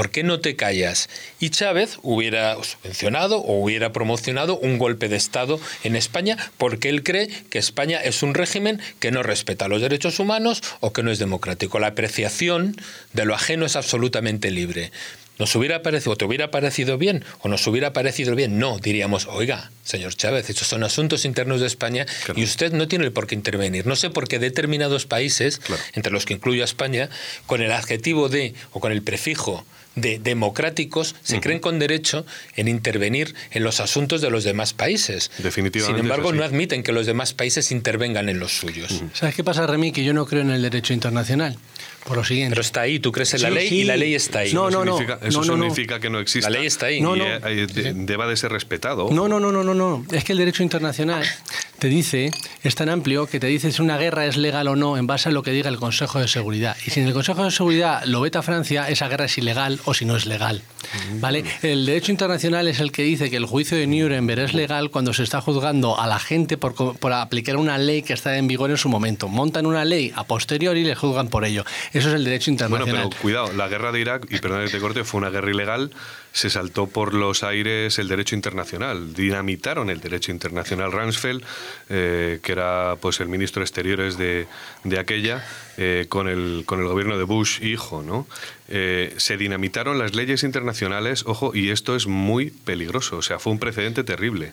¿Por 0.01 0.11
qué 0.11 0.23
no 0.23 0.41
te 0.41 0.57
callas? 0.57 1.11
Y 1.41 1.51
Chávez 1.51 1.99
hubiera 2.01 2.55
subvencionado 2.65 3.37
o 3.37 3.63
hubiera 3.63 3.93
promocionado 3.93 4.59
un 4.59 4.79
golpe 4.79 5.11
de 5.11 5.17
Estado 5.17 5.61
en 5.85 5.95
España 5.95 6.39
porque 6.57 6.89
él 6.89 7.03
cree 7.03 7.29
que 7.51 7.59
España 7.59 8.01
es 8.03 8.23
un 8.23 8.33
régimen 8.33 8.81
que 8.99 9.11
no 9.11 9.23
respeta 9.23 9.69
los 9.69 9.83
derechos 9.83 10.19
humanos 10.19 10.63
o 10.81 10.95
que 10.95 11.03
no 11.03 11.11
es 11.11 11.19
democrático. 11.19 11.79
La 11.79 11.89
apreciación 11.89 12.77
de 13.13 13.27
lo 13.27 13.35
ajeno 13.35 13.67
es 13.67 13.77
absolutamente 13.77 14.51
libre. 14.51 14.91
¿Nos 15.39 15.55
hubiera 15.55 15.83
parecido, 15.83 16.13
o 16.13 16.17
te 16.17 16.25
hubiera 16.25 16.51
parecido 16.51 16.97
bien, 16.97 17.23
o 17.41 17.49
nos 17.49 17.67
hubiera 17.67 17.93
parecido 17.93 18.35
bien? 18.35 18.59
No, 18.59 18.79
diríamos, 18.79 19.27
oiga, 19.27 19.71
señor 19.85 20.15
Chávez, 20.15 20.49
estos 20.49 20.69
son 20.69 20.83
asuntos 20.83 21.27
internos 21.27 21.61
de 21.61 21.67
España 21.67 22.07
y 22.37 22.45
usted 22.45 22.73
no 22.73 22.89
tiene 22.89 23.11
por 23.11 23.27
qué 23.27 23.35
intervenir. 23.35 23.87
No 23.87 23.97
sé 23.97 24.09
por 24.09 24.29
qué 24.29 24.39
determinados 24.39 25.05
países, 25.05 25.61
entre 25.93 26.11
los 26.11 26.25
que 26.25 26.35
incluyo 26.35 26.63
a 26.63 26.65
España, 26.65 27.11
con 27.45 27.61
el 27.61 27.73
adjetivo 27.73 28.31
de 28.31 28.55
o 28.73 28.81
con 28.81 28.93
el 28.93 29.03
prefijo 29.03 29.67
de 29.97 30.19
democráticos 30.19 31.17
se 31.23 31.41
creen 31.41 31.59
con 31.59 31.79
derecho 31.79 32.25
en 32.57 32.69
intervenir 32.69 33.35
en 33.51 33.65
los 33.65 33.81
asuntos 33.81 34.21
de 34.21 34.31
los 34.31 34.45
demás 34.45 34.73
países. 34.73 35.31
Definitivamente. 35.39 36.01
Sin 36.01 36.05
embargo, 36.05 36.33
no 36.33 36.45
admiten 36.45 36.83
que 36.83 36.93
los 36.93 37.07
demás 37.07 37.35
países 37.35 37.71
intervengan 37.73 38.29
en 38.29 38.39
los 38.39 38.53
suyos. 38.53 39.03
¿Sabes 39.15 39.35
qué 39.35 39.45
pasa, 39.45 39.67
Remy? 39.67 39.93
Que 39.93 40.05
yo 40.05 40.13
no 40.13 40.27
creo 40.27 40.43
en 40.43 40.51
el 40.51 40.63
derecho 40.63 40.93
internacional. 40.93 41.59
Por 42.05 42.17
lo 42.17 42.25
siguiente. 42.25 42.53
Pero 42.53 42.63
está 42.63 42.83
ahí, 42.83 42.99
tú 42.99 43.13
crees 43.13 43.35
en 43.35 43.43
la 43.43 43.51
ley 43.51 43.69
y 43.69 43.85
la 43.85 43.97
ley 43.97 44.15
está 44.15 44.41
ahí. 44.41 44.55
No, 44.55 44.71
no, 44.71 44.85
no. 44.85 44.99
Eso 45.23 45.45
significa 45.45 46.01
que 46.01 46.09
no 46.09 46.19
existe. 46.19 46.51
La 46.51 46.59
ley 46.59 46.67
está 46.67 46.87
ahí. 46.87 47.01
No, 47.01 47.17
y 47.17 47.67
deba 47.95 48.27
de 48.27 48.37
ser 48.37 48.53
respetado. 48.53 49.11
No, 49.11 49.29
no, 49.29 49.39
no, 49.41 49.53
no, 49.53 49.63
no, 49.63 49.75
no. 49.75 50.05
Es 50.13 50.25
que 50.25 50.33
el 50.33 50.39
derecho 50.39 50.63
internacional 50.63 51.25
te 51.81 51.89
dice, 51.89 52.31
es 52.63 52.75
tan 52.75 52.89
amplio 52.91 53.27
que 53.27 53.41
te 53.41 53.47
dice 53.49 53.73
si 53.73 53.83
una 53.83 53.97
guerra 53.97 54.27
es 54.27 54.37
legal 54.37 54.69
o 54.69 54.77
no 54.77 54.97
en 54.99 55.07
base 55.07 55.31
a 55.31 55.33
lo 55.33 55.43
que 55.43 55.51
diga 55.51 55.69
el 55.69 55.79
Consejo 55.79 56.21
de 56.21 56.29
Seguridad. 56.29 56.77
Y 56.87 56.91
si 56.91 57.01
en 57.01 57.07
el 57.07 57.15
Consejo 57.15 57.43
de 57.43 57.51
Seguridad 57.51 58.05
lo 58.05 58.21
veta 58.21 58.43
Francia, 58.43 58.89
esa 58.89 59.09
guerra 59.09 59.25
es 59.25 59.39
ilegal 59.39 59.81
o 59.87 59.95
si 59.95 60.05
no 60.05 60.15
es 60.15 60.27
legal. 60.27 60.63
¿Vale? 61.15 61.43
El 61.63 61.87
derecho 61.87 62.13
internacional 62.13 62.69
es 62.69 62.81
el 62.81 62.93
que 62.93 63.03
dice 63.03 63.31
que 63.31 63.37
el 63.37 63.47
juicio 63.47 63.79
de 63.79 63.87
Nuremberg 63.87 64.41
es 64.41 64.55
legal 64.55 64.91
cuando 64.91 65.15
se 65.15 65.23
está 65.23 65.41
juzgando 65.41 65.99
a 65.99 66.07
la 66.07 66.19
gente 66.19 66.59
por, 66.59 66.75
por 66.97 67.13
aplicar 67.13 67.57
una 67.57 67.79
ley 67.79 68.03
que 68.03 68.13
está 68.13 68.37
en 68.37 68.47
vigor 68.47 68.71
en 68.71 68.77
su 68.77 68.89
momento. 68.89 69.29
Montan 69.29 69.65
una 69.65 69.85
ley 69.85 70.13
a 70.15 70.25
posteriori 70.25 70.81
y 70.81 70.85
le 70.85 70.95
juzgan 70.95 71.29
por 71.29 71.45
ello. 71.45 71.65
Eso 71.93 72.09
es 72.11 72.15
el 72.15 72.25
derecho 72.25 72.51
internacional. 72.51 72.95
Bueno, 72.95 73.11
pero 73.11 73.23
cuidado, 73.23 73.53
la 73.55 73.69
guerra 73.69 73.91
de 73.91 74.01
Irak, 74.01 74.27
y 74.31 74.39
perdón 74.39 74.67
que 74.67 74.71
te 74.71 74.81
corte, 74.81 75.05
fue 75.05 75.19
una 75.19 75.31
guerra 75.31 75.51
ilegal, 75.51 75.91
se 76.33 76.51
saltó 76.51 76.87
por 76.87 77.15
los 77.15 77.43
aires 77.43 77.99
el 77.99 78.09
derecho 78.09 78.35
internacional, 78.35 79.15
dinamitaron 79.15 79.91
el 79.91 80.01
derecho 80.01 80.31
internacional. 80.33 80.93
Rumsfeld, 80.93 81.43
eh, 81.89 82.41
que 82.43 82.53
era 82.53 82.97
pues 83.01 83.21
el 83.21 83.29
ministro 83.29 83.61
de 83.61 83.65
Exteriores 83.65 84.17
de, 84.17 84.47
de 84.85 84.99
aquella, 84.99 85.45
eh, 85.77 86.07
con, 86.09 86.29
el, 86.29 86.63
con 86.67 86.81
el 86.81 86.87
gobierno 86.87 87.19
de 87.19 87.25
Bush 87.25 87.63
hijo, 87.63 88.03
¿no? 88.03 88.27
Eh, 88.69 89.15
se 89.17 89.37
dinamitaron 89.37 89.99
las 89.99 90.15
leyes 90.15 90.45
internacionales, 90.45 91.25
ojo, 91.27 91.55
y 91.55 91.71
esto 91.71 91.97
es 91.97 92.07
muy 92.07 92.51
peligroso, 92.51 93.17
o 93.17 93.23
sea, 93.23 93.39
fue 93.39 93.53
un 93.53 93.59
precedente 93.59 94.05
terrible. 94.05 94.53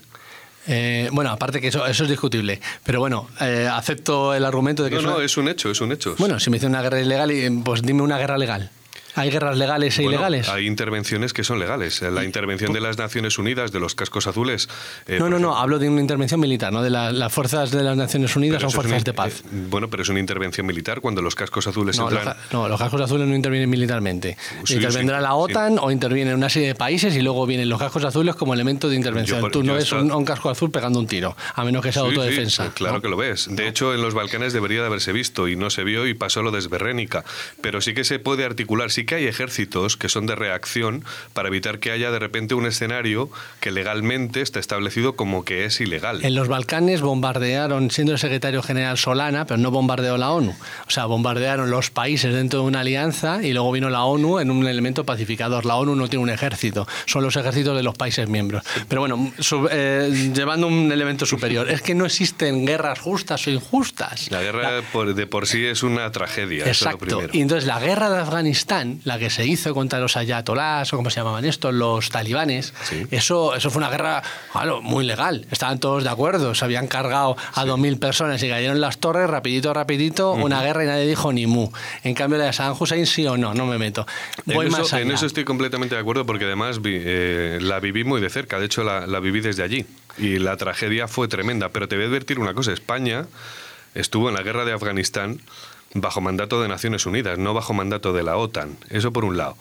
bueno, 1.12 1.30
aparte 1.30 1.62
que 1.62 1.68
eso, 1.68 1.86
eso 1.86 2.04
es 2.04 2.10
discutible, 2.10 2.60
pero 2.84 3.00
bueno, 3.00 3.30
acepto 3.72 4.34
el 4.34 4.44
argumento 4.44 4.84
de 4.84 4.90
que... 4.90 4.96
No, 4.96 5.02
no, 5.02 5.22
es 5.22 5.38
un 5.38 5.48
hecho, 5.48 5.70
es 5.70 5.80
un 5.80 5.92
hecho. 5.92 6.16
Bueno, 6.18 6.40
si 6.40 6.50
me 6.50 6.56
dice 6.56 6.66
una 6.66 6.82
guerra 6.82 7.00
ilegal, 7.00 7.32
pues 7.64 7.84
dime 7.84 8.02
una 8.02 8.18
guerra 8.18 8.38
legal. 8.38 8.72
¿Hay 9.18 9.32
guerras 9.32 9.58
legales 9.58 9.98
e 9.98 10.04
ilegales? 10.04 10.48
Hay 10.48 10.68
intervenciones 10.68 11.34
que 11.34 11.44
son 11.44 11.60
legales. 11.60 12.02
La 12.02 12.24
intervención 12.24 12.72
de 12.72 12.82
las 12.82 12.98
Naciones 12.98 13.38
Unidas, 13.40 13.72
de 13.72 13.80
los 13.80 13.96
cascos 13.96 14.28
azules. 14.28 14.70
Eh, 15.08 15.18
no, 15.20 15.28
no, 15.28 15.40
no, 15.40 15.58
hablo 15.58 15.80
de 15.80 15.90
una 15.90 16.02
intervención 16.02 16.40
militar, 16.40 16.72
¿no? 16.72 16.84
De 16.84 16.90
las 16.92 17.34
fuerzas 17.34 17.72
de 17.72 17.84
las 17.84 17.98
Naciones 17.98 18.36
Unidas 18.36 18.62
son 18.62 18.72
fuerzas 18.72 19.04
de 19.04 19.14
paz. 19.14 19.40
Eh, 19.40 19.66
bueno, 19.70 19.90
pero 19.90 20.04
es 20.04 20.10
una 20.10 20.20
intervención 20.20 20.68
militar 20.68 21.02
cuando 21.02 21.24
los 21.24 21.34
cascos 21.34 21.66
azules 21.66 21.98
no, 21.98 22.10
entran. 22.10 22.26
Los, 22.26 22.54
no, 22.54 22.70
los 22.70 22.80
cascos 22.80 23.02
azules 23.02 23.28
no 23.28 23.36
intervienen 23.36 23.70
militarmente. 23.70 24.38
Intervendrá 24.70 25.20
la 25.20 25.34
OTAN 25.34 25.80
o 25.80 25.90
interviene 25.90 26.36
una 26.36 26.50
serie 26.50 26.70
de 26.70 26.76
países 26.76 27.16
y 27.16 27.22
luego 27.22 27.46
vienen 27.48 27.70
los 27.70 27.80
cascos 27.80 28.04
azules 28.04 28.36
como 28.36 28.54
elemento 28.54 28.88
de 28.88 28.96
intervención. 28.96 29.50
Tú 29.52 29.64
no 29.64 29.74
ves 29.74 29.92
un, 29.92 30.26
casco 30.26 30.50
azul 30.50 30.70
pegando 30.70 31.00
un 31.00 31.08
tiro, 31.08 31.36
a 31.56 31.64
menos 31.64 31.84
que 31.84 31.92
sea 31.92 32.04
autodefensa. 32.04 32.72
Claro 32.74 33.02
que 33.02 33.08
lo 33.08 33.18
ves. 33.18 33.48
De 33.50 33.68
hecho, 33.68 33.96
en 33.96 34.02
los 34.02 34.14
Balcanes 34.14 34.54
debería 34.54 34.82
de 34.82 34.88
haberse 34.88 35.12
visto 35.12 35.48
y 35.48 35.56
no 35.56 35.72
se 35.72 35.84
vio 35.84 36.06
y 36.06 36.14
pasó 36.14 36.44
lo 36.44 36.52
de 36.52 36.62
Sberrénica. 36.62 37.24
Pero 37.62 37.82
sí 37.82 37.96
que 37.96 38.04
se 38.04 38.20
puede 38.20 38.46
articular, 38.46 38.92
sí 38.92 39.07
que 39.08 39.16
hay 39.16 39.26
ejércitos 39.26 39.98
que 39.98 40.10
son 40.10 40.28
de 40.28 40.36
reacción 40.36 41.04
para 41.34 41.48
evitar 41.48 41.80
que 41.80 41.92
haya 41.92 42.12
de 42.12 42.20
repente 42.20 42.54
un 42.54 42.68
escenario 42.68 43.32
que 43.60 43.72
legalmente 43.72 44.42
está 44.42 44.60
establecido 44.60 45.16
como 45.16 45.44
que 45.44 45.66
es 45.66 45.82
ilegal. 45.82 46.24
En 46.24 46.36
los 46.36 46.48
Balcanes 46.48 47.02
bombardearon, 47.02 47.90
siendo 47.90 48.14
el 48.14 48.20
secretario 48.20 48.62
general 48.62 49.00
Solana, 49.00 49.48
pero 49.48 49.58
no 49.58 49.72
bombardeó 49.72 50.18
la 50.18 50.30
ONU. 50.30 50.56
O 50.88 50.92
sea, 50.92 51.06
bombardearon 51.06 51.72
los 51.72 51.90
países 51.90 52.34
dentro 52.34 52.60
de 52.62 52.68
una 52.68 52.82
alianza 52.82 53.42
y 53.42 53.54
luego 53.54 53.72
vino 53.72 53.90
la 53.90 54.04
ONU 54.04 54.40
en 54.40 54.52
un 54.52 54.68
elemento 54.68 55.06
pacificador. 55.06 55.66
La 55.66 55.76
ONU 55.76 55.96
no 55.96 56.08
tiene 56.08 56.24
un 56.24 56.30
ejército, 56.30 56.88
son 57.06 57.24
los 57.24 57.36
ejércitos 57.36 57.76
de 57.76 57.84
los 57.84 57.96
países 57.96 58.30
miembros. 58.30 58.64
Pero 58.88 59.02
bueno, 59.02 59.34
eh, 59.72 60.32
llevando 60.36 60.68
un 60.68 60.92
elemento 60.92 61.26
superior, 61.26 61.70
es 61.70 61.82
que 61.82 61.96
no 61.96 62.06
existen 62.06 62.66
guerras 62.66 63.00
justas 63.00 63.48
o 63.48 63.50
injustas. 63.50 64.30
La 64.32 64.42
guerra 64.42 64.82
de 65.14 65.28
por 65.28 65.48
sí 65.48 65.66
es 65.66 65.84
una 65.84 66.12
tragedia. 66.12 66.66
Exacto. 66.66 67.22
y 67.32 67.42
entonces 67.42 67.66
la 67.66 67.80
guerra 67.80 68.10
de 68.10 68.20
Afganistán, 68.20 68.97
la 69.04 69.20
que 69.20 69.30
se 69.30 69.46
hizo 69.46 69.74
contra 69.74 70.00
los 70.00 70.18
ayatolás 70.18 70.94
o 70.94 70.98
como 70.98 71.10
se 71.10 71.20
llamaban 71.20 71.46
estos, 71.46 71.74
los 71.74 72.10
talibanes, 72.10 72.74
eso, 73.12 73.56
eso 73.56 73.70
fue 73.70 73.80
una 73.80 73.90
guerra 73.90 74.24
muy 74.82 75.06
legal. 75.06 75.46
Estaban 75.52 75.80
todos 75.80 76.04
de 76.04 76.10
acuerdo, 76.10 76.56
se 76.56 76.66
habían 76.66 76.88
cargado 76.88 77.38
a 77.54 77.66
dos 77.66 77.80
mil 77.80 77.98
personas 77.98 78.42
y 78.44 78.50
cayeron 78.50 78.82
las 78.82 78.98
torres, 78.98 79.30
rapidito, 79.30 79.74
rapidito, 79.74 80.32
una 80.32 80.62
guerra 80.62 80.84
y 80.84 80.88
nadie 80.88 81.08
dijo 81.08 81.32
ni 81.34 81.48
mu. 81.48 81.70
En 82.04 82.14
cambio, 82.14 82.38
la 82.40 82.46
de 82.46 82.54
San 82.54 82.76
Hussein 82.78 83.06
sí 83.06 83.26
o 83.28 83.38
no, 83.38 83.54
no 83.54 83.66
me 83.66 83.78
meto. 83.78 84.06
Voy 84.46 84.68
en, 84.68 84.74
eso, 84.74 84.98
en 84.98 85.12
eso 85.12 85.26
estoy 85.26 85.44
completamente 85.44 85.96
de 85.96 86.02
acuerdo 86.02 86.26
porque 86.26 86.46
además 86.46 86.80
eh, 86.84 87.60
la 87.62 87.80
viví 87.80 88.04
muy 88.04 88.22
de 88.22 88.30
cerca, 88.30 88.60
de 88.60 88.66
hecho 88.66 88.84
la, 88.84 89.08
la 89.08 89.20
viví 89.20 89.42
desde 89.42 89.64
allí 89.64 89.86
y 90.18 90.40
la 90.40 90.58
tragedia 90.58 91.08
fue 91.08 91.28
tremenda. 91.28 91.70
Pero 91.70 91.88
te 91.88 91.96
voy 91.96 92.06
a 92.06 92.08
advertir 92.08 92.40
una 92.40 92.54
cosa, 92.54 92.74
España 92.74 93.26
estuvo 93.96 94.30
en 94.30 94.36
la 94.36 94.44
guerra 94.44 94.66
de 94.66 94.74
Afganistán 94.74 95.40
bajo 96.02 96.22
mandato 96.22 96.62
de 96.62 96.68
Naciones 96.68 97.06
Unidas, 97.06 97.38
no 97.38 97.54
bajo 97.54 97.74
mandato 97.74 98.14
de 98.14 98.24
la 98.24 98.38
OTAN. 98.38 98.78
Eso 98.90 99.12
por 99.12 99.26
un 99.26 99.38
lado. 99.38 99.58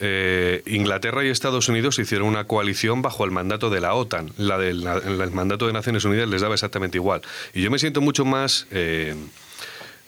Eh, 0.00 0.62
Inglaterra 0.66 1.24
y 1.24 1.28
Estados 1.28 1.68
Unidos 1.68 1.98
hicieron 1.98 2.28
una 2.28 2.44
coalición 2.44 3.02
bajo 3.02 3.24
el 3.24 3.30
mandato 3.30 3.70
de 3.70 3.80
la 3.80 3.94
OTAN. 3.94 4.32
La 4.36 4.58
del 4.58 4.86
el 4.86 5.30
mandato 5.32 5.66
de 5.66 5.72
Naciones 5.72 6.04
Unidas 6.04 6.28
les 6.28 6.40
daba 6.40 6.54
exactamente 6.54 6.98
igual. 6.98 7.22
Y 7.54 7.62
yo 7.62 7.70
me 7.70 7.78
siento 7.78 8.00
mucho 8.00 8.24
más... 8.24 8.66
Eh, 8.70 9.14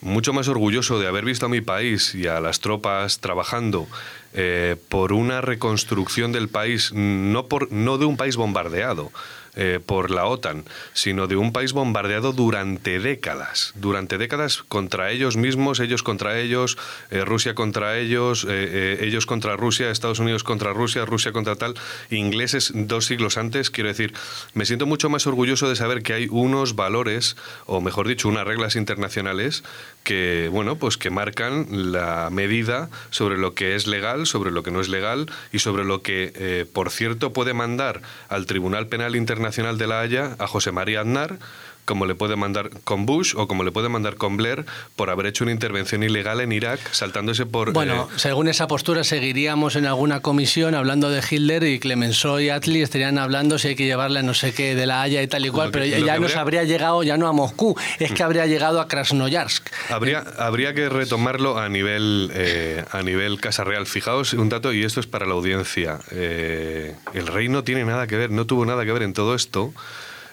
mucho 0.02 0.32
más 0.32 0.48
orgulloso 0.48 0.98
de 0.98 1.06
haber 1.06 1.26
visto 1.26 1.44
a 1.44 1.48
mi 1.50 1.60
país 1.60 2.14
y 2.14 2.26
a 2.26 2.40
las 2.40 2.60
tropas 2.60 3.20
trabajando 3.20 3.86
eh, 4.32 4.76
por 4.88 5.12
una 5.12 5.40
reconstrucción 5.40 6.32
del 6.32 6.48
país, 6.48 6.92
no, 6.94 7.46
por, 7.46 7.70
no 7.70 7.98
de 7.98 8.06
un 8.06 8.16
país 8.16 8.36
bombardeado, 8.36 9.12
eh, 9.56 9.80
por 9.84 10.10
la 10.10 10.26
OTAN, 10.26 10.64
sino 10.92 11.26
de 11.26 11.36
un 11.36 11.52
país 11.52 11.72
bombardeado 11.72 12.32
durante 12.32 13.00
décadas, 13.00 13.72
durante 13.74 14.16
décadas 14.16 14.62
contra 14.62 15.10
ellos 15.10 15.36
mismos, 15.36 15.80
ellos 15.80 16.02
contra 16.02 16.38
ellos, 16.38 16.78
eh, 17.10 17.24
Rusia 17.24 17.54
contra 17.54 17.98
ellos, 17.98 18.46
eh, 18.48 18.98
ellos 19.02 19.26
contra 19.26 19.56
Rusia, 19.56 19.90
Estados 19.90 20.20
Unidos 20.20 20.44
contra 20.44 20.72
Rusia, 20.72 21.04
Rusia 21.04 21.32
contra 21.32 21.56
tal, 21.56 21.74
ingleses 22.10 22.72
dos 22.74 23.06
siglos 23.06 23.38
antes, 23.38 23.70
quiero 23.70 23.88
decir, 23.88 24.14
me 24.54 24.66
siento 24.66 24.86
mucho 24.86 25.10
más 25.10 25.26
orgulloso 25.26 25.68
de 25.68 25.76
saber 25.76 26.02
que 26.02 26.12
hay 26.12 26.28
unos 26.30 26.76
valores, 26.76 27.36
o 27.66 27.80
mejor 27.80 28.06
dicho, 28.06 28.28
unas 28.28 28.46
reglas 28.46 28.76
internacionales 28.76 29.64
que, 30.04 30.48
bueno, 30.50 30.76
pues 30.76 30.96
que 30.96 31.10
marcan 31.10 31.66
la 31.92 32.28
medida 32.30 32.88
sobre 33.10 33.36
lo 33.36 33.54
que 33.54 33.74
es 33.74 33.86
legal, 33.86 34.26
sobre 34.26 34.50
lo 34.50 34.62
que 34.62 34.70
no 34.70 34.80
es 34.80 34.88
legal 34.88 35.26
y 35.52 35.58
sobre 35.58 35.84
lo 35.84 36.02
que, 36.02 36.66
por 36.72 36.90
cierto, 36.90 37.32
puede 37.32 37.52
mandar 37.54 38.00
al 38.28 38.46
Tribunal 38.46 38.86
Penal 38.86 39.16
Internacional 39.16 39.40
Nacional 39.50 39.78
de 39.78 39.86
La 39.88 40.00
Haya 40.00 40.36
a 40.38 40.46
José 40.46 40.70
María 40.70 41.00
Aznar 41.00 41.38
como 41.84 42.06
le 42.06 42.14
puede 42.14 42.36
mandar 42.36 42.70
con 42.84 43.06
Bush 43.06 43.34
o 43.36 43.48
como 43.48 43.64
le 43.64 43.72
puede 43.72 43.88
mandar 43.88 44.16
con 44.16 44.36
Blair 44.36 44.64
por 44.96 45.10
haber 45.10 45.26
hecho 45.26 45.44
una 45.44 45.52
intervención 45.52 46.02
ilegal 46.02 46.40
en 46.40 46.52
Irak, 46.52 46.80
saltándose 46.92 47.46
por... 47.46 47.72
Bueno, 47.72 48.08
eh, 48.10 48.18
según 48.18 48.48
esa 48.48 48.66
postura 48.66 49.04
seguiríamos 49.04 49.76
en 49.76 49.86
alguna 49.86 50.20
comisión 50.20 50.74
hablando 50.74 51.10
de 51.10 51.22
Hitler 51.28 51.64
y 51.64 51.78
Clemenceau 51.78 52.40
y 52.40 52.50
Atli 52.50 52.82
estarían 52.82 53.18
hablando 53.18 53.58
si 53.58 53.68
hay 53.68 53.76
que 53.76 53.86
llevarle 53.86 54.22
no 54.22 54.34
sé 54.34 54.52
qué 54.52 54.74
de 54.74 54.86
la 54.86 55.02
Haya 55.02 55.22
y 55.22 55.28
tal 55.28 55.44
y 55.46 55.50
cual, 55.50 55.70
pero 55.70 55.84
ya 55.84 56.18
nos 56.18 56.36
habría 56.36 56.64
llegado 56.64 57.02
ya 57.02 57.16
no 57.16 57.26
a 57.26 57.32
Moscú, 57.32 57.76
es 57.98 58.12
que 58.12 58.22
habría 58.22 58.46
llegado 58.46 58.80
a 58.80 58.88
Krasnoyarsk. 58.88 59.68
Habría, 59.90 60.24
habría 60.38 60.74
que 60.74 60.88
retomarlo 60.88 61.58
a 61.58 61.68
nivel, 61.68 62.30
eh, 62.34 62.84
a 62.90 63.02
nivel 63.02 63.40
Casa 63.40 63.64
Real. 63.64 63.86
Fijaos 63.86 64.32
un 64.34 64.48
dato, 64.48 64.72
y 64.72 64.84
esto 64.84 65.00
es 65.00 65.06
para 65.06 65.26
la 65.26 65.34
audiencia. 65.34 65.98
Eh, 66.10 66.94
el 67.14 67.26
rey 67.26 67.48
no 67.48 67.64
tiene 67.64 67.84
nada 67.84 68.06
que 68.06 68.16
ver, 68.16 68.30
no 68.30 68.46
tuvo 68.46 68.66
nada 68.66 68.84
que 68.84 68.92
ver 68.92 69.02
en 69.02 69.12
todo 69.12 69.34
esto 69.34 69.72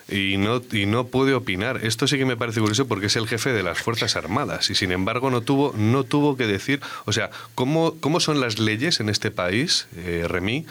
y 0.10 0.38
no, 0.38 0.62
y 0.72 0.86
no 0.86 1.08
puede 1.08 1.34
opinar. 1.34 1.80
Esto 1.84 2.08
sí 2.08 2.18
que 2.18 2.26
me 2.26 2.38
parece 2.38 2.60
curioso 2.60 2.88
porque 2.88 3.08
es 3.08 3.16
el 3.16 3.28
jefe 3.28 3.52
de 3.52 3.64
las 3.64 3.80
Fuerzas 3.80 4.16
Armadas 4.16 4.70
y 4.70 4.76
sin 4.76 4.92
embargo 4.92 5.30
no 5.30 5.42
tuvo, 5.42 5.74
no 5.78 6.04
tuvo 6.04 6.38
que 6.38 6.48
decir, 6.48 6.80
o 7.06 7.14
sea, 7.14 7.30
¿cómo, 7.56 7.96
cómo 8.00 8.20
son 8.20 8.40
las 8.40 8.60
leyes 8.60 9.00
en 9.00 9.10
este 9.10 9.32
país, 9.32 9.88
eh, 9.98 10.26
Remy? 10.28 10.66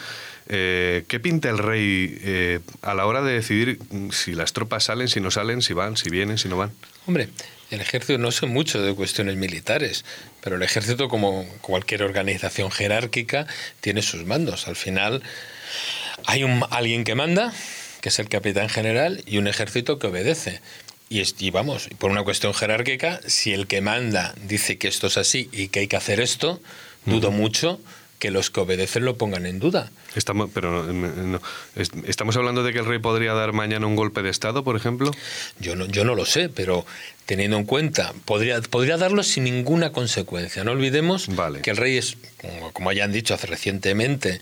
Eh, 0.48 1.04
¿Qué 1.08 1.18
pinta 1.18 1.48
el 1.48 1.58
rey 1.58 2.18
eh, 2.22 2.60
a 2.82 2.94
la 2.94 3.06
hora 3.06 3.22
de 3.22 3.32
decidir 3.32 3.80
si 4.12 4.32
las 4.32 4.52
tropas 4.52 4.84
salen, 4.84 5.08
si 5.08 5.20
no 5.20 5.30
salen, 5.30 5.60
si 5.60 5.72
van, 5.72 5.96
si 5.96 6.08
vienen, 6.08 6.38
si 6.38 6.48
no 6.48 6.56
van? 6.56 6.72
Hombre, 7.06 7.28
el 7.70 7.80
ejército 7.80 8.18
no 8.18 8.30
sé 8.30 8.46
mucho 8.46 8.80
de 8.80 8.94
cuestiones 8.94 9.36
militares, 9.36 10.04
pero 10.40 10.56
el 10.56 10.62
ejército, 10.62 11.08
como 11.08 11.44
cualquier 11.62 12.04
organización 12.04 12.70
jerárquica, 12.70 13.46
tiene 13.80 14.02
sus 14.02 14.24
mandos. 14.24 14.68
Al 14.68 14.76
final 14.76 15.22
hay 16.26 16.44
un, 16.44 16.64
alguien 16.70 17.02
que 17.02 17.16
manda, 17.16 17.52
que 18.06 18.10
es 18.10 18.20
el 18.20 18.28
capitán 18.28 18.68
general, 18.68 19.24
y 19.26 19.38
un 19.38 19.48
ejército 19.48 19.98
que 19.98 20.06
obedece. 20.06 20.60
Y, 21.08 21.24
y, 21.44 21.50
vamos, 21.50 21.88
por 21.98 22.12
una 22.12 22.22
cuestión 22.22 22.54
jerárquica, 22.54 23.18
si 23.26 23.52
el 23.52 23.66
que 23.66 23.80
manda 23.80 24.32
dice 24.46 24.78
que 24.78 24.86
esto 24.86 25.08
es 25.08 25.16
así 25.16 25.48
y 25.50 25.66
que 25.66 25.80
hay 25.80 25.88
que 25.88 25.96
hacer 25.96 26.20
esto, 26.20 26.60
dudo 27.04 27.32
mucho 27.32 27.80
que 28.20 28.30
los 28.30 28.48
que 28.50 28.60
obedecen 28.60 29.04
lo 29.04 29.16
pongan 29.18 29.44
en 29.44 29.58
duda. 29.58 29.90
Estamos, 30.14 30.50
pero 30.54 30.86
estamos 32.06 32.36
hablando 32.36 32.62
de 32.62 32.72
que 32.72 32.78
el 32.78 32.86
rey 32.86 33.00
podría 33.00 33.32
dar 33.32 33.52
mañana 33.52 33.88
un 33.88 33.96
golpe 33.96 34.22
de 34.22 34.30
estado, 34.30 34.62
por 34.62 34.76
ejemplo. 34.76 35.10
Yo 35.58 35.74
no, 35.74 35.86
yo 35.86 36.04
no 36.04 36.14
lo 36.14 36.26
sé, 36.26 36.48
pero 36.48 36.86
teniendo 37.26 37.56
en 37.56 37.64
cuenta, 37.64 38.14
podría, 38.24 38.60
podría 38.62 38.98
darlo 38.98 39.24
sin 39.24 39.42
ninguna 39.42 39.90
consecuencia. 39.90 40.62
No 40.62 40.70
olvidemos 40.70 41.28
que 41.60 41.72
el 41.72 41.76
rey 41.76 41.96
es, 41.96 42.18
como, 42.72 42.88
hayan 42.88 43.10
dicho 43.10 43.34
hace 43.34 43.48
recientemente, 43.48 44.40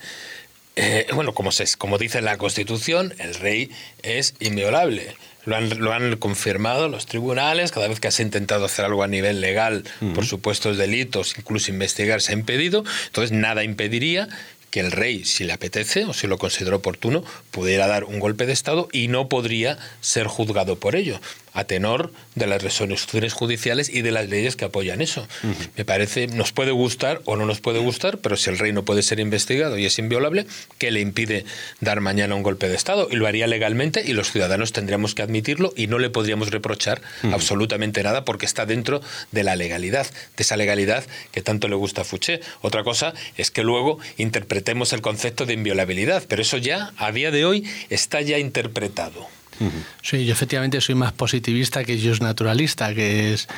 eh, 0.76 1.06
bueno, 1.14 1.34
como, 1.34 1.52
se, 1.52 1.66
como 1.76 1.98
dice 1.98 2.20
la 2.20 2.36
Constitución, 2.36 3.14
el 3.18 3.34
rey 3.34 3.70
es 4.02 4.34
inviolable. 4.40 5.14
Lo 5.44 5.56
han, 5.56 5.78
lo 5.78 5.92
han, 5.92 6.16
confirmado 6.16 6.88
los 6.88 7.04
tribunales, 7.06 7.70
cada 7.70 7.86
vez 7.86 8.00
que 8.00 8.08
has 8.08 8.18
intentado 8.18 8.64
hacer 8.64 8.86
algo 8.86 9.02
a 9.02 9.08
nivel 9.08 9.42
legal 9.42 9.84
por 10.14 10.24
supuestos 10.24 10.78
delitos, 10.78 11.34
incluso 11.38 11.70
investigar, 11.70 12.22
se 12.22 12.32
ha 12.32 12.34
impedido. 12.34 12.82
Entonces, 13.06 13.32
nada 13.32 13.62
impediría 13.62 14.28
que 14.70 14.80
el 14.80 14.90
rey, 14.90 15.24
si 15.24 15.44
le 15.44 15.52
apetece 15.52 16.06
o 16.06 16.14
si 16.14 16.26
lo 16.26 16.38
considera 16.38 16.76
oportuno, 16.76 17.22
pudiera 17.50 17.86
dar 17.86 18.04
un 18.04 18.18
golpe 18.20 18.46
de 18.46 18.54
Estado 18.54 18.88
y 18.90 19.08
no 19.08 19.28
podría 19.28 19.78
ser 20.00 20.26
juzgado 20.26 20.80
por 20.80 20.96
ello 20.96 21.20
a 21.54 21.64
tenor 21.64 22.12
de 22.34 22.46
las 22.46 22.62
resoluciones 22.62 23.32
judiciales 23.32 23.88
y 23.88 24.02
de 24.02 24.10
las 24.10 24.28
leyes 24.28 24.56
que 24.56 24.64
apoyan 24.64 25.00
eso. 25.00 25.26
Me 25.76 25.84
parece, 25.84 26.26
nos 26.26 26.52
puede 26.52 26.72
gustar 26.72 27.22
o 27.24 27.36
no 27.36 27.46
nos 27.46 27.60
puede 27.60 27.78
gustar, 27.78 28.18
pero 28.18 28.36
si 28.36 28.50
el 28.50 28.58
rey 28.58 28.72
no 28.72 28.84
puede 28.84 29.02
ser 29.02 29.20
investigado 29.20 29.78
y 29.78 29.86
es 29.86 29.98
inviolable, 29.98 30.46
¿qué 30.78 30.90
le 30.90 31.00
impide 31.00 31.44
dar 31.80 32.00
mañana 32.00 32.34
un 32.34 32.42
golpe 32.42 32.68
de 32.68 32.74
Estado? 32.74 33.08
Y 33.10 33.16
lo 33.16 33.28
haría 33.28 33.46
legalmente 33.46 34.02
y 34.04 34.12
los 34.12 34.32
ciudadanos 34.32 34.72
tendríamos 34.72 35.14
que 35.14 35.22
admitirlo 35.22 35.72
y 35.76 35.86
no 35.86 35.98
le 35.98 36.10
podríamos 36.10 36.50
reprochar 36.50 37.00
absolutamente 37.32 38.02
nada 38.02 38.24
porque 38.24 38.46
está 38.46 38.66
dentro 38.66 39.00
de 39.30 39.44
la 39.44 39.54
legalidad, 39.54 40.06
de 40.36 40.42
esa 40.42 40.56
legalidad 40.56 41.04
que 41.30 41.40
tanto 41.40 41.68
le 41.68 41.76
gusta 41.76 42.02
a 42.02 42.04
Fouché. 42.04 42.40
Otra 42.62 42.82
cosa 42.82 43.14
es 43.36 43.52
que 43.52 43.62
luego 43.62 43.98
interpretemos 44.16 44.92
el 44.92 45.02
concepto 45.02 45.46
de 45.46 45.54
inviolabilidad, 45.54 46.24
pero 46.28 46.42
eso 46.42 46.58
ya, 46.58 46.92
a 46.96 47.12
día 47.12 47.30
de 47.30 47.44
hoy, 47.44 47.64
está 47.90 48.20
ya 48.20 48.38
interpretado. 48.38 49.28
Sí, 50.02 50.24
yo 50.24 50.32
efectivamente 50.32 50.80
soy 50.80 50.94
más 50.94 51.12
positivista 51.12 51.84
que 51.84 51.94
es 51.94 52.20
naturalista, 52.20 52.94
que 52.94 53.34
es 53.34 53.48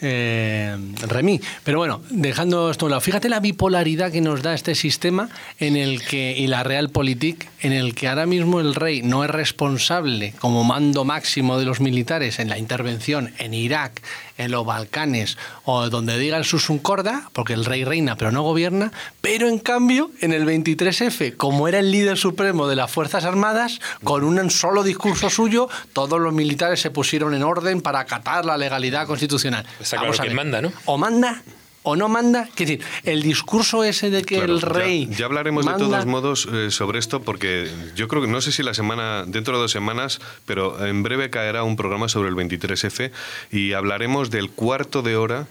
eh, 0.00 0.76
Remy. 1.08 1.40
Pero 1.62 1.78
bueno, 1.78 2.02
dejando 2.10 2.70
esto 2.70 2.84
a 2.84 2.86
un 2.86 2.90
lado, 2.90 3.00
fíjate 3.00 3.28
la 3.28 3.40
bipolaridad 3.40 4.12
que 4.12 4.20
nos 4.20 4.42
da 4.42 4.54
este 4.54 4.74
sistema 4.74 5.28
en 5.58 5.76
el 5.76 6.02
que, 6.02 6.36
y 6.36 6.46
la 6.46 6.62
realpolitik, 6.62 7.48
en 7.60 7.72
el 7.72 7.94
que 7.94 8.08
ahora 8.08 8.26
mismo 8.26 8.60
el 8.60 8.74
rey 8.74 9.02
no 9.02 9.24
es 9.24 9.30
responsable 9.30 10.34
como 10.38 10.64
mando 10.64 11.04
máximo 11.04 11.58
de 11.58 11.64
los 11.64 11.80
militares 11.80 12.38
en 12.38 12.48
la 12.48 12.58
intervención 12.58 13.32
en 13.38 13.54
Irak, 13.54 14.02
en 14.36 14.50
los 14.50 14.66
Balcanes 14.66 15.38
o 15.64 15.88
donde 15.90 16.18
diga 16.18 16.36
el 16.36 16.44
Susuncorda, 16.44 17.30
porque 17.32 17.52
el 17.52 17.64
rey 17.64 17.84
reina 17.84 18.16
pero 18.16 18.32
no 18.32 18.42
gobierna, 18.42 18.92
pero 19.20 19.48
en 19.48 19.58
cambio 19.58 20.10
en 20.20 20.32
el 20.32 20.44
23F, 20.44 21.36
como 21.36 21.68
era 21.68 21.78
el 21.78 21.90
líder 21.90 22.18
supremo 22.18 22.66
de 22.66 22.76
las 22.76 22.90
Fuerzas 22.90 23.24
Armadas, 23.24 23.80
con 24.02 24.24
un 24.24 24.50
solo 24.50 24.82
discurso 24.82 25.30
suyo, 25.30 25.43
todos 25.92 26.20
los 26.20 26.32
militares 26.32 26.80
se 26.80 26.90
pusieron 26.90 27.34
en 27.34 27.42
orden 27.42 27.80
para 27.80 28.00
acatar 28.00 28.44
la 28.44 28.56
legalidad 28.56 29.06
constitucional. 29.06 29.66
Está 29.80 29.98
claro 29.98 30.12
que 30.12 30.30
manda, 30.30 30.60
¿no? 30.60 30.72
O 30.86 30.98
manda 30.98 31.42
o 31.84 31.96
no 31.96 32.08
manda. 32.08 32.48
Es 32.48 32.56
decir, 32.56 32.80
el 33.04 33.22
discurso 33.22 33.84
ese 33.84 34.10
de 34.10 34.24
que 34.24 34.38
el 34.38 34.60
rey. 34.60 35.06
Ya, 35.10 35.26
hablaremos 35.26 35.64
de 35.64 35.74
todos 35.74 36.06
modos 36.06 36.48
eh, 36.52 36.70
sobre 36.70 36.98
esto, 36.98 37.22
porque 37.22 37.70
yo 37.94 38.08
creo 38.08 38.22
que 38.22 38.28
no 38.28 38.40
sé 38.40 38.52
si 38.52 38.62
la 38.62 38.74
semana, 38.74 39.24
dentro 39.26 39.54
de 39.54 39.60
dos 39.60 39.70
semanas, 39.70 40.20
pero 40.46 40.84
en 40.84 41.02
breve 41.02 41.30
caerá 41.30 41.62
un 41.62 41.76
programa 41.76 42.08
sobre 42.08 42.30
el 42.30 42.34
23F 42.34 43.12
y 43.52 43.74
hablaremos 43.74 44.30
del 44.30 44.50
cuarto 44.50 45.02
de 45.02 45.16
hora 45.16 45.46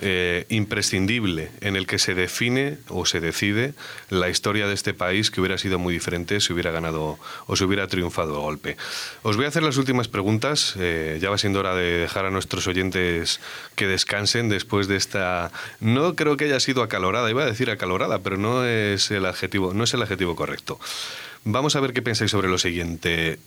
eh, 0.00 0.46
imprescindible 0.48 1.52
en 1.60 1.76
el 1.76 1.86
que 1.86 2.00
se 2.00 2.14
define 2.14 2.78
o 2.88 3.06
se 3.06 3.20
decide 3.20 3.74
la 4.10 4.28
historia 4.28 4.66
de 4.66 4.74
este 4.74 4.92
país 4.92 5.30
que 5.30 5.40
hubiera 5.40 5.56
sido 5.56 5.78
muy 5.78 5.94
diferente 5.94 6.40
si 6.40 6.52
hubiera 6.52 6.72
ganado 6.72 7.18
o 7.46 7.56
si 7.56 7.62
hubiera 7.62 7.86
triunfado 7.86 8.34
el 8.34 8.40
golpe. 8.40 8.76
Os 9.22 9.36
voy 9.36 9.44
a 9.44 9.48
hacer 9.48 9.62
las 9.62 9.76
últimas 9.76 10.08
preguntas. 10.08 10.74
Eh, 10.78 11.18
ya 11.20 11.30
va 11.30 11.38
siendo 11.38 11.60
hora 11.60 11.76
de 11.76 11.98
dejar 12.00 12.26
a 12.26 12.30
nuestros 12.30 12.66
oyentes 12.66 13.40
que 13.76 13.86
descansen 13.86 14.48
después 14.48 14.88
de 14.88 14.96
esta. 14.96 15.52
No 15.78 16.16
creo 16.16 16.36
que 16.36 16.46
haya 16.46 16.58
sido 16.58 16.82
acalorada, 16.82 17.30
iba 17.30 17.44
a 17.44 17.46
decir 17.46 17.70
acalorada, 17.70 18.18
pero 18.18 18.36
no 18.36 18.64
es 18.64 19.10
el 19.10 19.26
adjetivo, 19.26 19.74
no 19.74 19.84
es 19.84 19.94
el 19.94 20.02
adjetivo 20.02 20.34
correcto. 20.34 20.80
Vamos 21.44 21.76
a 21.76 21.80
ver 21.80 21.92
qué 21.92 22.02
pensáis 22.02 22.32
sobre 22.32 22.48
lo 22.48 22.58
siguiente. 22.58 23.38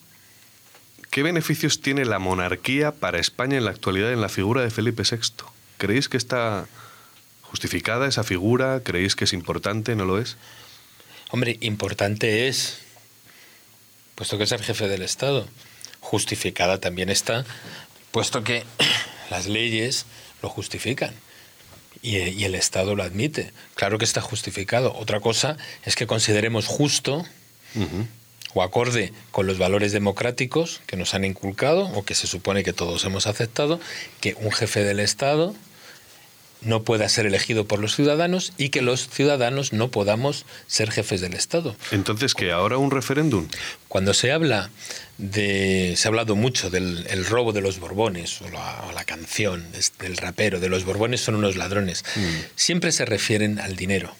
¿Qué 1.10 1.24
beneficios 1.24 1.82
tiene 1.82 2.06
la 2.06 2.20
monarquía 2.20 2.92
para 2.92 3.20
España 3.20 3.58
en 3.58 3.66
la 3.66 3.72
actualidad 3.72 4.14
en 4.14 4.22
la 4.22 4.30
figura 4.30 4.62
de 4.62 4.70
Felipe 4.70 5.04
VI? 5.04 5.57
¿Creéis 5.78 6.10
que 6.10 6.18
está 6.18 6.68
justificada 7.42 8.08
esa 8.08 8.24
figura? 8.24 8.82
¿Creéis 8.84 9.16
que 9.16 9.26
es 9.26 9.34
importante? 9.34 9.96
¿No 9.96 10.06
lo 10.06 10.20
es? 10.20 10.38
Hombre, 11.30 11.58
importante 11.62 12.48
es, 12.48 12.80
puesto 14.16 14.38
que 14.38 14.46
es 14.46 14.52
el 14.52 14.64
jefe 14.64 14.88
del 14.88 15.02
Estado. 15.02 15.48
Justificada 16.00 16.80
también 16.80 17.10
está, 17.10 17.46
puesto 18.12 18.44
que 18.44 18.64
las 19.30 19.48
leyes 19.48 20.06
lo 20.42 20.50
justifican 20.50 21.14
y, 22.02 22.44
el 22.44 22.56
Estado 22.56 22.96
lo 22.96 23.04
admite. 23.04 23.52
Claro 23.76 23.98
que 23.98 24.06
está 24.06 24.22
justificado. 24.22 24.96
Otra 24.96 25.20
cosa 25.20 25.58
es 25.84 25.96
que 25.96 26.08
consideremos 26.08 26.68
justo 26.68 27.26
o 28.54 28.64
acorde 28.64 29.14
con 29.32 29.46
los 29.46 29.58
valores 29.58 29.92
democráticos 29.92 30.82
que 30.88 30.98
nos 30.98 31.14
han 31.14 31.26
inculcado 31.26 31.86
o 31.94 32.04
que 32.04 32.16
se 32.16 32.28
supone 32.28 32.64
que 32.64 32.74
todos 32.74 33.04
hemos 33.06 33.28
aceptado, 33.28 33.80
que 34.22 34.36
un 34.36 34.52
jefe 34.52 34.84
del 34.84 35.00
Estado 35.00 35.54
no 36.62 36.84
pueda 36.84 37.08
ser 37.10 37.26
elegido 37.26 37.66
por 37.66 37.80
los 37.80 37.96
ciudadanos 37.96 38.54
y 38.58 38.70
que 38.70 38.82
los 38.82 39.10
ciudadanos 39.10 39.74
no 39.74 39.90
podamos 39.90 40.46
ser 40.68 40.92
jefes 40.92 41.22
del 41.22 41.34
Estado. 41.34 41.76
Entonces, 41.92 42.34
¿que 42.34 42.52
ahora 42.52 42.78
un 42.78 42.92
referéndum? 42.92 43.48
Cuando 43.88 44.14
se 44.14 44.32
habla 44.32 44.70
de... 45.18 45.94
Se 45.98 46.08
ha 46.08 46.10
hablado 46.10 46.36
mucho 46.36 46.70
del 46.70 47.26
robo 47.26 47.54
de 47.54 47.62
los 47.62 47.80
Borbones, 47.80 48.42
o 48.42 48.50
la, 48.50 49.04
canción 49.06 49.66
del 50.00 50.18
rapero, 50.18 50.60
de 50.60 50.70
los 50.70 50.84
Borbones 50.84 51.22
son 51.22 51.36
unos 51.36 51.56
ladrones. 51.56 52.04
Mm. 52.16 52.22
Siempre 52.56 52.92
se 52.92 53.06
refieren 53.06 53.60
al 53.60 53.76
dinero. 53.76 54.14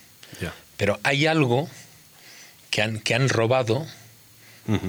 Pero 0.78 1.00
hay 1.02 1.26
algo 1.26 1.68
que 2.70 2.84
han, 2.84 3.00
que 3.00 3.16
han 3.16 3.30
robado, 3.30 3.88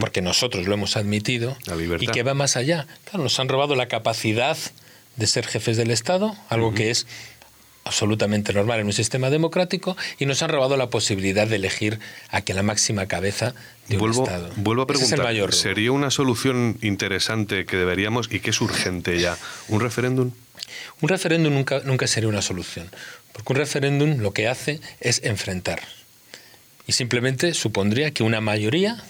porque 0.01 0.21
nosotros 0.21 0.67
lo 0.67 0.75
hemos 0.75 0.99
admitido, 0.99 1.57
y 1.99 2.07
que 2.09 2.23
va 2.23 2.35
más 2.35 2.57
allá. 2.57 2.87
Claro, 3.05 3.23
nos 3.23 3.41
han 3.41 3.49
robado 3.49 3.75
la 3.75 3.89
capacidad 3.89 4.59
de 5.17 5.27
ser 5.27 5.47
jefes 5.47 5.79
del 5.79 5.91
Estado, 5.91 6.37
algo 6.51 6.75
que 6.75 6.91
es 6.91 7.07
absolutamente 7.89 8.53
normal 8.53 8.81
en 8.81 8.87
un 8.87 8.93
sistema 8.93 9.31
democrático 9.31 9.97
y 10.19 10.27
nos 10.27 10.43
han 10.43 10.51
robado 10.51 10.77
la 10.77 10.91
posibilidad 10.91 11.47
de 11.47 11.57
elegir 11.57 11.99
a 12.31 12.43
que 12.43 12.55
la 12.55 12.63
máxima 12.63 13.07
cabeza 13.07 13.55
de 13.89 13.97
un 13.97 14.11
Estado. 14.11 14.51
Vuelvo 14.57 14.83
a 14.83 14.87
preguntar, 14.87 15.23
mayor. 15.23 15.55
¿sería 15.55 15.91
una 15.91 16.11
solución 16.11 16.79
interesante 16.83 17.65
que 17.65 17.77
deberíamos 17.77 18.29
y 18.31 18.41
que 18.41 18.51
es 18.51 18.61
urgente 18.61 19.19
ya? 19.19 19.37
¿Un 19.69 19.81
referéndum? 19.81 20.31
Un 21.01 21.09
referéndum 21.09 21.55
nunca, 21.55 21.81
nunca 21.85 22.07
sería 22.07 22.29
una 22.29 22.43
solución, 22.43 22.91
porque 23.33 23.53
un 23.55 23.59
referéndum 23.59 24.19
lo 24.19 24.33
que 24.33 24.49
hace 24.49 24.81
es 25.01 25.23
enfrentar. 25.25 25.81
Y 26.87 26.93
simplemente 26.93 27.55
supondría 27.55 28.11
que 28.11 28.23
una 28.23 28.41
mayoría 28.41 29.03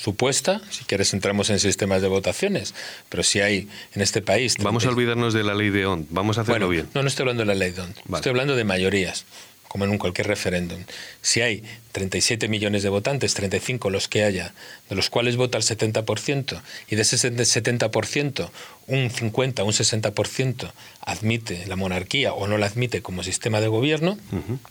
supuesta, 0.00 0.60
si 0.70 0.84
quieres 0.84 1.12
entramos 1.12 1.50
en 1.50 1.58
sistemas 1.58 2.02
de 2.02 2.08
votaciones, 2.08 2.74
pero 3.08 3.22
si 3.22 3.40
hay 3.40 3.68
en 3.94 4.02
este 4.02 4.22
país... 4.22 4.56
Vamos 4.60 4.86
a 4.86 4.88
olvidarnos 4.88 5.34
de 5.34 5.44
la 5.44 5.54
ley 5.54 5.70
de 5.70 5.86
ONT, 5.86 6.06
vamos 6.10 6.38
a 6.38 6.42
hacerlo 6.42 6.66
Bueno, 6.66 6.68
bien. 6.68 6.88
No, 6.94 7.02
no 7.02 7.08
estoy 7.08 7.24
hablando 7.24 7.42
de 7.42 7.46
la 7.46 7.54
ley 7.54 7.72
DONT, 7.72 7.96
estoy 8.14 8.30
hablando 8.30 8.56
de 8.56 8.64
mayorías, 8.64 9.26
como 9.68 9.84
en 9.84 9.90
un 9.90 9.98
cualquier 9.98 10.26
referéndum. 10.26 10.82
Si 11.20 11.42
hay 11.42 11.62
37 11.92 12.48
millones 12.48 12.82
de 12.82 12.88
votantes, 12.88 13.34
35 13.34 13.90
los 13.90 14.08
que 14.08 14.24
haya, 14.24 14.54
de 14.88 14.96
los 14.96 15.10
cuales 15.10 15.36
vota 15.36 15.58
el 15.58 15.64
70%, 15.64 16.62
y 16.88 16.96
de 16.96 17.02
ese 17.02 17.16
70% 17.16 18.50
un 18.86 19.10
50, 19.10 19.62
un 19.62 19.72
60% 19.72 20.72
admite 21.02 21.66
la 21.66 21.76
monarquía 21.76 22.32
o 22.32 22.46
no 22.48 22.58
la 22.58 22.66
admite 22.66 23.02
como 23.02 23.22
sistema 23.22 23.60
de 23.60 23.68
gobierno, 23.68 24.18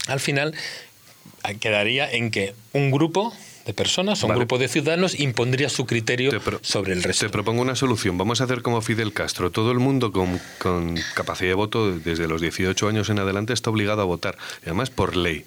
al 0.07 0.19
final 0.19 0.55
eh, 1.47 1.55
quedaría 1.59 2.11
en 2.11 2.31
que 2.31 2.53
un 2.73 2.91
grupo 2.91 3.33
de 3.69 3.73
personas, 3.75 4.23
o 4.23 4.25
un 4.25 4.29
Vale. 4.29 4.39
grupo 4.39 4.57
de 4.57 4.67
ciudadanos 4.67 5.19
impondría 5.19 5.69
su 5.69 5.85
criterio 5.85 6.31
sobre 6.61 6.93
el 6.93 7.03
resto. 7.03 7.25
Te 7.25 7.31
propongo 7.31 7.61
una 7.61 7.75
solución. 7.75 8.17
Vamos 8.17 8.41
a 8.41 8.45
hacer 8.45 8.61
como 8.61 8.81
Fidel 8.81 9.13
Castro. 9.13 9.51
Todo 9.51 9.71
el 9.71 9.79
mundo 9.79 10.11
con, 10.11 10.39
con 10.57 10.95
capacidad 11.13 11.51
de 11.51 11.55
voto 11.55 11.91
desde 11.91 12.27
los 12.27 12.41
18 12.41 12.87
años 12.87 13.09
en 13.09 13.19
adelante 13.19 13.53
está 13.53 13.69
obligado 13.69 14.01
a 14.01 14.05
votar. 14.05 14.37
Y 14.63 14.65
además 14.65 14.89
por 14.89 15.15
ley. 15.15 15.45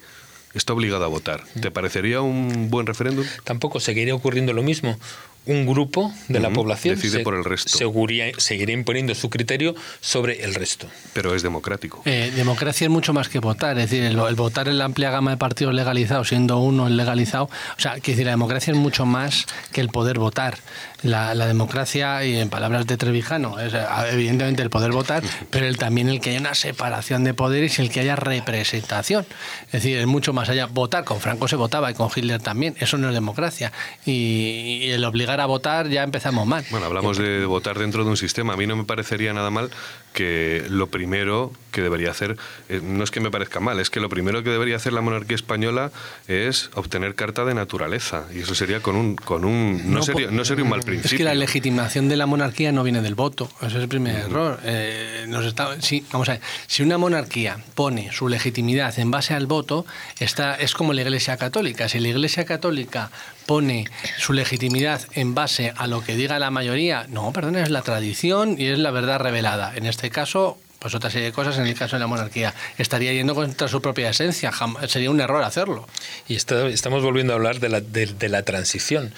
Está 0.54 0.74
obligado 0.74 1.04
a 1.04 1.08
votar. 1.08 1.44
¿Te 1.60 1.70
parecería 1.70 2.20
un 2.20 2.68
buen 2.68 2.86
referéndum? 2.86 3.24
Tampoco 3.42 3.80
seguiría 3.80 4.14
ocurriendo 4.14 4.52
lo 4.52 4.62
mismo. 4.62 4.98
Un 5.44 5.66
grupo 5.66 6.12
de 6.28 6.38
la 6.38 6.50
población 6.50 6.94
decide 6.94 7.18
se- 7.18 7.24
por 7.24 7.34
el 7.34 7.44
resto. 7.44 7.76
seguría- 7.76 8.30
seguiría 8.38 8.74
imponiendo 8.74 9.12
su 9.14 9.28
criterio 9.28 9.74
sobre 10.00 10.44
el 10.44 10.54
resto. 10.54 10.86
Pero 11.14 11.34
es 11.34 11.42
democrático. 11.42 12.00
Eh, 12.04 12.32
democracia 12.36 12.84
es 12.84 12.90
mucho 12.90 13.12
más 13.12 13.28
que 13.28 13.40
votar, 13.40 13.76
es 13.78 13.90
decir, 13.90 14.04
el, 14.04 14.16
el 14.18 14.34
votar 14.36 14.68
en 14.68 14.78
la 14.78 14.84
amplia 14.84 15.10
gama 15.10 15.32
de 15.32 15.36
partidos 15.38 15.74
legalizados, 15.74 16.28
siendo 16.28 16.58
uno 16.58 16.86
el 16.86 16.96
legalizado, 16.96 17.44
o 17.46 17.80
sea, 17.80 17.94
que 17.98 18.12
decir, 18.12 18.24
la 18.26 18.30
democracia 18.32 18.70
es 18.72 18.76
mucho 18.78 19.04
más 19.04 19.46
que 19.72 19.80
el 19.80 19.88
poder 19.88 20.18
votar. 20.18 20.58
La, 21.02 21.34
la 21.34 21.48
democracia, 21.48 22.24
y 22.24 22.36
en 22.38 22.48
palabras 22.48 22.86
de 22.86 22.96
Trevijano, 22.96 23.58
es 23.58 23.74
eh, 23.74 23.82
evidentemente 24.12 24.62
el 24.62 24.70
poder 24.70 24.92
votar, 24.92 25.24
pero 25.50 25.66
el, 25.66 25.76
también 25.76 26.08
el 26.08 26.20
que 26.20 26.30
haya 26.30 26.38
una 26.38 26.54
separación 26.54 27.24
de 27.24 27.34
poderes 27.34 27.80
y 27.80 27.82
el 27.82 27.90
que 27.90 27.98
haya 27.98 28.14
representación. 28.14 29.26
Es 29.66 29.72
decir, 29.72 29.98
es 29.98 30.06
mucho 30.06 30.32
más 30.32 30.48
allá. 30.48 30.66
Votar, 30.66 31.02
con 31.02 31.18
Franco 31.20 31.48
se 31.48 31.56
votaba 31.56 31.90
y 31.90 31.94
con 31.94 32.08
Hitler 32.14 32.40
también, 32.40 32.76
eso 32.78 32.96
no 32.98 33.08
es 33.08 33.14
democracia. 33.14 33.72
Y, 34.06 34.12
y 34.84 34.90
el 34.90 35.04
obligar 35.04 35.31
a 35.40 35.46
votar 35.46 35.88
ya 35.88 36.02
empezamos 36.02 36.46
mal. 36.46 36.64
Bueno, 36.70 36.86
hablamos 36.86 37.18
de 37.18 37.44
votar 37.44 37.78
dentro 37.78 38.04
de 38.04 38.10
un 38.10 38.16
sistema. 38.16 38.54
A 38.54 38.56
mí 38.56 38.66
no 38.66 38.76
me 38.76 38.84
parecería 38.84 39.32
nada 39.32 39.50
mal 39.50 39.70
que 40.12 40.64
lo 40.68 40.88
primero 40.88 41.52
que 41.70 41.80
debería 41.80 42.10
hacer, 42.10 42.36
eh, 42.68 42.80
no 42.82 43.02
es 43.02 43.10
que 43.10 43.20
me 43.20 43.30
parezca 43.30 43.60
mal, 43.60 43.80
es 43.80 43.88
que 43.88 43.98
lo 43.98 44.10
primero 44.10 44.42
que 44.42 44.50
debería 44.50 44.76
hacer 44.76 44.92
la 44.92 45.00
monarquía 45.00 45.34
española 45.36 45.90
es 46.28 46.70
obtener 46.74 47.14
carta 47.14 47.44
de 47.46 47.54
naturaleza. 47.54 48.26
Y 48.34 48.40
eso 48.40 48.54
sería 48.54 48.80
con 48.80 48.94
un... 48.96 49.16
Con 49.16 49.44
un 49.46 49.82
no, 49.90 49.98
No, 49.98 50.02
sería, 50.02 50.30
no 50.30 50.44
sería 50.44 50.64
un 50.64 50.70
mal 50.70 50.80
Es 50.80 50.84
principio. 50.86 51.16
que 51.18 51.24
la 51.24 51.34
legitimación 51.34 52.08
de 52.08 52.16
la 52.16 52.26
monarquía 52.26 52.72
no 52.72 52.82
viene 52.82 53.00
del 53.00 53.14
voto. 53.14 53.50
Ese 53.62 53.76
es 53.78 53.82
el 53.82 53.88
primer 53.88 54.16
error. 54.16 54.60
Eh, 54.64 55.24
nos 55.28 55.46
está, 55.46 55.80
sí, 55.80 56.04
vamos 56.12 56.28
a 56.28 56.32
ver. 56.32 56.40
Si 56.66 56.82
una 56.82 56.98
monarquía 56.98 57.56
pone 57.74 58.12
su 58.12 58.28
legitimidad 58.28 58.98
en 58.98 59.10
base 59.10 59.32
al 59.32 59.46
voto, 59.46 59.86
está, 60.18 60.54
es 60.56 60.74
como 60.74 60.92
la 60.92 61.00
Iglesia 61.02 61.38
Católica. 61.38 61.88
Si 61.88 61.98
la 62.00 62.08
Iglesia 62.08 62.44
Católica 62.44 63.10
pone 63.52 63.84
su 64.18 64.32
legitimidad 64.32 65.02
en 65.12 65.34
base 65.34 65.74
a 65.76 65.86
lo 65.86 66.00
que 66.02 66.16
diga 66.16 66.38
la 66.38 66.50
mayoría, 66.50 67.04
no, 67.10 67.34
perdón, 67.34 67.56
es 67.56 67.68
la 67.68 67.82
tradición 67.82 68.56
y 68.58 68.64
es 68.68 68.78
la 68.78 68.90
verdad 68.90 69.18
revelada. 69.20 69.72
En 69.76 69.84
este 69.84 70.08
caso, 70.08 70.58
pues 70.78 70.94
otra 70.94 71.10
serie 71.10 71.26
de 71.26 71.32
cosas, 71.34 71.58
en 71.58 71.66
el 71.66 71.74
caso 71.74 71.96
de 71.96 72.00
la 72.00 72.06
monarquía, 72.06 72.54
estaría 72.78 73.12
yendo 73.12 73.34
contra 73.34 73.68
su 73.68 73.82
propia 73.82 74.08
esencia. 74.08 74.50
Jam- 74.52 74.78
sería 74.88 75.10
un 75.10 75.20
error 75.20 75.42
hacerlo. 75.44 75.86
Y 76.28 76.34
está- 76.36 76.66
estamos 76.68 77.02
volviendo 77.02 77.34
a 77.34 77.36
hablar 77.36 77.60
de 77.60 77.68
la, 77.68 77.80
de, 77.82 78.06
de 78.06 78.28
la 78.30 78.42
transición. 78.42 79.12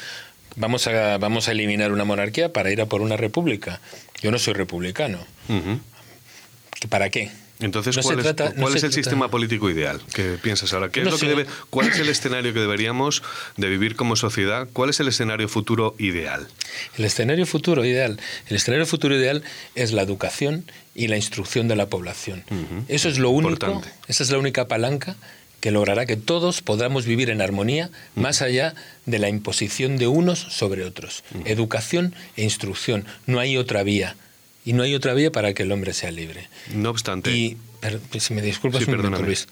Vamos 0.56 0.88
a, 0.88 1.16
vamos 1.18 1.46
a 1.46 1.52
eliminar 1.52 1.92
una 1.92 2.04
monarquía 2.04 2.52
para 2.52 2.72
ir 2.72 2.80
a 2.80 2.86
por 2.86 3.02
una 3.02 3.16
república. 3.16 3.78
Yo 4.20 4.32
no 4.32 4.40
soy 4.40 4.54
republicano. 4.54 5.18
¿Para 6.88 7.08
qué? 7.08 7.30
Entonces, 7.60 7.96
No 7.96 8.02
¿cuál, 8.02 8.18
es, 8.18 8.24
trata- 8.24 8.52
no 8.56 8.62
cuál 8.62 8.72
se 8.72 8.78
es 8.78 8.84
el 8.84 8.90
trata- 8.90 8.94
sistema 9.04 9.30
político 9.30 9.70
ideal 9.70 10.00
que 10.12 10.38
piensas 10.42 10.72
ahora? 10.72 10.88
¿Qué 10.90 11.00
es 11.00 11.04
No 11.04 11.12
lo 11.12 11.16
que 11.18 11.26
sé. 11.26 11.30
debe, 11.30 11.46
¿Cuál 11.70 11.88
es 11.88 11.98
el 12.00 12.08
escenario 12.08 12.52
que 12.52 12.58
deberíamos 12.60 13.22
de 13.56 13.68
vivir 13.68 13.94
como 13.94 14.16
sociedad? 14.16 14.66
¿Cuál 14.72 14.90
es 14.90 14.98
el 15.00 15.08
escenario 15.08 15.48
futuro 15.48 15.94
ideal? 15.98 16.48
El 16.98 17.04
escenario 17.04 17.46
futuro 17.46 17.84
ideal. 17.84 18.18
El 18.48 18.56
escenario 18.56 18.86
futuro 18.86 19.16
ideal 19.16 19.42
es 19.76 19.92
la 19.92 20.02
educación 20.02 20.64
y 20.96 21.06
la 21.08 21.16
instrucción 21.16 21.68
de 21.68 21.76
la 21.76 21.86
población. 21.86 22.44
Eso 22.88 23.08
es 23.08 23.18
lo 23.18 23.30
único, 23.30 23.50
Importante. 23.52 23.88
esa 24.08 24.22
es 24.24 24.30
la 24.30 24.38
única 24.38 24.66
palanca 24.66 25.14
que 25.60 25.70
logrará 25.70 26.04
que 26.06 26.16
todos 26.16 26.60
podamos 26.60 27.06
vivir 27.06 27.30
en 27.30 27.40
armonía 27.40 27.88
más 28.16 28.42
allá 28.42 28.74
de 29.06 29.18
la 29.18 29.28
imposición 29.30 29.96
de 29.96 30.08
unos 30.08 30.38
sobre 30.40 30.84
otros. 30.84 31.22
Educación 31.46 32.14
e 32.36 32.42
instrucción. 32.42 33.06
No 33.26 33.38
hay 33.40 33.56
otra 33.56 33.82
vía. 33.84 34.16
Y 34.64 34.72
no 34.72 34.82
hay 34.82 34.94
otra 34.94 35.14
vía 35.14 35.30
para 35.30 35.52
que 35.52 35.62
el 35.62 35.72
hombre 35.72 35.92
sea 35.92 36.10
libre. 36.10 36.48
No 36.74 36.90
obstante, 36.90 37.30
Y, 37.30 37.58
si 38.18 38.34
me 38.34 38.42
disculpas 38.42 38.82
Sí, 38.82 38.90
un 38.90 38.96
momento. 38.96 39.22
Luis. 39.22 39.46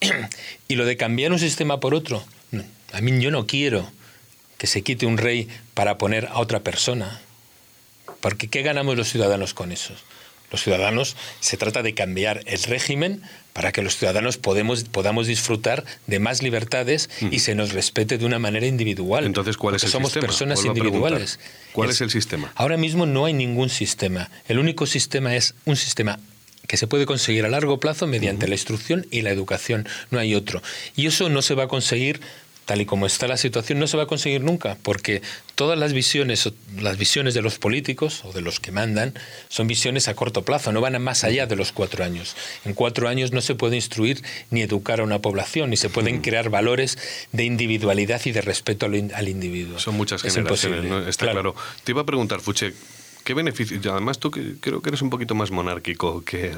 y 0.68 0.74
lo 0.74 0.84
de 0.84 0.96
cambiar 0.96 1.32
un 1.32 1.38
sistema 1.38 1.78
por 1.78 1.94
otro, 1.94 2.24
a 2.92 3.00
mí 3.00 3.20
yo 3.22 3.30
no 3.30 3.46
quiero 3.46 3.90
que 4.58 4.66
se 4.66 4.82
quite 4.82 5.06
un 5.06 5.18
rey 5.18 5.48
para 5.74 5.98
poner 5.98 6.26
a 6.26 6.38
otra 6.38 6.60
persona. 6.60 7.20
Porque 8.20 8.48
¿qué 8.48 8.62
ganamos 8.62 8.96
los 8.96 9.08
ciudadanos 9.08 9.54
con 9.54 9.72
eso? 9.72 9.94
Los 10.50 10.62
ciudadanos, 10.62 11.16
se 11.40 11.56
trata 11.56 11.82
de 11.82 11.94
cambiar 11.94 12.42
el 12.46 12.62
régimen 12.64 13.22
para 13.52 13.72
que 13.72 13.82
los 13.82 13.96
ciudadanos 13.96 14.36
podemos, 14.36 14.84
podamos 14.84 15.26
disfrutar 15.26 15.84
de 16.06 16.18
más 16.18 16.42
libertades 16.42 17.10
y 17.30 17.40
se 17.40 17.54
nos 17.54 17.72
respete 17.72 18.18
de 18.18 18.24
una 18.24 18.38
manera 18.38 18.66
individual. 18.66 19.26
Entonces, 19.26 19.56
¿cuál 19.56 19.74
es 19.74 19.84
el 19.84 19.90
somos 19.90 20.10
sistema? 20.10 20.26
personas 20.26 20.62
Vuelvo 20.64 20.78
individuales. 20.78 21.38
¿Cuál 21.72 21.90
es 21.90 22.00
el 22.00 22.10
sistema? 22.10 22.52
Ahora 22.54 22.76
mismo 22.76 23.06
no 23.06 23.24
hay 23.24 23.32
ningún 23.32 23.68
sistema. 23.68 24.30
El 24.48 24.58
único 24.58 24.86
sistema 24.86 25.34
es 25.36 25.54
un 25.64 25.76
sistema 25.76 26.18
que 26.66 26.76
se 26.76 26.86
puede 26.86 27.04
conseguir 27.04 27.44
a 27.44 27.48
largo 27.48 27.80
plazo 27.80 28.06
mediante 28.06 28.46
la 28.46 28.54
instrucción 28.54 29.06
y 29.10 29.22
la 29.22 29.30
educación. 29.30 29.88
No 30.10 30.20
hay 30.20 30.36
otro. 30.36 30.62
Y 30.94 31.06
eso 31.06 31.28
no 31.28 31.42
se 31.42 31.54
va 31.54 31.64
a 31.64 31.68
conseguir 31.68 32.20
tal 32.70 32.80
y 32.80 32.86
como 32.86 33.04
está 33.04 33.26
la 33.26 33.36
situación, 33.36 33.80
no 33.80 33.88
se 33.88 33.96
va 33.96 34.04
a 34.04 34.06
conseguir 34.06 34.42
nunca, 34.42 34.78
porque 34.84 35.22
todas 35.56 35.76
las 35.76 35.92
visiones, 35.92 36.46
o 36.46 36.52
las 36.80 36.98
visiones 36.98 37.34
de 37.34 37.42
los 37.42 37.58
políticos 37.58 38.20
o 38.24 38.32
de 38.32 38.42
los 38.42 38.60
que 38.60 38.70
mandan, 38.70 39.12
son 39.48 39.66
visiones 39.66 40.06
a 40.06 40.14
corto 40.14 40.44
plazo, 40.44 40.70
no 40.70 40.80
van 40.80 40.94
a 40.94 41.00
más 41.00 41.24
allá 41.24 41.46
de 41.46 41.56
los 41.56 41.72
cuatro 41.72 42.04
años. 42.04 42.36
En 42.64 42.74
cuatro 42.74 43.08
años 43.08 43.32
no 43.32 43.40
se 43.40 43.56
puede 43.56 43.74
instruir 43.74 44.22
ni 44.50 44.62
educar 44.62 45.00
a 45.00 45.02
una 45.02 45.18
población, 45.18 45.70
ni 45.70 45.76
se 45.76 45.90
pueden 45.90 46.20
crear 46.20 46.48
valores 46.48 46.96
de 47.32 47.42
individualidad 47.42 48.20
y 48.24 48.30
de 48.30 48.40
respeto 48.40 48.86
al, 48.86 48.94
in- 48.94 49.12
al 49.16 49.26
individuo. 49.28 49.80
Son 49.80 49.96
muchas 49.96 50.22
Es 50.24 50.32
generaciones, 50.32 51.08
está 51.08 51.28
claro. 51.32 51.56
Te 51.82 51.90
iba 51.90 52.02
a 52.02 52.06
preguntar, 52.06 52.38
Fuche, 52.40 52.72
¿qué 53.24 53.34
beneficios, 53.34 53.84
además 53.84 54.20
tú 54.20 54.30
que- 54.30 54.54
creo 54.60 54.80
que 54.80 54.90
eres 54.90 55.02
un 55.02 55.10
poquito 55.10 55.34
más 55.34 55.50
monárquico 55.50 56.24
que 56.24 56.54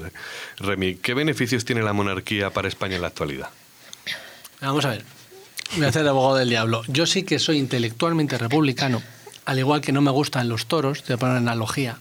Remy, 0.58 0.96
¿qué 0.96 1.14
beneficios 1.14 1.64
tiene 1.64 1.80
la 1.82 1.94
monarquía 1.94 2.50
para 2.50 2.68
España 2.68 2.96
en 2.96 3.00
la 3.00 3.08
actualidad? 3.08 3.48
Vamos 4.60 4.84
a 4.84 4.90
ver. 4.90 5.04
Voy 5.76 5.86
a 5.86 5.88
hacer 5.88 6.06
abogado 6.06 6.36
del 6.36 6.50
diablo. 6.50 6.82
Yo 6.88 7.06
sí 7.06 7.22
que 7.22 7.38
soy 7.38 7.58
intelectualmente 7.58 8.36
republicano, 8.36 9.02
al 9.46 9.58
igual 9.58 9.80
que 9.80 9.92
no 9.92 10.02
me 10.02 10.10
gustan 10.10 10.48
los 10.48 10.66
toros, 10.66 11.02
te 11.02 11.12
voy 11.12 11.14
a 11.14 11.18
poner 11.18 11.40
una 11.40 11.52
analogía. 11.52 11.98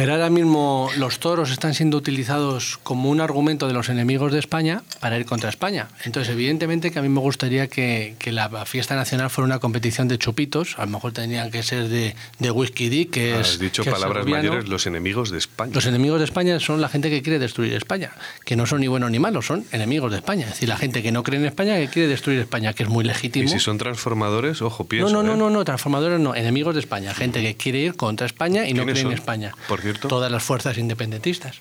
Pero 0.00 0.14
ahora 0.14 0.30
mismo 0.30 0.88
los 0.96 1.20
toros 1.20 1.50
están 1.50 1.74
siendo 1.74 1.98
utilizados 1.98 2.78
como 2.82 3.10
un 3.10 3.20
argumento 3.20 3.66
de 3.66 3.74
los 3.74 3.90
enemigos 3.90 4.32
de 4.32 4.38
España 4.38 4.82
para 4.98 5.18
ir 5.18 5.26
contra 5.26 5.50
España. 5.50 5.88
Entonces, 6.06 6.32
evidentemente 6.32 6.90
que 6.90 6.98
a 6.98 7.02
mí 7.02 7.10
me 7.10 7.20
gustaría 7.20 7.68
que, 7.68 8.14
que 8.18 8.32
la 8.32 8.48
fiesta 8.64 8.96
nacional 8.96 9.28
fuera 9.28 9.44
una 9.44 9.58
competición 9.58 10.08
de 10.08 10.16
chupitos. 10.16 10.78
A 10.78 10.86
lo 10.86 10.92
mejor 10.92 11.12
tendrían 11.12 11.50
que 11.50 11.62
ser 11.62 11.90
de, 11.90 12.16
de 12.38 12.50
whisky 12.50 12.88
dick, 12.88 13.10
que 13.10 13.38
es... 13.38 13.46
Has 13.46 13.58
dicho 13.58 13.82
que 13.82 13.90
es 13.90 13.94
palabras 13.94 14.24
segoviano. 14.24 14.48
mayores, 14.48 14.70
los 14.70 14.86
enemigos 14.86 15.30
de 15.30 15.36
España. 15.36 15.72
Los 15.74 15.84
enemigos 15.84 16.18
de 16.18 16.24
España 16.24 16.58
son 16.60 16.80
la 16.80 16.88
gente 16.88 17.10
que 17.10 17.20
quiere 17.20 17.38
destruir 17.38 17.74
España, 17.74 18.12
que 18.46 18.56
no 18.56 18.64
son 18.64 18.80
ni 18.80 18.88
buenos 18.88 19.10
ni 19.10 19.18
malos, 19.18 19.44
son 19.44 19.66
enemigos 19.70 20.10
de 20.12 20.16
España. 20.16 20.44
Es 20.46 20.52
decir, 20.52 20.70
la 20.70 20.78
gente 20.78 21.02
que 21.02 21.12
no 21.12 21.22
cree 21.24 21.38
en 21.40 21.44
España, 21.44 21.76
que 21.76 21.88
quiere 21.88 22.08
destruir 22.08 22.40
España, 22.40 22.72
que 22.72 22.84
es 22.84 22.88
muy 22.88 23.04
legítimo. 23.04 23.44
y 23.44 23.48
si 23.48 23.58
son 23.58 23.76
transformadores, 23.76 24.62
ojo, 24.62 24.86
pienso. 24.86 25.12
no, 25.12 25.22
no, 25.22 25.28
no, 25.28 25.34
¿eh? 25.34 25.36
no, 25.36 25.50
no, 25.50 25.64
transformadores 25.66 26.18
no, 26.20 26.34
enemigos 26.34 26.72
de 26.72 26.80
España, 26.80 27.12
gente 27.12 27.42
que 27.42 27.54
quiere 27.54 27.80
ir 27.80 27.96
contra 27.96 28.26
España 28.26 28.66
y 28.66 28.72
no 28.72 28.84
¿Quiénes 28.84 29.02
cree 29.02 29.12
en? 29.12 29.18
España. 29.18 29.54
Por 29.68 29.89
cierto. 29.92 30.08
Todas 30.08 30.30
las 30.30 30.42
fuerzas 30.42 30.78
independentistas. 30.78 31.60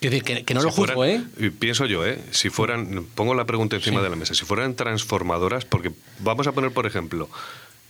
Que, 0.00 0.44
que, 0.44 0.54
no 0.54 0.62
lo 0.62 0.72
juzgo, 0.72 1.04
¿eh? 1.04 1.22
Pienso 1.58 1.86
yo, 1.86 2.04
¿eh? 2.04 2.18
Si 2.32 2.50
fueran, 2.50 3.06
pongo 3.14 3.34
la 3.34 3.44
pregunta 3.44 3.76
encima 3.76 4.02
de 4.02 4.10
la 4.10 4.16
mesa, 4.16 4.34
si 4.34 4.44
fueran 4.44 4.74
transformadoras, 4.74 5.64
porque 5.64 5.92
vamos 6.18 6.48
a 6.48 6.52
poner, 6.52 6.72
por 6.72 6.86
ejemplo, 6.86 7.28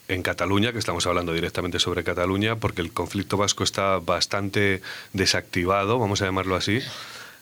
en 0.09 0.23
Cataluña, 0.23 0.73
que 0.73 0.79
estamos 0.79 1.07
hablando 1.07 1.33
directamente 1.33 1.79
sobre 1.79 2.05
Cataluña, 2.05 2.57
porque 2.57 2.83
el 2.83 2.93
conflicto 2.93 3.39
vasco 3.39 3.65
está 3.65 3.99
bastante 3.99 4.83
desactivado, 5.15 5.99
vamos 5.99 6.21
a 6.21 6.27
llamarlo 6.27 6.55
así. 6.55 6.81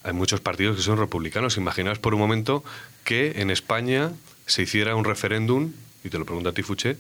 Hay 0.05 0.13
muchos 0.13 0.41
partidos 0.41 0.77
que 0.77 0.83
son 0.83 0.99
republicanos. 0.99 1.57
Imaginaos 1.57 1.99
por 1.99 2.15
un 2.15 2.21
momento 2.21 2.63
que 3.03 3.41
en 3.43 3.51
España 3.51 4.13
se 4.47 4.63
hiciera 4.63 4.95
un 4.95 5.05
referéndum, 5.05 5.73
y 6.05 6.11
te 6.11 6.19
lo 6.19 6.25
pregunto 6.25 6.51
a 6.51 6.53
ti, 6.53 6.63
Fuché, 6.63 6.97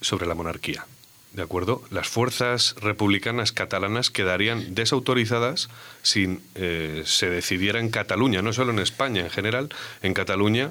sobre 0.00 0.26
la 0.26 0.34
monarquía. 0.34 0.86
¿De 1.34 1.42
acuerdo? 1.42 1.82
Las 1.90 2.08
fuerzas 2.08 2.76
republicanas 2.80 3.50
catalanas 3.50 4.10
quedarían 4.10 4.74
desautorizadas 4.74 5.68
si 6.02 6.38
eh, 6.54 7.02
se 7.04 7.28
decidiera 7.28 7.80
en 7.80 7.90
Cataluña, 7.90 8.40
no 8.40 8.52
solo 8.52 8.72
en 8.72 8.78
España 8.78 9.22
en 9.22 9.30
general, 9.30 9.68
en 10.02 10.14
Cataluña 10.14 10.70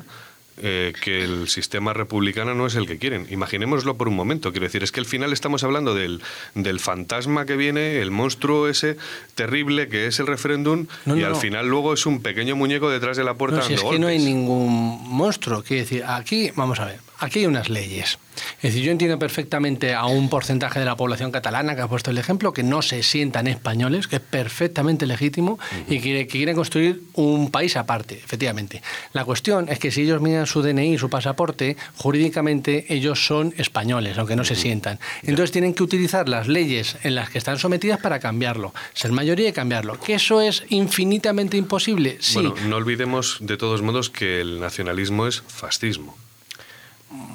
eh, 0.58 0.94
que 1.04 1.24
el 1.24 1.50
sistema 1.50 1.94
republicano 1.94 2.54
no 2.54 2.68
es 2.68 2.76
el 2.76 2.86
que 2.86 3.00
quieren. 3.00 3.26
Imaginémoslo 3.32 3.98
por 3.98 4.08
un 4.08 4.16
momento. 4.16 4.52
Quiero 4.52 4.66
decir, 4.66 4.84
es 4.84 4.92
que 4.92 5.00
al 5.00 5.08
final 5.08 5.34
estamos 5.34 5.64
hablando 5.64 5.96
del, 5.96 6.22
del 6.54 6.80
fantasma 6.80 7.48
que 7.48 7.58
viene, 7.58 8.00
el 8.00 8.12
monstruo 8.12 8.68
ese 8.68 8.96
terrible 9.34 9.90
que 9.90 10.06
es 10.06 10.20
el 10.20 10.28
referéndum, 10.28 10.86
y 11.08 11.24
al 11.24 11.36
final 11.36 11.68
luego 11.68 11.94
es 11.94 12.06
un 12.06 12.22
pequeño 12.22 12.56
muñeco 12.56 12.90
detrás 12.90 13.18
de 13.18 13.24
la 13.24 13.34
puerta. 13.34 13.58
No, 13.58 13.64
si 13.64 13.74
es 13.74 13.84
que 13.84 13.98
no 13.98 14.08
hay 14.08 14.20
ningún 14.20 15.02
monstruo. 15.10 15.64
Quiero 15.64 15.84
decir, 15.84 16.04
aquí, 16.06 16.52
vamos 16.56 16.80
a 16.80 16.86
ver, 16.86 17.00
aquí 17.20 17.40
hay 17.40 17.46
unas 17.46 17.70
leyes. 17.70 18.18
Es 18.58 18.74
decir, 18.74 18.84
yo 18.84 18.92
entiendo 18.92 19.20
perfectamente 19.20 19.94
a 19.94 20.06
un 20.06 20.30
porcentaje 20.30 20.80
de 20.80 20.86
la 20.86 20.96
población 20.96 21.32
catalana 21.32 21.76
que 21.76 21.82
ha 21.82 21.88
puesto 21.88 22.12
el 22.12 22.18
ejemplo, 22.18 22.54
que 22.54 22.64
no 22.64 22.82
se 22.82 23.04
sientan 23.04 23.48
españoles, 23.48 24.08
que 24.08 24.18
es 24.18 24.22
perfectamente 24.22 25.06
legítimo 25.06 25.60
y 25.88 26.00
que, 26.00 26.28
quieren 26.28 26.56
construir 26.56 27.04
un 27.14 27.52
país 27.52 27.78
aparte, 27.78 28.16
efectivamente. 28.16 28.82
La 29.14 29.26
cuestión 29.26 29.70
es 29.70 29.80
que 29.80 29.92
si 29.92 30.02
ellos 30.02 30.22
miran 30.22 30.48
su 30.48 30.62
DNI, 30.62 30.98
su 30.98 31.10
pasaporte, 31.10 31.78
jurídicamente 31.98 32.86
ellos 32.90 33.26
son 33.26 33.54
españoles, 33.58 34.18
aunque 34.18 34.36
no 34.36 34.44
se 34.44 34.56
sientan. 34.56 35.00
Entonces 35.22 35.52
tienen 35.52 35.74
que 35.74 35.84
utilizar 35.84 36.28
las 36.28 36.48
leyes 36.48 36.98
en 37.04 37.16
las 37.16 37.30
que 37.30 37.38
están 37.38 37.60
sometidas 37.60 38.00
para 38.00 38.20
cambiarlo, 38.20 38.74
ser 38.94 39.12
mayoría 39.12 39.50
y 39.50 39.54
cambiarlo. 39.54 40.00
¿Que 40.00 40.16
eso 40.16 40.42
es 40.42 40.64
infinitamente 40.70 41.58
imposible? 41.58 42.18
Sí. 42.20 42.36
Bueno, 42.36 42.56
no 42.68 42.78
olvidemos 42.78 43.38
de 43.42 43.58
todos 43.58 43.82
modos 43.82 44.10
que 44.10 44.42
el 44.42 44.60
nacionalismo 44.60 45.28
es 45.28 45.44
fascismo 45.48 46.18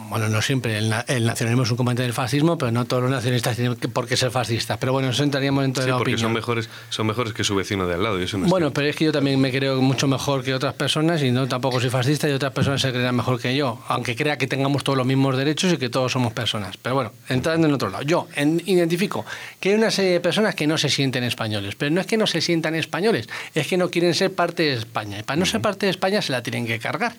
bueno, 0.08 0.28
no 0.28 0.40
siempre, 0.40 0.78
el, 0.78 0.88
nacionalismo 0.88 1.64
es 1.64 1.70
un 1.70 1.76
componente 1.76 2.02
del 2.02 2.14
fascismo, 2.14 2.56
pero 2.56 2.72
no 2.72 2.86
todos 2.86 3.02
los 3.02 3.10
nacionalistas 3.10 3.56
tienen 3.56 3.76
por 3.76 4.06
qué 4.06 4.16
ser 4.16 4.30
fascistas. 4.30 4.78
Pero 4.78 4.92
bueno, 4.92 5.10
eso 5.10 5.22
entraríamos 5.22 5.62
dentro 5.62 5.84
de 5.84 5.90
la 5.90 5.98
porque 5.98 6.16
Son 6.16 6.32
mejores, 6.32 6.70
son 6.88 7.06
mejores 7.06 7.34
que 7.34 7.44
su 7.44 7.54
vecino 7.54 7.86
de 7.86 7.94
al 7.94 8.02
lado. 8.02 8.18
bueno, 8.46 8.72
pero 8.72 8.86
es 8.86 8.96
que 8.96 9.04
yo 9.04 9.12
también 9.12 9.38
me 9.38 9.50
creo 9.50 9.80
mucho 9.82 10.06
mejor 10.06 10.42
que 10.42 10.54
otras 10.54 10.74
personas 10.74 11.22
y 11.22 11.30
no 11.30 11.46
tampoco 11.46 11.80
soy 11.80 11.90
fascista 11.90 12.28
y 12.28 12.32
otras 12.32 12.52
personas 12.52 12.80
se 12.80 12.90
creerán 12.90 13.16
mejor 13.16 13.38
que 13.38 13.54
yo, 13.54 13.82
aunque 13.88 14.16
crea 14.16 14.38
que 14.38 14.46
tengamos 14.46 14.82
todos 14.82 14.96
los 14.96 15.06
mismos 15.06 15.36
derechos 15.36 15.74
y 15.74 15.76
que 15.76 15.90
todos 15.90 16.12
somos 16.12 16.32
personas. 16.32 16.76
Pero 16.78 16.94
bueno, 16.94 17.12
entrando 17.28 17.66
en 17.66 17.74
otro 17.74 17.90
lado. 17.90 18.02
Yo 18.02 18.28
identifico 18.36 19.26
que 19.60 19.70
hay 19.70 19.74
una 19.74 19.90
serie 19.90 20.12
de 20.12 20.20
personas 20.20 20.54
que 20.54 20.66
no 20.66 20.78
se 20.78 20.88
sienten 20.88 21.24
españoles, 21.24 21.74
pero 21.76 21.90
no 21.90 22.00
es 22.00 22.06
que 22.06 22.16
no 22.16 22.26
se 22.26 22.40
sientan 22.40 22.74
españoles, 22.74 23.28
es 23.54 23.66
que 23.66 23.76
no 23.76 23.90
quieren 23.90 24.14
ser 24.14 24.32
parte 24.32 24.62
de 24.62 24.72
España. 24.74 25.18
Y 25.18 25.22
para 25.22 25.38
no 25.38 25.44
ser 25.44 25.60
parte 25.60 25.84
de 25.84 25.90
España 25.90 26.22
se 26.22 26.32
la 26.32 26.42
tienen 26.42 26.66
que 26.66 26.78
cargar. 26.78 27.16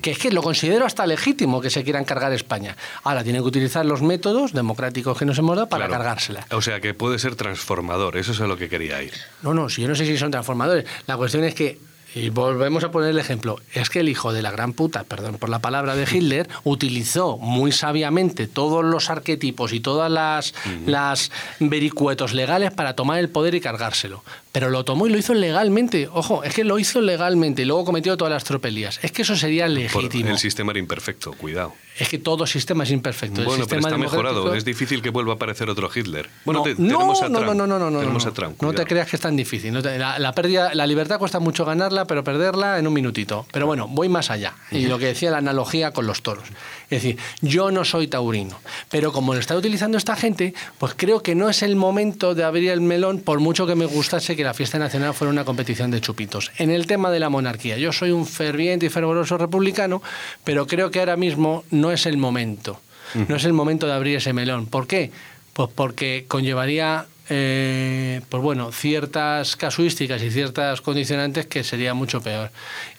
Que 0.00 0.12
es 0.12 0.18
que 0.18 0.30
lo 0.30 0.42
considero 0.42 0.86
hasta 0.86 1.06
legítimo 1.06 1.60
que 1.60 1.68
se 1.68 1.84
quieran 1.84 1.99
cargar 2.04 2.32
España. 2.32 2.76
Ahora 3.02 3.22
tienen 3.22 3.42
que 3.42 3.48
utilizar 3.48 3.84
los 3.84 4.02
métodos 4.02 4.52
democráticos 4.52 5.18
que 5.18 5.24
nos 5.24 5.38
hemos 5.38 5.56
dado 5.56 5.68
para 5.68 5.88
cargársela. 5.88 6.46
O 6.50 6.62
sea 6.62 6.80
que 6.80 6.94
puede 6.94 7.18
ser 7.18 7.36
transformador, 7.36 8.16
eso 8.16 8.32
es 8.32 8.40
a 8.40 8.46
lo 8.46 8.56
que 8.56 8.68
quería 8.68 9.02
ir. 9.02 9.14
No, 9.42 9.54
no, 9.54 9.68
si 9.68 9.82
yo 9.82 9.88
no 9.88 9.94
sé 9.94 10.06
si 10.06 10.16
son 10.18 10.30
transformadores. 10.30 10.86
La 11.06 11.16
cuestión 11.16 11.44
es 11.44 11.54
que 11.54 11.78
y 12.14 12.30
volvemos 12.30 12.82
a 12.82 12.90
poner 12.90 13.10
el 13.10 13.18
ejemplo. 13.18 13.60
Es 13.72 13.88
que 13.88 14.00
el 14.00 14.08
hijo 14.08 14.32
de 14.32 14.42
la 14.42 14.50
gran 14.50 14.72
puta, 14.72 15.04
perdón 15.04 15.38
por 15.38 15.48
la 15.48 15.60
palabra 15.60 15.94
de 15.94 16.08
Hitler, 16.10 16.48
utilizó 16.64 17.36
muy 17.38 17.72
sabiamente 17.72 18.48
todos 18.48 18.84
los 18.84 19.10
arquetipos 19.10 19.72
y 19.72 19.80
todas 19.80 20.10
las, 20.10 20.54
las 20.86 21.30
vericuetos 21.60 22.34
legales 22.34 22.72
para 22.72 22.96
tomar 22.96 23.18
el 23.18 23.28
poder 23.28 23.54
y 23.54 23.60
cargárselo. 23.60 24.24
Pero 24.50 24.70
lo 24.70 24.84
tomó 24.84 25.06
y 25.06 25.10
lo 25.10 25.18
hizo 25.18 25.34
legalmente. 25.34 26.08
Ojo, 26.12 26.42
es 26.42 26.52
que 26.52 26.64
lo 26.64 26.78
hizo 26.78 27.00
legalmente 27.00 27.62
y 27.62 27.64
luego 27.64 27.84
cometió 27.84 28.16
todas 28.16 28.32
las 28.32 28.44
tropelías. 28.44 28.98
Es 29.02 29.12
que 29.12 29.22
eso 29.22 29.36
sería 29.36 29.68
legítimo. 29.68 30.30
el 30.30 30.38
sistema 30.38 30.72
era 30.72 30.80
imperfecto, 30.80 31.32
cuidado. 31.32 31.74
Es 31.98 32.08
que 32.08 32.18
todo 32.18 32.46
sistema 32.46 32.84
es 32.84 32.90
imperfecto. 32.90 33.44
Bueno, 33.44 33.66
pero 33.68 33.80
está 33.80 33.98
mejorado. 33.98 34.54
Es 34.54 34.64
difícil 34.64 35.02
que 35.02 35.10
vuelva 35.10 35.32
a 35.32 35.36
aparecer 35.36 35.68
otro 35.68 35.90
Hitler. 35.94 36.28
Bueno, 36.44 36.60
no, 36.60 36.74
tenemos 36.74 37.22
a 37.22 37.26
Trump. 37.26 37.46
No, 37.46 37.54
no, 37.54 37.66
no, 37.66 37.78
no, 37.78 37.90
no. 37.90 38.54
no 38.60 38.72
te 38.72 38.86
creas 38.86 39.08
que 39.08 39.16
es 39.16 39.22
tan 39.22 39.36
difícil. 39.36 39.72
la, 39.74 40.32
pérdida, 40.32 40.74
la 40.74 40.86
libertad 40.86 41.18
cuesta 41.18 41.40
mucho 41.40 41.64
ganarla, 41.64 42.06
pero 42.06 42.24
perderla 42.24 42.78
en 42.78 42.86
un 42.86 42.92
minutito. 42.92 43.46
Pero 43.52 43.66
bueno, 43.66 43.86
voy 43.88 44.08
más 44.08 44.30
allá. 44.30 44.54
Y 44.70 44.86
lo 44.86 44.98
que 44.98 45.06
decía 45.06 45.30
la 45.30 45.38
analogía 45.38 45.92
con 45.92 46.06
los 46.06 46.22
toros. 46.22 46.44
Es 46.90 47.02
decir, 47.02 47.18
yo 47.40 47.70
no 47.70 47.84
soy 47.84 48.08
taurino, 48.08 48.58
pero 48.90 49.12
como 49.12 49.32
lo 49.32 49.40
está 49.40 49.56
utilizando 49.56 49.96
esta 49.96 50.16
gente, 50.16 50.54
pues 50.78 50.94
creo 50.96 51.22
que 51.22 51.36
no 51.36 51.48
es 51.48 51.62
el 51.62 51.76
momento 51.76 52.34
de 52.34 52.42
abrir 52.42 52.70
el 52.70 52.80
melón, 52.80 53.20
por 53.20 53.38
mucho 53.38 53.64
que 53.66 53.76
me 53.76 53.86
gustase 53.86 54.34
que 54.34 54.42
la 54.42 54.54
fiesta 54.54 54.78
nacional 54.78 55.14
fuera 55.14 55.30
una 55.30 55.44
competición 55.44 55.92
de 55.92 56.00
chupitos. 56.00 56.50
En 56.58 56.70
el 56.70 56.88
tema 56.88 57.10
de 57.10 57.20
la 57.20 57.30
monarquía, 57.30 57.78
yo 57.78 57.92
soy 57.92 58.10
un 58.10 58.26
ferviente 58.26 58.86
y 58.86 58.88
fervoroso 58.88 59.38
republicano, 59.38 60.02
pero 60.42 60.66
creo 60.66 60.90
que 60.90 60.98
ahora 60.98 61.16
mismo 61.16 61.64
no 61.70 61.92
es 61.92 62.06
el 62.06 62.16
momento. 62.16 62.80
No 63.28 63.36
es 63.36 63.44
el 63.44 63.52
momento 63.52 63.86
de 63.86 63.92
abrir 63.92 64.16
ese 64.16 64.32
melón. 64.32 64.66
¿Por 64.66 64.86
qué? 64.86 65.10
Pues 65.52 65.68
porque 65.74 66.24
conllevaría 66.28 67.06
eh, 67.32 68.22
pues 68.28 68.42
bueno, 68.42 68.72
ciertas 68.72 69.54
casuísticas 69.54 70.20
y 70.20 70.32
ciertas 70.32 70.80
condicionantes 70.80 71.46
que 71.46 71.62
sería 71.62 71.94
mucho 71.94 72.20
peor. 72.20 72.50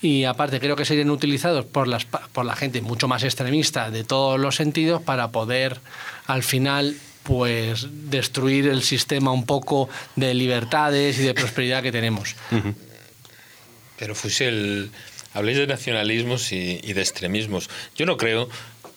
Y 0.01 0.23
aparte 0.23 0.61
creo 0.61 0.77
que 0.77 0.85
serían 0.85 1.11
utilizados 1.11 1.65
por, 1.65 1.89
las, 1.89 2.05
por 2.05 2.45
la 2.45 2.55
gente 2.55 2.81
mucho 2.81 3.09
más 3.09 3.23
extremista 3.23 3.91
de 3.91 4.05
todos 4.05 4.39
los 4.39 4.55
sentidos 4.55 5.01
para 5.01 5.31
poder 5.31 5.79
al 6.27 6.43
final 6.43 6.95
pues 7.23 7.87
destruir 8.09 8.69
el 8.69 8.83
sistema 8.83 9.33
un 9.33 9.45
poco 9.45 9.89
de 10.15 10.33
libertades 10.33 11.19
y 11.19 11.23
de 11.23 11.33
prosperidad 11.33 11.83
que 11.83 11.91
tenemos. 11.91 12.35
Pero 13.99 14.15
el 14.39 14.91
habléis 15.33 15.57
de 15.57 15.67
nacionalismos 15.67 16.51
y, 16.53 16.79
y, 16.83 16.93
de 16.93 17.01
extremismos. 17.01 17.69
Yo 17.95 18.05
no 18.05 18.17
creo 18.17 18.49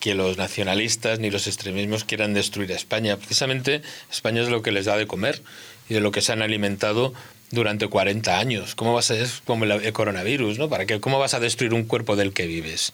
que 0.05 0.15
los 0.15 0.37
nacionalistas 0.37 1.19
ni 1.19 1.31
los 1.31 1.47
extremismos 1.47 2.05
quieran 2.05 2.35
destruir 2.35 2.71
España. 2.73 3.17
Precisamente 3.17 3.81
España 4.13 4.43
es 4.43 4.51
lo 4.51 4.61
que 4.61 4.71
les 4.71 4.85
da 4.85 4.99
de 4.99 5.07
comer 5.07 5.41
y 5.89 5.95
de 5.95 6.01
lo 6.01 6.11
que 6.11 6.21
se 6.21 6.31
han 6.31 6.43
alimentado 6.43 7.15
durante 7.53 7.89
40 7.89 8.39
años. 8.39 8.75
¿Cómo 8.75 8.93
vas 8.93 9.11
a 9.11 9.17
es 9.17 9.41
como 9.47 9.65
el 9.65 9.93
coronavirus, 9.95 10.59
¿no? 10.59 10.69
¿Para 10.69 10.85
qué? 10.85 11.01
¿Cómo 11.01 11.19
vas 11.19 11.33
a 11.33 11.41
destruir 11.41 11.73
un 11.73 11.85
cuerpo 11.85 12.17
del 12.17 12.35
que 12.35 12.47
vives? 12.47 12.93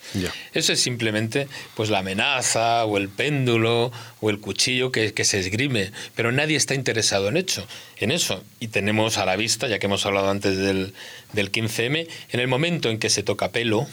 Eso 0.55 0.73
es 0.73 0.81
simplemente 0.81 1.49
pues 1.75 1.91
la 1.91 1.99
amenaza 1.99 2.85
o 2.85 2.97
el 2.97 3.09
péndulo 3.09 3.91
o 4.21 4.31
el 4.31 4.39
cuchillo 4.39 4.93
que, 4.93 5.13
que, 5.13 5.25
se 5.25 5.41
esgrime, 5.41 5.91
pero 6.15 6.31
nadie 6.31 6.57
está 6.57 6.77
interesado 6.77 7.27
en 7.27 7.37
hecho, 7.37 7.67
en 7.97 8.13
eso. 8.13 8.45
Y 8.61 8.69
tenemos 8.69 9.19
a 9.19 9.27
la 9.27 9.35
vista, 9.35 9.67
ya 9.67 9.81
que 9.81 9.87
hemos 9.87 10.07
hablado 10.07 10.31
antes 10.31 10.57
del, 10.57 10.95
del 11.33 11.51
15M, 11.51 12.07
en 12.31 12.39
el 12.39 12.47
momento 12.47 12.89
en 12.89 13.01
que 13.01 13.11
se 13.11 13.25
toca 13.25 13.51
pelo, 13.51 13.89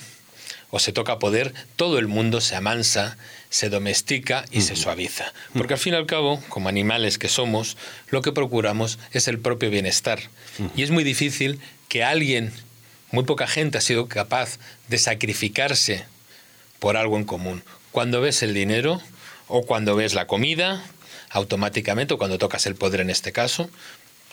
o 0.70 0.80
se 0.80 0.92
toca 0.92 1.20
poder, 1.20 1.54
todo 1.76 1.98
el 1.98 2.08
mundo 2.08 2.42
se 2.42 2.56
amansa, 2.56 3.18
se 3.50 3.70
domestica 3.70 4.46
y 4.52 4.62
se 4.62 4.76
suaviza. 4.76 5.34
Porque 5.54 5.74
al 5.74 5.80
fin 5.80 5.94
y 5.94 5.98
al 5.98 6.06
cabo, 6.06 6.42
como 6.50 6.70
animales 6.70 7.18
que 7.18 7.30
somos, 7.30 7.78
lo 8.10 8.22
que 8.22 8.32
procuramos 8.32 9.00
es 9.12 9.28
el 9.28 9.40
propio 9.40 9.70
bienestar. 9.70 10.20
Y 10.76 10.84
es 10.84 10.92
muy 10.92 11.04
difícil 11.04 11.60
que 11.88 12.04
alguien, 12.04 12.52
muy 13.12 13.24
poca 13.24 13.48
gente 13.48 13.78
ha 13.78 13.82
sido 13.82 14.08
capaz 14.08 14.60
de 14.90 14.98
sacrificarse 14.98 16.06
por 16.80 16.98
algo 16.98 17.18
en 17.18 17.24
común. 17.24 17.64
Cuando 17.92 18.22
ves 18.22 18.44
el 18.44 18.54
dinero 18.54 19.02
o 19.48 19.66
cuando 19.66 19.96
ves 19.96 20.14
la 20.14 20.28
comida, 20.28 20.84
automáticamente, 21.30 22.14
o 22.14 22.18
cuando 22.18 22.38
tocas 22.38 22.66
el 22.66 22.76
poder 22.76 23.02
en 23.02 23.10
este 23.10 23.32
caso, 23.32 23.70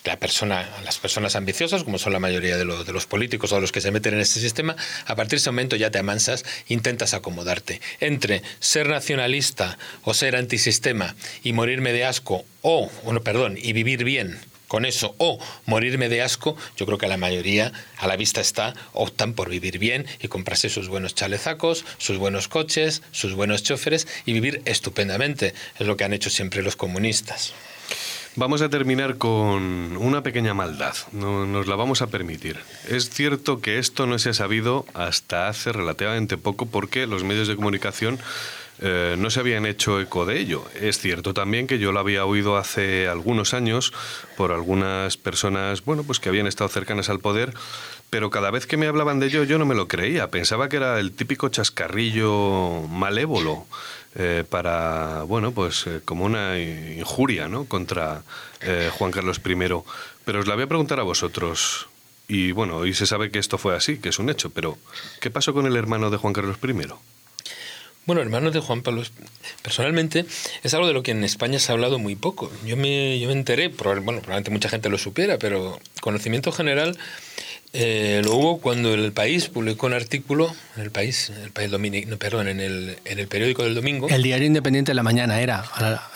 la 0.05 0.19
persona, 0.19 0.69
las 0.85 0.99
personas 0.99 1.35
ambiciosas, 1.35 1.83
como 1.83 1.99
son 1.99 2.13
la 2.13 2.21
mayoría 2.21 2.57
de, 2.57 2.65
de, 2.65 2.93
los 2.93 3.07
políticos 3.07 3.53
o 3.53 3.61
los 3.61 3.73
que 3.73 3.81
se 3.81 3.91
meten 3.91 4.15
en 4.15 4.21
este 4.21 4.39
sistema, 4.39 4.77
a 5.07 5.17
partir 5.17 5.33
de 5.33 5.37
ese 5.37 5.51
momento 5.51 5.77
ya 5.77 5.91
te 5.91 5.99
amansas, 5.99 6.45
intentas 6.69 7.15
acomodarte. 7.15 7.81
Entre 8.01 8.43
ser 8.61 8.89
nacionalista 8.89 9.79
o 10.03 10.13
ser 10.13 10.37
antisistema 10.37 11.15
y 11.43 11.53
morirme 11.53 11.93
de 11.93 12.05
asco, 12.05 12.45
o, 12.63 12.91
bueno, 13.05 13.23
perdón, 13.23 13.57
y 13.61 13.73
vivir 13.73 14.05
bien 14.05 14.39
con 14.69 14.85
eso, 14.85 15.15
o 15.19 15.39
morirme 15.67 16.09
de 16.09 16.23
asco, 16.23 16.57
yo 16.77 16.85
creo 16.85 16.99
que 16.99 17.07
la 17.07 17.17
mayoría, 17.17 17.73
a 17.99 18.07
la 18.07 18.17
vista 18.17 18.41
está, 18.41 18.75
optan 18.93 19.35
por 19.35 19.49
vivir 19.49 19.79
bien 19.79 20.07
y 20.21 20.29
comprarse 20.29 20.69
sus 20.69 20.89
buenos 20.89 21.15
chalezacos, 21.15 21.85
sus 21.99 22.19
buenos 22.19 22.49
coches, 22.49 23.03
sus 23.13 23.35
buenos 23.35 23.63
choferes 23.63 24.09
y 24.27 24.33
vivir 24.33 24.63
estupendamente. 24.65 25.55
Es 25.79 25.87
lo 25.87 25.97
que 25.97 26.05
han 26.05 26.13
hecho 26.13 26.29
siempre 26.29 26.63
los 26.63 26.77
comunistas. 26.77 27.55
Vamos 28.37 28.63
a 28.63 28.69
terminar 28.69 29.17
con 29.17 29.97
una 29.97 30.25
pequeña 30.25 30.55
maldad, 30.55 30.95
no, 31.13 31.47
nos 31.47 31.69
la 31.69 31.77
vamos 31.77 32.03
a 32.03 32.09
permitir. 32.09 32.59
Es 32.89 33.09
cierto 33.09 33.61
que 33.61 33.79
esto 33.79 34.09
no 34.09 34.19
se 34.19 34.31
ha 34.31 34.35
sabido 34.35 34.87
hasta 34.93 35.47
hace 35.47 35.71
relativamente 35.73 36.37
poco 36.37 36.67
porque 36.67 37.07
los 37.07 37.23
medios 37.23 37.47
de 37.47 37.55
comunicación 37.55 38.19
eh, 38.81 39.15
no 39.17 39.31
se 39.31 39.39
habían 39.39 39.67
hecho 39.67 40.01
eco 40.01 40.27
de 40.27 40.41
ello. 40.41 40.65
Es 40.81 40.99
cierto 40.99 41.33
también 41.33 41.69
que 41.69 41.79
yo 41.79 41.93
lo 41.93 42.01
había 42.01 42.25
oído 42.25 42.57
hace 42.57 43.07
algunos 43.07 43.55
años 43.55 43.93
por 44.37 44.51
algunas 44.51 45.17
personas, 45.17 45.85
bueno, 45.85 46.03
pues 46.03 46.19
que 46.19 46.29
habían 46.29 46.49
estado 46.49 46.69
cercanas 46.69 47.11
al 47.11 47.21
poder, 47.21 47.55
pero 48.15 48.31
cada 48.31 48.53
vez 48.53 48.69
que 48.69 48.77
me 48.77 48.87
hablaban 48.87 49.19
de 49.19 49.27
ello 49.27 49.43
yo 49.43 49.59
no 49.59 49.67
me 49.67 49.75
lo 49.75 49.89
creía. 49.89 50.31
Pensaba 50.31 50.69
que 50.69 50.77
era 50.77 51.01
el 51.01 51.11
típico 51.11 51.49
chascarrillo 51.49 52.87
malévolo. 52.89 53.67
Eh, 54.15 54.45
para, 54.49 55.25
bueno, 55.25 55.51
pues 55.51 55.89
eh, 55.89 56.01
como 56.05 56.25
una 56.25 56.57
injuria 56.57 57.49
¿no? 57.49 57.65
contra 57.65 58.23
eh, 58.61 58.89
Juan 58.97 59.11
Carlos 59.11 59.41
I. 59.45 59.57
Pero 60.25 60.39
os 60.39 60.47
la 60.47 60.55
voy 60.55 60.63
a 60.63 60.67
preguntar 60.69 61.01
a 61.01 61.03
vosotros. 61.03 61.89
Y 62.29 62.53
bueno, 62.53 62.77
hoy 62.77 62.95
se 62.95 63.05
sabe 63.05 63.33
que 63.33 63.41
esto 63.41 63.59
fue 63.59 63.75
así, 63.75 63.99
que 63.99 64.11
es 64.11 64.21
un 64.21 64.31
hecho, 64.31 64.51
pero 64.51 64.79
¿qué 65.21 65.33
pasó 65.33 65.53
con 65.53 65.67
el 65.67 65.75
hermano 65.75 66.09
de 66.11 66.17
Juan 66.17 66.35
Carlos 66.35 66.59
I? 66.63 66.73
Bueno, 68.07 68.23
hermano 68.23 68.53
de 68.53 68.61
Juan 68.61 68.83
Pablo, 68.83 69.03
personalmente 69.63 70.25
es 70.63 70.75
algo 70.75 70.87
de 70.87 70.93
lo 70.93 71.03
que 71.03 71.11
en 71.11 71.25
España 71.25 71.59
se 71.59 71.73
ha 71.73 71.75
hablado 71.75 71.99
muy 71.99 72.15
poco. 72.15 72.53
Yo 72.65 72.77
me, 72.77 73.19
yo 73.19 73.27
me 73.27 73.33
enteré, 73.33 73.69
bueno, 73.69 74.21
probablemente 74.21 74.51
mucha 74.51 74.69
gente 74.69 74.89
lo 74.89 74.99
supiera, 74.99 75.39
pero 75.39 75.81
conocimiento 76.01 76.53
general 76.53 76.97
eh, 77.77 78.23
lo 78.25 78.37
hubo 78.37 78.61
cuando 78.61 78.95
el 78.95 79.13
país 79.13 79.49
publicó 79.49 79.87
un 79.87 79.95
artículo, 79.95 80.55
en 80.77 80.83
el 80.85 80.93
país, 80.93 81.31
el 81.43 81.51
país 81.51 81.71
no, 81.71 82.17
perdón, 82.19 82.47
en 82.47 82.61
el, 82.61 82.99
en 83.05 83.19
el 83.19 83.27
periódico 83.27 83.65
del 83.65 83.75
domingo. 83.75 84.09
El 84.09 84.23
diario 84.23 84.47
independiente 84.47 84.93
de 84.93 84.95
la 84.95 85.03
mañana 85.03 85.41
era, 85.41 85.65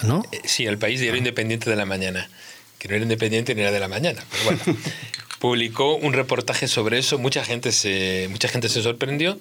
¿no? 0.05 0.23
Eh, 0.31 0.41
sí, 0.45 0.67
el 0.67 0.79
país 0.79 1.01
diario 1.01 1.19
independiente 1.19 1.69
de 1.69 1.75
la 1.75 1.85
mañana, 1.85 2.31
que 2.79 2.87
no 2.87 2.95
era 2.95 3.03
independiente 3.03 3.57
ni 3.57 3.63
era 3.63 3.73
de 3.73 3.81
la 3.81 3.89
mañana, 3.89 4.25
pero 4.31 4.45
bueno. 4.45 4.79
publicó 5.41 5.97
un 5.97 6.13
reportaje 6.13 6.69
sobre 6.69 6.99
eso, 6.99 7.19
mucha 7.19 7.45
gente 7.45 7.73
se, 7.73 8.29
mucha 8.31 8.49
gente 8.49 8.69
se 8.69 8.83
sorprendió 8.83 9.39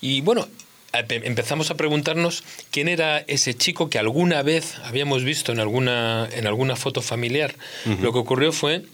y 0.00 0.20
bueno, 0.20 0.48
empezamos 0.92 1.70
a 1.70 1.76
preguntarnos 1.76 2.44
quién 2.70 2.88
era 2.88 3.18
ese 3.18 3.54
chico 3.54 3.90
que 3.90 3.98
alguna 3.98 4.42
vez 4.42 4.76
habíamos 4.84 5.24
visto 5.24 5.52
en 5.52 5.60
alguna, 5.60 6.28
en 6.32 6.46
alguna 6.46 6.76
foto 6.76 7.02
familiar. 7.02 7.54
Lo 8.00 8.12
que 8.12 8.18
ocurrió 8.18 8.52
fue 8.52 8.84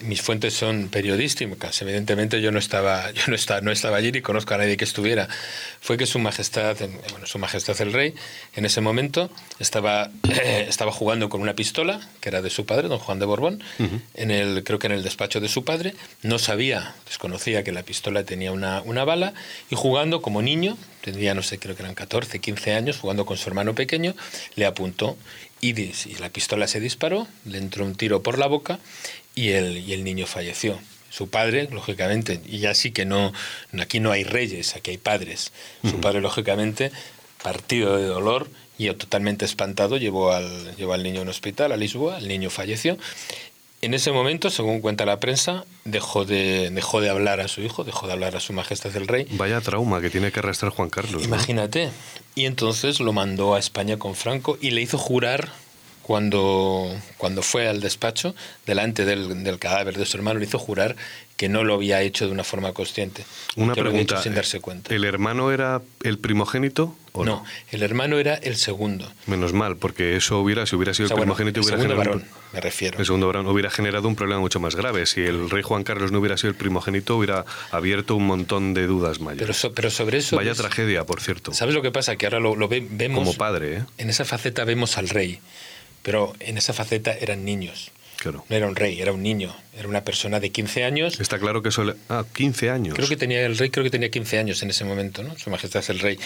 mis 0.00 0.22
fuentes 0.22 0.54
son 0.54 0.88
periodísticas, 0.88 1.82
evidentemente 1.82 2.40
yo 2.40 2.52
no 2.52 2.58
estaba, 2.58 3.10
yo 3.12 3.22
no 3.28 3.34
estaba, 3.34 3.60
no 3.60 3.70
estaba 3.70 3.96
allí 3.96 4.12
ni 4.12 4.20
conozco 4.20 4.54
a 4.54 4.58
nadie 4.58 4.76
que 4.76 4.84
estuviera. 4.84 5.28
Fue 5.80 5.96
que 5.96 6.06
su 6.06 6.18
majestad, 6.18 6.76
bueno, 7.10 7.26
su 7.26 7.38
majestad 7.38 7.80
el 7.80 7.92
rey, 7.92 8.14
en 8.54 8.64
ese 8.64 8.80
momento 8.80 9.30
estaba, 9.58 10.10
estaba 10.68 10.92
jugando 10.92 11.28
con 11.28 11.40
una 11.40 11.54
pistola 11.54 12.00
que 12.20 12.28
era 12.28 12.42
de 12.42 12.50
su 12.50 12.66
padre, 12.66 12.88
don 12.88 12.98
Juan 12.98 13.18
de 13.18 13.26
Borbón, 13.26 13.62
en 14.14 14.30
el, 14.30 14.62
creo 14.64 14.78
que 14.78 14.86
en 14.86 14.92
el 14.92 15.02
despacho 15.02 15.40
de 15.40 15.48
su 15.48 15.64
padre. 15.64 15.94
No 16.22 16.38
sabía, 16.38 16.94
desconocía 17.06 17.64
que 17.64 17.72
la 17.72 17.82
pistola 17.82 18.24
tenía 18.24 18.52
una, 18.52 18.82
una 18.82 19.04
bala 19.04 19.34
y 19.70 19.76
jugando 19.76 20.22
como 20.22 20.42
niño, 20.42 20.76
tendría 21.02 21.34
no 21.34 21.42
sé, 21.42 21.58
creo 21.58 21.76
que 21.76 21.82
eran 21.82 21.94
14, 21.94 22.38
15 22.40 22.74
años, 22.74 22.98
jugando 22.98 23.26
con 23.26 23.36
su 23.36 23.48
hermano 23.48 23.74
pequeño, 23.74 24.14
le 24.56 24.66
apuntó 24.66 25.16
y, 25.60 25.78
y 25.80 26.14
la 26.20 26.30
pistola 26.30 26.68
se 26.68 26.80
disparó, 26.80 27.26
le 27.44 27.58
entró 27.58 27.84
un 27.84 27.94
tiro 27.94 28.22
por 28.22 28.38
la 28.38 28.46
boca 28.46 28.78
y 29.38 29.50
el, 29.50 29.78
y 29.78 29.92
el 29.92 30.02
niño 30.02 30.26
falleció. 30.26 30.78
Su 31.10 31.30
padre, 31.30 31.68
lógicamente, 31.70 32.40
y 32.44 32.58
ya 32.58 32.74
sí 32.74 32.90
que 32.90 33.04
no, 33.04 33.32
aquí 33.80 34.00
no 34.00 34.10
hay 34.10 34.24
reyes, 34.24 34.74
aquí 34.74 34.90
hay 34.90 34.98
padres. 34.98 35.52
Su 35.88 36.00
padre, 36.00 36.20
lógicamente, 36.20 36.90
partido 37.42 37.96
de 37.96 38.06
dolor 38.06 38.48
y 38.78 38.90
totalmente 38.94 39.44
espantado, 39.44 39.96
llevó 39.96 40.32
al, 40.32 40.76
llevó 40.76 40.92
al 40.92 41.02
niño 41.02 41.20
a 41.20 41.22
un 41.22 41.28
hospital, 41.28 41.72
a 41.72 41.76
Lisboa, 41.76 42.18
el 42.18 42.26
niño 42.26 42.50
falleció. 42.50 42.98
En 43.80 43.94
ese 43.94 44.10
momento, 44.10 44.50
según 44.50 44.80
cuenta 44.80 45.06
la 45.06 45.20
prensa, 45.20 45.64
dejó 45.84 46.24
de, 46.24 46.70
dejó 46.70 47.00
de 47.00 47.10
hablar 47.10 47.40
a 47.40 47.46
su 47.46 47.60
hijo, 47.62 47.84
dejó 47.84 48.08
de 48.08 48.14
hablar 48.14 48.34
a 48.34 48.40
su 48.40 48.52
majestad 48.52 48.94
el 48.96 49.06
rey. 49.06 49.28
Vaya 49.30 49.60
trauma 49.60 50.00
que 50.00 50.10
tiene 50.10 50.32
que 50.32 50.40
arrastrar 50.40 50.72
Juan 50.72 50.90
Carlos. 50.90 51.24
Imagínate. 51.24 51.90
Y 52.34 52.46
entonces 52.46 52.98
lo 52.98 53.12
mandó 53.12 53.54
a 53.54 53.60
España 53.60 53.96
con 53.96 54.16
Franco 54.16 54.58
y 54.60 54.72
le 54.72 54.82
hizo 54.82 54.98
jurar 54.98 55.52
cuando, 56.08 56.90
cuando 57.18 57.42
fue 57.42 57.68
al 57.68 57.82
despacho, 57.82 58.34
delante 58.64 59.04
del, 59.04 59.44
del, 59.44 59.58
cadáver 59.58 59.98
de 59.98 60.06
su 60.06 60.16
hermano, 60.16 60.40
le 60.40 60.46
hizo 60.46 60.58
jurar 60.58 60.96
que 61.36 61.50
no 61.50 61.64
lo 61.64 61.74
había 61.74 62.00
hecho 62.00 62.24
de 62.24 62.32
una 62.32 62.44
forma 62.44 62.72
consciente. 62.72 63.26
Una 63.56 63.74
pregunta. 63.74 64.22
sin 64.22 64.34
darse 64.34 64.58
cuenta. 64.58 64.94
¿El 64.94 65.04
hermano 65.04 65.52
era 65.52 65.82
el 66.04 66.16
primogénito? 66.18 66.96
¿o 67.12 67.26
no, 67.26 67.44
el 67.72 67.82
hermano 67.82 68.18
era 68.18 68.36
el 68.36 68.56
segundo. 68.56 69.12
Menos 69.26 69.52
mal, 69.52 69.76
porque 69.76 70.16
eso 70.16 70.38
hubiera, 70.38 70.64
si 70.64 70.76
hubiera 70.76 70.94
sido 70.94 71.10
el 71.10 71.14
primogénito, 71.14 71.60
hubiera 71.60 71.76
segundo 71.76 71.96
varón, 71.96 72.24
me 72.54 72.60
refiero. 72.62 72.98
El 72.98 73.04
segundo 73.04 73.26
varón 73.26 73.46
hubiera 73.46 73.68
generado 73.68 74.08
un 74.08 74.16
problema 74.16 74.40
mucho 74.40 74.60
más 74.60 74.76
grave. 74.76 75.04
Si 75.04 75.20
el 75.20 75.50
rey 75.50 75.62
Juan 75.62 75.84
Carlos 75.84 76.10
no 76.10 76.20
hubiera 76.20 76.38
sido 76.38 76.48
el 76.52 76.56
primogénito, 76.56 77.18
hubiera 77.18 77.44
abierto 77.70 78.16
un 78.16 78.26
montón 78.26 78.72
de 78.72 78.86
dudas 78.86 79.20
mayores. 79.20 79.58
Pero, 79.60 79.74
pero 79.74 79.90
sobre 79.90 80.18
eso. 80.18 80.36
Vaya 80.36 80.54
tragedia, 80.54 81.04
por 81.04 81.20
cierto. 81.20 81.52
¿Sabes 81.52 81.74
lo 81.74 81.82
que 81.82 81.90
pasa? 81.90 82.16
Que 82.16 82.24
ahora 82.24 82.40
lo, 82.40 82.56
lo 82.56 82.66
vemos. 82.68 83.18
Como 83.18 83.34
padre, 83.34 83.76
¿eh? 83.76 83.82
En 83.98 84.08
esa 84.08 84.24
faceta 84.24 84.64
vemos 84.64 84.96
al 84.96 85.10
rey 85.10 85.38
pero 86.08 86.32
en 86.40 86.56
esa 86.56 86.72
faceta 86.72 87.12
eran 87.12 87.44
niños. 87.44 87.90
Claro. 88.16 88.42
No 88.48 88.56
era 88.56 88.66
un 88.66 88.76
rey, 88.76 88.98
era 88.98 89.12
un 89.12 89.22
niño, 89.22 89.54
era 89.78 89.86
una 89.86 90.04
persona 90.04 90.40
de 90.40 90.48
15 90.48 90.84
años. 90.84 91.20
Está 91.20 91.38
claro 91.38 91.62
que 91.62 91.68
eso... 91.68 91.84
Ah, 92.08 92.24
15 92.32 92.70
años. 92.70 92.94
Creo 92.94 93.06
que 93.06 93.18
tenía 93.18 93.44
el 93.44 93.58
rey, 93.58 93.68
creo 93.68 93.84
que 93.84 93.90
tenía 93.90 94.10
15 94.10 94.38
años 94.38 94.62
en 94.62 94.70
ese 94.70 94.86
momento, 94.86 95.22
¿no? 95.22 95.36
Su 95.36 95.50
majestad 95.50 95.80
es 95.80 95.90
el 95.90 95.98
rey. 95.98 96.18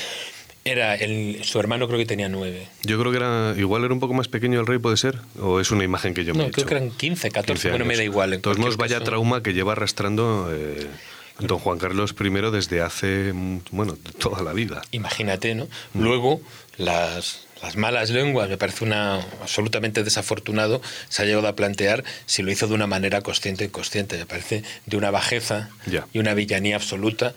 Era 0.64 0.94
el, 0.94 1.40
su 1.42 1.58
hermano 1.58 1.88
creo 1.88 1.98
que 1.98 2.06
tenía 2.06 2.28
9. 2.28 2.64
Yo 2.84 2.96
creo 3.00 3.10
que 3.10 3.16
era 3.16 3.56
igual 3.58 3.82
era 3.82 3.92
un 3.92 3.98
poco 3.98 4.14
más 4.14 4.28
pequeño 4.28 4.60
el 4.60 4.68
rey, 4.68 4.78
puede 4.78 4.96
ser, 4.96 5.18
o 5.40 5.58
es 5.58 5.72
una 5.72 5.82
imagen 5.82 6.14
que 6.14 6.24
yo 6.24 6.32
me 6.32 6.44
No, 6.44 6.50
creo 6.52 6.64
que 6.64 6.74
eran 6.74 6.92
15, 6.92 7.32
14, 7.32 7.70
bueno, 7.70 7.84
me 7.84 7.96
da 7.96 8.04
igual. 8.04 8.34
Entonces 8.34 8.60
modos, 8.60 8.76
vaya 8.76 9.00
trauma 9.00 9.42
que 9.42 9.52
lleva 9.52 9.72
arrastrando 9.72 10.48
eh, 10.52 10.86
don 11.40 11.58
Juan 11.58 11.80
Carlos 11.80 12.14
I 12.20 12.30
desde 12.52 12.82
hace 12.82 13.32
bueno, 13.72 13.98
toda 14.20 14.44
la 14.44 14.52
vida. 14.52 14.82
Imagínate, 14.92 15.56
¿no? 15.56 15.66
Luego 15.92 16.40
las 16.76 17.48
las 17.62 17.76
malas 17.76 18.10
lenguas, 18.10 18.48
me 18.48 18.58
parece 18.58 18.84
una 18.84 19.16
absolutamente 19.40 20.02
desafortunado, 20.02 20.82
se 21.08 21.22
ha 21.22 21.24
llegado 21.24 21.46
a 21.48 21.54
plantear 21.54 22.04
si 22.26 22.42
lo 22.42 22.50
hizo 22.50 22.66
de 22.66 22.74
una 22.74 22.86
manera 22.86 23.20
consciente 23.22 23.64
o 23.64 23.66
inconsciente. 23.68 24.18
Me 24.18 24.26
parece 24.26 24.64
de 24.86 24.96
una 24.96 25.10
bajeza 25.10 25.70
y 26.12 26.18
una 26.18 26.34
villanía 26.34 26.76
absoluta 26.76 27.34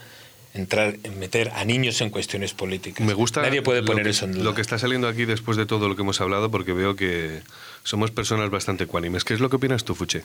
entrar, 0.55 0.97
meter 1.17 1.51
a 1.55 1.65
niños 1.65 2.01
en 2.01 2.09
cuestiones 2.09 2.53
políticas. 2.53 3.05
Me 3.05 3.13
gusta 3.13 3.41
Nadie 3.41 3.61
puede 3.61 3.83
poner 3.83 4.07
eso 4.07 4.25
en 4.25 4.33
duda. 4.33 4.43
Lo 4.43 4.55
que 4.55 4.61
está 4.61 4.79
saliendo 4.79 5.07
aquí 5.07 5.25
después 5.25 5.57
de 5.57 5.65
todo 5.65 5.87
lo 5.87 5.95
que 5.95 6.01
hemos 6.01 6.19
hablado, 6.21 6.49
porque 6.49 6.73
veo 6.73 6.95
que 6.95 7.41
somos 7.83 8.11
personas 8.11 8.49
bastante 8.49 8.87
cuánimes. 8.87 9.23
¿Qué 9.23 9.33
es 9.33 9.39
lo 9.39 9.49
que 9.49 9.57
opinas 9.57 9.83
tú, 9.83 9.95
Fuche? 9.95 10.23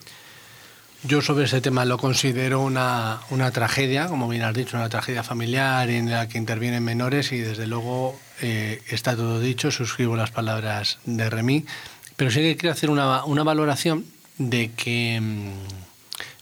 Yo 1.02 1.22
sobre 1.22 1.46
ese 1.46 1.62
tema 1.62 1.86
lo 1.86 1.96
considero 1.96 2.60
una, 2.60 3.20
una, 3.30 3.50
tragedia, 3.52 4.08
como 4.08 4.28
bien 4.28 4.42
has 4.42 4.52
dicho, 4.52 4.76
una 4.76 4.90
tragedia 4.90 5.22
familiar 5.22 5.88
en 5.88 6.10
la 6.10 6.28
que 6.28 6.36
intervienen 6.36 6.84
menores 6.84 7.32
y 7.32 7.38
desde 7.38 7.66
luego 7.66 8.20
eh, 8.42 8.82
está 8.86 9.16
todo 9.16 9.40
dicho, 9.40 9.70
suscribo 9.70 10.14
las 10.14 10.30
palabras 10.30 10.98
de 11.06 11.30
Remy, 11.30 11.64
pero 12.16 12.30
sí 12.30 12.40
que 12.40 12.58
quiero 12.58 12.74
hacer 12.74 12.90
una, 12.90 13.24
una 13.24 13.42
valoración 13.44 14.04
de 14.36 14.72
que 14.72 15.18
mmm, 15.22 15.52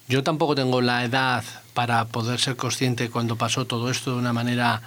yo 0.08 0.24
tampoco 0.24 0.56
tengo 0.56 0.80
la 0.80 1.04
edad 1.04 1.44
para 1.72 2.06
poder 2.06 2.40
ser 2.40 2.56
consciente 2.56 3.10
cuando 3.10 3.36
pasó 3.36 3.64
todo 3.64 3.92
esto 3.92 4.10
de 4.10 4.18
una 4.18 4.32
manera 4.32 4.82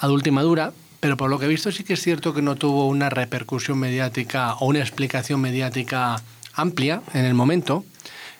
adulta 0.00 0.28
y 0.28 0.32
madura, 0.32 0.74
pero 1.00 1.16
por 1.16 1.30
lo 1.30 1.38
que 1.38 1.46
he 1.46 1.48
visto 1.48 1.72
sí 1.72 1.82
que 1.82 1.94
es 1.94 2.02
cierto 2.02 2.34
que 2.34 2.42
no 2.42 2.56
tuvo 2.56 2.86
una 2.86 3.08
repercusión 3.08 3.78
mediática 3.78 4.52
o 4.56 4.66
una 4.66 4.80
explicación 4.80 5.40
mediática 5.40 6.20
amplia 6.52 7.00
en 7.14 7.24
el 7.24 7.32
momento 7.32 7.86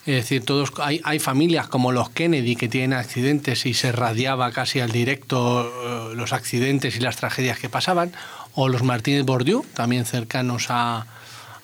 es 0.09 0.25
decir, 0.25 0.43
todos 0.43 0.73
hay, 0.79 1.03
hay, 1.05 1.19
familias 1.19 1.69
como 1.69 1.93
los 1.93 2.09
Kennedy 2.09 2.57
que 2.57 2.67
tienen 2.67 2.95
accidentes 2.95 3.67
y 3.67 3.75
se 3.75 3.93
radiaba 3.93 4.51
casi 4.53 4.81
al 4.81 4.91
directo 4.91 5.71
eh, 6.11 6.15
los 6.15 6.33
accidentes 6.33 6.97
y 6.97 7.01
las 7.01 7.17
tragedias 7.17 7.59
que 7.59 7.69
pasaban, 7.69 8.13
o 8.55 8.71
los 8.71 8.83
Martínez 8.83 9.27
Bordiú, 9.27 9.67
también 9.75 10.07
cercanos 10.07 10.69
a, 10.71 11.07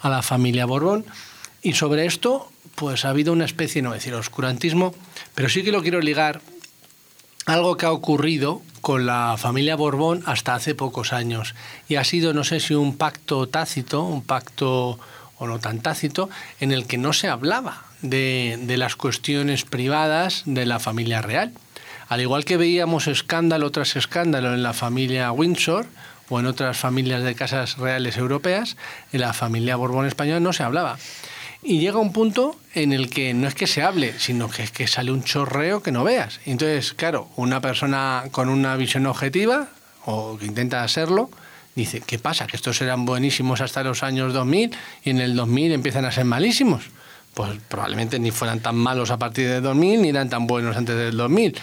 a 0.03 0.09
la 0.11 0.21
familia 0.21 0.66
Borbón. 0.66 1.07
Y 1.62 1.73
sobre 1.73 2.05
esto, 2.05 2.53
pues 2.75 3.07
ha 3.07 3.09
habido 3.09 3.33
una 3.33 3.47
especie, 3.47 3.81
no 3.81 3.95
decir 3.95 4.12
oscurantismo, 4.12 4.95
pero 5.35 5.49
sí 5.49 5.62
que 5.62 5.73
lo 5.73 5.81
quiero 5.81 6.03
ligar 6.03 6.43
a 7.47 7.55
algo 7.55 7.79
que 7.79 7.87
ha 7.87 7.93
ocurrido 7.93 8.61
con 8.83 9.07
la 9.07 9.37
familia 9.39 9.75
Borbón 9.75 10.23
hasta 10.27 10.55
hace 10.55 10.75
pocos 10.75 11.15
años. 11.15 11.55
Y 11.89 11.95
ha 11.95 12.05
sido, 12.05 12.35
no 12.35 12.45
sé 12.45 12.61
si 12.61 12.75
un 12.75 12.99
pacto 12.99 13.49
tácito, 13.49 14.03
un 14.03 14.23
pacto 14.23 14.99
o 15.39 15.47
no 15.47 15.59
tan 15.61 15.81
tácito, 15.81 16.29
en 16.61 16.73
el 16.73 16.87
que 16.87 16.99
no 16.99 17.15
se 17.15 17.29
hablaba 17.29 17.94
de, 18.05 18.76
las 18.76 18.97
cuestiones 18.97 19.64
privadas 19.64 20.43
de 20.47 20.66
la 20.66 20.78
familia 20.78 21.22
real. 21.22 21.52
Al 22.09 22.20
igual 22.20 22.44
que 22.44 22.56
veíamos 22.56 23.06
escándalo 23.06 23.70
tras 23.70 23.97
escándalo 23.97 24.55
en 24.55 24.62
la 24.62 24.74
familia 24.74 25.32
Windsor 25.32 25.86
o 26.28 26.39
en 26.39 26.47
otras 26.47 26.76
familias 26.76 27.22
de 27.22 27.35
casas 27.35 27.78
reales 27.78 28.16
europeas, 28.16 28.76
en 29.12 29.20
la 29.22 29.32
familia 29.32 29.76
Borbón 29.76 30.06
española 30.06 30.40
no 30.40 30.52
se 30.52 30.62
hablaba. 30.62 30.98
Y 31.62 31.78
llega 31.78 31.98
un 31.98 32.12
punto 32.12 32.56
en 32.74 32.93
el 32.93 33.09
que 33.09 33.32
no 33.32 33.48
es 33.48 33.55
que 33.55 33.66
se 33.66 33.82
hable, 33.82 34.18
sino 34.18 34.51
que 34.51 34.62
es 34.62 34.70
que 34.70 34.86
sale 34.86 35.10
un 35.10 35.24
chorreo 35.24 35.82
que 35.82 35.93
no 35.93 36.05
veas. 36.05 36.40
Entonces, 36.44 36.93
claro, 36.93 37.28
una 37.36 37.62
persona 37.62 38.24
con 38.32 38.51
una 38.51 38.76
visión 38.76 39.06
objetiva, 39.06 39.68
o 40.05 40.36
que 40.36 40.44
intenta 40.44 40.85
hacerlo, 40.85 41.31
dice, 41.74 42.02
¿qué 42.06 42.18
pasa? 42.18 42.47
Que 42.47 42.56
estos 42.56 42.82
eran 42.82 43.06
buenísimos 43.06 43.62
hasta 43.62 43.82
los 43.82 44.02
años 44.02 44.35
2000 44.35 44.76
y 45.05 45.10
en 45.10 45.20
el 45.20 45.35
2000 45.35 45.72
empiezan 45.72 46.05
a 46.05 46.12
ser 46.12 46.26
malísimos 46.26 46.90
pues 47.35 47.51
probablemente 47.69 48.19
ni 48.19 48.31
fueran 48.31 48.61
tan 48.61 48.77
malos 48.77 49.11
a 49.11 49.19
partir 49.19 49.48
de 49.48 49.61
2000 49.61 50.02
ni 50.02 50.09
eran 50.09 50.31
tan 50.31 50.47
buenos 50.47 50.77
antes 50.77 50.97
del 50.97 51.16
2000. 51.16 51.56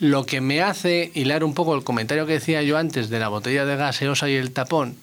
lo 0.00 0.26
que 0.26 0.40
me 0.40 0.60
hace 0.60 1.10
hilar 1.14 1.44
un 1.44 1.54
poco 1.54 1.74
el 1.74 1.84
comentario 1.84 2.26
que 2.26 2.34
decía 2.34 2.62
yo 2.62 2.76
antes 2.76 3.08
de 3.08 3.18
la 3.18 3.28
botella 3.28 3.64
de 3.64 3.76
gaseosa 3.76 4.28
y 4.28 4.34
el 4.34 4.50
tapón, 4.52 4.96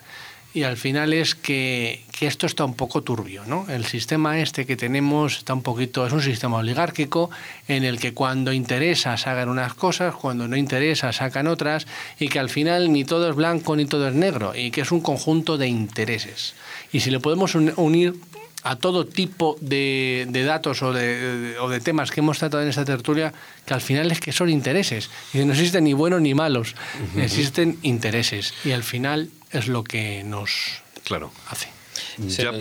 y 0.53 0.63
al 0.63 0.75
final 0.75 1.13
es 1.13 1.33
que, 1.33 2.03
que, 2.11 2.27
esto 2.27 2.45
está 2.45 2.65
un 2.65 2.73
poco 2.73 3.03
turbio, 3.03 3.43
¿no? 3.45 3.65
El 3.69 3.85
sistema 3.85 4.39
este 4.39 4.65
que 4.65 4.75
tenemos 4.75 5.37
está 5.37 5.53
un 5.53 5.61
poquito, 5.61 6.05
es 6.05 6.11
un 6.11 6.21
sistema 6.21 6.57
oligárquico 6.57 7.29
en 7.69 7.85
el 7.85 7.99
que 7.99 8.13
cuando 8.13 8.51
interesa 8.51 9.15
sacan 9.15 9.47
unas 9.47 9.73
cosas, 9.73 10.13
cuando 10.13 10.49
no 10.49 10.57
interesa 10.57 11.13
sacan 11.13 11.47
otras 11.47 11.87
y 12.19 12.27
que 12.27 12.39
al 12.39 12.49
final 12.49 12.91
ni 12.91 13.05
todo 13.05 13.29
es 13.29 13.35
blanco 13.35 13.77
ni 13.77 13.85
todo 13.85 14.09
es 14.09 14.13
negro 14.13 14.53
y 14.53 14.71
que 14.71 14.81
es 14.81 14.91
un 14.91 14.99
conjunto 14.99 15.57
de 15.57 15.69
intereses. 15.69 16.53
Y 16.91 16.99
si 16.99 17.11
le 17.11 17.21
podemos 17.21 17.55
unir 17.55 18.15
a 18.63 18.75
todo 18.75 19.05
tipo 19.05 19.57
de, 19.61 20.27
de 20.29 20.43
datos 20.43 20.81
o 20.83 20.93
de, 20.93 21.57
o 21.59 21.69
de, 21.69 21.79
temas 21.79 22.11
que 22.11 22.19
hemos 22.19 22.39
tratado 22.39 22.63
en 22.63 22.69
esta 22.69 22.85
tertulia, 22.85 23.33
que 23.65 23.73
al 23.73 23.81
final 23.81 24.11
es 24.11 24.19
que 24.19 24.31
son 24.31 24.49
intereses. 24.49 25.09
Y 25.33 25.39
no 25.39 25.53
existen 25.53 25.83
ni 25.83 25.93
buenos 25.93 26.21
ni 26.21 26.33
malos, 26.33 26.75
existen 27.17 27.79
intereses. 27.81 28.53
Y 28.63 28.71
al 28.71 28.83
final 28.83 29.29
es 29.51 29.67
lo 29.67 29.83
que 29.83 30.23
nos 30.23 30.81
claro. 31.03 31.31
hace. 31.47 31.69
Ya, 32.17 32.51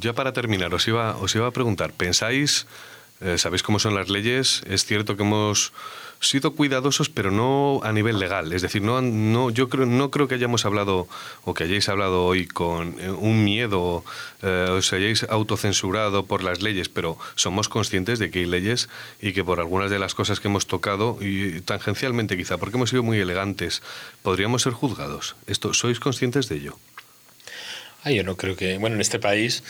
ya, 0.00 0.12
para 0.14 0.32
terminar, 0.32 0.74
os 0.74 0.86
iba, 0.88 1.16
os 1.16 1.34
iba 1.34 1.46
a 1.46 1.50
preguntar, 1.50 1.92
¿pensáis, 1.92 2.66
eh, 3.20 3.38
sabéis 3.38 3.62
cómo 3.62 3.78
son 3.78 3.94
las 3.94 4.08
leyes? 4.08 4.62
Es 4.66 4.84
cierto 4.84 5.16
que 5.16 5.22
hemos 5.22 5.72
sido 6.20 6.52
cuidadosos, 6.52 7.08
pero 7.08 7.30
no 7.30 7.80
a 7.82 7.92
nivel 7.92 8.18
legal. 8.18 8.52
Es 8.52 8.62
decir, 8.62 8.82
no, 8.82 9.00
no, 9.02 9.50
yo 9.50 9.68
creo, 9.68 9.86
no 9.86 10.10
creo 10.10 10.28
que 10.28 10.34
hayamos 10.34 10.64
hablado 10.64 11.08
o 11.44 11.54
que 11.54 11.64
hayáis 11.64 11.88
hablado 11.88 12.24
hoy 12.24 12.46
con 12.46 12.96
eh, 13.00 13.10
un 13.10 13.44
miedo, 13.44 14.04
eh, 14.42 14.68
os 14.70 14.92
hayáis 14.92 15.24
autocensurado 15.24 16.26
por 16.26 16.42
las 16.42 16.62
leyes, 16.62 16.88
pero 16.88 17.18
somos 17.34 17.68
conscientes 17.68 18.18
de 18.18 18.30
que 18.30 18.40
hay 18.40 18.46
leyes 18.46 18.88
y 19.20 19.32
que 19.32 19.44
por 19.44 19.60
algunas 19.60 19.90
de 19.90 19.98
las 19.98 20.14
cosas 20.14 20.40
que 20.40 20.48
hemos 20.48 20.66
tocado, 20.66 21.18
y 21.20 21.60
tangencialmente 21.60 22.36
quizá, 22.36 22.58
porque 22.58 22.76
hemos 22.76 22.90
sido 22.90 23.02
muy 23.02 23.18
elegantes, 23.18 23.82
podríamos 24.22 24.62
ser 24.62 24.72
juzgados. 24.72 25.36
Esto, 25.46 25.74
¿Sois 25.74 26.00
conscientes 26.00 26.48
de 26.48 26.56
ello? 26.56 26.78
Ah, 28.04 28.10
yo 28.10 28.22
no 28.22 28.36
creo 28.36 28.56
que, 28.56 28.78
bueno, 28.78 28.96
en 28.96 29.00
este 29.00 29.18
país 29.18 29.62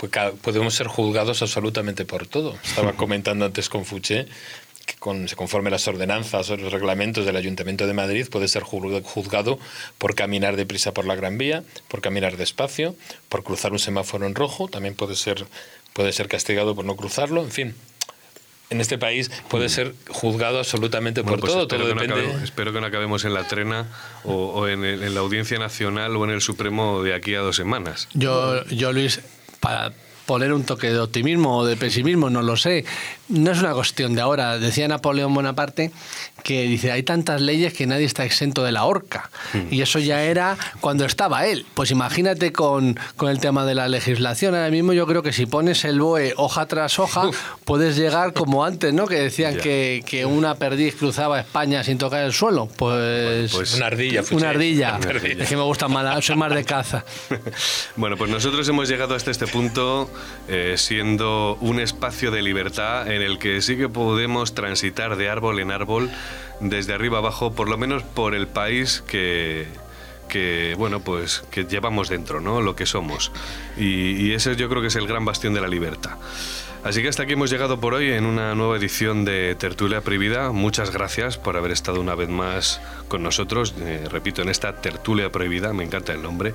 pues, 0.00 0.12
podemos 0.40 0.74
ser 0.74 0.86
juzgados 0.86 1.42
absolutamente 1.42 2.06
por 2.06 2.26
todo. 2.26 2.58
Estaba 2.64 2.92
comentando 2.96 3.44
antes 3.44 3.68
con 3.68 3.84
Fuché 3.84 4.24
que 4.24 4.59
con, 4.98 5.28
se 5.28 5.36
conforme 5.36 5.70
las 5.70 5.86
ordenanzas 5.88 6.50
o 6.50 6.56
los 6.56 6.72
reglamentos 6.72 7.26
del 7.26 7.36
Ayuntamiento 7.36 7.86
de 7.86 7.94
Madrid 7.94 8.26
puede 8.30 8.48
ser 8.48 8.62
juzgado 8.62 9.58
por 9.98 10.14
caminar 10.14 10.56
deprisa 10.56 10.92
por 10.92 11.06
la 11.06 11.14
Gran 11.14 11.38
Vía, 11.38 11.62
por 11.88 12.00
caminar 12.00 12.36
despacio, 12.36 12.94
por 13.28 13.42
cruzar 13.42 13.72
un 13.72 13.78
semáforo 13.78 14.26
en 14.26 14.34
rojo, 14.34 14.68
también 14.68 14.94
puede 14.94 15.16
ser, 15.16 15.46
puede 15.92 16.12
ser 16.12 16.28
castigado 16.28 16.74
por 16.74 16.84
no 16.84 16.96
cruzarlo, 16.96 17.42
en 17.42 17.50
fin. 17.50 17.74
En 18.70 18.80
este 18.80 18.98
país 18.98 19.32
puede 19.48 19.68
ser 19.68 19.94
juzgado 20.08 20.58
absolutamente 20.58 21.24
por 21.24 21.40
pues 21.40 21.52
todo. 21.52 21.62
Espero, 21.62 21.82
todo 21.82 21.88
que 21.88 21.94
depende... 21.94 22.14
no 22.14 22.20
acabemos, 22.20 22.42
espero 22.42 22.72
que 22.72 22.80
no 22.80 22.86
acabemos 22.86 23.24
en 23.24 23.34
la 23.34 23.48
trena 23.48 23.88
o, 24.22 24.32
o 24.32 24.68
en, 24.68 24.84
el, 24.84 25.02
en, 25.02 25.12
la 25.12 25.20
Audiencia 25.20 25.58
Nacional 25.58 26.14
o 26.14 26.24
en 26.24 26.30
el 26.30 26.40
Supremo 26.40 27.02
de 27.02 27.12
aquí 27.12 27.34
a 27.34 27.40
dos 27.40 27.56
semanas. 27.56 28.06
Yo, 28.14 28.64
yo 28.66 28.92
Luis, 28.92 29.20
para 29.58 29.92
poner 30.24 30.52
un 30.52 30.62
toque 30.62 30.90
de 30.90 31.00
optimismo 31.00 31.58
o 31.58 31.66
de 31.66 31.76
pesimismo, 31.76 32.30
no 32.30 32.42
lo 32.42 32.56
sé. 32.56 32.84
No 33.30 33.52
es 33.52 33.60
una 33.60 33.72
cuestión 33.72 34.14
de 34.14 34.20
ahora. 34.20 34.58
Decía 34.58 34.88
Napoleón 34.88 35.32
Bonaparte 35.32 35.92
que 36.42 36.62
dice, 36.62 36.90
hay 36.90 37.02
tantas 37.02 37.40
leyes 37.40 37.72
que 37.72 37.86
nadie 37.86 38.04
está 38.04 38.24
exento 38.24 38.64
de 38.64 38.72
la 38.72 38.84
horca. 38.84 39.30
Mm. 39.52 39.72
Y 39.72 39.82
eso 39.82 39.98
ya 39.98 40.22
era 40.22 40.56
cuando 40.80 41.04
estaba 41.04 41.46
él. 41.46 41.66
Pues 41.74 41.90
imagínate 41.90 42.52
con, 42.52 42.98
con, 43.16 43.30
el 43.30 43.38
tema 43.40 43.64
de 43.64 43.74
la 43.74 43.88
legislación. 43.88 44.54
Ahora 44.54 44.70
mismo 44.70 44.92
yo 44.92 45.06
creo 45.06 45.22
que 45.22 45.32
si 45.32 45.46
pones 45.46 45.84
el 45.84 46.00
BOE 46.00 46.34
hoja 46.36 46.66
tras 46.66 46.98
hoja, 46.98 47.30
puedes 47.64 47.96
llegar 47.96 48.32
como 48.32 48.64
antes, 48.64 48.92
¿no? 48.92 49.06
Que 49.06 49.20
decían 49.20 49.56
que, 49.56 50.02
que, 50.06 50.26
una 50.26 50.54
perdiz 50.56 50.96
cruzaba 50.96 51.40
España 51.40 51.84
sin 51.84 51.98
tocar 51.98 52.24
el 52.24 52.32
suelo. 52.32 52.68
Pues, 52.76 53.52
pues 53.52 53.74
una 53.74 53.86
ardilla. 53.86 54.22
Fuché. 54.22 54.36
Una 54.36 54.50
ardilla. 54.50 54.98
Una 55.00 55.10
ardilla. 55.10 55.42
Es 55.42 55.48
que 55.48 55.56
me 55.56 55.62
gusta 55.62 55.88
más, 55.88 56.24
soy 56.24 56.36
más 56.36 56.54
de 56.54 56.64
caza. 56.64 57.04
bueno, 57.96 58.16
pues 58.16 58.30
nosotros 58.30 58.68
hemos 58.68 58.88
llegado 58.88 59.14
hasta 59.14 59.30
este 59.30 59.46
punto 59.46 60.10
eh, 60.48 60.74
siendo 60.76 61.56
un 61.60 61.80
espacio 61.80 62.30
de 62.30 62.42
libertad 62.42 63.10
en 63.10 63.19
el 63.22 63.38
que 63.38 63.60
sí 63.62 63.76
que 63.76 63.88
podemos 63.88 64.54
transitar 64.54 65.16
de 65.16 65.28
árbol 65.28 65.60
en 65.60 65.70
árbol 65.70 66.10
desde 66.60 66.92
arriba 66.94 67.18
abajo, 67.18 67.52
por 67.52 67.68
lo 67.68 67.76
menos 67.76 68.02
por 68.02 68.34
el 68.34 68.46
país 68.46 69.02
que, 69.06 69.66
que 70.28 70.74
bueno 70.78 71.00
pues 71.00 71.44
que 71.50 71.64
llevamos 71.64 72.08
dentro, 72.08 72.40
¿no? 72.40 72.60
Lo 72.60 72.76
que 72.76 72.86
somos. 72.86 73.32
Y, 73.76 74.26
y, 74.26 74.32
ese 74.32 74.56
yo 74.56 74.68
creo 74.68 74.82
que 74.82 74.88
es 74.88 74.96
el 74.96 75.06
gran 75.06 75.24
bastión 75.24 75.54
de 75.54 75.60
la 75.60 75.68
libertad. 75.68 76.16
Así 76.82 77.02
que 77.02 77.08
hasta 77.08 77.24
aquí 77.24 77.34
hemos 77.34 77.50
llegado 77.50 77.78
por 77.78 77.92
hoy 77.92 78.10
en 78.10 78.24
una 78.24 78.54
nueva 78.54 78.78
edición 78.78 79.26
de 79.26 79.54
Tertulia 79.54 80.00
Prohibida. 80.00 80.50
Muchas 80.50 80.90
gracias 80.90 81.36
por 81.36 81.58
haber 81.58 81.72
estado 81.72 82.00
una 82.00 82.14
vez 82.14 82.30
más 82.30 82.80
con 83.06 83.22
nosotros, 83.22 83.74
eh, 83.80 84.06
repito, 84.10 84.40
en 84.40 84.48
esta 84.48 84.76
Tertulia 84.76 85.30
Prohibida, 85.30 85.74
me 85.74 85.84
encanta 85.84 86.14
el 86.14 86.22
nombre. 86.22 86.54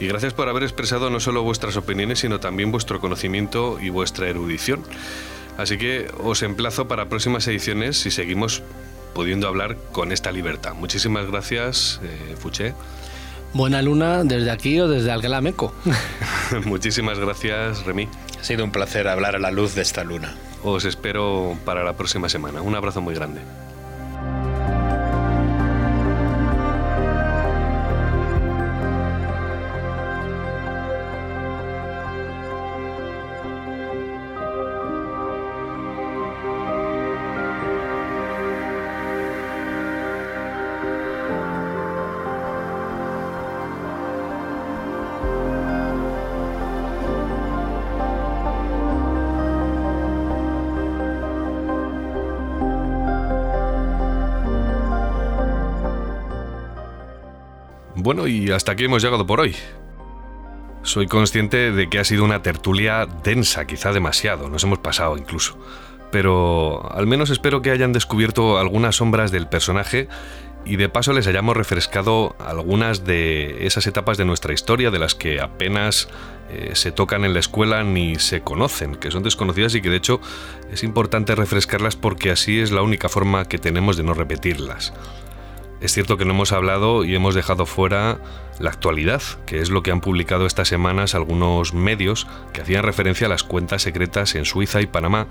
Y 0.00 0.08
gracias 0.08 0.34
por 0.34 0.48
haber 0.48 0.64
expresado 0.64 1.08
no 1.08 1.20
solo 1.20 1.44
vuestras 1.44 1.76
opiniones, 1.76 2.18
sino 2.18 2.40
también 2.40 2.72
vuestro 2.72 2.98
conocimiento 2.98 3.78
y 3.80 3.90
vuestra 3.90 4.28
erudición. 4.28 4.82
Así 5.60 5.76
que 5.76 6.10
os 6.24 6.42
emplazo 6.42 6.88
para 6.88 7.10
próximas 7.10 7.46
ediciones 7.46 7.98
si 7.98 8.10
seguimos 8.10 8.62
pudiendo 9.14 9.46
hablar 9.46 9.76
con 9.92 10.10
esta 10.10 10.32
libertad. 10.32 10.72
Muchísimas 10.72 11.26
gracias, 11.26 12.00
eh, 12.02 12.36
Fuché. 12.38 12.74
Buena 13.52 13.82
luna 13.82 14.24
desde 14.24 14.50
aquí 14.50 14.80
o 14.80 14.88
desde 14.88 15.10
Algalameco. 15.10 15.74
Muchísimas 16.64 17.18
gracias, 17.18 17.84
Remy. 17.84 18.08
Ha 18.40 18.44
sido 18.44 18.64
un 18.64 18.72
placer 18.72 19.06
hablar 19.06 19.36
a 19.36 19.38
la 19.38 19.50
luz 19.50 19.74
de 19.74 19.82
esta 19.82 20.02
luna. 20.02 20.34
Os 20.62 20.86
espero 20.86 21.58
para 21.66 21.84
la 21.84 21.92
próxima 21.92 22.30
semana. 22.30 22.62
Un 22.62 22.74
abrazo 22.74 23.02
muy 23.02 23.14
grande. 23.14 23.42
Y 58.30 58.50
hasta 58.50 58.72
aquí 58.72 58.84
hemos 58.84 59.02
llegado 59.02 59.26
por 59.26 59.40
hoy. 59.40 59.56
Soy 60.82 61.06
consciente 61.06 61.72
de 61.72 61.90
que 61.90 61.98
ha 61.98 62.04
sido 62.04 62.24
una 62.24 62.42
tertulia 62.42 63.06
densa, 63.22 63.66
quizá 63.66 63.92
demasiado, 63.92 64.48
nos 64.48 64.64
hemos 64.64 64.78
pasado 64.78 65.18
incluso. 65.18 65.58
Pero 66.10 66.90
al 66.92 67.06
menos 67.06 67.30
espero 67.30 67.60
que 67.60 67.70
hayan 67.70 67.92
descubierto 67.92 68.58
algunas 68.58 68.96
sombras 68.96 69.30
del 69.30 69.46
personaje 69.46 70.08
y 70.64 70.76
de 70.76 70.88
paso 70.88 71.12
les 71.12 71.26
hayamos 71.26 71.56
refrescado 71.56 72.34
algunas 72.38 73.04
de 73.04 73.66
esas 73.66 73.86
etapas 73.86 74.18
de 74.18 74.24
nuestra 74.24 74.52
historia 74.52 74.90
de 74.90 74.98
las 74.98 75.14
que 75.14 75.40
apenas 75.40 76.08
eh, 76.50 76.70
se 76.74 76.92
tocan 76.92 77.24
en 77.24 77.32
la 77.32 77.40
escuela 77.40 77.84
ni 77.84 78.16
se 78.16 78.42
conocen, 78.42 78.96
que 78.96 79.10
son 79.10 79.22
desconocidas 79.22 79.74
y 79.74 79.82
que 79.82 79.90
de 79.90 79.96
hecho 79.96 80.20
es 80.72 80.82
importante 80.82 81.34
refrescarlas 81.34 81.96
porque 81.96 82.30
así 82.30 82.60
es 82.60 82.72
la 82.72 82.82
única 82.82 83.08
forma 83.08 83.46
que 83.46 83.58
tenemos 83.58 83.96
de 83.96 84.02
no 84.02 84.14
repetirlas. 84.14 84.92
Es 85.80 85.94
cierto 85.94 86.18
que 86.18 86.26
no 86.26 86.32
hemos 86.32 86.52
hablado 86.52 87.04
y 87.04 87.14
hemos 87.14 87.34
dejado 87.34 87.64
fuera 87.64 88.18
la 88.58 88.68
actualidad, 88.68 89.22
que 89.46 89.60
es 89.60 89.70
lo 89.70 89.82
que 89.82 89.90
han 89.90 90.02
publicado 90.02 90.44
estas 90.44 90.68
semanas 90.68 91.14
algunos 91.14 91.72
medios 91.72 92.26
que 92.52 92.60
hacían 92.60 92.82
referencia 92.82 93.26
a 93.26 93.30
las 93.30 93.44
cuentas 93.44 93.82
secretas 93.82 94.34
en 94.34 94.44
Suiza 94.44 94.82
y 94.82 94.86
Panamá, 94.86 95.26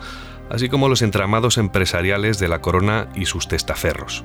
así 0.49 0.67
como 0.67 0.89
los 0.89 1.03
entramados 1.03 1.59
empresariales 1.59 2.39
de 2.39 2.47
la 2.47 2.61
corona 2.61 3.09
y 3.13 3.27
sus 3.27 3.47
testaferros. 3.47 4.23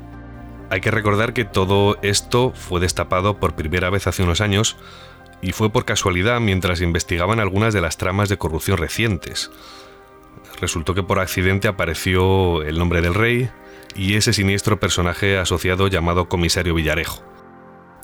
Hay 0.71 0.81
que 0.81 0.91
recordar 0.91 1.35
que 1.35 1.45
todo 1.45 1.99
esto 2.01 2.53
fue 2.55 2.81
destapado 2.81 3.39
por 3.39 3.55
primera 3.55 3.91
vez 3.91 4.07
hace 4.07 4.23
unos 4.23 4.41
años 4.41 4.79
y 5.43 5.53
fue 5.53 5.69
por 5.69 5.85
casualidad 5.85 6.41
mientras 6.41 6.81
investigaban 6.81 7.39
algunas 7.39 7.75
de 7.75 7.83
las 7.83 7.99
tramas 7.99 8.31
de 8.31 8.39
corrupción 8.39 8.79
recientes. 8.79 9.51
Resultó 10.59 10.95
que 10.95 11.03
por 11.03 11.19
accidente 11.19 11.69
apareció 11.69 12.63
el 12.63 12.79
nombre 12.79 13.03
del 13.03 13.13
rey, 13.13 13.51
y 13.95 14.17
ese 14.17 14.33
siniestro 14.33 14.81
personaje 14.81 15.39
asociado 15.39 15.89
llamado 15.89 16.29
Comisario 16.29 16.75
Villarejo. 16.75 17.23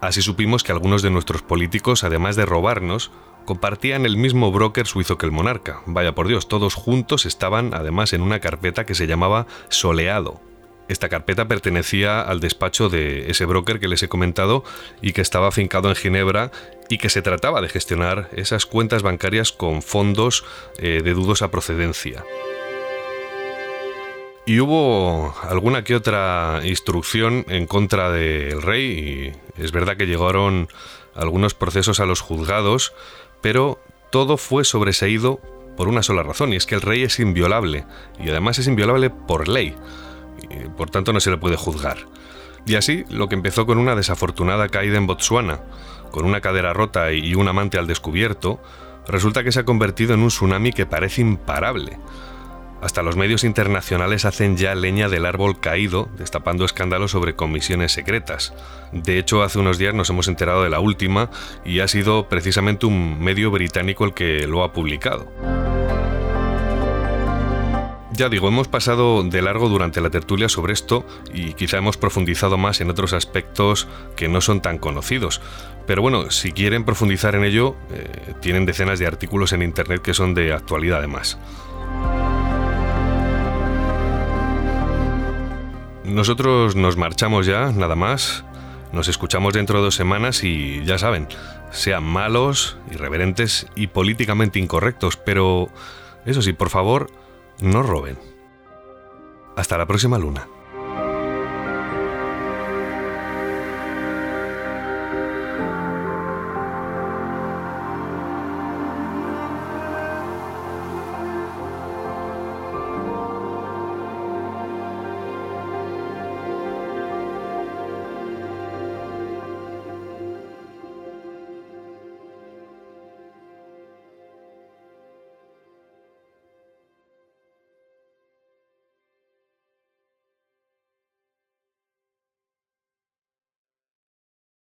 Así 0.01 0.23
supimos 0.23 0.63
que 0.63 0.73
algunos 0.73 1.03
de 1.03 1.11
nuestros 1.11 1.43
políticos, 1.43 2.05
además 2.05 2.35
de 2.37 2.47
robarnos, 2.47 3.11
compartían 3.45 4.07
el 4.07 4.17
mismo 4.17 4.51
broker 4.51 4.87
suizo 4.87 5.19
que 5.19 5.27
el 5.27 5.33
monarca. 5.33 5.83
Vaya 5.87 6.15
por 6.15 6.27
Dios, 6.29 6.49
todos 6.49 6.75
juntos 6.75 7.27
estaban 7.27 7.75
además 7.75 8.13
en 8.13 8.23
una 8.23 8.41
carpeta 8.41 8.87
que 8.87 8.95
se 8.95 9.07
llamaba 9.07 9.47
Soleado. 9.69 10.41
Esta 10.89 11.09
carpeta 11.09 11.47
pertenecía 11.47 12.21
al 12.21 12.41
despacho 12.41 12.89
de 12.89 13.31
ese 13.31 13.45
broker 13.45 13.79
que 13.79 13.87
les 13.87 14.03
he 14.03 14.09
comentado 14.09 14.65
y 15.01 15.13
que 15.13 15.21
estaba 15.21 15.47
afincado 15.47 15.89
en 15.89 15.95
Ginebra 15.95 16.51
y 16.89 16.99
que 16.99 17.09
se 17.09 17.23
trataba 17.23 17.61
de 17.61 17.69
gestionar 17.69 18.29
esas 18.33 18.67
cuentas 18.67 19.03
bancarias 19.03 19.53
con 19.53 19.83
fondos 19.83 20.45
eh, 20.79 21.01
de 21.05 21.15
dudosa 21.15 21.53
procedencia. 21.53 22.25
Y 24.47 24.59
hubo 24.61 25.35
alguna 25.43 25.85
que 25.85 25.95
otra 25.95 26.61
instrucción 26.65 27.45
en 27.49 27.67
contra 27.67 28.11
del 28.11 28.63
rey 28.63 29.33
y 29.57 29.63
es 29.63 29.73
verdad 29.73 29.97
que 29.97 30.07
llegaron 30.07 30.69
algunos 31.15 31.55
procesos 31.55 32.01
a 32.01 32.07
los 32.07 32.21
juzgados, 32.21 32.93
pero 33.41 33.79
todo 34.11 34.37
fue 34.37 34.65
sobreseído 34.65 35.41
por 35.77 35.89
una 35.89 36.03
sola 36.03 36.23
razón, 36.23 36.53
y 36.53 36.57
es 36.57 36.67
que 36.67 36.75
el 36.75 36.83
rey 36.83 37.03
es 37.03 37.21
inviolable, 37.21 37.85
y 38.19 38.29
además 38.29 38.59
es 38.59 38.67
inviolable 38.67 39.11
por 39.11 39.49
ley, 39.49 39.75
y 40.43 40.69
por 40.69 40.91
tanto 40.91 41.13
no 41.13 41.21
se 41.21 41.31
le 41.31 41.39
puede 41.39 41.57
juzgar. 41.57 41.99
Y 42.67 42.75
así, 42.75 43.05
lo 43.09 43.29
que 43.29 43.35
empezó 43.35 43.67
con 43.67 43.79
una 43.79 43.95
desafortunada 43.95 44.69
caída 44.69 44.99
en 44.99 45.07
Botsuana, 45.07 45.61
con 46.11 46.27
una 46.27 46.41
cadera 46.41 46.73
rota 46.73 47.13
y 47.13 47.35
un 47.35 47.49
amante 47.49 47.79
al 47.79 47.87
descubierto, 47.87 48.61
resulta 49.07 49.43
que 49.43 49.53
se 49.53 49.61
ha 49.61 49.65
convertido 49.65 50.13
en 50.15 50.21
un 50.21 50.29
tsunami 50.29 50.73
que 50.73 50.87
parece 50.87 51.23
imparable. 51.23 51.99
Hasta 52.81 53.03
los 53.03 53.17
medios 53.17 53.45
internacionales 53.45 54.25
hacen 54.25 54.57
ya 54.57 54.75
leña 54.75 55.09
del 55.09 55.27
árbol 55.27 55.61
caído, 55.61 56.09
destapando 56.17 56.65
escándalos 56.65 57.11
sobre 57.11 57.37
comisiones 57.37 57.93
secretas. 57.93 58.55
De 58.93 59.19
hecho, 59.19 59.43
hace 59.43 59.59
unos 59.59 59.77
días 59.77 59.95
nos 59.95 60.09
hemos 60.09 60.29
enterado 60.29 60.63
de 60.63 60.71
la 60.71 60.81
última 60.81 61.31
y 61.65 61.81
ha 61.81 61.89
sido 61.89 62.29
precisamente 62.29 62.87
un 62.87 63.23
medio 63.23 63.51
británico 63.51 64.07
el 64.07 64.15
que 64.15 64.47
lo 64.47 64.65
ha 64.65 64.73
publicado. 64.73 65.31
Ya 68.13 68.29
digo, 68.29 68.49
hemos 68.49 68.69
pasado 68.69 69.23
de 69.23 69.41
largo 69.41 69.69
durante 69.69 70.01
la 70.01 70.11
tertulia 70.11 70.49
sobre 70.49 70.73
esto 70.73 71.07
y 71.33 71.55
quizá 71.55 71.79
hemos 71.79 71.97
profundizado 71.97 72.59
más 72.59 72.81
en 72.81 72.91
otros 72.91 73.13
aspectos 73.13 73.89
que 74.17 74.29
no 74.29 74.41
son 74.41 74.61
tan 74.61 74.79
conocidos. 74.79 75.41
Pero 75.87 76.03
bueno, 76.03 76.31
si 76.31 76.53
quieren 76.53 76.85
profundizar 76.85 77.35
en 77.35 77.45
ello, 77.45 77.77
eh, 77.91 78.35
tienen 78.41 78.67
decenas 78.67 78.99
de 78.99 79.07
artículos 79.07 79.53
en 79.53 79.63
Internet 79.63 80.03
que 80.03 80.13
son 80.13 80.35
de 80.35 80.53
actualidad 80.53 80.99
además. 80.99 81.39
Nosotros 86.11 86.75
nos 86.75 86.97
marchamos 86.97 87.47
ya, 87.47 87.71
nada 87.71 87.95
más. 87.95 88.45
Nos 88.93 89.07
escuchamos 89.07 89.55
dentro 89.55 89.79
de 89.79 89.85
dos 89.85 89.95
semanas 89.95 90.43
y 90.43 90.85
ya 90.85 90.99
saben, 90.99 91.29
sean 91.71 92.03
malos, 92.03 92.77
irreverentes 92.91 93.69
y 93.77 93.87
políticamente 93.87 94.59
incorrectos, 94.59 95.17
pero 95.17 95.69
eso 96.27 96.43
sí, 96.43 96.53
por 96.53 96.69
favor, 96.69 97.11
no 97.61 97.85
roben. 97.85 98.19
Hasta 99.57 99.79
la 99.79 99.87
próxima 99.87 100.19
luna. 100.19 100.49